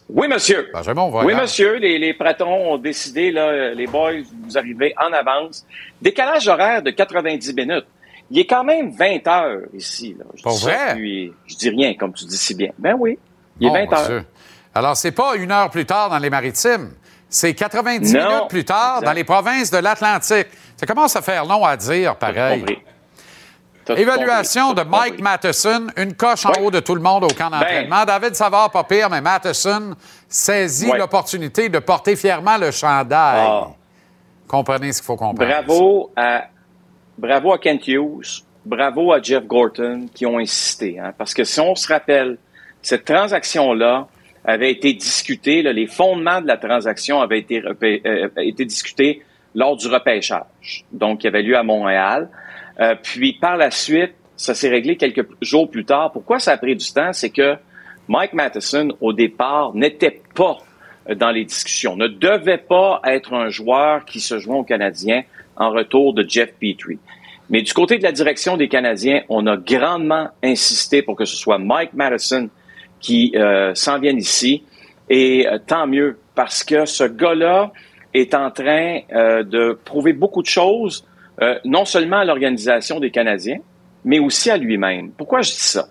Oui, 0.09 0.27
monsieur. 0.29 0.69
Ben, 0.73 0.83
Oui, 1.25 1.35
monsieur. 1.35 1.77
Les, 1.77 1.99
les 1.99 2.15
pratons 2.15 2.73
ont 2.73 2.79
décidé, 2.79 3.31
là, 3.31 3.73
les 3.73 3.87
boys, 3.87 4.13
vous 4.45 4.59
arrivez 4.59 4.95
en 5.01 5.13
avance. 5.13 5.67
Décalage 6.01 6.49
horaire 6.49 6.83
de 6.83 6.91
90 6.91 7.55
minutes. 7.55 7.87
Il 8.31 8.39
est 8.39 8.47
quand 8.47 8.65
même 8.65 8.91
20 8.91 9.27
heures 9.27 9.61
ici. 9.75 10.17
Là. 10.19 10.25
Je 10.35 10.43
Pas 10.43 10.51
dis 10.51 10.57
ça, 10.57 10.71
vrai? 10.71 10.95
puis 10.95 11.33
je 11.47 11.57
dis 11.57 11.69
rien, 11.71 11.95
comme 11.95 12.13
tu 12.15 12.25
dis 12.25 12.37
si 12.37 12.55
bien. 12.55 12.71
Ben 12.79 12.95
oui, 12.99 13.19
il 13.61 13.67
est 13.67 13.71
Oh, 13.71 13.75
20 13.75 13.85
mon 13.85 13.93
heures. 13.93 14.23
Alors, 14.75 14.97
c'est 14.97 15.13
pas 15.13 15.37
une 15.37 15.53
heure 15.53 15.71
plus 15.71 15.85
tard 15.85 16.09
dans 16.11 16.19
les 16.19 16.31
maritimes. 16.31 16.91
C'est 17.33 17.55
90 17.55 18.13
Non. 18.13 18.29
minutes 18.29 18.49
plus 18.51 18.65
tard 18.65 19.01
dans 19.01 19.13
les 19.13 19.25
provinces 19.25 19.71
de 19.71 19.79
l'Atlantique. 19.79 20.49
Ça 20.77 20.85
commence 20.87 21.17
à 21.17 21.23
faire 21.23 21.47
long 21.47 21.65
à 21.65 21.79
dire, 21.79 22.15
pareil. 22.17 22.63
Évaluation 23.89 24.75
de 24.75 24.83
Mike. 24.83 25.19
Matheson, 25.21 25.87
une 25.97 26.15
coche 26.15 26.45
en 26.45 26.53
haut 26.61 26.71
de 26.71 26.81
tout 26.81 26.95
le 26.95 27.01
monde 27.01 27.25
au 27.25 27.29
camp 27.29 27.49
d'entraînement. 27.49 28.05
David 28.05 28.35
Savard, 28.35 28.71
pas 28.71 28.85
pire, 28.85 29.09
mais 29.09 29.23
Matheson 29.23 29.95
saisit 30.29 30.93
l'opportunité 30.93 31.71
de 31.71 31.79
porter 31.79 32.17
fièrement 32.17 32.59
le 32.59 32.71
chandail. 32.71 33.47
Ah. 33.49 33.69
Comprenez 34.47 34.93
ce 34.93 34.99
qu'il 34.99 35.07
faut 35.07 35.17
comprendre. 35.17 35.39
Bravo 35.47 36.13
à, 36.15 36.45
bravo 37.17 37.55
à 37.55 37.59
Kent 37.59 37.89
Hughes, 37.89 38.45
bravo 38.67 39.11
à 39.11 39.23
Jeff 39.23 39.45
Gorton 39.47 40.07
qui 40.15 40.27
ont 40.27 40.39
insisté. 40.39 40.99
Hein, 41.01 41.15
parce 41.17 41.33
que 41.33 41.45
si 41.45 41.59
on 41.61 41.75
se 41.75 41.89
rappelle 41.91 42.37
cette 42.83 43.07
transaction-là 43.07 44.07
avait 44.45 44.71
été 44.71 44.93
discutée, 44.93 45.63
là, 45.63 45.73
les 45.73 45.87
fondements 45.87 46.41
de 46.41 46.47
la 46.47 46.57
transaction 46.57 47.21
avaient 47.21 47.39
été, 47.39 47.61
repé- 47.61 48.03
euh, 48.07 48.29
été 48.37 48.65
discutés 48.65 49.23
lors 49.55 49.77
du 49.77 49.87
repêchage, 49.87 50.85
donc 50.93 51.21
qui 51.21 51.27
avait 51.29 51.43
lieu 51.43 51.57
à 51.57 51.63
Montréal. 51.63 52.29
Euh, 52.81 52.95
puis 53.01 53.35
par 53.35 53.57
la 53.57 53.71
suite, 53.71 54.15
ça 54.37 54.55
s'est 54.55 54.71
réglé 54.71 54.97
quelques 54.97 55.27
jours 55.41 55.71
plus 55.71 55.85
tard. 55.85 56.11
Pourquoi 56.11 56.39
ça 56.39 56.53
a 56.53 56.57
pris 56.57 56.75
du 56.75 56.93
temps? 56.93 57.13
C'est 57.13 57.31
que 57.31 57.55
Mike 58.09 58.33
Matheson, 58.33 58.97
au 59.01 59.13
départ, 59.13 59.75
n'était 59.75 60.23
pas 60.35 60.59
euh, 61.09 61.15
dans 61.15 61.31
les 61.31 61.45
discussions, 61.45 61.97
ne 61.97 62.09
devait 62.09 62.59
pas 62.59 63.01
être 63.05 63.35
un 63.35 63.51
joueur 63.51 64.05
qui 64.05 64.21
se 64.21 64.39
joint 64.39 64.57
aux 64.57 64.65
Canadiens 64.65 65.23
en 65.57 65.71
retour 65.71 66.15
de 66.15 66.25
Jeff 66.29 66.55
Petrie. 66.55 66.99
Mais 67.51 67.63
du 67.63 67.75
côté 67.75 67.99
de 67.99 68.03
la 68.03 68.13
direction 68.13 68.57
des 68.57 68.69
Canadiens, 68.69 69.23
on 69.29 69.47
a 69.47 69.57
grandement 69.57 70.31
insisté 70.43 71.03
pour 71.03 71.15
que 71.15 71.27
ce 71.27 71.37
soit 71.37 71.59
Mike 71.59 71.93
Madison 71.93 72.49
qui 73.03 73.33
euh, 73.35 73.75
s'en 73.75 73.99
vienne 73.99 74.17
ici. 74.17 74.65
Et 75.11 75.47
euh, 75.47 75.59
tant 75.59 75.87
mieux, 75.87 76.17
parce 76.35 76.65
que 76.65 76.87
ce 76.87 77.05
gars-là 77.05 77.73
est 78.15 78.33
en 78.35 78.51
train 78.51 79.01
euh, 79.13 79.43
de 79.43 79.79
prouver 79.85 80.15
beaucoup 80.15 80.41
de 80.41 80.47
choses, 80.47 81.07
euh, 81.43 81.59
non 81.65 81.85
seulement 81.85 82.19
à 82.19 82.25
l'organisation 82.25 83.01
des 83.01 83.11
Canadiens, 83.11 83.59
mais 84.05 84.19
aussi 84.19 84.51
à 84.51 84.57
lui-même. 84.57 85.11
Pourquoi 85.11 85.43
je 85.43 85.51
dis 85.51 85.61
ça? 85.61 85.89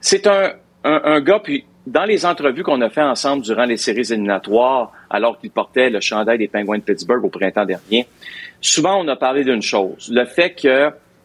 C'est 0.00 0.26
un, 0.26 0.52
un, 0.84 1.00
un 1.04 1.20
gars, 1.20 1.40
puis 1.40 1.64
dans 1.86 2.04
les 2.04 2.24
entrevues 2.24 2.62
qu'on 2.62 2.80
a 2.82 2.90
fait 2.90 3.02
ensemble 3.02 3.42
durant 3.42 3.64
les 3.64 3.76
séries 3.76 4.12
éliminatoires, 4.12 4.92
alors 5.10 5.38
qu'il 5.38 5.50
portait 5.50 5.90
le 5.90 6.00
chandail 6.00 6.38
des 6.38 6.48
Penguins 6.48 6.78
de 6.78 6.82
Pittsburgh 6.82 7.24
au 7.24 7.28
printemps 7.28 7.64
dernier, 7.64 8.06
souvent 8.60 9.02
on 9.02 9.08
a 9.08 9.16
parlé 9.16 9.42
d'une 9.42 9.62
chose, 9.62 10.10
le 10.12 10.24
fait 10.24 10.54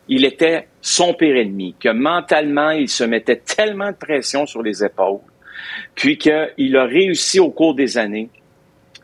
qu'il 0.08 0.26
était 0.26 0.68
son 0.82 1.14
pire 1.14 1.38
ennemi, 1.38 1.76
que 1.80 1.90
mentalement 1.90 2.72
il 2.72 2.90
se 2.90 3.04
mettait 3.04 3.38
tellement 3.38 3.92
de 3.92 3.96
pression 3.96 4.46
sur 4.46 4.62
les 4.62 4.84
épaules, 4.84 5.20
puis 5.96 6.18
qu'il 6.18 6.78
a 6.78 6.86
réussi 6.86 7.40
au 7.40 7.50
cours 7.50 7.76
des 7.76 7.98
années 7.98 8.30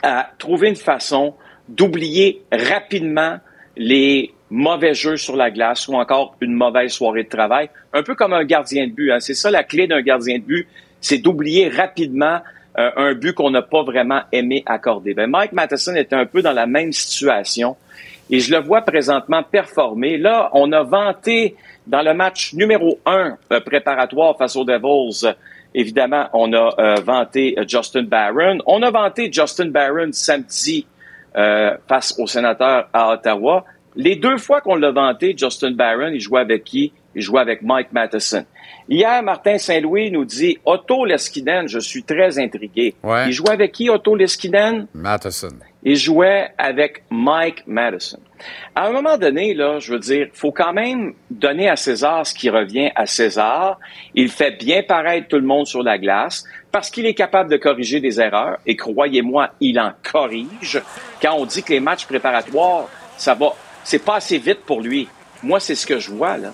à 0.03 0.29
trouver 0.37 0.69
une 0.69 0.75
façon 0.75 1.35
d'oublier 1.67 2.41
rapidement 2.51 3.37
les 3.77 4.33
mauvais 4.49 4.93
jeux 4.93 5.17
sur 5.17 5.35
la 5.35 5.51
glace 5.51 5.87
ou 5.87 5.93
encore 5.93 6.35
une 6.41 6.53
mauvaise 6.53 6.91
soirée 6.91 7.23
de 7.23 7.29
travail, 7.29 7.69
un 7.93 8.03
peu 8.03 8.15
comme 8.15 8.33
un 8.33 8.43
gardien 8.43 8.87
de 8.87 8.91
but. 8.91 9.11
hein. 9.11 9.19
C'est 9.19 9.35
ça 9.35 9.51
la 9.51 9.63
clé 9.63 9.87
d'un 9.87 10.01
gardien 10.01 10.39
de 10.39 10.43
but, 10.43 10.67
c'est 10.99 11.19
d'oublier 11.19 11.69
rapidement 11.69 12.39
euh, 12.77 12.91
un 12.95 13.13
but 13.13 13.33
qu'on 13.33 13.51
n'a 13.51 13.61
pas 13.61 13.83
vraiment 13.83 14.21
aimé 14.31 14.63
accorder. 14.65 15.13
Ben, 15.13 15.27
Mike 15.27 15.53
Matheson 15.53 15.95
était 15.95 16.15
un 16.15 16.25
peu 16.25 16.41
dans 16.41 16.51
la 16.51 16.65
même 16.65 16.91
situation 16.91 17.75
et 18.29 18.39
je 18.39 18.53
le 18.53 18.61
vois 18.61 18.81
présentement 18.81 19.43
performer. 19.43 20.17
Là, 20.17 20.49
on 20.53 20.71
a 20.71 20.83
vanté 20.83 21.55
dans 21.87 22.01
le 22.01 22.13
match 22.13 22.53
numéro 22.53 22.99
un 23.05 23.37
euh, 23.51 23.59
préparatoire 23.59 24.37
face 24.37 24.55
aux 24.55 24.63
Devils. 24.63 25.33
Évidemment, 25.73 26.27
on 26.33 26.51
a 26.53 26.73
euh, 26.79 26.95
vanté 26.95 27.55
euh, 27.57 27.63
Justin 27.67 28.03
Barron. 28.03 28.59
On 28.65 28.81
a 28.81 28.91
vanté 28.91 29.31
Justin 29.31 29.69
Barron 29.69 30.09
samedi 30.11 30.85
euh, 31.35 31.77
face 31.87 32.15
aux 32.17 32.27
sénateurs 32.27 32.89
à 32.93 33.13
Ottawa. 33.13 33.65
Les 33.95 34.15
deux 34.15 34.37
fois 34.37 34.61
qu'on 34.61 34.75
l'a 34.75 34.91
vanté, 34.91 35.35
Justin 35.37 35.71
Barron, 35.71 36.11
il 36.13 36.19
jouait 36.19 36.41
avec 36.41 36.63
qui? 36.63 36.93
Il 37.15 37.21
jouait 37.21 37.41
avec 37.41 37.61
Mike 37.61 37.91
Matheson. 37.91 38.45
Hier, 38.87 39.21
Martin 39.23 39.57
Saint-Louis 39.57 40.11
nous 40.11 40.25
dit 40.25 40.57
Otto 40.65 41.05
Leskinen, 41.05 41.67
je 41.67 41.79
suis 41.79 42.03
très 42.03 42.39
intrigué. 42.39 42.95
Ouais. 43.03 43.27
Il 43.27 43.33
jouait 43.33 43.51
avec 43.51 43.71
qui, 43.71 43.89
Otto 43.89 44.15
Leskinen? 44.15 44.87
Matheson. 44.93 45.55
Il 45.83 45.95
jouait 45.95 46.49
avec 46.57 47.03
Mike 47.09 47.63
Madison. 47.67 48.19
À 48.75 48.87
un 48.87 48.91
moment 48.91 49.17
donné, 49.17 49.53
là, 49.53 49.79
je 49.79 49.93
veux 49.93 49.99
dire, 49.99 50.27
faut 50.33 50.51
quand 50.51 50.73
même 50.73 51.13
donner 51.29 51.69
à 51.69 51.75
César 51.75 52.25
ce 52.25 52.33
qui 52.33 52.49
revient 52.49 52.91
à 52.95 53.05
César. 53.05 53.79
Il 54.15 54.29
fait 54.29 54.51
bien 54.51 54.83
paraître 54.83 55.27
tout 55.27 55.35
le 55.37 55.45
monde 55.45 55.67
sur 55.67 55.83
la 55.83 55.97
glace 55.97 56.43
parce 56.71 56.89
qu'il 56.89 57.05
est 57.05 57.13
capable 57.13 57.49
de 57.51 57.57
corriger 57.57 57.99
des 57.99 58.19
erreurs. 58.21 58.57
Et 58.65 58.75
croyez-moi, 58.75 59.49
il 59.59 59.79
en 59.79 59.91
corrige. 60.11 60.81
Quand 61.21 61.35
on 61.37 61.45
dit 61.45 61.63
que 61.63 61.73
les 61.73 61.79
matchs 61.81 62.05
préparatoires, 62.05 62.87
ça 63.17 63.33
va, 63.33 63.53
c'est 63.83 64.03
pas 64.03 64.15
assez 64.17 64.37
vite 64.37 64.61
pour 64.65 64.81
lui. 64.81 65.07
Moi, 65.43 65.59
c'est 65.59 65.75
ce 65.75 65.85
que 65.85 65.99
je 65.99 66.11
vois, 66.11 66.37
là. 66.37 66.51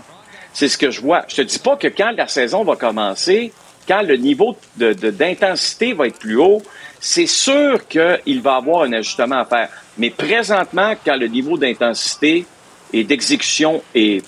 C'est 0.53 0.69
ce 0.69 0.77
que 0.77 0.89
je 0.89 1.01
vois. 1.01 1.23
Je 1.27 1.35
te 1.35 1.41
dis 1.41 1.59
pas 1.59 1.75
que 1.75 1.87
quand 1.87 2.11
la 2.15 2.27
saison 2.27 2.63
va 2.63 2.75
commencer, 2.75 3.51
quand 3.87 4.01
le 4.01 4.15
niveau 4.15 4.55
de- 4.77 4.93
de- 4.93 5.11
d'intensité 5.11 5.93
va 5.93 6.07
être 6.07 6.17
plus 6.17 6.37
haut, 6.37 6.63
c'est 7.05 7.27
sûr 7.27 7.87
qu'il 7.87 8.41
va 8.41 8.55
avoir 8.55 8.81
un 8.81 8.93
ajustement 8.93 9.37
à 9.37 9.45
faire. 9.45 9.69
Mais 9.99 10.09
présentement, 10.09 10.95
quand 11.05 11.15
le 11.15 11.27
niveau 11.27 11.55
d'intensité 11.55 12.47
et 12.91 13.03
d'exécution 13.03 13.83
est 13.93 14.25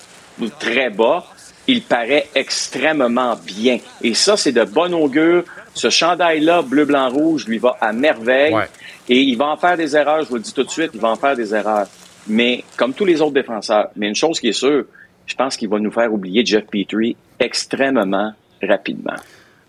très 0.60 0.88
bas, 0.88 1.26
il 1.66 1.82
paraît 1.82 2.28
extrêmement 2.36 3.34
bien. 3.34 3.78
Et 4.00 4.14
ça, 4.14 4.36
c'est 4.36 4.52
de 4.52 4.62
bon 4.62 4.94
augure. 4.94 5.42
Ce 5.74 5.90
chandail-là, 5.90 6.62
bleu, 6.62 6.84
blanc, 6.84 7.10
rouge, 7.10 7.48
lui 7.48 7.58
va 7.58 7.76
à 7.80 7.92
merveille. 7.92 8.54
Ouais. 8.54 8.68
Et 9.08 9.22
il 9.22 9.36
va 9.36 9.46
en 9.46 9.56
faire 9.56 9.76
des 9.76 9.96
erreurs, 9.96 10.22
je 10.22 10.28
vous 10.28 10.36
le 10.36 10.42
dis 10.42 10.54
tout 10.54 10.62
de 10.62 10.70
suite, 10.70 10.92
il 10.94 11.00
va 11.00 11.08
en 11.08 11.16
faire 11.16 11.34
des 11.34 11.52
erreurs. 11.52 11.88
Mais 12.28 12.62
comme 12.76 12.94
tous 12.94 13.04
les 13.04 13.20
autres 13.20 13.34
défenseurs, 13.34 13.88
mais 13.96 14.06
une 14.06 14.14
chose 14.14 14.38
qui 14.38 14.50
est 14.50 14.52
sûre, 14.52 14.84
je 15.26 15.34
pense 15.34 15.56
qu'il 15.56 15.68
va 15.68 15.80
nous 15.80 15.90
faire 15.90 16.12
oublier 16.14 16.46
Jeff 16.46 16.64
Petrie 16.66 17.16
extrêmement 17.40 18.34
rapidement. 18.62 19.16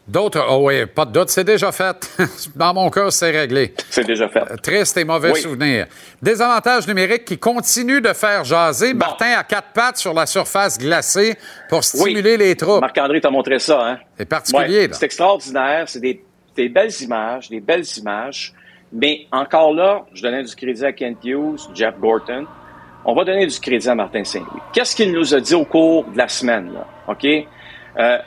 D'autres, 0.10 0.44
oh 0.50 0.62
oui, 0.68 0.88
pas 0.88 1.06
de 1.06 1.12
doute, 1.12 1.30
c'est 1.30 1.44
déjà 1.44 1.72
fait. 1.72 2.10
Dans 2.56 2.74
mon 2.74 2.90
cas, 2.90 3.12
c'est 3.12 3.30
réglé. 3.30 3.76
C'est 3.92 4.04
déjà 4.06 4.28
fait. 4.28 4.44
Triste 4.64 4.98
et 4.98 5.04
mauvais 5.04 5.32
Oui. 5.34 5.40
souvenirs. 5.40 5.86
Des 6.20 6.42
avantages 6.42 6.88
numériques 6.88 7.26
qui 7.26 7.38
continuent 7.38 8.02
de 8.02 8.14
faire 8.14 8.44
jaser. 8.44 8.96
Martin 8.96 9.34
à 9.38 9.44
quatre 9.44 9.72
pattes 9.72 9.98
sur 9.98 10.14
la 10.16 10.26
surface 10.26 10.80
glacée 10.80 11.36
pour 11.70 11.84
stimuler 11.84 12.38
les 12.38 12.56
troupes. 12.56 12.82
Marc-André 12.82 13.22
t'a 13.22 13.30
montré 13.30 13.60
ça, 13.60 13.86
hein? 13.86 14.00
C'est 14.18 14.26
particulier, 14.28 14.88
Ouais. 14.88 14.94
C'est 14.94 15.06
extraordinaire. 15.06 15.84
C'est 15.88 16.00
des, 16.00 16.24
des 16.56 16.70
belles 16.70 16.92
images, 17.02 17.48
des 17.50 17.60
belles 17.60 17.86
images. 17.98 18.54
Mais 18.92 19.28
encore 19.32 19.76
là, 19.76 20.06
je 20.16 20.24
donnais 20.24 20.42
du 20.44 20.56
crédit 20.56 20.84
à 20.86 20.92
Kent 20.92 21.20
Hughes, 21.24 21.60
Jeff 21.76 21.94
Gorton. 22.00 22.48
On 23.06 23.14
va 23.14 23.24
donner 23.26 23.46
du 23.46 23.60
crédit 23.60 23.88
à 23.88 23.94
Martin 23.94 24.24
Saint-Louis. 24.24 24.60
Qu'est-ce 24.74 24.96
qu'il 24.96 25.12
nous 25.12 25.36
a 25.36 25.40
dit 25.40 25.54
au 25.54 25.66
cours 25.66 26.06
de 26.06 26.18
la 26.18 26.28
semaine, 26.28 26.74
là? 26.74 26.88
OK? 27.08 27.28
Euh, 27.98 28.18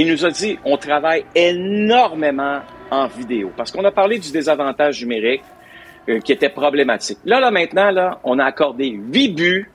il 0.00 0.10
nous 0.10 0.24
a 0.24 0.30
dit, 0.30 0.58
on 0.64 0.76
travaille 0.76 1.24
énormément 1.34 2.60
en 2.90 3.06
vidéo. 3.06 3.50
Parce 3.56 3.70
qu'on 3.72 3.84
a 3.84 3.90
parlé 3.90 4.18
du 4.18 4.30
désavantage 4.30 5.00
numérique 5.00 5.42
euh, 6.08 6.20
qui 6.20 6.32
était 6.32 6.48
problématique. 6.48 7.18
Là, 7.24 7.40
là, 7.40 7.50
maintenant, 7.50 7.90
là, 7.90 8.20
on 8.24 8.38
a 8.38 8.44
accordé 8.44 8.88
huit 8.88 9.28
buts 9.28 9.70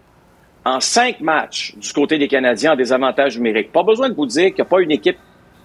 en 0.63 0.79
cinq 0.79 1.21
matchs 1.21 1.75
du 1.75 1.91
côté 1.91 2.17
des 2.17 2.27
Canadiens 2.27 2.73
en 2.73 2.75
désavantage 2.75 3.37
numérique. 3.37 3.71
Pas 3.71 3.83
besoin 3.83 4.09
de 4.09 4.13
vous 4.13 4.25
dire 4.25 4.47
qu'il 4.47 4.55
n'y 4.55 4.61
a 4.61 4.65
pas 4.65 4.81
une 4.81 4.91
équipe 4.91 5.17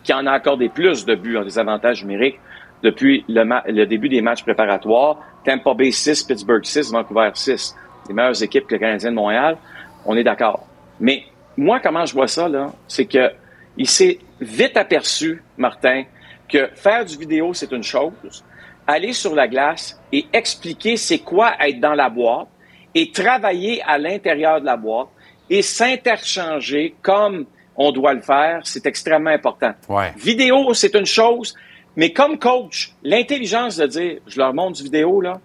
qui 0.03 0.12
en 0.12 0.27
a 0.27 0.33
accordé 0.33 0.69
plus 0.69 1.05
de 1.05 1.15
buts 1.15 1.37
en 1.37 1.45
désavantage 1.45 2.03
numérique 2.03 2.41
depuis 2.83 3.24
le, 3.28 3.85
début 3.85 4.09
des 4.09 4.23
matchs 4.23 4.43
préparatoires. 4.43 5.19
Tampa 5.45 5.74
Bay 5.74 5.91
6, 5.91 6.24
Pittsburgh 6.24 6.65
6, 6.65 6.93
Vancouver 6.93 7.31
6. 7.35 7.77
Les 8.09 8.15
meilleures 8.15 8.43
équipes 8.43 8.66
que 8.66 8.74
le 8.74 8.81
Canadien 8.81 9.11
de 9.11 9.16
Montréal. 9.16 9.59
On 10.05 10.16
est 10.16 10.24
d'accord. 10.24 10.66
Mais 11.01 11.24
moi, 11.57 11.81
comment 11.81 12.07
je 12.07 12.15
vois 12.15 12.28
ça, 12.28 12.49
là, 12.49 12.73
c'est 12.87 13.07
que 13.07 13.31
il 13.77 13.89
s'est 13.89 14.19
vite 14.40 14.76
aperçu, 14.76 15.42
Martin, 15.56 16.04
que 16.48 16.68
faire 16.74 17.04
du 17.04 17.16
vidéo, 17.16 17.54
c'est 17.54 17.72
une 17.72 17.82
chose. 17.82 18.44
Aller 18.86 19.12
sur 19.12 19.34
la 19.34 19.48
glace 19.48 20.00
et 20.12 20.26
expliquer 20.32 20.96
c'est 20.96 21.18
quoi 21.18 21.54
être 21.60 21.80
dans 21.80 21.94
la 21.94 22.08
boîte 22.08 22.48
et 22.94 23.10
travailler 23.10 23.82
à 23.82 23.98
l'intérieur 23.98 24.60
de 24.60 24.66
la 24.66 24.76
boîte 24.76 25.08
et 25.50 25.62
s'interchanger 25.62 26.94
comme 27.02 27.46
on 27.76 27.92
doit 27.92 28.14
le 28.14 28.22
faire, 28.22 28.60
c'est 28.64 28.86
extrêmement 28.86 29.30
important. 29.30 29.72
Ouais. 29.88 30.12
Vidéo, 30.16 30.72
c'est 30.72 30.94
une 30.94 31.06
chose, 31.06 31.54
mais 31.94 32.12
comme 32.12 32.38
coach, 32.38 32.92
l'intelligence 33.02 33.76
de 33.76 33.86
dire, 33.86 34.20
je 34.26 34.38
leur 34.38 34.54
montre 34.54 34.78
du 34.78 34.84
vidéo, 34.84 35.20
là, 35.20 35.40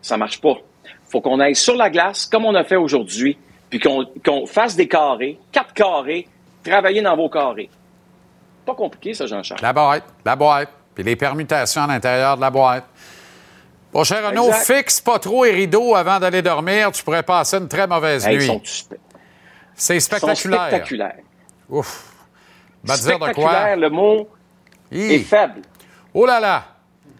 ça 0.00 0.16
marche 0.16 0.40
pas. 0.40 0.56
faut 1.04 1.20
qu'on 1.20 1.40
aille 1.40 1.56
sur 1.56 1.76
la 1.76 1.90
glace, 1.90 2.24
comme 2.26 2.44
on 2.44 2.54
a 2.54 2.64
fait 2.64 2.76
aujourd'hui, 2.76 3.36
puis 3.68 3.78
qu'on 3.78 4.06
qu'on 4.24 4.46
fasse 4.46 4.76
des 4.76 4.88
carrés, 4.88 5.38
quatre 5.52 5.74
carrés, 5.74 6.26
travailler 6.64 7.02
dans 7.02 7.16
vos 7.16 7.28
carrés. 7.28 7.68
Pas 8.70 8.76
compliqué, 8.76 9.14
ça, 9.14 9.26
Jean-Charles. 9.26 9.60
La 9.62 9.72
boîte, 9.72 10.04
la 10.24 10.36
boîte, 10.36 10.68
puis 10.94 11.02
les 11.02 11.16
permutations 11.16 11.82
à 11.82 11.86
l'intérieur 11.88 12.36
de 12.36 12.40
la 12.40 12.50
boîte. 12.50 12.84
Bon, 13.92 14.04
cher 14.04 14.24
Renaud, 14.28 14.46
Exact. 14.46 14.76
fixe 14.76 15.00
pas 15.00 15.18
trop 15.18 15.44
les 15.44 15.50
rideaux 15.50 15.96
avant 15.96 16.20
d'aller 16.20 16.40
dormir. 16.42 16.92
Tu 16.92 17.02
pourrais 17.02 17.24
passer 17.24 17.56
une 17.56 17.66
très 17.66 17.88
mauvaise 17.88 18.24
Hey, 18.28 18.36
nuit. 18.36 18.46
spe- 18.64 18.96
C'est 19.74 19.96
ils 19.96 20.00
sont 20.00 20.16
spectaculaire. 20.34 21.14
Ouf. 21.68 22.04
Va 22.84 22.96
te 22.96 23.02
dire 23.02 23.18
de 23.18 23.24
Spectaculaire, 23.24 23.62
quoi? 23.66 23.76
le 23.76 23.90
mot 23.90 24.28
Hi. 24.92 25.14
est 25.14 25.18
faible. 25.20 25.62
Oh 26.14 26.24
là 26.26 26.38
là! 26.38 26.64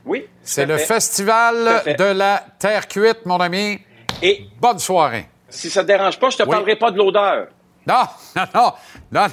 Oui. 0.04 0.26
C'est 0.42 0.66
le 0.66 0.76
fait. 0.78 0.84
festival 0.86 1.82
de 1.98 2.04
la 2.04 2.44
terre 2.60 2.86
cuite, 2.86 3.26
mon 3.26 3.38
ami. 3.40 3.80
Et 4.22 4.46
Bonne 4.60 4.78
soirée. 4.78 5.28
si 5.48 5.68
ça 5.70 5.82
te 5.82 5.88
dérange 5.88 6.18
pas, 6.20 6.30
je 6.30 6.36
te 6.36 6.42
Oui. 6.44 6.50
parlerai 6.50 6.76
pas 6.76 6.90
de 6.92 6.96
l'odeur. 6.98 7.48
Non, 7.86 8.04
non, 8.36 8.44
non, 8.54 8.72
non, 9.10 9.26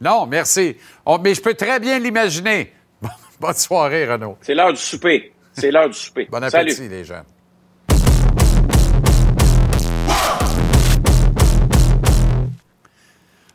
non, 0.00 0.26
merci. 0.26 0.76
On- 1.04 1.18
mais 1.18 1.34
je 1.34 1.42
peux 1.42 1.54
très 1.54 1.78
bien 1.78 1.98
l'imaginer. 1.98 2.72
Bonne 3.40 3.54
soirée, 3.54 4.10
Renaud. 4.10 4.38
C'est 4.40 4.54
l'heure 4.54 4.72
du 4.72 4.80
souper. 4.80 5.32
C'est 5.52 5.70
l'heure 5.70 5.88
du 5.88 5.98
souper. 5.98 6.28
Bon 6.30 6.42
appétit, 6.42 6.72
Salut. 6.72 6.88
les 6.88 7.04
jeunes. 7.04 7.24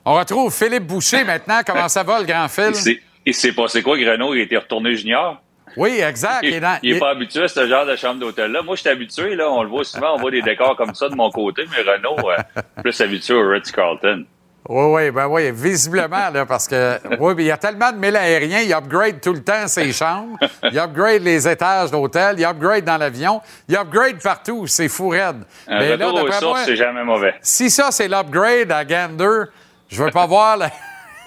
On 0.07 0.13
retrouve 0.13 0.53
Philippe 0.53 0.85
Boucher 0.85 1.23
maintenant. 1.23 1.61
Comment 1.65 1.89
ça 1.89 2.03
va, 2.03 2.19
le 2.19 2.25
grand 2.25 2.47
Phil? 2.47 2.99
Et 3.25 3.33
c'est 3.33 3.53
passé 3.53 3.81
quoi 3.81 3.97
que 3.97 4.07
Renault 4.07 4.35
il 4.35 4.41
était 4.41 4.57
retourné 4.57 4.95
junior? 4.95 5.41
Oui, 5.77 5.99
exact. 5.99 6.43
Il, 6.43 6.61
n'est 6.93 6.99
pas 6.99 7.09
habitué 7.09 7.43
à 7.43 7.47
ce 7.47 7.67
genre 7.67 7.87
de 7.87 7.95
chambre 7.95 8.19
d'hôtel-là. 8.19 8.61
Moi, 8.61 8.75
je 8.75 8.81
suis 8.81 8.89
habitué, 8.89 9.35
là. 9.35 9.49
On 9.51 9.63
le 9.63 9.67
voit 9.67 9.83
souvent, 9.83 10.13
on 10.15 10.17
voit 10.17 10.31
des 10.31 10.43
décors 10.43 10.77
comme 10.77 10.93
ça 10.93 11.09
de 11.09 11.15
mon 11.15 11.31
côté, 11.31 11.63
mais 11.71 11.81
Renault, 11.91 12.29
euh, 12.29 12.61
plus 12.81 13.01
habitué 13.01 13.33
au 13.33 13.49
Ritz-Carlton. 13.49 14.25
Oui, 14.67 14.85
oui, 14.85 15.11
ben 15.11 15.27
oui, 15.27 15.51
visiblement, 15.51 16.29
là, 16.33 16.43
parce 16.45 16.67
que 16.67 16.99
oui, 17.19 17.35
il 17.37 17.45
y 17.45 17.51
a 17.51 17.57
tellement 17.57 17.91
de 17.91 17.97
mails 17.97 18.15
aériens, 18.15 18.61
il 18.61 18.73
upgrade 18.73 19.21
tout 19.21 19.33
le 19.33 19.43
temps 19.43 19.67
ses 19.67 19.93
chambres, 19.93 20.39
il 20.63 20.79
upgrade 20.79 21.21
les 21.21 21.47
étages 21.47 21.91
d'hôtel, 21.91 22.37
il 22.39 22.45
upgrade 22.45 22.83
dans 22.83 22.97
l'avion, 22.97 23.41
il 23.69 23.75
upgrade 23.75 24.19
partout, 24.23 24.65
c'est 24.65 24.87
fou 24.87 25.09
raide. 25.09 25.43
Un 25.67 25.79
Mais 25.79 25.95
là, 25.95 26.09
moi, 26.09 26.57
c'est 26.65 26.75
jamais 26.75 27.03
mauvais. 27.03 27.35
Si 27.41 27.69
ça, 27.69 27.91
c'est 27.91 28.07
l'upgrade 28.07 28.71
à 28.71 28.83
Gander, 28.83 29.43
je 29.87 30.03
veux 30.03 30.09
pas 30.09 30.25
voir 30.25 30.57
la... 30.57 30.71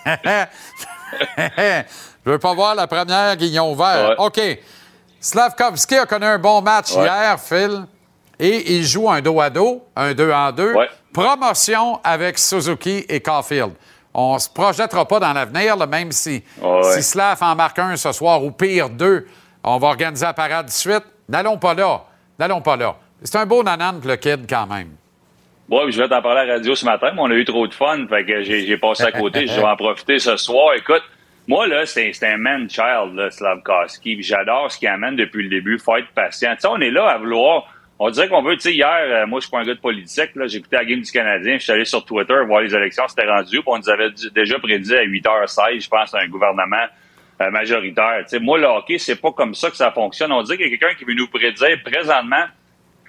je 1.39 2.31
veux 2.31 2.39
pas 2.39 2.55
voir 2.55 2.75
la 2.75 2.89
première 2.89 3.37
guignon 3.37 3.73
vert. 3.75 4.17
OK. 4.19 4.41
Slavkovski 5.21 5.97
a 5.97 6.07
connu 6.07 6.27
un 6.27 6.39
bon 6.39 6.61
match 6.61 6.91
hier, 6.93 7.39
Phil, 7.41 7.85
et 8.41 8.75
il 8.75 8.85
joue 8.85 9.09
un 9.09 9.21
dos 9.21 9.41
à 9.41 9.49
dos, 9.51 9.85
un 9.95 10.13
deux 10.13 10.33
en 10.33 10.51
deux. 10.51 10.75
Promotion 11.13 12.01
avec 12.05 12.39
Suzuki 12.39 13.05
et 13.09 13.21
Caulfield. 13.21 13.73
On 14.15 14.35
ne 14.35 14.39
se 14.39 14.49
projettera 14.49 15.07
pas 15.07 15.21
dans 15.21 15.33
l'avenir, 15.33 15.77
même 15.87 16.13
si, 16.13 16.43
si 16.83 17.03
Slav 17.03 17.39
en 17.43 17.55
marque 17.55 17.79
un 17.79 17.97
ce 17.97 18.13
soir, 18.13 18.43
ou 18.43 18.51
pire 18.51 18.91
deux, 18.91 19.27
on 19.63 19.79
va 19.79 19.89
organiser 19.89 20.27
la 20.27 20.35
parade 20.35 20.67
de 20.67 20.71
suite. 20.71 21.05
N'allons 21.29 21.59
pas 21.59 21.75
là. 21.75 22.03
N'allons 22.39 22.61
pas 22.61 22.77
là. 22.77 22.97
C'est 23.23 23.37
un 23.37 23.47
beau 23.47 23.63
nanan 23.63 24.01
pour 24.01 24.11
le 24.11 24.17
kid 24.17 24.47
quand 24.49 24.67
même. 24.67 24.91
Oui, 25.71 25.93
je 25.93 26.01
vais 26.01 26.09
t'en 26.09 26.23
parler 26.23 26.41
à 26.41 26.45
la 26.47 26.55
radio 26.55 26.75
ce 26.75 26.85
matin, 26.85 27.11
mais 27.15 27.21
on 27.21 27.31
a 27.31 27.35
eu 27.35 27.45
trop 27.45 27.67
de 27.67 27.75
fun, 27.75 28.07
fait 28.09 28.25
que 28.25 28.43
j'ai 28.43 28.77
passé 28.79 29.05
à 29.05 29.13
côté. 29.13 29.47
je 29.47 29.55
vais 29.55 29.67
en 29.67 29.77
profiter 29.77 30.19
ce 30.19 30.37
soir. 30.37 30.75
Écoute, 30.75 31.03
moi, 31.47 31.67
là, 31.67 31.85
c'est 31.85 32.13
un 32.23 32.37
man-child, 32.39 33.31
Slavkowski. 33.31 34.23
J'adore 34.23 34.71
ce 34.71 34.79
qu'il 34.79 34.89
amène 34.89 35.17
depuis 35.17 35.43
le 35.43 35.51
début. 35.51 35.79
Faut 35.79 35.97
être 35.97 36.09
patient. 36.15 36.55
Tu 36.55 36.61
sais, 36.63 36.69
on 36.69 36.81
est 36.81 36.91
là 36.91 37.09
à 37.09 37.19
vouloir 37.19 37.67
on 37.99 38.11
dirait 38.11 38.29
qu'on 38.29 38.43
veut, 38.43 38.55
tu 38.55 38.61
sais, 38.61 38.75
hier, 38.75 38.89
euh, 38.89 39.27
moi, 39.27 39.41
je 39.41 39.47
suis 39.47 39.51
pas 39.51 39.59
un 39.59 39.65
gars 39.65 39.75
de 39.75 39.81
politique, 39.81 40.31
là, 40.37 40.47
écouté 40.47 40.77
la 40.77 40.85
game 40.85 41.01
du 41.01 41.11
Canadien, 41.11 41.55
je 41.59 41.65
suis 41.65 41.73
allé 41.73 41.85
sur 41.85 42.05
Twitter 42.05 42.37
voir 42.47 42.61
les 42.61 42.75
élections, 42.75 43.09
c'était 43.09 43.27
rendu, 43.27 43.61
on 43.67 43.79
nous 43.79 43.89
avait 43.89 44.11
déjà 44.35 44.59
prédit 44.59 44.95
à 44.95 45.05
8h16, 45.05 45.81
je 45.83 45.89
pense, 45.89 46.15
un 46.15 46.29
gouvernement 46.29 46.87
euh, 47.41 47.51
majoritaire. 47.51 48.21
Tu 48.23 48.29
sais, 48.29 48.39
moi, 48.39 48.59
le 48.59 48.67
hockey, 48.67 48.99
c'est 48.99 49.21
pas 49.21 49.33
comme 49.33 49.55
ça 49.55 49.71
que 49.71 49.77
ça 49.77 49.91
fonctionne. 49.91 50.33
On 50.33 50.43
dirait 50.43 50.57
qu'il 50.57 50.67
y 50.67 50.75
a 50.75 50.77
quelqu'un 50.77 50.95
qui 50.95 51.05
veut 51.05 51.15
nous 51.15 51.27
prédire 51.27 51.83
présentement, 51.85 52.45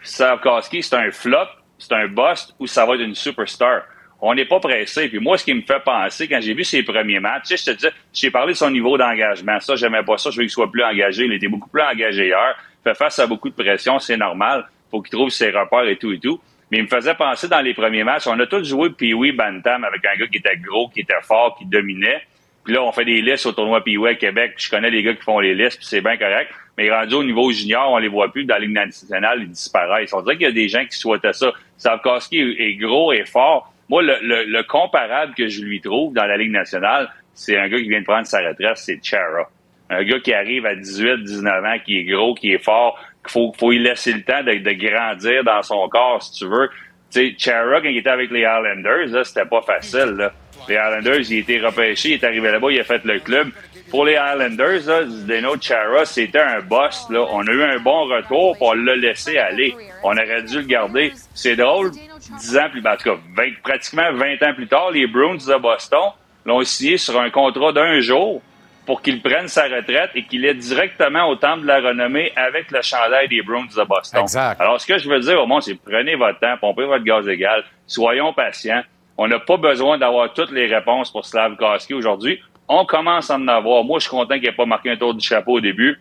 Savkowski, 0.02 0.82
c'est 0.82 0.95
un 0.95 1.11
flop, 1.11 1.48
c'est 1.78 1.94
un 1.94 2.07
bust, 2.07 2.56
ou 2.57 2.66
ça 2.66 2.86
va 2.86 2.95
être 2.95 3.02
une 3.02 3.16
superstar. 3.16 3.84
On 4.22 4.34
n'est 4.34 4.45
pas 4.45 4.60
pressé. 4.60 5.07
Puis 5.07 5.20
moi, 5.20 5.38
ce 5.38 5.45
qui 5.45 5.53
me 5.53 5.61
fait 5.61 5.82
penser, 5.84 6.28
quand 6.28 6.41
j'ai 6.41 6.53
vu 6.53 6.64
ses 6.64 6.84
premiers 6.84 7.20
matchs, 7.20 7.49
tu 7.49 7.57
sais, 7.57 7.72
je 7.72 7.78
te 7.78 7.88
dis, 7.88 7.94
j'ai 8.11 8.32
parlé 8.32 8.53
de 8.53 8.57
son 8.57 8.70
niveau 8.70 8.98
d'engagement. 8.98 9.60
Ça, 9.60 9.76
j'aimais 9.76 10.03
pas 10.03 10.18
ça. 10.18 10.30
Je 10.30 10.38
veux 10.38 10.44
qu'il 10.44 10.49
soit 10.52 10.70
plus 10.70 10.84
engagé. 10.84 11.26
Il 11.26 11.34
était 11.34 11.48
beaucoup 11.48 11.70
plus 11.70 11.82
engagé 11.82 12.28
hier. 12.28 12.56
Fait 12.84 12.95
face 12.95 13.20
à 13.20 13.28
beaucoup 13.28 13.49
de 13.49 13.53
pression, 13.53 13.98
c'est 13.99 14.18
normal 14.18 14.68
faut 14.90 15.02
qu'il 15.02 15.11
trouve 15.11 15.30
ses 15.30 15.52
repères 15.52 15.88
et 15.88 15.98
tout 15.98 16.11
et 16.11 16.20
tout. 16.20 16.40
Mais 16.72 16.78
il 16.78 16.84
me 16.84 16.90
faisait 16.90 17.16
penser 17.16 17.48
dans 17.48 17.61
les 17.61 17.74
premiers 17.74 18.03
matchs, 18.03 18.28
on 18.28 18.40
a 18.40 18.45
tous 18.45 18.64
joué 18.64 18.91
Pee-Wee 18.91 19.32
Bantam 19.32 19.84
avec 19.84 20.06
un 20.06 20.18
gars 20.18 20.28
qui 20.28 20.38
était 20.38 20.57
gros, 20.57 20.88
qui 20.90 21.02
était 21.02 21.22
fort, 21.24 21.56
qui 21.57 21.66
dominait. 21.66 22.22
Puis 22.64 22.74
là, 22.74 22.84
on 22.84 22.91
fait 22.91 23.06
des 23.06 23.22
listes 23.22 23.48
au 23.48 23.52
tournoi 23.52 23.84
Pee-Wee 23.84 24.10
à 24.10 24.16
Québec. 24.16 24.53
Je 24.57 24.70
connais 24.70 24.91
les 24.91 25.02
gars 25.02 25.16
qui 25.16 25.24
font 25.24 25.40
les 25.40 25.56
listes, 25.56 25.78
puis 25.78 25.88
c'est 25.88 26.02
bien 26.02 26.18
correct. 26.18 26.52
Mais 26.78 26.91
rendu 26.91 27.16
au 27.16 27.24
niveau 27.24 27.52
junior, 27.52 27.91
on 27.91 27.98
les 27.98 28.07
voit 28.07 28.32
plus 28.32 28.45
dans 28.45 28.56
la 28.56 28.61
Ligue 28.61 28.74
nationale, 28.74 29.41
ils 29.41 29.49
disparaissent. 29.49 30.14
On 30.14 30.22
dirait 30.22 30.36
qu'il 30.36 30.45
y 30.45 30.49
a 30.49 30.52
des 30.52 30.70
gens 30.70 30.86
qui 30.86 30.98
souhaitaient 30.98 31.34
ça. 31.34 31.52
Savkowski 31.78 32.56
est 32.60 32.76
gros 32.76 33.11
et 33.11 33.26
fort. 33.26 33.74
Moi, 33.90 34.03
le, 34.03 34.45
le, 34.45 34.64
comparable 34.64 35.34
que 35.34 35.48
je 35.48 35.64
lui 35.64 35.82
trouve 35.82 36.14
dans 36.14 36.26
la 36.26 36.38
Ligue 36.38 36.52
nationale, 36.52 37.10
c'est 37.34 37.57
un 37.57 37.68
gars 37.68 37.80
qui 37.80 37.90
vient 37.90 38.02
de 38.02 38.06
prendre 38.06 38.28
sa 38.28 38.40
retraite, 38.48 38.78
c'est 38.78 39.03
Chara. 39.03 39.49
Un 39.90 40.03
gars 40.03 40.20
qui 40.20 40.32
arrive 40.32 40.68
à 40.68 40.76
18, 40.76 41.24
19 41.24 41.66
ans, 41.66 41.78
qui 41.84 41.98
est 41.98 42.03
gros, 42.03 42.36
qui 42.36 42.52
est 42.52 42.64
fort, 42.64 42.99
faut, 43.28 43.54
faut 43.58 43.72
y 43.72 43.80
laisser 43.80 44.14
le 44.14 44.24
temps 44.24 44.44
de, 44.44 44.72
grandir 44.74 45.44
dans 45.44 45.62
son 45.62 45.88
corps, 45.90 46.22
si 46.22 46.40
tu 46.40 46.46
veux. 46.46 46.70
Tu 47.12 47.20
sais, 47.20 47.36
Chara, 47.38 47.82
quand 47.82 47.90
il 47.90 47.98
était 47.98 48.10
avec 48.10 48.32
les 48.32 48.41
Islanders, 48.41 49.26
c'était 49.26 49.46
pas 49.46 49.62
facile, 49.62 50.16
là. 50.18 50.32
Les 50.68 50.76
Islanders, 50.76 51.32
il 51.32 51.40
était 51.40 51.60
repêché, 51.60 52.10
il 52.10 52.14
est 52.16 52.24
arrivé 52.24 52.52
là-bas, 52.52 52.68
il 52.72 52.80
a 52.80 52.84
fait 52.84 53.04
le 53.04 53.20
club. 53.20 53.50
Pour 53.90 54.06
les 54.06 54.14
Islanders, 54.14 55.08
Zdeno 55.08 55.56
Chara, 55.60 56.06
c'était 56.06 56.40
un 56.40 56.60
boss, 56.62 57.08
là. 57.10 57.26
On 57.32 57.48
a 57.48 57.52
eu 57.52 57.64
un 57.64 57.80
bon 57.80 58.06
retour, 58.06 58.56
pour 58.58 58.76
le 58.76 58.96
laisser 58.96 59.38
aller. 59.38 59.74
On 60.04 60.12
aurait 60.12 60.44
dû 60.44 60.58
le 60.58 60.68
garder. 60.68 61.14
C'est 61.34 61.56
drôle, 61.56 61.91
dix 61.91 62.58
ans 62.58 62.70
plus, 62.72 62.82
ben, 62.82 62.94
en 62.94 62.98
tout 62.98 63.16
cas, 63.16 63.44
pratiquement 63.64 64.14
20 64.14 64.44
ans 64.44 64.54
plus 64.54 64.68
tard, 64.68 64.91
les 64.91 65.08
Bruins 65.08 65.36
de 65.36 65.60
Boston 65.60 66.12
l'ont 66.46 66.64
signé 66.64 66.98
sur 66.98 67.20
un 67.20 67.30
contrat 67.30 67.72
d'un 67.72 68.00
jour 68.00 68.41
pour 68.90 69.03
qu'il 69.03 69.22
prenne 69.22 69.48
sa 69.48 69.66
retraite 69.66 70.10
et 70.16 70.24
qu'il 70.24 70.44
est 70.45 70.56
directement 70.56 71.30
au 71.30 71.36
temple 71.36 71.61
de 71.61 71.68
la 71.68 71.80
renommée 71.80 72.32
avec 72.36 72.72
le 72.72 72.82
chandail 72.82 73.28
des 73.28 73.44
Browns 73.44 73.68
de 73.68 73.84
Boston. 73.84 74.26
Alors, 74.60 74.82
ce 74.82 74.88
que 74.88 74.98
je 74.98 75.07
veux 75.07 75.20
dire 75.20 75.40
au 75.40 75.45
monde, 75.45 75.61
c'est 75.61 75.76
prenez 75.76 76.16
votre 76.16 76.40
temps, 76.40 76.56
pompez 76.60 76.86
votre 76.86 77.03
gaz 77.03 77.28
égal, 77.28 77.64
soyons 77.86 78.34
patients. 78.34 78.82
On 79.16 79.28
n'a 79.28 79.38
pas 79.38 79.57
besoin 79.57 79.99
d'avoir 79.99 80.34
toutes 80.34 80.49
les 80.49 80.66
réponses 80.66 81.11
pour 81.11 81.24
Slavkowski 81.24 81.94
aujourd'hui. 81.94 82.41
On 82.68 82.84
commence 82.86 83.30
à 83.30 83.36
en 83.36 83.48
avoir. 83.48 83.84
Moi, 83.84 83.99
je 83.99 84.06
suis 84.06 84.10
content 84.10 84.34
qu'il 84.40 84.49
n'ait 84.49 84.56
pas 84.56 84.66
marqué 84.66 84.90
un 84.90 84.98
tour 84.98 85.14
du 85.14 85.24
chapeau 85.24 85.57
au 85.57 85.61
début, 85.61 85.99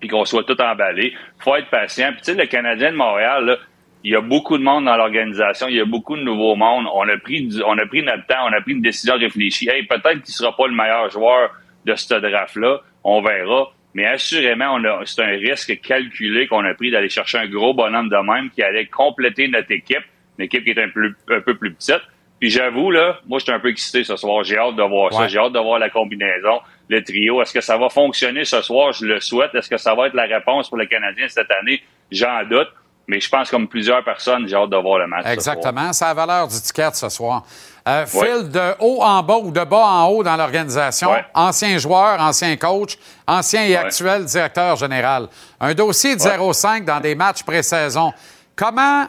puis 0.00 0.08
qu'on 0.08 0.24
soit 0.24 0.44
tout 0.44 0.58
emballé. 0.62 1.12
faut 1.40 1.54
être 1.56 1.68
patient. 1.68 2.08
Puis, 2.12 2.22
tu 2.22 2.32
sais, 2.32 2.38
le 2.38 2.46
Canadien 2.46 2.92
de 2.92 2.96
Montréal, 2.96 3.44
là, 3.44 3.56
il 4.02 4.12
y 4.12 4.16
a 4.16 4.22
beaucoup 4.22 4.56
de 4.56 4.62
monde 4.62 4.86
dans 4.86 4.96
l'organisation, 4.96 5.68
il 5.68 5.76
y 5.76 5.80
a 5.80 5.84
beaucoup 5.84 6.16
de 6.16 6.22
nouveaux 6.22 6.56
mondes. 6.56 6.86
On 6.94 7.06
a 7.06 7.18
pris, 7.18 7.50
on 7.66 7.76
a 7.76 7.84
pris 7.84 8.02
notre 8.02 8.24
temps, 8.26 8.48
on 8.48 8.52
a 8.54 8.62
pris 8.62 8.72
une 8.72 8.80
décision 8.80 9.14
réfléchie. 9.18 9.68
Hey, 9.68 9.82
peut-être 9.82 10.22
qu'il 10.22 10.32
sera 10.32 10.56
pas 10.56 10.66
le 10.66 10.74
meilleur 10.74 11.10
joueur 11.10 11.50
de 11.84 11.94
ce 11.94 12.14
draft-là. 12.14 12.80
On 13.02 13.22
verra. 13.22 13.72
Mais 13.94 14.06
assurément, 14.06 14.78
c'est 15.04 15.22
un 15.22 15.36
risque 15.36 15.80
calculé 15.80 16.48
qu'on 16.48 16.64
a 16.64 16.74
pris 16.74 16.90
d'aller 16.90 17.08
chercher 17.08 17.38
un 17.38 17.46
gros 17.46 17.74
bonhomme 17.74 18.08
de 18.08 18.16
même 18.16 18.50
qui 18.50 18.62
allait 18.62 18.86
compléter 18.86 19.46
notre 19.46 19.70
équipe, 19.70 20.02
une 20.38 20.46
équipe 20.46 20.64
qui 20.64 20.70
est 20.70 20.82
un, 20.82 20.88
peu 20.88 21.54
plus 21.54 21.72
petite. 21.72 22.02
Puis 22.40 22.50
j'avoue, 22.50 22.90
là, 22.90 23.20
moi, 23.26 23.38
je 23.38 23.44
suis 23.44 23.52
un 23.52 23.60
peu 23.60 23.68
excité 23.68 24.02
ce 24.02 24.16
soir. 24.16 24.42
J'ai 24.42 24.58
hâte 24.58 24.74
de 24.74 24.82
voir 24.82 25.12
ça. 25.12 25.28
J'ai 25.28 25.38
hâte 25.38 25.52
de 25.52 25.60
voir 25.60 25.78
la 25.78 25.90
combinaison, 25.90 26.60
le 26.88 27.02
trio. 27.04 27.40
Est-ce 27.40 27.54
que 27.54 27.60
ça 27.60 27.78
va 27.78 27.88
fonctionner 27.88 28.44
ce 28.44 28.60
soir? 28.62 28.92
Je 28.92 29.06
le 29.06 29.20
souhaite. 29.20 29.54
Est-ce 29.54 29.70
que 29.70 29.76
ça 29.76 29.94
va 29.94 30.08
être 30.08 30.14
la 30.14 30.24
réponse 30.24 30.68
pour 30.68 30.76
le 30.76 30.86
Canadien 30.86 31.28
cette 31.28 31.50
année? 31.52 31.80
J'en 32.10 32.44
doute. 32.44 32.68
Mais 33.06 33.20
je 33.20 33.28
pense, 33.28 33.50
comme 33.50 33.68
plusieurs 33.68 34.02
personnes, 34.02 34.48
j'ai 34.48 34.56
hâte 34.56 34.70
de 34.70 34.76
voir 34.76 34.98
le 34.98 35.06
match. 35.06 35.26
Exactement. 35.26 35.92
Ça 35.92 36.08
a 36.08 36.14
valeur 36.14 36.48
du 36.48 36.60
ticket 36.60 36.90
ce 36.94 37.08
soir. 37.08 37.44
Euh, 37.86 38.06
Phil, 38.06 38.50
de 38.50 38.74
haut 38.80 39.02
en 39.02 39.22
bas 39.22 39.36
ou 39.36 39.50
de 39.50 39.62
bas 39.62 39.84
en 39.84 40.06
haut 40.06 40.22
dans 40.22 40.36
l'organisation, 40.36 41.10
ancien 41.34 41.76
joueur, 41.76 42.18
ancien 42.18 42.56
coach, 42.56 42.96
ancien 43.26 43.64
et 43.64 43.76
actuel 43.76 44.24
directeur 44.24 44.76
général. 44.76 45.28
Un 45.60 45.74
dossier 45.74 46.16
de 46.16 46.20
0-5 46.20 46.84
dans 46.84 47.00
des 47.00 47.14
matchs 47.14 47.42
pré-saison. 47.42 48.10
Comment 48.56 49.04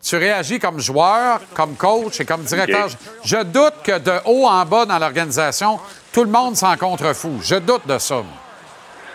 tu 0.00 0.16
réagis 0.16 0.60
comme 0.60 0.78
joueur, 0.78 1.40
comme 1.54 1.74
coach 1.74 2.20
et 2.20 2.24
comme 2.24 2.42
directeur? 2.44 2.88
Je 3.24 3.42
doute 3.42 3.74
que 3.82 3.98
de 3.98 4.12
haut 4.24 4.46
en 4.46 4.64
bas 4.64 4.86
dans 4.86 4.98
l'organisation, 4.98 5.80
tout 6.12 6.22
le 6.22 6.30
monde 6.30 6.56
s'en 6.56 6.76
contrefou. 6.76 7.40
Je 7.42 7.56
doute 7.56 7.86
de 7.88 7.98
ça. 7.98 8.22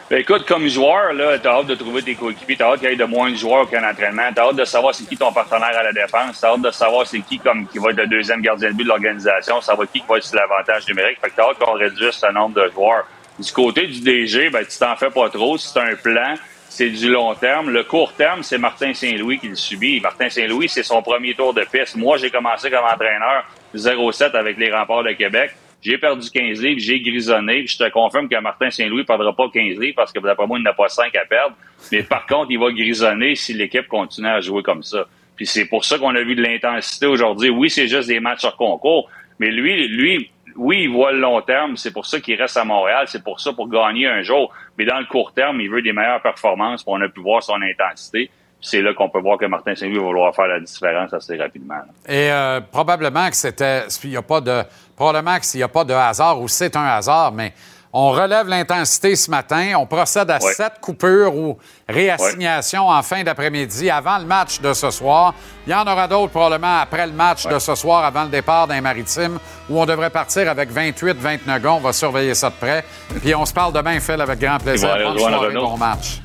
Ben, 0.08 0.20
écoute, 0.20 0.46
comme 0.46 0.68
joueur, 0.68 1.14
là, 1.14 1.40
t'as 1.40 1.58
hâte 1.58 1.66
de 1.66 1.74
trouver 1.74 2.04
tes 2.04 2.14
coéquipiers, 2.14 2.56
t'as 2.56 2.74
hâte 2.74 2.80
qu'il 2.80 2.90
y 2.90 2.94
ait 2.94 2.96
de 2.96 3.06
moins 3.06 3.32
de 3.32 3.36
joueurs 3.36 3.68
qu'un 3.68 3.90
entraînement, 3.90 4.30
t'as 4.36 4.50
hâte 4.50 4.56
de 4.56 4.64
savoir 4.64 4.94
c'est 4.94 5.06
qui 5.06 5.18
ton 5.18 5.34
partenaire 5.34 5.76
à 5.76 5.82
la 5.82 5.92
défense, 5.92 6.40
t'as 6.40 6.50
hâte 6.50 6.62
de 6.62 6.70
savoir 6.70 7.08
c'est 7.08 7.22
qui 7.22 7.40
comme 7.40 7.66
qui 7.68 7.80
va 7.80 7.90
être 7.90 7.98
le 7.98 8.06
deuxième 8.06 8.40
gardien 8.42 8.70
de 8.70 8.76
but 8.76 8.84
de 8.84 8.90
l'organisation, 8.90 9.62
ça 9.62 9.74
va 9.74 9.88
qui 9.88 10.02
qui 10.02 10.06
va 10.08 10.18
être 10.18 10.24
sur 10.24 10.36
l'avantage 10.36 10.88
numérique. 10.88 11.18
Fait 11.20 11.32
que 11.32 11.36
t'as 11.36 11.50
hâte 11.50 11.58
qu'on 11.58 11.74
réduise 11.74 12.12
ce 12.12 12.32
nombre 12.32 12.54
de 12.54 12.72
joueurs. 12.72 13.08
Du 13.40 13.52
côté 13.52 13.88
du 13.88 14.00
DG, 14.02 14.52
ben, 14.52 14.64
tu 14.64 14.78
t'en 14.78 14.96
fais 14.96 15.10
pas 15.10 15.28
trop. 15.30 15.58
C'est 15.58 15.80
un 15.80 15.96
plan, 15.96 16.36
c'est 16.70 16.90
du 16.90 17.10
long 17.10 17.34
terme. 17.34 17.72
Le 17.72 17.84
court 17.84 18.14
terme, 18.14 18.44
c'est 18.44 18.60
Martin 18.60 18.94
Saint-Louis 18.94 19.40
qui 19.40 19.48
le 19.48 19.56
subit. 19.56 20.00
Martin 20.02 20.30
Saint-Louis, 20.30 20.70
c'est 20.70 20.84
son 20.84 21.02
premier 21.02 21.34
tour 21.34 21.52
de 21.52 21.64
piste. 21.64 21.96
Moi, 21.96 22.18
j'ai 22.18 22.30
commencé 22.30 22.70
comme 22.70 22.86
entraîneur 22.86 23.44
0-7 23.76 24.36
avec 24.36 24.58
les 24.58 24.72
remparts 24.72 25.04
de 25.04 25.14
Québec. 25.14 25.56
J'ai 25.86 26.00
perdu 26.00 26.28
15 26.32 26.64
livres, 26.64 26.80
j'ai 26.80 27.00
grisonné. 27.00 27.68
je 27.68 27.78
te 27.78 27.88
confirme 27.92 28.28
que 28.28 28.40
Martin 28.40 28.72
Saint-Louis 28.72 29.02
ne 29.02 29.04
perdra 29.04 29.36
pas 29.36 29.50
15 29.54 29.78
livres 29.78 29.94
parce 29.96 30.12
que 30.12 30.18
d'après 30.20 30.48
moi, 30.48 30.58
il 30.58 30.64
n'a 30.64 30.74
pas 30.74 30.90
5 30.90 31.16
à 31.16 31.26
perdre. 31.26 31.56
Mais 31.92 32.02
par 32.02 32.26
contre, 32.26 32.48
il 32.50 32.58
va 32.58 32.72
grisonner 32.72 33.36
si 33.36 33.54
l'équipe 33.54 33.88
continue 33.88 34.28
à 34.28 34.42
jouer 34.42 34.64
comme 34.64 34.82
ça. 34.82 35.06
Puis 35.36 35.46
c'est 35.46 35.66
pour 35.66 35.86
ça 35.86 36.00
qu'on 36.00 36.16
a 36.16 36.24
vu 36.24 36.34
de 36.34 36.42
l'intensité 36.42 37.06
aujourd'hui. 37.06 37.52
Oui, 37.52 37.70
c'est 37.70 37.88
juste 37.88 38.08
des 38.08 38.20
matchs 38.20 38.40
sur 38.40 38.58
concours, 38.58 39.12
mais 39.38 39.52
lui, 39.52 39.88
lui, 39.88 40.32
oui, 40.56 40.86
il 40.86 40.90
voit 40.90 41.12
le 41.12 41.20
long 41.20 41.40
terme. 41.42 41.78
C'est 41.78 41.94
pour 41.94 42.08
ça 42.08 42.20
qu'il 42.20 42.42
reste 42.42 42.58
à 42.58 42.66
Montréal. 42.66 43.06
C'est 43.08 43.24
pour 43.24 43.40
ça 43.40 43.54
pour 43.54 43.70
gagner 43.70 44.08
un 44.08 44.24
jour. 44.24 44.52
Mais 44.80 44.86
dans 44.86 44.98
le 44.98 45.06
court 45.06 45.34
terme, 45.34 45.62
il 45.62 45.70
veut 45.70 45.84
des 45.84 45.94
meilleures 45.94 46.22
performances. 46.24 46.84
On 46.88 47.00
a 47.00 47.10
pu 47.10 47.22
voir 47.22 47.44
son 47.44 47.62
intensité 47.62 48.32
c'est 48.66 48.82
là 48.82 48.94
qu'on 48.94 49.10
peut 49.10 49.20
voir 49.20 49.38
que 49.38 49.46
Martin 49.46 49.76
Saint-Louis 49.76 49.98
va 49.98 50.04
vouloir 50.06 50.36
faire 50.36 50.48
la 50.48 50.60
différence 50.60 51.14
assez 51.14 51.38
rapidement. 51.38 51.82
Et 52.08 52.32
euh, 52.32 52.60
probablement 52.62 53.30
que 53.30 53.36
c'était. 53.36 53.84
Il 54.04 54.10
n'y 54.10 54.18
a 54.18 54.22
pas 54.22 54.42
de. 54.42 54.64
Probablement 54.96 55.38
que 55.40 55.46
s'il 55.46 55.60
n'y 55.60 55.64
a 55.64 55.68
pas 55.68 55.84
de 55.84 55.94
hasard 55.94 56.40
ou 56.42 56.48
c'est 56.48 56.76
un 56.76 56.86
hasard, 56.86 57.32
mais 57.32 57.54
On 57.98 58.10
relève 58.12 58.50
l'intensité 58.50 59.16
ce 59.16 59.32
matin. 59.32 59.72
On 59.78 59.86
procède 59.86 60.30
à 60.30 60.38
Ouais. 60.44 60.52
sept 60.54 60.74
coupures 60.82 61.34
ou 61.34 61.58
réassignations 61.88 62.90
en 62.90 63.02
fin 63.02 63.24
d'après-midi 63.24 63.90
avant 63.90 64.18
le 64.18 64.26
match 64.26 64.60
de 64.60 64.74
ce 64.74 64.92
soir. 64.92 65.34
Il 65.66 65.72
y 65.72 65.74
en 65.74 65.88
aura 65.88 66.06
d'autres 66.06 66.32
probablement 66.34 66.80
après 66.82 67.08
le 67.08 67.14
match 67.14 67.48
de 67.48 67.58
ce 67.58 67.74
soir, 67.74 68.04
avant 68.04 68.24
le 68.24 68.30
départ 68.30 68.68
d'un 68.68 68.82
maritime, 68.82 69.40
où 69.70 69.80
on 69.80 69.86
devrait 69.86 70.10
partir 70.10 70.50
avec 70.50 70.70
28-29 70.74 71.62
gars. 71.62 71.72
On 71.72 71.80
va 71.80 71.94
surveiller 71.94 72.36
ça 72.36 72.50
de 72.50 72.56
près. 72.56 72.84
Puis 73.22 73.34
on 73.34 73.46
se 73.46 73.54
parle 73.54 73.72
demain, 73.72 73.98
Phil, 74.02 74.20
avec 74.20 74.40
grand 74.40 74.58
plaisir. 74.58 74.90
Bonne 75.02 75.18
soirée, 75.18 75.54
bon 75.54 75.78
match. 75.78 76.20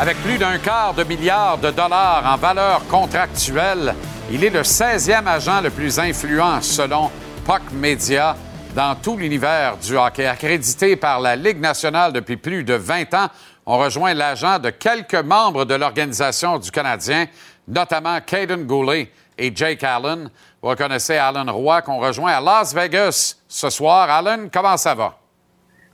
Avec 0.00 0.16
plus 0.18 0.38
d'un 0.38 0.58
quart 0.58 0.94
de 0.94 1.02
milliard 1.02 1.58
de 1.58 1.72
dollars 1.72 2.22
en 2.24 2.36
valeur 2.36 2.86
contractuelle, 2.86 3.96
il 4.30 4.44
est 4.44 4.50
le 4.50 4.62
16e 4.62 5.26
agent 5.26 5.60
le 5.60 5.70
plus 5.70 5.98
influent 5.98 6.62
selon 6.62 7.10
Puck 7.44 7.72
Media 7.72 8.36
dans 8.76 8.94
tout 8.94 9.16
l'univers 9.16 9.76
du 9.76 9.96
hockey. 9.96 10.24
Accrédité 10.24 10.94
par 10.94 11.18
la 11.18 11.34
Ligue 11.34 11.58
nationale 11.58 12.12
depuis 12.12 12.36
plus 12.36 12.62
de 12.62 12.74
20 12.74 13.12
ans, 13.14 13.26
on 13.66 13.76
rejoint 13.76 14.14
l'agent 14.14 14.60
de 14.60 14.70
quelques 14.70 15.16
membres 15.16 15.64
de 15.64 15.74
l'organisation 15.74 16.60
du 16.60 16.70
Canadien, 16.70 17.26
notamment 17.66 18.20
Caden 18.20 18.66
Goulet 18.66 19.10
et 19.36 19.50
Jake 19.52 19.82
Allen. 19.82 20.30
Vous 20.62 20.68
reconnaissez 20.68 21.16
Alan 21.16 21.52
Roy 21.52 21.82
qu'on 21.82 21.98
rejoint 21.98 22.34
à 22.34 22.40
Las 22.40 22.72
Vegas 22.72 23.34
ce 23.48 23.68
soir. 23.68 24.08
Alan, 24.08 24.46
comment 24.52 24.76
ça 24.76 24.94
va? 24.94 25.18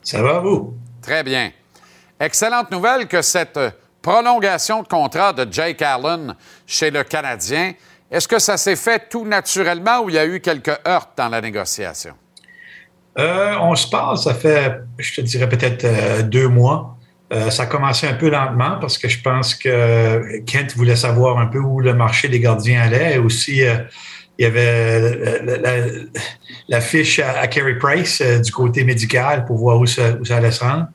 Ça 0.02 0.20
va, 0.20 0.40
vous? 0.40 0.74
Très 1.00 1.22
bien. 1.22 1.52
Excellente 2.20 2.70
nouvelle 2.70 3.08
que 3.08 3.22
cette 3.22 3.58
prolongation 4.04 4.82
de 4.82 4.88
contrat 4.88 5.32
de 5.32 5.50
Jake 5.50 5.80
Allen 5.80 6.36
chez 6.66 6.90
le 6.90 7.02
Canadien, 7.04 7.72
est-ce 8.10 8.28
que 8.28 8.38
ça 8.38 8.58
s'est 8.58 8.76
fait 8.76 9.08
tout 9.08 9.24
naturellement 9.24 10.02
ou 10.02 10.10
il 10.10 10.16
y 10.16 10.18
a 10.18 10.26
eu 10.26 10.40
quelques 10.40 10.78
heurts 10.86 11.08
dans 11.16 11.30
la 11.30 11.40
négociation? 11.40 12.12
Euh, 13.18 13.54
on 13.62 13.74
se 13.74 13.88
parle, 13.88 14.18
ça 14.18 14.34
fait, 14.34 14.80
je 14.98 15.14
te 15.14 15.20
dirais 15.22 15.48
peut-être 15.48 15.84
euh, 15.84 16.22
deux 16.22 16.48
mois. 16.48 16.98
Euh, 17.32 17.48
ça 17.48 17.62
a 17.62 17.66
commencé 17.66 18.06
un 18.06 18.12
peu 18.12 18.28
lentement 18.28 18.76
parce 18.78 18.98
que 18.98 19.08
je 19.08 19.22
pense 19.22 19.54
que 19.54 20.38
Kent 20.44 20.76
voulait 20.76 20.96
savoir 20.96 21.38
un 21.38 21.46
peu 21.46 21.58
où 21.58 21.80
le 21.80 21.94
marché 21.94 22.28
des 22.28 22.40
gardiens 22.40 22.82
allait 22.82 23.14
et 23.14 23.18
aussi 23.18 23.62
il 24.38 24.42
y 24.42 24.44
avait 24.44 25.40
la, 26.68 26.80
fiche 26.82 27.20
à, 27.20 27.40
à 27.40 27.48
Price 27.48 28.20
du 28.20 28.52
côté 28.52 28.84
médical 28.84 29.46
pour 29.46 29.56
voir 29.56 29.78
où 29.78 29.86
ça, 29.86 30.12
où 30.20 30.24
ça 30.26 30.36
allait 30.36 30.50
se 30.50 30.62
rendre. 30.62 30.88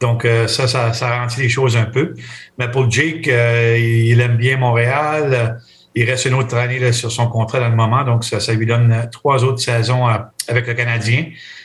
Donc 0.00 0.24
euh, 0.24 0.46
ça, 0.46 0.68
ça, 0.68 0.92
ça 0.92 1.08
ralentit 1.08 1.40
les 1.40 1.48
choses 1.48 1.76
un 1.76 1.86
peu. 1.86 2.14
Mais 2.58 2.70
pour 2.70 2.90
Jake, 2.90 3.28
euh, 3.28 3.78
il 3.78 4.20
aime 4.20 4.36
bien 4.36 4.56
Montréal. 4.56 5.60
Il 5.94 6.08
reste 6.08 6.26
une 6.26 6.34
autre 6.34 6.54
année 6.56 6.78
là, 6.78 6.92
sur 6.92 7.10
son 7.10 7.28
contrat 7.28 7.58
dans 7.58 7.70
le 7.70 7.76
moment, 7.76 8.04
donc 8.04 8.22
ça, 8.22 8.38
ça 8.38 8.52
lui 8.52 8.66
donne 8.66 9.08
trois 9.10 9.44
autres 9.44 9.60
saisons 9.60 10.08
euh, 10.08 10.18
avec 10.48 10.66
le 10.66 10.74
Canadien. 10.74 11.24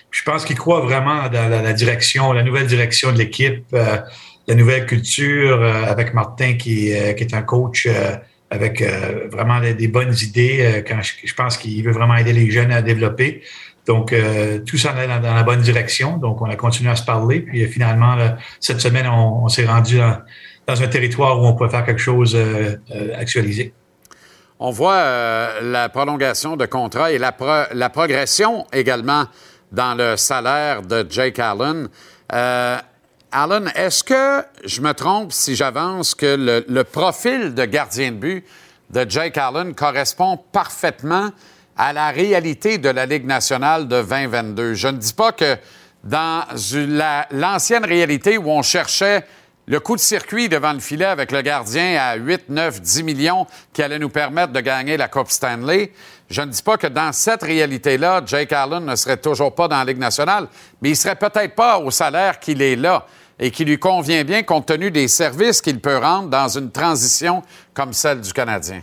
Je 0.10 0.24
pense 0.24 0.46
qu'il 0.46 0.58
croit 0.58 0.82
vraiment 0.82 1.28
dans 1.30 1.50
la, 1.50 1.74
direction, 1.74 2.32
la 2.34 2.44
nouvelle 2.44 2.68
direction 2.68 3.14
de 3.14 3.18
l'équipe, 3.18 3.66
la 3.72 4.56
nouvelle 4.56 4.86
culture 4.86 5.64
avec 5.64 6.14
Martin 6.14 6.56
qui, 6.56 6.90
est 6.90 7.34
un 7.34 7.44
coach 7.44 7.88
avec 8.50 8.84
vraiment 9.32 9.62
des, 9.62 9.88
bonnes 9.88 10.14
idées. 10.22 10.84
quand 10.86 11.00
je 11.02 11.34
pense 11.34 11.56
qu'il 11.56 11.82
veut 11.86 11.94
vraiment 11.94 12.18
aider 12.18 12.34
les 12.34 12.52
jeunes 12.52 12.74
à 12.74 12.82
développer. 12.82 13.42
Donc, 13.92 14.14
euh, 14.14 14.60
tout 14.60 14.78
ça 14.78 14.92
allait 14.92 15.06
dans, 15.06 15.20
dans 15.20 15.36
la 15.36 15.44
bonne 15.44 15.60
direction. 15.60 16.16
Donc, 16.16 16.42
on 16.42 16.50
a 16.50 16.56
continué 16.56 16.90
à 16.90 16.96
se 16.96 17.04
parler. 17.04 17.42
Puis 17.42 17.62
euh, 17.62 17.68
finalement, 17.68 18.16
cette 18.62 18.80
semaine, 18.80 19.06
on, 19.06 19.50
s'est 19.50 19.66
rendu 19.66 19.98
dans, 20.66 20.82
un 20.82 20.88
territoire 20.88 21.38
où 21.42 21.46
on 21.46 21.56
peut 21.56 21.68
faire 21.68 21.86
quelque 21.86 22.00
chose 22.00 22.34
euh, 22.34 22.78
euh, 22.96 23.20
actualisé. 23.20 23.74
On 24.60 24.72
voit 24.72 25.60
la 25.62 25.90
prolongation 25.90 26.56
de 26.56 26.66
contrat 26.68 27.12
et 27.12 27.18
la, 27.18 27.34
pro- 27.34 27.68
la 27.74 27.90
progression 27.90 28.66
également 28.72 29.26
dans 29.74 29.94
le 29.98 30.16
salaire 30.16 30.84
de 30.84 31.06
Jake 31.10 31.40
Allen. 31.40 31.90
Allen, 32.30 33.72
est-ce 33.76 34.04
que 34.06 34.46
je 34.64 34.80
me 34.80 34.94
trompe 34.94 35.34
si 35.34 35.56
j'avance 35.56 36.16
que 36.16 36.38
le, 36.38 36.64
le 36.70 36.84
profil 36.86 37.54
de 37.54 37.66
gardien 37.66 38.12
de 38.12 38.18
but 38.18 38.46
de 38.92 39.06
Jake 39.10 39.38
Allen 39.38 39.74
correspond 39.74 40.38
parfaitement 40.52 41.32
à 41.84 41.94
la 41.94 42.12
réalité 42.12 42.78
de 42.78 42.90
la 42.90 43.08
Ligue 43.08 43.26
nationale 43.26 43.88
de 43.88 44.04
2022? 44.04 44.76
Je 44.76 44.88
ne 44.88 44.98
dis 44.98 45.14
pas 45.14 45.32
que 45.32 45.58
dans 46.04 46.44
la- 46.88 47.28
l'ancienne 47.32 47.84
réalité 47.86 48.38
où 48.38 48.52
on 48.52 48.62
cherchait 48.62 49.26
le 49.66 49.80
coup 49.80 49.96
de 49.96 50.02
circuit 50.02 50.48
devant 50.48 50.74
le 50.74 50.80
filet 50.80 51.06
avec 51.06 51.32
le 51.32 51.42
gardien 51.42 51.98
à 52.00 52.16
8, 52.18 52.50
9, 52.50 52.82
10 52.82 53.02
millions 53.02 53.48
qui 53.74 53.82
allait 53.82 53.98
nous 53.98 54.10
permettre 54.10 54.54
de 54.54 54.60
gagner 54.60 54.96
la 54.96 55.08
Coupe 55.08 55.32
Stanley. 55.32 55.92
Je 56.30 56.42
ne 56.44 56.52
dis 56.52 56.62
pas 56.62 56.78
que 56.78 56.86
dans 56.86 57.12
cette 57.14 57.42
réalité-là, 57.42 58.22
Jake 58.28 58.54
Allen 58.54 58.86
ne 58.86 58.96
serait 58.96 59.18
toujours 59.18 59.56
pas 59.56 59.68
dans 59.68 59.78
la 59.80 59.86
Ligue 59.86 59.98
nationale, 59.98 60.50
mais 60.84 60.90
il 60.90 60.96
serait 60.96 61.16
peut-être 61.16 61.56
pas 61.56 61.80
au 61.80 61.90
salaire 61.90 62.40
qu'il 62.40 62.62
est 62.62 62.76
là 62.76 63.08
et 63.40 63.50
qui 63.50 63.66
lui 63.66 63.80
convient 63.80 64.24
bien 64.24 64.44
compte 64.44 64.68
tenu 64.68 64.92
des 64.92 65.08
services 65.08 65.62
qu'il 65.64 65.80
peut 65.80 65.98
rendre 65.98 66.30
dans 66.30 66.48
une 66.48 66.70
transition 66.72 67.42
comme 67.74 67.92
celle 67.94 68.22
du 68.22 68.32
Canadien. 68.34 68.82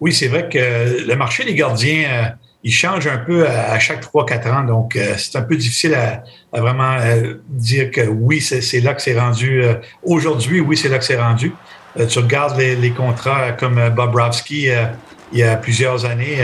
Oui, 0.00 0.12
c'est 0.12 0.28
vrai 0.28 0.48
que 0.48 1.06
le 1.06 1.16
marché 1.16 1.44
des 1.44 1.54
gardiens, 1.54 2.04
euh, 2.10 2.28
il 2.62 2.72
change 2.72 3.06
un 3.06 3.18
peu 3.18 3.46
à, 3.46 3.78
chaque 3.78 4.02
3-4 4.02 4.50
ans. 4.50 4.64
Donc, 4.64 4.96
euh, 4.96 5.14
c'est 5.16 5.36
un 5.36 5.42
peu 5.42 5.56
difficile 5.56 5.94
à, 5.94 6.22
vraiment 6.58 6.96
euh, 7.00 7.34
dire 7.48 7.90
que 7.90 8.02
oui, 8.02 8.40
c'est 8.40 8.80
là 8.80 8.94
que 8.94 9.02
c'est 9.02 9.18
rendu. 9.18 9.62
Aujourd'hui, 10.02 10.60
oui, 10.60 10.76
c'est 10.76 10.88
là 10.88 10.98
que 10.98 11.04
c'est 11.04 11.20
rendu. 11.20 11.52
Tu 12.08 12.18
regardes 12.18 12.58
les, 12.58 12.90
contrats 12.90 13.52
comme 13.52 13.90
Bobrovski 13.90 14.68
il 15.32 15.38
y 15.38 15.42
a 15.44 15.56
plusieurs 15.56 16.04
années. 16.04 16.38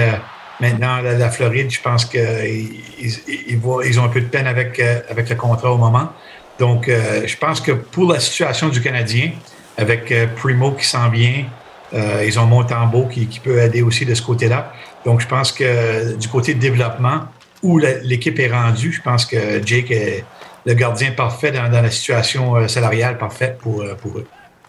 maintenant, 0.61 1.01
la, 1.01 1.15
la 1.15 1.31
Floride, 1.31 1.71
je 1.71 1.81
pense 1.81 2.05
qu'ils 2.05 3.99
ont 3.99 4.05
un 4.05 4.09
peu 4.09 4.21
de 4.21 4.27
peine 4.27 4.47
avec, 4.47 4.79
avec 4.79 5.29
le 5.29 5.35
contrat 5.35 5.73
au 5.73 5.79
moment. 5.79 6.13
Donc, 6.59 6.89
je 6.89 7.37
pense 7.37 7.61
que 7.61 7.73
pour 7.73 8.13
la 8.13 8.21
situation 8.21 8.69
du 8.69 8.81
Canadien, 8.81 9.33
avec 9.77 10.15
Primo 10.37 10.73
qui 10.73 10.87
s'en 10.87 11.09
vient, 11.09 11.47
euh, 11.93 12.25
ils 12.25 12.39
ont 12.39 12.47
Montembeau 12.47 13.07
qui, 13.07 13.27
peut 13.43 13.59
aider 13.59 13.83
aussi 13.83 14.05
de 14.05 14.15
ce 14.15 14.23
côté-là. 14.23 14.73
Donc, 15.05 15.21
je 15.21 15.27
pense 15.27 15.53
que 15.53 16.17
du 16.17 16.29
côté 16.29 16.55
de 16.55 16.61
développement, 16.61 17.23
où 17.63 17.79
l'équipe 17.79 18.39
est 18.39 18.51
rendue, 18.51 18.93
je 18.93 19.03
pense 19.03 19.27
que 19.27 19.65
Jake 19.65 19.91
est 19.91 20.25
le 20.67 20.75
gardien 20.75 21.13
parfait 21.13 21.53
dans, 21.53 21.71
la 21.71 21.91
situation 21.91 22.57
euh, 22.57 22.69
salariale 22.69 23.19
parfaite 23.19 23.59
euh, 23.67 23.95
pour 23.95 24.19
eux. 24.19 24.27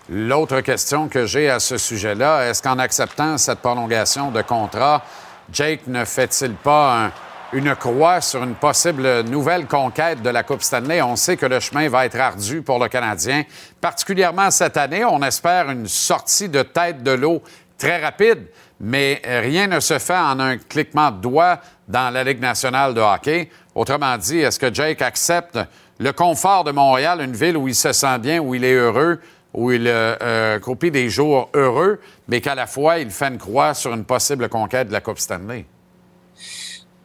L'autre 0.10 0.61
question 0.61 1.07
que 1.07 1.26
j'ai 1.26 1.49
à 1.49 1.60
ce 1.60 1.77
sujet-là, 1.77 2.49
est-ce 2.49 2.61
qu'en 2.61 2.80
acceptant 2.80 3.38
cette 3.38 3.60
prolongation 3.60 4.31
de 4.31 4.41
contrat, 4.41 5.03
Jake 5.52 5.81
ne 5.88 6.06
fait-il 6.06 6.53
pas 6.53 7.06
un- 7.06 7.11
une 7.53 7.76
croix 7.76 8.22
sur 8.22 8.44
une 8.44 8.56
possible 8.56 9.23
nouvelle 9.23 9.65
conquête 9.65 10.22
de 10.22 10.30
la 10.30 10.44
Coupe 10.44 10.61
Stanley? 10.61 11.02
On 11.02 11.15
sait 11.15 11.36
que 11.36 11.45
le 11.45 11.60
chemin 11.60 11.90
va 11.90 12.06
être 12.06 12.19
ardu 12.19 12.61
pour 12.61 12.80
le 12.80 12.88
Canadien, 12.88 13.44
particulièrement 13.82 14.52
cette 14.52 14.78
année. 14.78 15.03
On 15.03 15.22
espère 15.22 15.69
une 15.69 15.88
sortie 15.88 16.48
de 16.48 16.61
tête 16.61 17.03
de 17.03 17.11
l'eau 17.11 17.41
très 17.78 18.02
rapide, 18.02 18.48
mais 18.80 19.22
rien 19.26 19.68
ne 19.68 19.80
se 19.80 19.99
fait 19.99 20.18
en 20.18 20.40
un 20.40 20.57
cliquement 20.57 21.11
de 21.11 21.19
doigts 21.19 21.60
dans 21.88 22.10
la 22.14 22.23
Ligue 22.23 22.40
nationale 22.40 22.94
de 22.94 23.02
hockey. 23.02 23.49
Autrement 23.76 24.18
dit, 24.18 24.40
est-ce 24.40 24.60
que 24.60 24.73
Jake 24.73 25.02
accepte 25.02 25.60
le 25.99 26.14
confort 26.14 26.64
de 26.64 26.72
Montréal, 26.72 27.22
une 27.22 27.34
ville 27.34 27.57
où 27.57 27.68
il 27.68 27.76
se 27.76 27.91
sent 27.91 28.19
bien, 28.19 28.40
où 28.40 28.56
il 28.56 28.64
est 28.64 28.73
heureux, 28.73 29.19
où 29.53 29.72
il 29.72 29.88
euh, 29.88 30.15
euh, 30.22 30.60
croupit 30.60 30.90
des 30.90 31.10
jours 31.10 31.49
heureux, 31.53 31.99
mais 32.28 32.40
qu'à 32.40 32.56
la 32.56 32.65
fois, 32.65 32.99
il 32.99 33.11
fait 33.11 33.28
une 33.28 33.38
croix 33.38 33.73
sur 33.73 33.94
une 33.94 34.06
possible 34.06 34.48
conquête 34.48 34.88
de 34.88 34.94
la 34.94 35.02
Coupe 35.02 35.19
Stanley? 35.19 35.65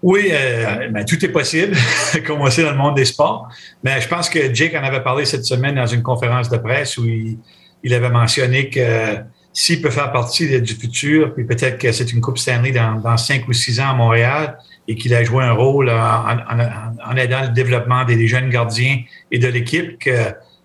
Oui, 0.09 0.29
euh, 0.31 0.89
ben, 0.93 1.05
tout 1.05 1.23
est 1.25 1.31
possible, 1.31 1.77
comme 2.27 2.41
on 2.41 2.49
sait 2.49 2.63
dans 2.63 2.71
le 2.71 2.77
monde 2.77 2.95
des 2.95 3.05
sports. 3.05 3.49
Mais 3.83 4.01
je 4.01 4.07
pense 4.07 4.29
que 4.31 4.55
Jake 4.55 4.73
en 4.77 4.85
avait 4.85 5.03
parlé 5.03 5.25
cette 5.25 5.45
semaine 5.45 5.75
dans 5.75 5.87
une 5.87 6.05
conférence 6.05 6.49
de 6.49 6.59
presse 6.59 6.97
où 6.97 7.05
il, 7.07 7.39
il 7.83 7.93
avait 7.93 8.09
mentionné 8.09 8.71
que 8.71 8.79
euh, 8.79 9.17
s'il 9.53 9.83
peut 9.83 9.91
faire 9.91 10.13
partie 10.13 10.61
du 10.61 10.75
futur, 10.75 11.35
puis 11.35 11.45
peut-être 11.45 11.79
que 11.79 11.91
c'est 11.91 12.13
une 12.13 12.21
Coupe 12.21 12.39
Stanley 12.39 12.71
dans, 12.71 13.01
dans 13.01 13.17
cinq 13.17 13.49
ou 13.49 13.53
six 13.53 13.81
ans 13.81 13.89
à 13.91 13.95
Montréal 13.95 14.57
et 14.87 14.95
qu'il 14.95 15.13
a 15.13 15.25
joué 15.25 15.43
un 15.43 15.51
rôle 15.55 15.91
en, 15.91 15.95
en- 15.95 17.11
en- 17.11 17.17
aidant 17.17 17.43
le 17.43 17.49
développement 17.49 18.05
des 18.05 18.29
jeunes 18.29 18.49
gardiens 18.49 19.01
et 19.33 19.41
de 19.41 19.49
l'équipe, 19.49 19.99
que 19.99 20.15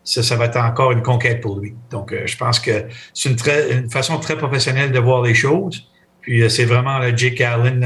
ça, 0.03 0.21
ça 0.21 0.35
va 0.35 0.45
être 0.45 0.57
encore 0.57 0.91
une 0.91 1.01
conquête 1.01 1.41
pour 1.41 1.59
lui. 1.59 1.73
Donc, 1.89 2.13
euh, 2.13 2.27
je 2.27 2.37
pense 2.37 2.59
que 2.59 2.83
c'est 3.15 3.29
une, 3.29 3.37
une 3.83 3.89
façon 3.89 4.19
très 4.19 4.37
professionnelle 4.37 4.91
de 4.91 4.99
voir 4.99 5.23
les 5.23 5.33
choses. 5.33 5.87
Puis, 6.21 6.43
euh, 6.43 6.49
c'est 6.49 6.65
vraiment 6.65 6.99
le 6.99 7.17
Jake 7.17 7.41
Allen, 7.41 7.83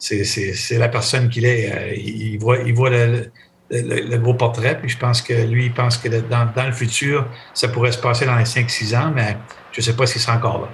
c'est- 0.00 0.78
la 0.78 0.88
personne 0.88 1.28
qu'il 1.28 1.44
est. 1.44 1.70
Euh, 1.72 1.94
il, 1.94 2.38
voit, 2.38 2.58
le, 2.90 3.30
le- 3.70 4.18
gros 4.18 4.34
portrait, 4.34 4.78
puis 4.80 4.88
je 4.88 4.98
pense 4.98 5.22
que 5.22 5.32
lui, 5.32 5.66
il 5.66 5.72
pense 5.72 5.96
que 5.98 6.08
dans, 6.08 6.48
le 6.66 6.72
futur, 6.72 7.26
ça 7.54 7.68
pourrait 7.68 7.92
se 7.92 7.98
passer 7.98 8.26
dans 8.26 8.36
les 8.36 8.44
5-6 8.44 8.96
ans, 8.96 9.12
mais 9.14 9.36
je 9.72 9.80
ne 9.80 9.84
sais 9.84 9.94
pas 9.94 10.06
s'il 10.06 10.20
sera 10.20 10.36
encore 10.36 10.62
là. 10.62 10.68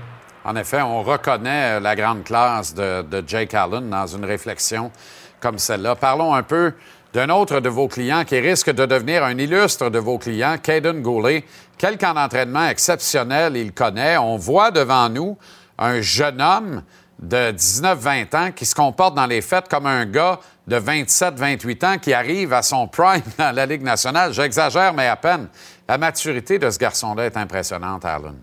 En 0.44 0.55
effet, 0.57 0.81
on 0.81 1.03
reconnaît 1.03 1.77
euh, 1.77 1.81
la 1.81 1.97
grande 1.97 2.23
classe 2.23 2.73
de, 2.73 3.03
de 3.03 3.23
Jake 3.27 3.53
Allen 3.53 3.90
dans 3.90 4.07
une 4.07 4.24
réflexion 4.24 4.93
comme 5.40 5.59
celle-là. 5.59 5.97
Parlons 5.97 6.32
un 6.35 6.44
peu 6.44 6.73
d'un 7.12 7.28
autre 7.31 7.61
de 7.61 7.69
vos 7.69 7.89
clients 7.89 8.24
qui 8.24 8.39
risque 8.39 8.70
de 8.70 8.86
devenir 8.86 9.24
un 9.24 9.36
illustre 9.36 9.90
de 9.90 9.98
vos 9.98 10.19
clients, 10.19 10.57
Caden 10.62 11.03
Goulet. 11.03 11.44
Quel 11.78 11.98
camp 11.98 12.15
d'entraînement 12.15 12.69
exceptionnel 12.69 13.57
il 13.57 13.73
connaît. 13.73 14.16
On 14.19 14.36
voit 14.36 14.70
devant 14.70 15.09
nous 15.09 15.36
un 15.78 16.01
jeune 16.01 16.40
homme 16.40 16.82
de 17.19 17.53
19-20 17.53 18.37
ans 18.37 18.53
qui 18.53 18.67
se 18.67 18.75
comporte 18.75 19.15
dans 19.15 19.27
les 19.27 19.41
fêtes 19.41 19.69
comme 19.69 19.87
un 19.87 20.05
gars 20.05 20.39
de 20.67 20.77
27-28 20.77 21.87
ans 21.87 21.99
qui 21.99 22.13
arrive 22.13 22.53
à 22.53 22.63
son 22.63 22.89
prime 22.89 23.23
dans 23.39 23.55
la 23.55 23.67
Ligue 23.67 23.83
nationale. 23.83 24.33
J'exagère, 24.33 24.93
mais 24.93 25.07
à 25.07 25.17
peine. 25.17 25.49
La 25.89 25.99
maturité 25.99 26.59
de 26.59 26.69
ce 26.71 26.79
garçon-là 26.79 27.27
est 27.27 27.37
impressionnante, 27.37 28.05
Arlen. 28.05 28.37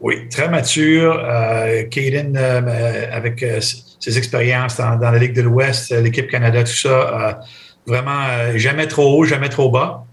Oui, 0.00 0.28
très 0.28 0.48
mature. 0.48 1.22
Euh, 1.22 1.82
euh, 1.96 3.06
avec 3.12 3.42
euh, 3.42 3.60
ses 3.60 4.18
expériences 4.18 4.78
dans, 4.78 4.98
la 4.98 5.18
Ligue 5.18 5.34
de 5.34 5.42
l'Ouest, 5.42 5.92
euh, 5.92 6.00
l'équipe 6.00 6.30
Canada, 6.30 6.64
tout 6.64 6.72
ça, 6.72 7.40
vraiment 7.86 8.56
jamais 8.56 8.86
trop 8.86 9.18
haut, 9.18 9.24
jamais 9.24 9.48
trop 9.48 9.70
bas. 9.70 10.04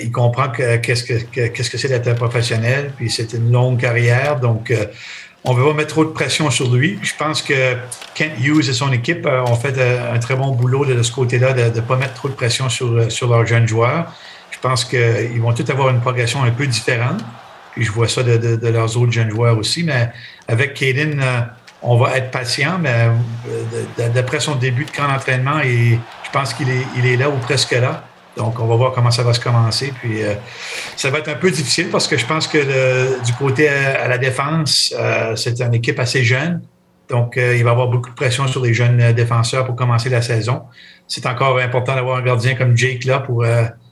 il 0.00 0.10
comprend 0.12 0.50
qu'est-ce 0.50 1.04
que 1.70 1.78
c'est 1.78 1.88
d'être 1.88 2.14
professionnel, 2.14 2.92
puis 2.96 3.10
c'est 3.10 3.32
une 3.32 3.50
longue 3.50 3.80
carrière, 3.80 4.38
donc 4.38 4.72
on 5.44 5.54
ne 5.54 5.58
veut 5.58 5.66
pas 5.66 5.74
mettre 5.74 5.90
trop 5.90 6.04
de 6.04 6.10
pression 6.10 6.50
sur 6.50 6.70
lui. 6.70 6.98
Je 7.02 7.12
pense 7.16 7.42
que 7.42 7.76
Kent 8.14 8.32
Hughes 8.40 8.68
et 8.68 8.72
son 8.72 8.92
équipe 8.92 9.26
ont 9.26 9.54
fait 9.54 9.78
un 9.80 10.18
très 10.18 10.34
bon 10.34 10.50
boulot 10.50 10.84
de, 10.84 11.02
ce 11.02 11.12
côté-là, 11.12 11.52
de 11.52 11.74
ne 11.76 11.80
pas 11.80 11.96
mettre 11.96 12.14
trop 12.14 12.28
de 12.28 12.34
pression 12.34 12.68
sur, 12.68 13.10
sur 13.10 13.28
leurs 13.28 13.46
jeunes 13.46 13.66
joueurs. 13.66 14.12
Je 14.50 14.58
pense 14.58 14.84
qu'ils 14.84 15.40
vont 15.40 15.52
tous 15.52 15.70
avoir 15.70 15.90
une 15.90 16.00
progression 16.00 16.42
un 16.42 16.50
peu 16.50 16.66
différente. 16.66 17.20
Puis 17.72 17.84
je 17.84 17.92
vois 17.92 18.08
ça 18.08 18.24
de, 18.24 18.68
leurs 18.68 18.96
autres 18.96 19.12
jeunes 19.12 19.30
joueurs 19.30 19.56
aussi. 19.56 19.84
Mais 19.84 20.10
avec 20.48 20.74
Caden, 20.74 21.20
euh, 21.22 21.40
on 21.80 21.96
va 21.96 22.16
être 22.16 22.32
patient, 22.32 22.76
mais 22.80 23.08
euh, 23.48 24.08
d'après 24.08 24.40
son 24.40 24.56
début 24.56 24.84
de 24.84 24.90
camp 24.90 25.06
d'entraînement, 25.06 25.60
je 25.62 26.30
pense 26.32 26.54
qu'il 26.54 26.68
est, 26.70 26.86
il 26.96 27.06
est 27.06 27.16
là 27.16 27.30
ou 27.30 27.36
presque 27.36 27.70
là. 27.70 28.07
Donc, 28.38 28.58
on 28.58 28.66
va 28.66 28.76
voir 28.76 28.92
comment 28.92 29.10
ça 29.10 29.22
va 29.22 29.34
se 29.34 29.40
commencer. 29.40 29.92
Puis, 30.00 30.22
euh, 30.22 30.34
ça 30.96 31.10
va 31.10 31.18
être 31.18 31.28
un 31.28 31.34
peu 31.34 31.50
difficile 31.50 31.90
parce 31.90 32.08
que 32.08 32.16
je 32.16 32.24
pense 32.24 32.46
que 32.46 33.22
du 33.24 33.32
côté 33.34 33.68
à, 33.68 34.08
la 34.08 34.16
défense, 34.16 34.94
c'est 35.36 35.60
une 35.60 35.74
équipe 35.74 35.98
assez 35.98 36.24
jeune. 36.24 36.62
Donc, 37.10 37.34
il 37.36 37.42
va 37.42 37.70
y 37.70 37.72
avoir 37.72 37.88
beaucoup 37.88 38.10
de 38.10 38.14
pression 38.14 38.46
sur 38.46 38.62
les 38.62 38.72
jeunes 38.72 39.12
défenseurs 39.12 39.66
pour 39.66 39.76
commencer 39.76 40.08
la 40.08 40.22
saison. 40.22 40.62
C'est 41.06 41.26
encore 41.26 41.58
important 41.58 41.94
d'avoir 41.94 42.18
un 42.18 42.22
gardien 42.22 42.54
comme 42.54 42.76
Jake 42.76 43.04
là 43.04 43.18
pour 43.18 43.44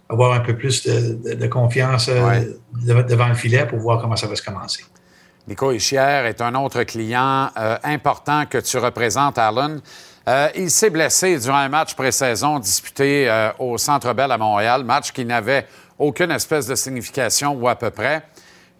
avoir 0.08 0.32
un 0.32 0.40
peu 0.40 0.56
plus 0.56 0.86
de, 0.86 1.46
confiance 1.46 2.08
euh, 2.08 2.40
devant 2.72 3.28
le 3.28 3.34
filet 3.34 3.66
pour 3.66 3.78
voir 3.78 4.00
comment 4.00 4.16
ça 4.16 4.26
va 4.26 4.36
se 4.36 4.42
commencer. 4.42 4.84
Nico 5.48 5.72
Ischier 5.72 6.24
est 6.26 6.40
un 6.40 6.54
autre 6.56 6.82
client 6.82 7.50
euh, 7.56 7.76
important 7.84 8.46
que 8.46 8.58
tu 8.58 8.78
représentes, 8.78 9.38
Allen. 9.38 9.80
Euh, 10.28 10.48
il 10.56 10.70
s'est 10.70 10.90
blessé 10.90 11.38
durant 11.38 11.58
un 11.58 11.68
match 11.68 11.94
pré-saison 11.94 12.58
disputé 12.58 13.30
au 13.58 13.78
Centre 13.78 14.12
Bell 14.12 14.32
à 14.32 14.38
Montréal, 14.38 14.82
match 14.84 15.12
qui 15.12 15.24
n'avait 15.24 15.66
aucune 15.98 16.32
espèce 16.32 16.66
de 16.66 16.74
signification 16.74 17.54
ou 17.54 17.68
à 17.68 17.76
peu 17.76 17.90
près. 17.90 18.24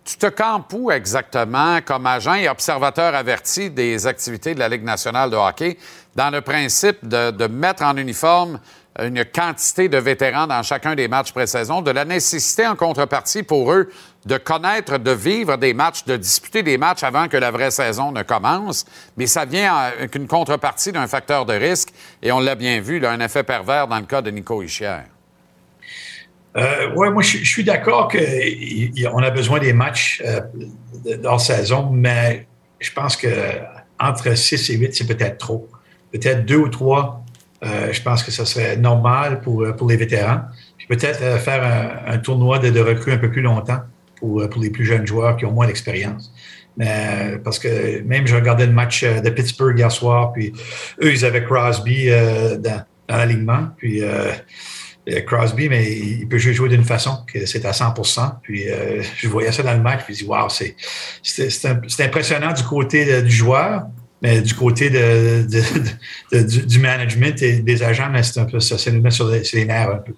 Tu 0.05 0.17
te 0.17 0.27
campes 0.27 0.73
où 0.73 0.91
exactement 0.91 1.81
comme 1.85 2.07
agent 2.07 2.35
et 2.35 2.49
observateur 2.49 3.15
averti 3.15 3.71
des 3.71 4.07
activités 4.07 4.55
de 4.55 4.59
la 4.59 4.69
Ligue 4.69 4.85
nationale 4.85 5.31
de 5.31 5.37
hockey 5.37 5.79
dans 6.15 6.31
le 6.31 6.41
principe 6.41 7.07
de 7.07 7.47
mettre 7.47 7.85
en 7.85 7.97
uniforme 7.97 8.61
une 9.03 9.25
quantité 9.25 9.89
de 9.89 9.99
vétérans 9.99 10.47
dans 10.47 10.63
chacun 10.63 10.95
des 10.95 11.09
matchs 11.09 11.33
pré-saison, 11.33 11.83
de 11.83 11.91
la 11.91 12.05
nécessité 12.05 12.67
en 12.67 12.77
contrepartie 12.77 13.43
pour 13.43 13.73
eux 13.73 13.91
de 14.25 14.39
connaître, 14.39 14.99
de 14.99 15.11
vivre 15.11 15.57
des 15.57 15.75
matchs, 15.75 16.05
de 16.05 16.17
disputer 16.17 16.63
des 16.63 16.79
matchs 16.79 17.03
avant 17.03 17.29
que 17.29 17.37
la 17.37 17.51
vraie 17.51 17.71
saison 17.71 18.11
ne 18.11 18.23
commence. 18.23 18.85
Mais 19.17 19.27
ça 19.27 19.45
vient 19.45 19.75
avec 19.75 20.15
une 20.15 20.27
contrepartie 20.27 20.93
d'un 20.93 21.07
facteur 21.07 21.47
de 21.47 21.53
risque, 21.53 21.91
et 22.23 22.33
on 22.33 22.41
l'a 22.41 22.55
bien 22.55 22.81
vu, 22.81 22.99
là, 22.99 23.13
un 23.13 23.21
effet 23.21 23.43
pervers 23.43 23.87
dans 23.87 23.99
le 23.99 24.07
cas 24.07 24.23
de 24.23 24.31
Nico 24.31 24.63
Ischier. 24.63 24.99
Euh, 26.57 26.91
oui, 26.97 27.11
moi, 27.11 27.23
je, 27.23 27.45
suis 27.45 27.65
d'accord 27.65 28.09
qu'on 28.09 29.23
a 29.23 29.31
besoin 29.31 29.59
des 29.61 29.75
matchs 29.75 30.23
euh, 30.25 30.41
dans 31.19 31.39
saison, 31.39 31.91
mais 31.93 32.47
je 32.81 32.91
pense 32.93 33.17
que 33.17 33.29
entre 34.01 34.35
6 34.35 34.71
et 34.71 34.77
8, 34.77 34.95
c'est 34.95 35.07
peut-être 35.07 35.39
trop. 35.39 35.69
Peut-être 36.13 36.47
deux 36.47 36.57
ou 36.57 36.69
trois 36.69 37.26
euh, 37.65 37.93
je 37.93 38.03
pense 38.03 38.23
que 38.23 38.31
ce 38.31 38.45
serait 38.45 38.77
normal 38.77 39.41
pour, 39.41 39.63
euh, 39.63 39.73
pour 39.73 39.89
les 39.89 39.97
vétérans. 39.97 40.43
Peut-être 40.89 41.23
euh, 41.23 41.39
faire 41.39 41.65
un, 42.07 42.19
tournoi 42.19 42.59
de, 42.59 42.71
de 42.71 42.81
recrues 42.81 43.13
un 43.13 43.19
peu 43.19 43.31
plus 43.31 43.43
longtemps 43.43 43.81
pour, 44.21 44.49
pour 44.49 44.63
les 44.63 44.71
plus 44.71 44.85
jeunes 44.85 45.07
joueurs 45.07 45.37
qui 45.37 45.45
ont 45.45 45.53
moins 45.53 45.67
d'expérience. 45.67 46.33
Mais, 46.77 47.39
parce 47.43 47.59
que 47.59 48.03
même 48.03 48.27
je 48.27 48.35
regardais 48.35 48.67
le 48.67 48.73
match 48.73 49.03
de 49.03 49.31
Pittsburgh 49.31 49.79
hier 49.79 49.91
soir, 49.91 50.33
puis 50.33 50.53
eux, 51.03 51.11
ils 51.11 51.25
avaient 51.25 51.43
Crosby 51.43 52.11
dans, 52.59 52.85
l'alignement. 53.09 53.69
Puis 53.79 54.03
Crosby, 55.27 55.71
mais 55.71 55.91
il 55.91 56.29
peut 56.29 56.37
jouer 56.37 56.69
d'une 56.69 56.85
façon 56.85 57.25
que 57.27 57.47
c'est 57.47 57.65
à 57.65 57.71
100% 57.71 58.41
Puis 58.43 58.65
je 59.17 59.29
voyais 59.29 59.53
ça 59.53 59.63
dans 59.63 59.73
le 59.73 59.81
match, 59.81 60.03
puis 60.05 60.15
je 60.15 60.25
dis, 60.25 60.29
wow, 60.29 60.49
c'est 60.51 62.05
impressionnant 62.05 62.53
du 62.53 62.63
côté 62.63 63.23
du 63.23 63.31
joueur, 63.31 63.87
mais 64.23 64.41
du 64.41 64.55
côté 64.55 64.91
du, 64.91 66.79
management 66.79 67.43
et 67.43 67.61
des 67.61 67.83
agents, 67.83 68.11
c'est 68.23 68.41
un 68.41 68.45
peu 68.47 68.61
ça, 68.61 68.79
c'est 68.79 69.11
sur 69.11 69.29
les, 69.29 69.65
nerfs 69.65 69.91
un 69.91 69.97
peu. 69.97 70.13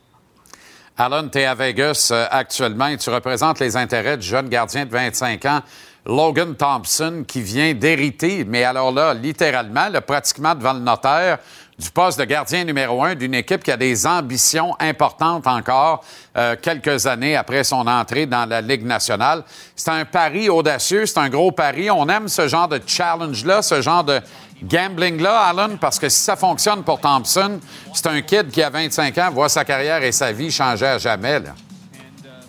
Alan, 0.97 1.29
tu 1.29 1.39
es 1.39 1.45
à 1.45 1.55
Vegas 1.55 2.09
euh, 2.11 2.27
actuellement 2.31 2.89
et 2.89 2.97
tu 2.97 3.09
représentes 3.11 3.61
les 3.61 3.77
intérêts 3.77 4.17
du 4.17 4.27
jeune 4.27 4.49
gardien 4.49 4.85
de 4.85 4.91
25 4.91 5.45
ans, 5.45 5.61
Logan 6.05 6.57
Thompson, 6.57 7.25
qui 7.27 7.41
vient 7.41 7.73
d'hériter, 7.73 8.45
mais 8.45 8.65
alors 8.65 8.91
là, 8.91 9.15
littéralement, 9.15 9.89
pratiquement 10.05 10.55
devant 10.57 10.73
le 10.73 10.81
notaire, 10.81 11.39
du 11.79 11.91
poste 11.91 12.19
de 12.19 12.25
gardien 12.25 12.65
numéro 12.65 13.05
un 13.05 13.15
d'une 13.15 13.35
équipe 13.35 13.63
qui 13.63 13.71
a 13.71 13.77
des 13.77 14.07
ambitions 14.07 14.75
importantes 14.81 15.47
encore 15.47 16.05
euh, 16.37 16.57
quelques 16.61 17.07
années 17.07 17.37
après 17.37 17.63
son 17.63 17.87
entrée 17.87 18.27
dans 18.27 18.49
la 18.49 18.61
Ligue 18.61 18.85
nationale. 18.85 19.45
C'est 19.77 19.91
un 19.91 20.05
pari 20.05 20.49
audacieux, 20.49 21.07
c'est 21.07 21.19
un 21.19 21.29
gros 21.29 21.53
pari. 21.53 21.89
On 21.91 22.09
aime 22.09 22.27
ce 22.27 22.49
genre 22.49 22.67
de 22.67 22.81
challenge-là, 22.85 23.63
ce 23.63 23.81
genre 23.81 24.03
de 24.03 24.21
gambling-là, 24.63 25.41
Alan, 25.43 25.77
parce 25.81 26.01
que 26.01 26.09
si 26.09 26.21
ça 26.21 26.35
fonctionne 26.35 26.83
pour 26.83 27.01
Thompson, 27.01 27.61
c'est 27.95 28.09
un 28.09 28.21
kid 28.23 28.51
qui 28.51 28.63
a 28.63 28.71
25 28.71 29.17
ans, 29.19 29.31
voit 29.31 29.49
sa 29.49 29.65
carrière 29.65 30.03
et 30.03 30.11
sa 30.11 30.33
vie 30.33 30.51
changer 30.51 30.87
à 30.87 30.99
jamais. 30.99 31.39
Là. 31.39 31.55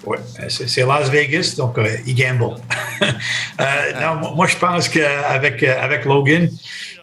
Oui, 0.09 0.17
c'est 0.47 0.87
Las 0.87 1.07
Vegas, 1.11 1.53
donc 1.55 1.77
euh, 1.77 1.87
il 2.07 2.15
gamble. 2.15 2.55
euh, 3.03 4.15
moi, 4.35 4.47
je 4.47 4.57
pense 4.57 4.89
qu'avec 4.89 5.61
euh, 5.61 5.75
avec 5.79 6.03
Logan, 6.05 6.49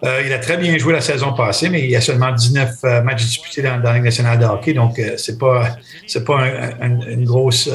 il 0.02 0.32
a 0.32 0.38
très 0.40 0.56
bien 0.56 0.76
joué 0.76 0.92
la 0.92 1.00
saison 1.00 1.32
passée, 1.32 1.68
mais 1.68 1.86
il 1.86 1.94
a 1.94 2.00
seulement 2.00 2.32
19 2.32 2.70
euh, 2.82 3.02
matchs 3.02 3.22
disputés 3.22 3.62
dans, 3.62 3.78
la 3.78 3.92
Ligue 3.94 4.02
nationale 4.02 4.40
de 4.40 4.44
hockey, 4.44 4.72
donc 4.72 5.00
c'est 5.18 5.38
pas 5.38 5.76
c'est 6.08 6.24
pas 6.24 6.48
une 6.82 7.24
grosse 7.24 7.70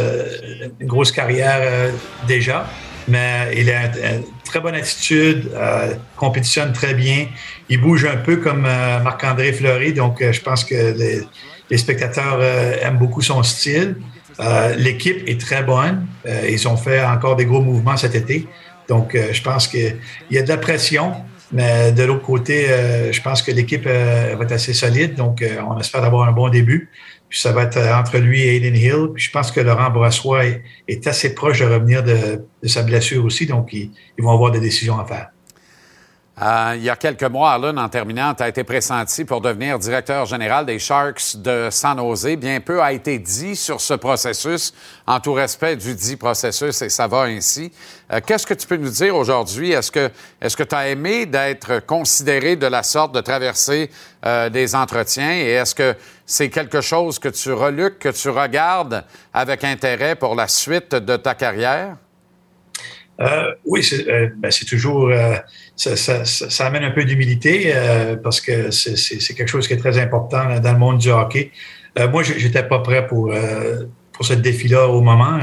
une 0.81 0.87
grosse 0.87 1.13
carrière 1.13 1.93
déjà, 2.27 2.67
mais 3.07 3.53
il 3.55 3.71
a 3.71 3.85
une, 3.85 4.23
très 4.43 4.59
bonne 4.59 4.75
attitude, 4.75 5.49
compétitionne 6.17 6.73
très 6.73 6.93
bien, 6.93 7.27
il 7.69 7.79
bouge 7.79 8.03
un 8.03 8.17
peu 8.17 8.35
comme 8.35 8.63
Marc-André 8.63 9.53
Fleury, 9.53 9.93
donc 9.93 10.21
je 10.21 10.41
pense 10.41 10.65
que 10.65 10.93
les, 11.69 11.77
spectateurs 11.77 12.43
aiment 12.83 12.97
beaucoup 12.97 13.21
son 13.21 13.41
style. 13.43 13.95
L'équipe 14.77 15.23
est 15.27 15.39
très 15.39 15.63
bonne, 15.63 16.07
ils 16.47 16.67
ont 16.67 16.77
fait 16.77 17.03
encore 17.03 17.35
des 17.35 17.45
gros 17.45 17.61
mouvements 17.61 17.97
cet 17.97 18.15
été. 18.15 18.47
Donc, 18.87 19.15
je 19.15 19.41
pense 19.41 19.67
qu'il 19.67 19.97
y 20.31 20.37
a 20.37 20.41
de 20.41 20.49
la 20.49 20.57
pression, 20.57 21.13
mais 21.51 21.91
de 21.91 22.03
l'autre 22.03 22.23
côté, 22.23 22.69
euh, 22.69 23.11
je 23.11 23.21
pense 23.21 23.41
que 23.41 23.51
l'équipe 23.51 23.83
euh, 23.85 24.35
va 24.37 24.43
être 24.45 24.53
assez 24.53 24.73
solide. 24.73 25.15
Donc, 25.15 25.41
euh, 25.41 25.61
on 25.67 25.77
espère 25.79 26.03
avoir 26.03 26.27
un 26.27 26.31
bon 26.31 26.49
début. 26.49 26.89
Puis 27.27 27.39
ça 27.39 27.51
va 27.51 27.63
être 27.63 27.77
entre 27.77 28.17
lui 28.17 28.41
et 28.41 28.57
Aiden 28.57 28.75
Hill. 28.75 29.09
Puis 29.13 29.23
je 29.23 29.31
pense 29.31 29.51
que 29.51 29.59
Laurent 29.59 29.89
Brassois 29.89 30.45
est, 30.87 31.07
assez 31.07 31.33
proche 31.33 31.59
de 31.59 31.65
revenir 31.65 32.03
de, 32.03 32.45
sa 32.67 32.83
blessure 32.83 33.23
aussi. 33.23 33.45
Donc, 33.45 33.73
ils 33.73 33.91
vont 34.19 34.31
avoir 34.31 34.51
des 34.51 34.59
décisions 34.59 34.99
à 34.99 35.05
faire. 35.05 35.29
Euh, 36.41 36.73
il 36.75 36.83
y 36.83 36.89
a 36.89 36.95
quelques 36.95 37.23
mois, 37.23 37.51
Arlen, 37.51 37.77
en 37.77 37.87
terminant, 37.87 38.33
as 38.39 38.49
été 38.49 38.63
pressenti 38.63 39.25
pour 39.25 39.41
devenir 39.41 39.77
directeur 39.77 40.25
général 40.25 40.65
des 40.65 40.79
Sharks 40.79 41.35
de 41.35 41.67
San 41.69 41.99
Jose. 41.99 42.35
Bien 42.35 42.59
peu 42.59 42.81
a 42.81 42.93
été 42.93 43.19
dit 43.19 43.55
sur 43.55 43.79
ce 43.79 43.93
processus, 43.93 44.73
en 45.05 45.19
tout 45.19 45.33
respect 45.33 45.75
du 45.75 45.93
dit 45.93 46.15
processus, 46.15 46.81
et 46.81 46.89
ça 46.89 47.05
va 47.05 47.23
ainsi. 47.25 47.71
Euh, 48.11 48.21
qu'est-ce 48.25 48.47
que 48.47 48.55
tu 48.55 48.65
peux 48.65 48.77
nous 48.77 48.89
dire 48.89 49.15
aujourd'hui? 49.15 49.71
Est-ce 49.71 49.91
que 49.91 50.09
est-ce 50.41 50.57
que 50.57 50.63
tu 50.63 50.73
as 50.73 50.87
aimé 50.87 51.27
d'être 51.27 51.85
considéré 51.85 52.55
de 52.55 52.65
la 52.65 52.81
sorte, 52.81 53.13
de 53.13 53.21
traverser 53.21 53.91
euh, 54.25 54.49
des 54.49 54.73
entretiens? 54.73 55.33
Et 55.33 55.51
est-ce 55.51 55.75
que 55.75 55.95
c'est 56.25 56.49
quelque 56.49 56.81
chose 56.81 57.19
que 57.19 57.29
tu 57.29 57.51
reluques, 57.53 57.99
que 57.99 58.09
tu 58.09 58.29
regardes 58.29 59.03
avec 59.31 59.63
intérêt 59.63 60.15
pour 60.15 60.33
la 60.33 60.47
suite 60.47 60.95
de 60.95 61.17
ta 61.17 61.35
carrière? 61.35 61.97
Euh, 63.19 63.53
oui, 63.65 63.83
c'est 63.83 64.07
euh, 64.07 64.29
ben, 64.37 64.51
toujours, 64.67 65.09
euh, 65.09 65.35
ça, 65.75 66.65
amène 66.65 66.83
un 66.83 66.91
peu 66.91 67.03
d'humilité 67.03 67.73
parce 68.23 68.41
que 68.41 68.71
c'est 68.71 69.33
quelque 69.35 69.49
chose 69.49 69.67
qui 69.67 69.73
est 69.73 69.77
très 69.77 69.99
important 69.99 70.59
dans 70.59 70.71
le 70.71 70.79
monde 70.79 70.97
du 70.97 71.09
hockey. 71.09 71.51
moi, 72.11 72.23
j'étais 72.23 72.63
pas 72.63 72.79
prêt 72.79 73.05
pour 73.07 73.33
pour 74.13 74.25
ce 74.25 74.33
défi-là 74.33 74.87
au 74.87 75.01
moment. 75.01 75.39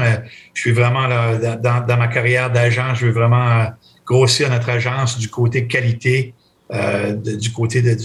je 0.53 0.61
suis 0.61 0.71
vraiment 0.71 1.07
dans, 1.07 1.97
ma 1.97 2.07
carrière 2.07 2.51
d'agent, 2.51 2.95
je 2.95 3.07
veux 3.07 3.11
vraiment 3.11 3.67
grossir 4.05 4.49
notre 4.49 4.69
agence 4.69 5.17
du 5.17 5.29
côté 5.29 5.67
qualité, 5.67 6.33
du 6.71 7.51
côté 7.51 7.81
de, 7.81 7.95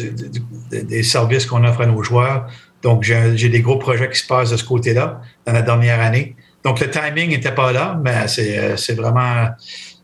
des 0.82 1.02
services 1.02 1.46
qu'on 1.46 1.64
offre 1.64 1.82
à 1.82 1.86
nos 1.86 2.02
joueurs. 2.02 2.48
Donc, 2.82 3.02
j'ai 3.02 3.48
des 3.48 3.60
gros 3.60 3.78
projets 3.78 4.10
qui 4.10 4.18
se 4.18 4.26
passent 4.26 4.50
de 4.50 4.56
ce 4.56 4.64
côté-là 4.64 5.22
dans 5.46 5.52
la 5.52 5.62
dernière 5.62 6.00
année. 6.00 6.36
Donc, 6.64 6.80
le 6.80 6.90
timing 6.90 7.30
n'était 7.30 7.54
pas 7.54 7.72
là, 7.72 8.00
mais 8.02 8.26
c'est, 8.26 8.58
euh, 8.58 8.94
vraiment. 8.96 9.48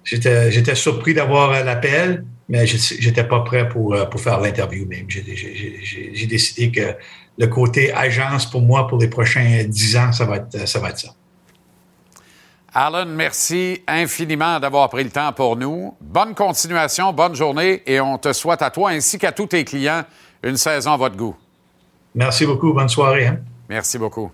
J'étais, 0.05 0.75
surpris 0.75 1.15
d'avoir 1.15 1.65
l'appel, 1.65 2.25
mais 2.49 2.67
j'étais 2.67 3.25
pas 3.25 3.41
prêt 3.41 3.69
pour, 3.69 3.95
euh, 3.95 4.07
pour 4.07 4.21
faire 4.21 4.41
l'interview 4.41 4.87
même. 4.87 5.07
J'ai 5.09 6.27
décidé 6.27 6.71
que 6.71 6.97
le 7.39 7.47
côté 7.47 7.93
agence 7.93 8.51
pour 8.51 8.63
moi 8.63 8.87
pour 8.87 8.99
les 8.99 9.09
prochains 9.09 9.65
dix 9.67 9.97
ans, 9.97 10.13
ça 10.13 10.25
va 10.25 10.37
être 10.37 10.67
ça. 10.67 10.79
Va 10.79 10.91
être 10.91 10.99
ça. 10.99 11.15
Alan, 12.73 13.07
merci 13.07 13.83
infiniment 13.89 14.61
d'avoir 14.61 14.89
pris 14.91 15.03
le 15.03 15.11
temps 15.11 15.33
pour 15.33 15.57
nous. 15.57 15.97
Bonne 16.01 16.35
continuation, 16.35 17.13
bonne 17.13 17.35
journée 17.35 17.83
et 17.85 18.01
on 18.01 18.17
te 18.17 18.33
souhaite 18.33 18.63
à 18.63 18.71
toi 18.71 18.91
ainsi 18.91 19.19
qu'à 19.19 19.33
tous 19.33 19.49
tes 19.49 19.65
clients 19.65 20.05
une 20.43 20.57
saison 20.57 20.93
à 20.93 20.97
votre 20.97 21.17
goût. 21.17 21.37
Merci 22.15 22.47
beaucoup. 22.47 22.73
Bonne 22.73 22.89
soirée. 22.89 23.27
Hein. 23.27 23.39
Merci 23.69 23.99
beaucoup. 23.99 24.31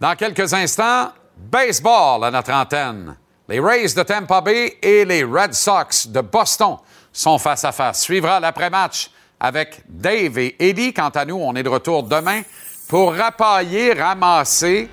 Dans 0.00 0.14
quelques 0.14 0.54
instants, 0.54 1.10
baseball 1.36 2.22
à 2.22 2.30
notre 2.30 2.52
antenne. 2.52 3.16
Les 3.48 3.58
Rays 3.58 3.94
de 3.96 4.02
Tampa 4.04 4.40
Bay 4.40 4.78
et 4.80 5.04
les 5.04 5.24
Red 5.24 5.54
Sox 5.54 6.06
de 6.06 6.20
Boston 6.20 6.76
sont 7.12 7.38
face 7.38 7.64
à 7.64 7.72
face. 7.72 8.02
Suivra 8.02 8.38
l'après-match 8.38 9.10
avec 9.40 9.80
Dave 9.88 10.38
et 10.38 10.54
Eddie. 10.60 10.94
Quant 10.94 11.08
à 11.08 11.24
nous, 11.24 11.36
on 11.36 11.54
est 11.56 11.64
de 11.64 11.68
retour 11.68 12.04
demain 12.04 12.42
pour 12.86 13.12
rapailler, 13.12 13.92
ramasser 13.92 14.88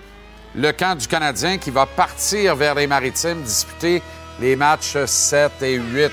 le 0.55 0.71
camp 0.71 0.97
du 0.97 1.07
Canadien 1.07 1.59
qui 1.59 1.69
va 1.69 1.85
partir 1.85 2.55
vers 2.55 2.73
les 2.73 2.87
Maritimes 2.87 3.43
disputer 3.43 4.01
les 4.39 4.55
matchs 4.55 4.97
7 5.05 5.51
et 5.61 5.75
8 5.75 6.11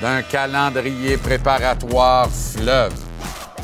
d'un 0.00 0.22
calendrier 0.22 1.16
préparatoire 1.16 2.28
fleuve. 2.28 3.11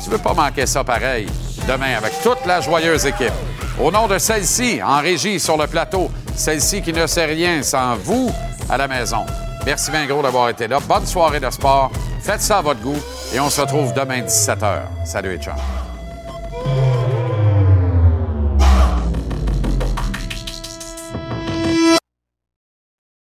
Tu 0.03 0.09
veux 0.09 0.17
pas 0.17 0.33
manquer 0.33 0.65
ça 0.65 0.83
pareil 0.83 1.27
demain 1.67 1.97
avec 1.97 2.21
toute 2.21 2.45
la 2.45 2.61
joyeuse 2.61 3.05
équipe. 3.05 3.33
Au 3.81 3.91
nom 3.91 4.07
de 4.07 4.17
celle-ci, 4.17 4.81
en 4.83 4.99
régie 4.99 5.39
sur 5.39 5.57
le 5.57 5.67
plateau, 5.67 6.09
celle-ci 6.35 6.81
qui 6.81 6.93
ne 6.93 7.07
sait 7.07 7.25
rien 7.25 7.63
sans 7.63 7.95
vous 7.95 8.31
à 8.69 8.77
la 8.77 8.87
maison. 8.87 9.25
Merci 9.65 9.91
bien 9.91 10.05
d'avoir 10.07 10.49
été 10.49 10.67
là. 10.67 10.79
Bonne 10.79 11.05
soirée 11.05 11.39
de 11.39 11.49
sport. 11.49 11.91
Faites 12.21 12.41
ça 12.41 12.57
à 12.57 12.61
votre 12.61 12.81
goût 12.81 12.99
et 13.33 13.39
on 13.39 13.49
se 13.49 13.61
retrouve 13.61 13.93
demain 13.93 14.21
17h. 14.21 14.81
Salut 15.05 15.35
et 15.35 15.37
ciao. 15.37 15.55